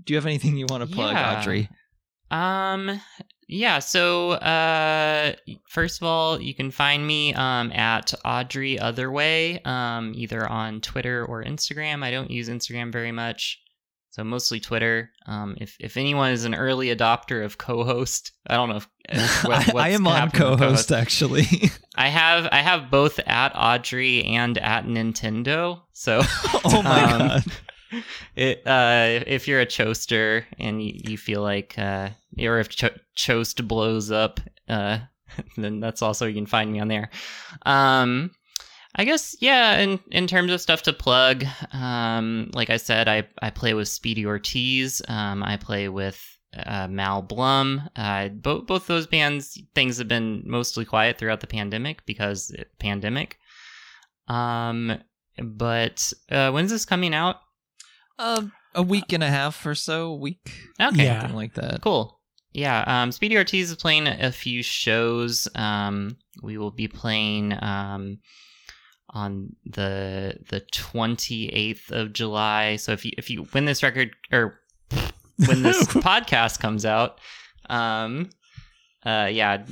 do 0.04 0.14
you 0.14 0.18
have 0.18 0.26
anything 0.26 0.58
you 0.58 0.66
want 0.70 0.88
to 0.88 0.96
plug 0.96 1.14
Yeah. 1.14 1.40
audrey 1.40 1.70
Um, 2.32 3.00
yeah. 3.48 3.80
So, 3.80 4.32
uh, 4.32 5.34
first 5.70 6.02
of 6.02 6.08
all, 6.08 6.42
you 6.42 6.54
can 6.54 6.72
find 6.72 7.06
me 7.06 7.34
um 7.34 7.72
at 7.72 8.14
Audrey 8.26 8.78
Otherway, 8.80 9.62
um, 9.66 10.14
either 10.16 10.48
on 10.48 10.82
Twitter 10.82 11.26
or 11.26 11.44
Instagram. 11.44 12.04
I 12.04 12.12
don't 12.12 12.32
use 12.32 12.50
Instagram 12.50 12.92
very 12.92 13.12
much, 13.12 13.60
so 14.12 14.24
mostly 14.24 14.60
Twitter. 14.60 15.12
Um, 15.26 15.56
if 15.60 15.76
if 15.80 15.98
anyone 15.98 16.32
is 16.32 16.46
an 16.46 16.56
early 16.56 16.88
adopter 16.96 17.44
of 17.46 17.58
co-host, 17.58 18.32
I 18.48 18.56
don't 18.56 18.70
know 18.70 18.78
if 18.78 18.88
uh, 19.10 19.48
what- 19.48 19.76
I, 19.76 19.88
I 19.88 19.90
am 19.90 20.06
on 20.08 20.26
with 20.26 20.34
co-host 20.34 20.92
actually 20.92 21.46
I 21.96 22.10
have 22.10 22.48
I 22.52 22.58
have 22.62 22.92
both 22.92 23.20
at 23.26 23.54
Audrey 23.56 24.24
and 24.26 24.58
at 24.58 24.86
Nintendo. 24.86 25.82
So 25.94 26.22
oh 26.66 26.82
my 26.84 27.04
Um, 27.04 27.20
god 27.28 27.44
it, 28.36 28.66
uh, 28.66 29.24
if 29.28 29.48
you're 29.48 29.62
a 29.62 29.66
choaster 29.66 30.46
and 30.60 30.82
you, 30.84 30.94
you 31.10 31.18
feel 31.18 31.42
like, 31.42 31.76
uh, 31.78 32.10
or 32.40 32.60
if 32.60 32.70
Cho- 32.70 33.44
blows 33.64 34.12
up, 34.12 34.40
uh, 34.68 35.00
then 35.58 35.80
that's 35.80 36.02
also 36.02 36.26
you 36.26 36.34
can 36.34 36.46
find 36.46 36.72
me 36.72 36.80
on 36.80 36.88
there. 36.88 37.10
Um, 37.66 38.32
I 38.96 39.06
guess 39.06 39.36
yeah. 39.40 39.78
In 39.78 40.00
in 40.12 40.26
terms 40.26 40.52
of 40.52 40.60
stuff 40.60 40.82
to 40.84 40.94
plug, 40.94 41.46
um, 41.72 42.50
like 42.54 42.70
I 42.72 42.78
said, 42.78 43.08
I 43.08 43.28
I 43.42 43.52
play 43.52 43.74
with 43.74 43.88
Speedy 43.88 44.26
Ortiz. 44.26 45.02
Um, 45.08 45.44
I 45.44 45.58
play 45.58 45.88
with 45.88 46.20
uh, 46.58 46.88
Mal 46.88 47.22
Blum. 47.22 47.90
Uh, 47.96 48.30
both 48.30 48.66
both 48.66 48.88
those 48.88 49.06
bands 49.06 49.62
things 49.76 50.00
have 50.00 50.08
been 50.08 50.44
mostly 50.46 50.84
quiet 50.84 51.18
throughout 51.18 51.42
the 51.42 51.48
pandemic 51.48 52.06
because 52.06 52.50
it, 52.52 52.72
pandemic. 52.80 53.38
Um, 54.28 55.00
but 55.42 56.12
uh, 56.32 56.50
when's 56.52 56.72
this 56.72 56.86
coming 56.86 57.14
out? 57.14 57.38
Uh, 58.20 58.44
a 58.76 58.82
week 58.82 59.12
and 59.14 59.24
a 59.24 59.30
half 59.30 59.66
or 59.66 59.76
so, 59.76 60.08
a 60.12 60.16
week, 60.16 60.52
Okay, 60.80 61.04
Yeah. 61.06 61.22
something 61.22 61.36
like 61.36 61.54
that. 61.56 61.82
Cool. 61.82 62.20
Yeah, 62.54 62.84
um, 62.88 63.12
Speedy 63.12 63.38
Ortiz 63.38 63.70
is 63.72 63.78
playing 63.78 64.08
a 64.08 64.32
few 64.32 64.64
shows. 64.64 65.48
Um, 65.56 66.18
we 66.42 66.58
will 66.58 66.72
be 66.72 66.88
playing 66.88 67.54
um, 67.62 68.20
on 69.12 69.56
the 69.66 70.38
the 70.50 70.62
twenty 70.72 71.50
eighth 71.50 71.92
of 71.92 72.14
July. 72.14 72.78
So 72.78 72.94
if 72.94 73.06
you 73.06 73.12
if 73.18 73.30
you 73.30 73.44
when 73.52 73.66
this 73.66 73.84
record 73.84 74.12
or 74.32 74.60
when 75.46 75.62
this 75.62 75.84
podcast 75.88 76.60
comes 76.60 76.84
out, 76.86 77.20
um, 77.70 78.30
uh, 79.06 79.30
yeah, 79.32 79.64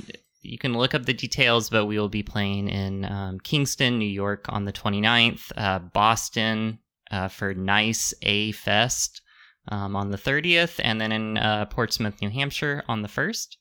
you 0.42 0.58
can 0.58 0.74
look 0.74 0.94
up 0.94 1.06
the 1.06 1.14
details. 1.14 1.70
But 1.70 1.86
we 1.86 1.98
will 1.98 2.08
be 2.08 2.22
playing 2.22 2.68
in 2.68 3.04
um, 3.04 3.40
Kingston, 3.40 3.98
New 3.98 4.08
York, 4.08 4.44
on 4.48 4.64
the 4.64 4.72
29th, 4.72 5.50
uh, 5.56 5.80
Boston 5.80 6.78
uh, 7.10 7.28
for 7.28 7.54
Nice 7.54 8.14
A 8.22 8.52
Fest 8.52 9.22
um, 9.68 9.96
on 9.96 10.10
the 10.10 10.18
30th, 10.18 10.80
and 10.82 11.00
then 11.00 11.12
in 11.12 11.38
uh, 11.38 11.66
Portsmouth, 11.66 12.20
New 12.20 12.30
Hampshire 12.30 12.84
on 12.88 13.02
the 13.02 13.08
1st. 13.08 13.56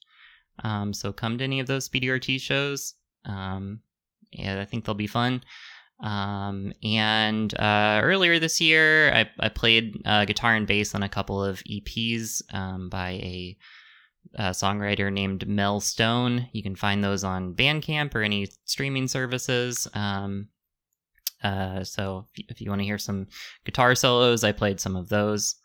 Um, 0.64 0.93
so 0.93 1.11
come 1.11 1.38
to 1.38 1.43
any 1.43 1.59
of 1.59 1.67
those 1.67 1.85
Speedy 1.85 2.09
Ortiz 2.09 2.41
shows. 2.41 2.93
Um, 3.25 3.82
yeah, 4.32 4.61
I 4.61 4.65
think 4.65 4.85
they'll 4.85 4.95
be 4.95 5.07
fun. 5.07 5.43
Um, 6.01 6.74
and 6.83 7.53
uh, 7.59 8.01
earlier 8.03 8.40
this 8.40 8.59
year, 8.59 9.14
I, 9.14 9.30
I 9.40 9.49
played 9.49 10.01
uh, 10.06 10.25
guitar 10.25 10.56
and 10.56 10.67
bass 10.67 10.93
on 10.93 11.03
a 11.03 11.09
couple 11.09 11.43
of 11.43 11.64
EPs 11.64 12.41
um, 12.53 12.90
by 12.90 13.11
a, 13.11 13.57
uh 14.40 14.49
songwriter 14.49 15.14
named 15.14 15.48
Mel 15.48 15.80
Stone. 15.80 16.49
You 16.51 16.64
can 16.64 16.75
find 16.75 17.03
those 17.03 17.24
on 17.24 17.53
Bandcamp 17.53 18.14
or 18.15 18.24
any 18.24 18.48
streaming 18.65 19.07
services. 19.07 19.88
Um, 19.93 20.49
uh, 21.43 21.83
so 21.83 22.27
if, 22.35 22.45
if 22.51 22.61
you 22.61 22.69
want 22.69 22.81
to 22.81 22.85
hear 22.85 22.97
some 22.97 23.27
guitar 23.65 23.95
solos, 23.95 24.43
I 24.43 24.51
played 24.51 24.80
some 24.80 24.95
of 24.95 25.09
those. 25.09 25.55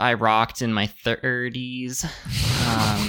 I 0.00 0.14
rocked 0.14 0.62
in 0.62 0.72
my 0.72 0.86
30s. 1.04 2.04
Um, 2.04 2.10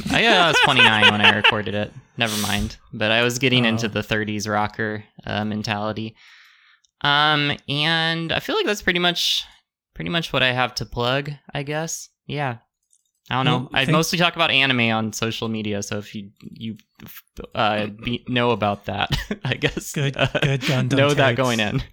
I, 0.12 0.22
yeah, 0.24 0.44
I 0.46 0.48
was 0.50 0.60
29 0.66 1.12
when 1.12 1.22
I 1.22 1.36
recorded 1.36 1.74
it. 1.74 1.94
Never 2.18 2.36
mind. 2.42 2.76
But 2.92 3.12
I 3.12 3.22
was 3.24 3.40
getting 3.40 3.66
Oh. 3.66 3.70
into 3.70 3.88
the 3.88 4.02
30s 4.02 4.50
rocker 4.50 5.06
uh, 5.26 5.46
mentality. 5.46 6.16
Um, 7.02 7.54
and 7.70 8.32
I 8.34 8.40
feel 8.40 8.56
like 8.56 8.66
that's 8.66 8.82
pretty 8.82 9.00
much 9.00 9.46
pretty 9.94 10.10
much 10.10 10.34
what 10.34 10.44
I 10.44 10.52
have 10.52 10.76
to 10.76 10.86
plug. 10.86 11.32
I 11.54 11.64
guess. 11.64 12.10
Yeah. 12.26 12.58
I 13.30 13.36
don't 13.36 13.46
know. 13.46 13.58
Well, 13.58 13.70
I 13.74 13.86
mostly 13.92 14.18
talk 14.18 14.36
about 14.36 14.52
anime 14.52 14.90
on 14.92 15.12
social 15.14 15.50
media, 15.50 15.84
so 15.84 15.98
if 15.98 16.16
you 16.16 16.32
you 16.40 16.78
uh, 17.54 17.88
be, 17.88 18.24
know 18.30 18.52
about 18.52 18.86
that, 18.86 19.18
I 19.44 19.56
guess 19.56 19.92
Good- 19.92 20.16
uh, 20.18 20.28
good 20.42 20.62
Gundam 20.62 20.98
know 20.98 21.14
that 21.14 21.36
going 21.36 21.60
in. 21.60 21.84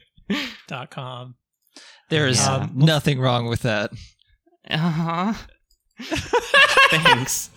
dot 0.69 0.91
com. 0.91 1.35
There 2.11 2.27
is 2.29 2.39
Yeah. 2.39 2.69
nothing 2.75 3.19
wrong 3.21 3.47
with 3.49 3.63
that. 3.63 3.91
Uh 4.71 4.79
huh. 4.79 5.35
Thanks. 6.91 7.51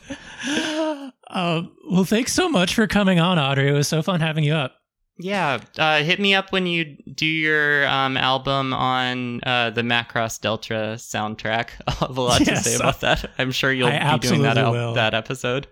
Um, 1.29 1.71
well, 1.89 2.03
thanks 2.03 2.33
so 2.33 2.49
much 2.49 2.75
for 2.75 2.85
coming 2.85 3.17
on, 3.19 3.39
Audrey. 3.39 3.69
It 3.69 3.73
was 3.73 3.87
so 3.87 4.01
fun 4.01 4.19
having 4.19 4.43
you 4.43 4.53
up. 4.53 4.75
Yeah, 5.19 5.59
uh, 5.77 6.03
hit 6.03 6.19
me 6.19 6.35
up 6.35 6.51
when 6.51 6.67
you 6.67 6.95
do 7.13 7.25
your 7.25 7.87
um, 7.87 8.17
album 8.17 8.73
on 8.73 9.41
uh, 9.43 9.71
the 9.71 9.81
Macross 9.81 10.39
Delta 10.39 10.95
soundtrack. 10.97 11.69
I'll 11.87 12.07
have 12.07 12.17
a 12.17 12.21
lot 12.21 12.45
Yes, 12.45 12.63
to 12.63 12.69
say 12.69 12.75
about 12.75 13.01
that. 13.01 13.31
I'm 13.37 13.51
sure 13.51 13.71
you'll 13.71 13.87
I 13.87 14.17
be 14.17 14.27
doing 14.27 14.43
that 14.43 14.57
al- 14.57 14.93
that 14.93 15.13
episode. 15.13 15.67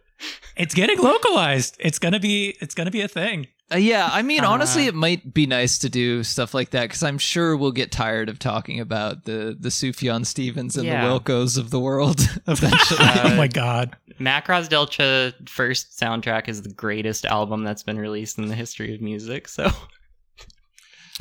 It's 0.58 0.74
getting 0.74 1.00
localized. 1.00 1.76
It's 1.80 2.00
gonna 2.00 2.20
be. 2.20 2.56
It's 2.62 2.74
gonna 2.74 2.92
be 2.92 3.02
a 3.02 3.08
thing. 3.08 3.48
Uh, 3.74 3.77
yeah, 3.77 4.08
I 4.11 4.22
mean, 4.22 4.44
honestly, 4.44 4.85
Uh, 4.85 4.90
it 4.90 4.95
might 4.95 5.34
be 5.34 5.48
nice 5.48 5.80
to 5.80 5.90
do 5.90 6.24
stuff 6.24 6.53
like 6.53 6.69
that 6.69 6.84
because 6.84 7.02
I'm 7.02 7.18
sure 7.18 7.58
we'll 7.58 7.72
get 7.72 7.92
tired 7.92 8.30
of 8.30 8.38
talking 8.38 8.80
about 8.80 9.26
the 9.26 9.58
the 9.60 9.69
Sufjan 9.69 10.24
Stevens 10.26 10.76
and 10.77 10.85
Yeah. 10.85 11.02
the 11.08 11.19
Wilcos 11.19 11.58
of 11.58 11.72
the 11.72 11.80
world 11.80 12.19
eventually. 12.48 13.00
Uh, 13.00 13.22
oh 13.32 13.35
my 13.35 13.48
god. 13.48 13.95
Macross 14.19 14.69
Delta 14.69 15.34
first 15.48 16.00
soundtrack 16.00 16.48
is 16.48 16.61
the 16.61 16.74
greatest 16.74 17.26
album 17.26 17.64
that's 17.64 17.82
been 17.84 17.98
released 17.98 18.38
in 18.38 18.45
the 18.48 18.56
history 18.56 18.94
of 18.94 19.02
music. 19.02 19.48
So 19.48 19.66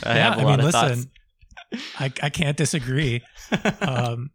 I 0.05 0.17
yeah, 0.17 0.31
have 0.35 0.39
a 0.39 0.41
I 0.43 0.45
lot 0.45 0.59
mean, 0.59 0.69
of 0.69 0.75
listen. 0.75 1.11
I, 1.99 2.13
I 2.23 2.29
can't 2.31 2.57
disagree. 2.57 3.23
Um, 3.81 4.31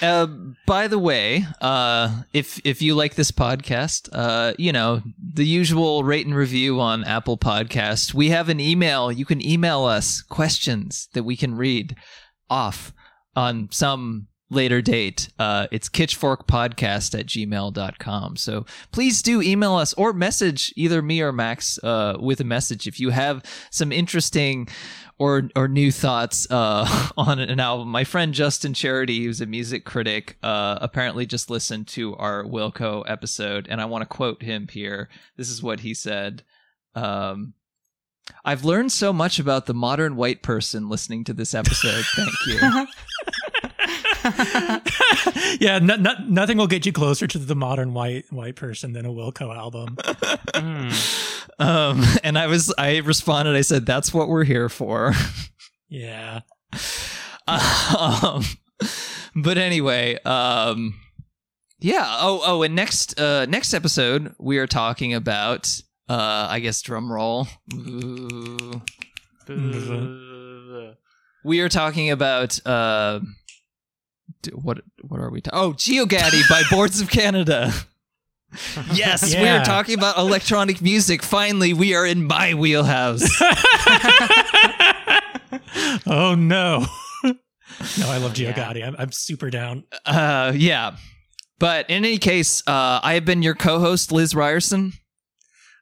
Uh, 0.00 0.26
by 0.66 0.88
the 0.88 0.98
way, 0.98 1.44
uh, 1.60 2.22
if 2.32 2.60
if 2.64 2.82
you 2.82 2.94
like 2.94 3.14
this 3.14 3.30
podcast, 3.30 4.08
uh, 4.12 4.52
you 4.58 4.72
know 4.72 5.02
the 5.18 5.46
usual 5.46 6.04
rate 6.04 6.26
and 6.26 6.34
review 6.34 6.80
on 6.80 7.04
Apple 7.04 7.38
Podcast. 7.38 8.14
We 8.14 8.30
have 8.30 8.48
an 8.48 8.60
email. 8.60 9.10
You 9.10 9.24
can 9.24 9.44
email 9.44 9.84
us 9.84 10.22
questions 10.22 11.08
that 11.14 11.22
we 11.22 11.36
can 11.36 11.56
read 11.56 11.96
off 12.50 12.92
on 13.34 13.68
some 13.70 14.28
later 14.52 14.82
date. 14.82 15.30
Uh, 15.38 15.66
it's 15.72 15.88
kitschforkpodcast 15.88 17.18
at 17.18 17.26
gmail.com. 17.26 18.36
So 18.36 18.66
please 18.92 19.22
do 19.22 19.40
email 19.40 19.74
us 19.74 19.94
or 19.94 20.12
message 20.12 20.72
either 20.76 21.00
me 21.00 21.22
or 21.22 21.32
Max 21.32 21.78
uh, 21.82 22.16
with 22.20 22.40
a 22.40 22.44
message 22.44 22.86
if 22.86 23.00
you 23.00 23.10
have 23.10 23.42
some 23.70 23.90
interesting 23.90 24.68
or 25.22 25.48
or 25.54 25.68
new 25.68 25.92
thoughts 25.92 26.48
uh, 26.50 27.12
on 27.16 27.38
an 27.38 27.60
album. 27.60 27.88
My 27.88 28.02
friend 28.02 28.34
Justin 28.34 28.74
Charity, 28.74 29.24
who's 29.24 29.40
a 29.40 29.46
music 29.46 29.84
critic, 29.84 30.36
uh, 30.42 30.78
apparently 30.80 31.26
just 31.26 31.48
listened 31.48 31.86
to 31.88 32.16
our 32.16 32.42
Wilco 32.42 33.04
episode, 33.06 33.68
and 33.70 33.80
I 33.80 33.84
want 33.84 34.02
to 34.02 34.06
quote 34.06 34.42
him 34.42 34.66
here. 34.66 35.08
This 35.36 35.48
is 35.48 35.62
what 35.62 35.78
he 35.80 35.94
said. 35.94 36.42
Um, 36.96 37.54
I've 38.44 38.64
learned 38.64 38.90
so 38.90 39.12
much 39.12 39.38
about 39.38 39.66
the 39.66 39.74
modern 39.74 40.16
white 40.16 40.42
person 40.42 40.88
listening 40.88 41.22
to 41.24 41.32
this 41.32 41.54
episode. 41.54 42.04
Thank 42.16 42.34
you. 42.46 42.86
yeah, 45.60 45.78
no, 45.80 45.96
no, 45.96 46.14
nothing 46.26 46.58
will 46.58 46.66
get 46.66 46.86
you 46.86 46.92
closer 46.92 47.26
to 47.26 47.38
the 47.38 47.54
modern 47.54 47.94
white 47.94 48.30
white 48.32 48.56
person 48.56 48.92
than 48.92 49.06
a 49.06 49.10
Wilco 49.10 49.54
album. 49.54 49.96
Mm. 49.96 51.58
Um, 51.58 52.04
and 52.22 52.38
I 52.38 52.46
was, 52.46 52.72
I 52.78 52.98
responded. 52.98 53.56
I 53.56 53.62
said, 53.62 53.86
"That's 53.86 54.12
what 54.14 54.28
we're 54.28 54.44
here 54.44 54.68
for." 54.68 55.12
Yeah. 55.88 56.40
um, 57.46 58.44
but 59.36 59.58
anyway, 59.58 60.18
um, 60.24 60.94
yeah. 61.80 62.16
Oh, 62.20 62.40
oh, 62.44 62.62
and 62.62 62.74
next, 62.74 63.20
uh, 63.20 63.44
next 63.46 63.74
episode 63.74 64.34
we 64.38 64.56
are 64.58 64.66
talking 64.66 65.12
about, 65.12 65.68
uh, 66.08 66.46
I 66.48 66.60
guess 66.60 66.80
drum 66.80 67.12
roll. 67.12 67.46
Ooh. 67.74 68.80
We 71.44 71.60
are 71.60 71.68
talking 71.68 72.10
about, 72.10 72.64
uh, 72.66 73.18
d- 73.18 73.26
what, 74.54 74.80
what 75.02 75.20
are 75.20 75.30
we? 75.30 75.40
Ta- 75.40 75.50
oh, 75.52 75.72
Geogaddi 75.72 76.48
by 76.48 76.62
Boards 76.70 77.00
of 77.00 77.10
Canada. 77.10 77.72
Yes, 78.92 79.34
we 79.34 79.48
are 79.48 79.64
talking 79.64 79.96
about 79.96 80.18
electronic 80.18 80.82
music. 80.82 81.22
Finally, 81.22 81.72
we 81.72 81.94
are 81.94 82.04
in 82.04 82.26
my 82.26 82.52
wheelhouse. 82.52 83.22
oh 86.06 86.34
no. 86.36 86.84
no, 87.24 88.10
I 88.10 88.18
love 88.18 88.32
Oh, 88.32 88.42
yeah. 88.42 88.88
I'm, 88.88 88.96
I'm 88.98 89.12
super 89.12 89.48
down. 89.48 89.84
Uh, 90.04 90.52
yeah. 90.54 90.96
But 91.58 91.88
in 91.88 92.04
any 92.04 92.18
case, 92.18 92.62
uh, 92.66 93.00
I 93.02 93.14
have 93.14 93.24
been 93.24 93.40
your 93.42 93.54
co-host, 93.54 94.12
Liz 94.12 94.34
Ryerson, 94.34 94.92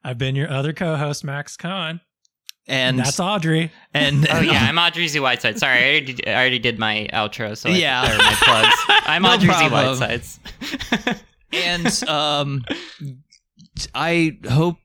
I've 0.02 0.18
been 0.18 0.36
your 0.36 0.50
other 0.50 0.72
co-host, 0.72 1.24
Max 1.24 1.56
Cohen. 1.56 2.00
And 2.70 2.98
that's 2.98 3.20
Audrey. 3.20 3.70
and 3.92 4.26
Oh 4.30 4.40
yeah, 4.40 4.64
I'm 4.68 4.78
Audrey 4.78 5.08
Z 5.08 5.20
Whiteside. 5.20 5.58
Sorry, 5.58 5.78
I 5.78 5.82
already 5.90 6.12
did, 6.14 6.28
I 6.28 6.32
already 6.34 6.58
did 6.58 6.78
my 6.78 7.08
outro. 7.12 7.56
So 7.56 7.68
I, 7.68 7.72
Yeah. 7.74 8.04
or 8.14 8.16
my 8.18 8.34
plugs. 8.42 8.74
I'm 9.06 9.22
No 9.22 9.30
Audrey 9.30 9.48
Z 9.52 9.68
problem. 9.68 9.98
Whitesides. 9.98 10.40
and 11.52 12.08
um, 12.08 12.64
I 13.94 14.38
hope 14.48 14.76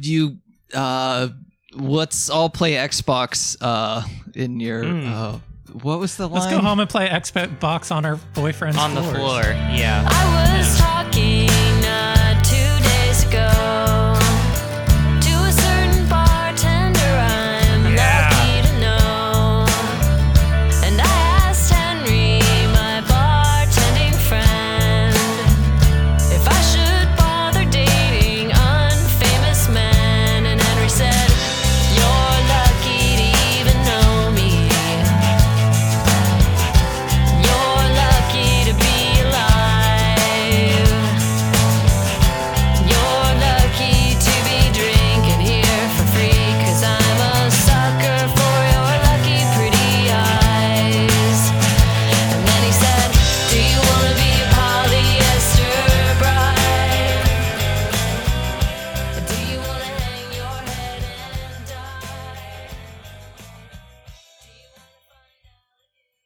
you 0.00 0.38
uh, 0.74 1.28
let's 1.74 2.30
all 2.30 2.48
play 2.50 2.72
Xbox 2.74 3.56
uh 3.60 4.02
in 4.34 4.58
your 4.60 4.82
Mm. 4.84 5.10
uh, 5.12 5.38
what 5.82 5.98
was 5.98 6.16
the 6.16 6.26
line? 6.26 6.40
Let's 6.40 6.50
go 6.50 6.58
home 6.60 6.80
and 6.80 6.88
play 6.88 7.06
Xbox 7.08 7.94
on 7.94 8.06
our 8.06 8.16
boyfriend's 8.34 8.78
on 8.78 8.94
the 8.94 9.02
floor. 9.02 9.42
Yeah. 9.42 10.06
I 10.10 10.56
was 10.58 10.80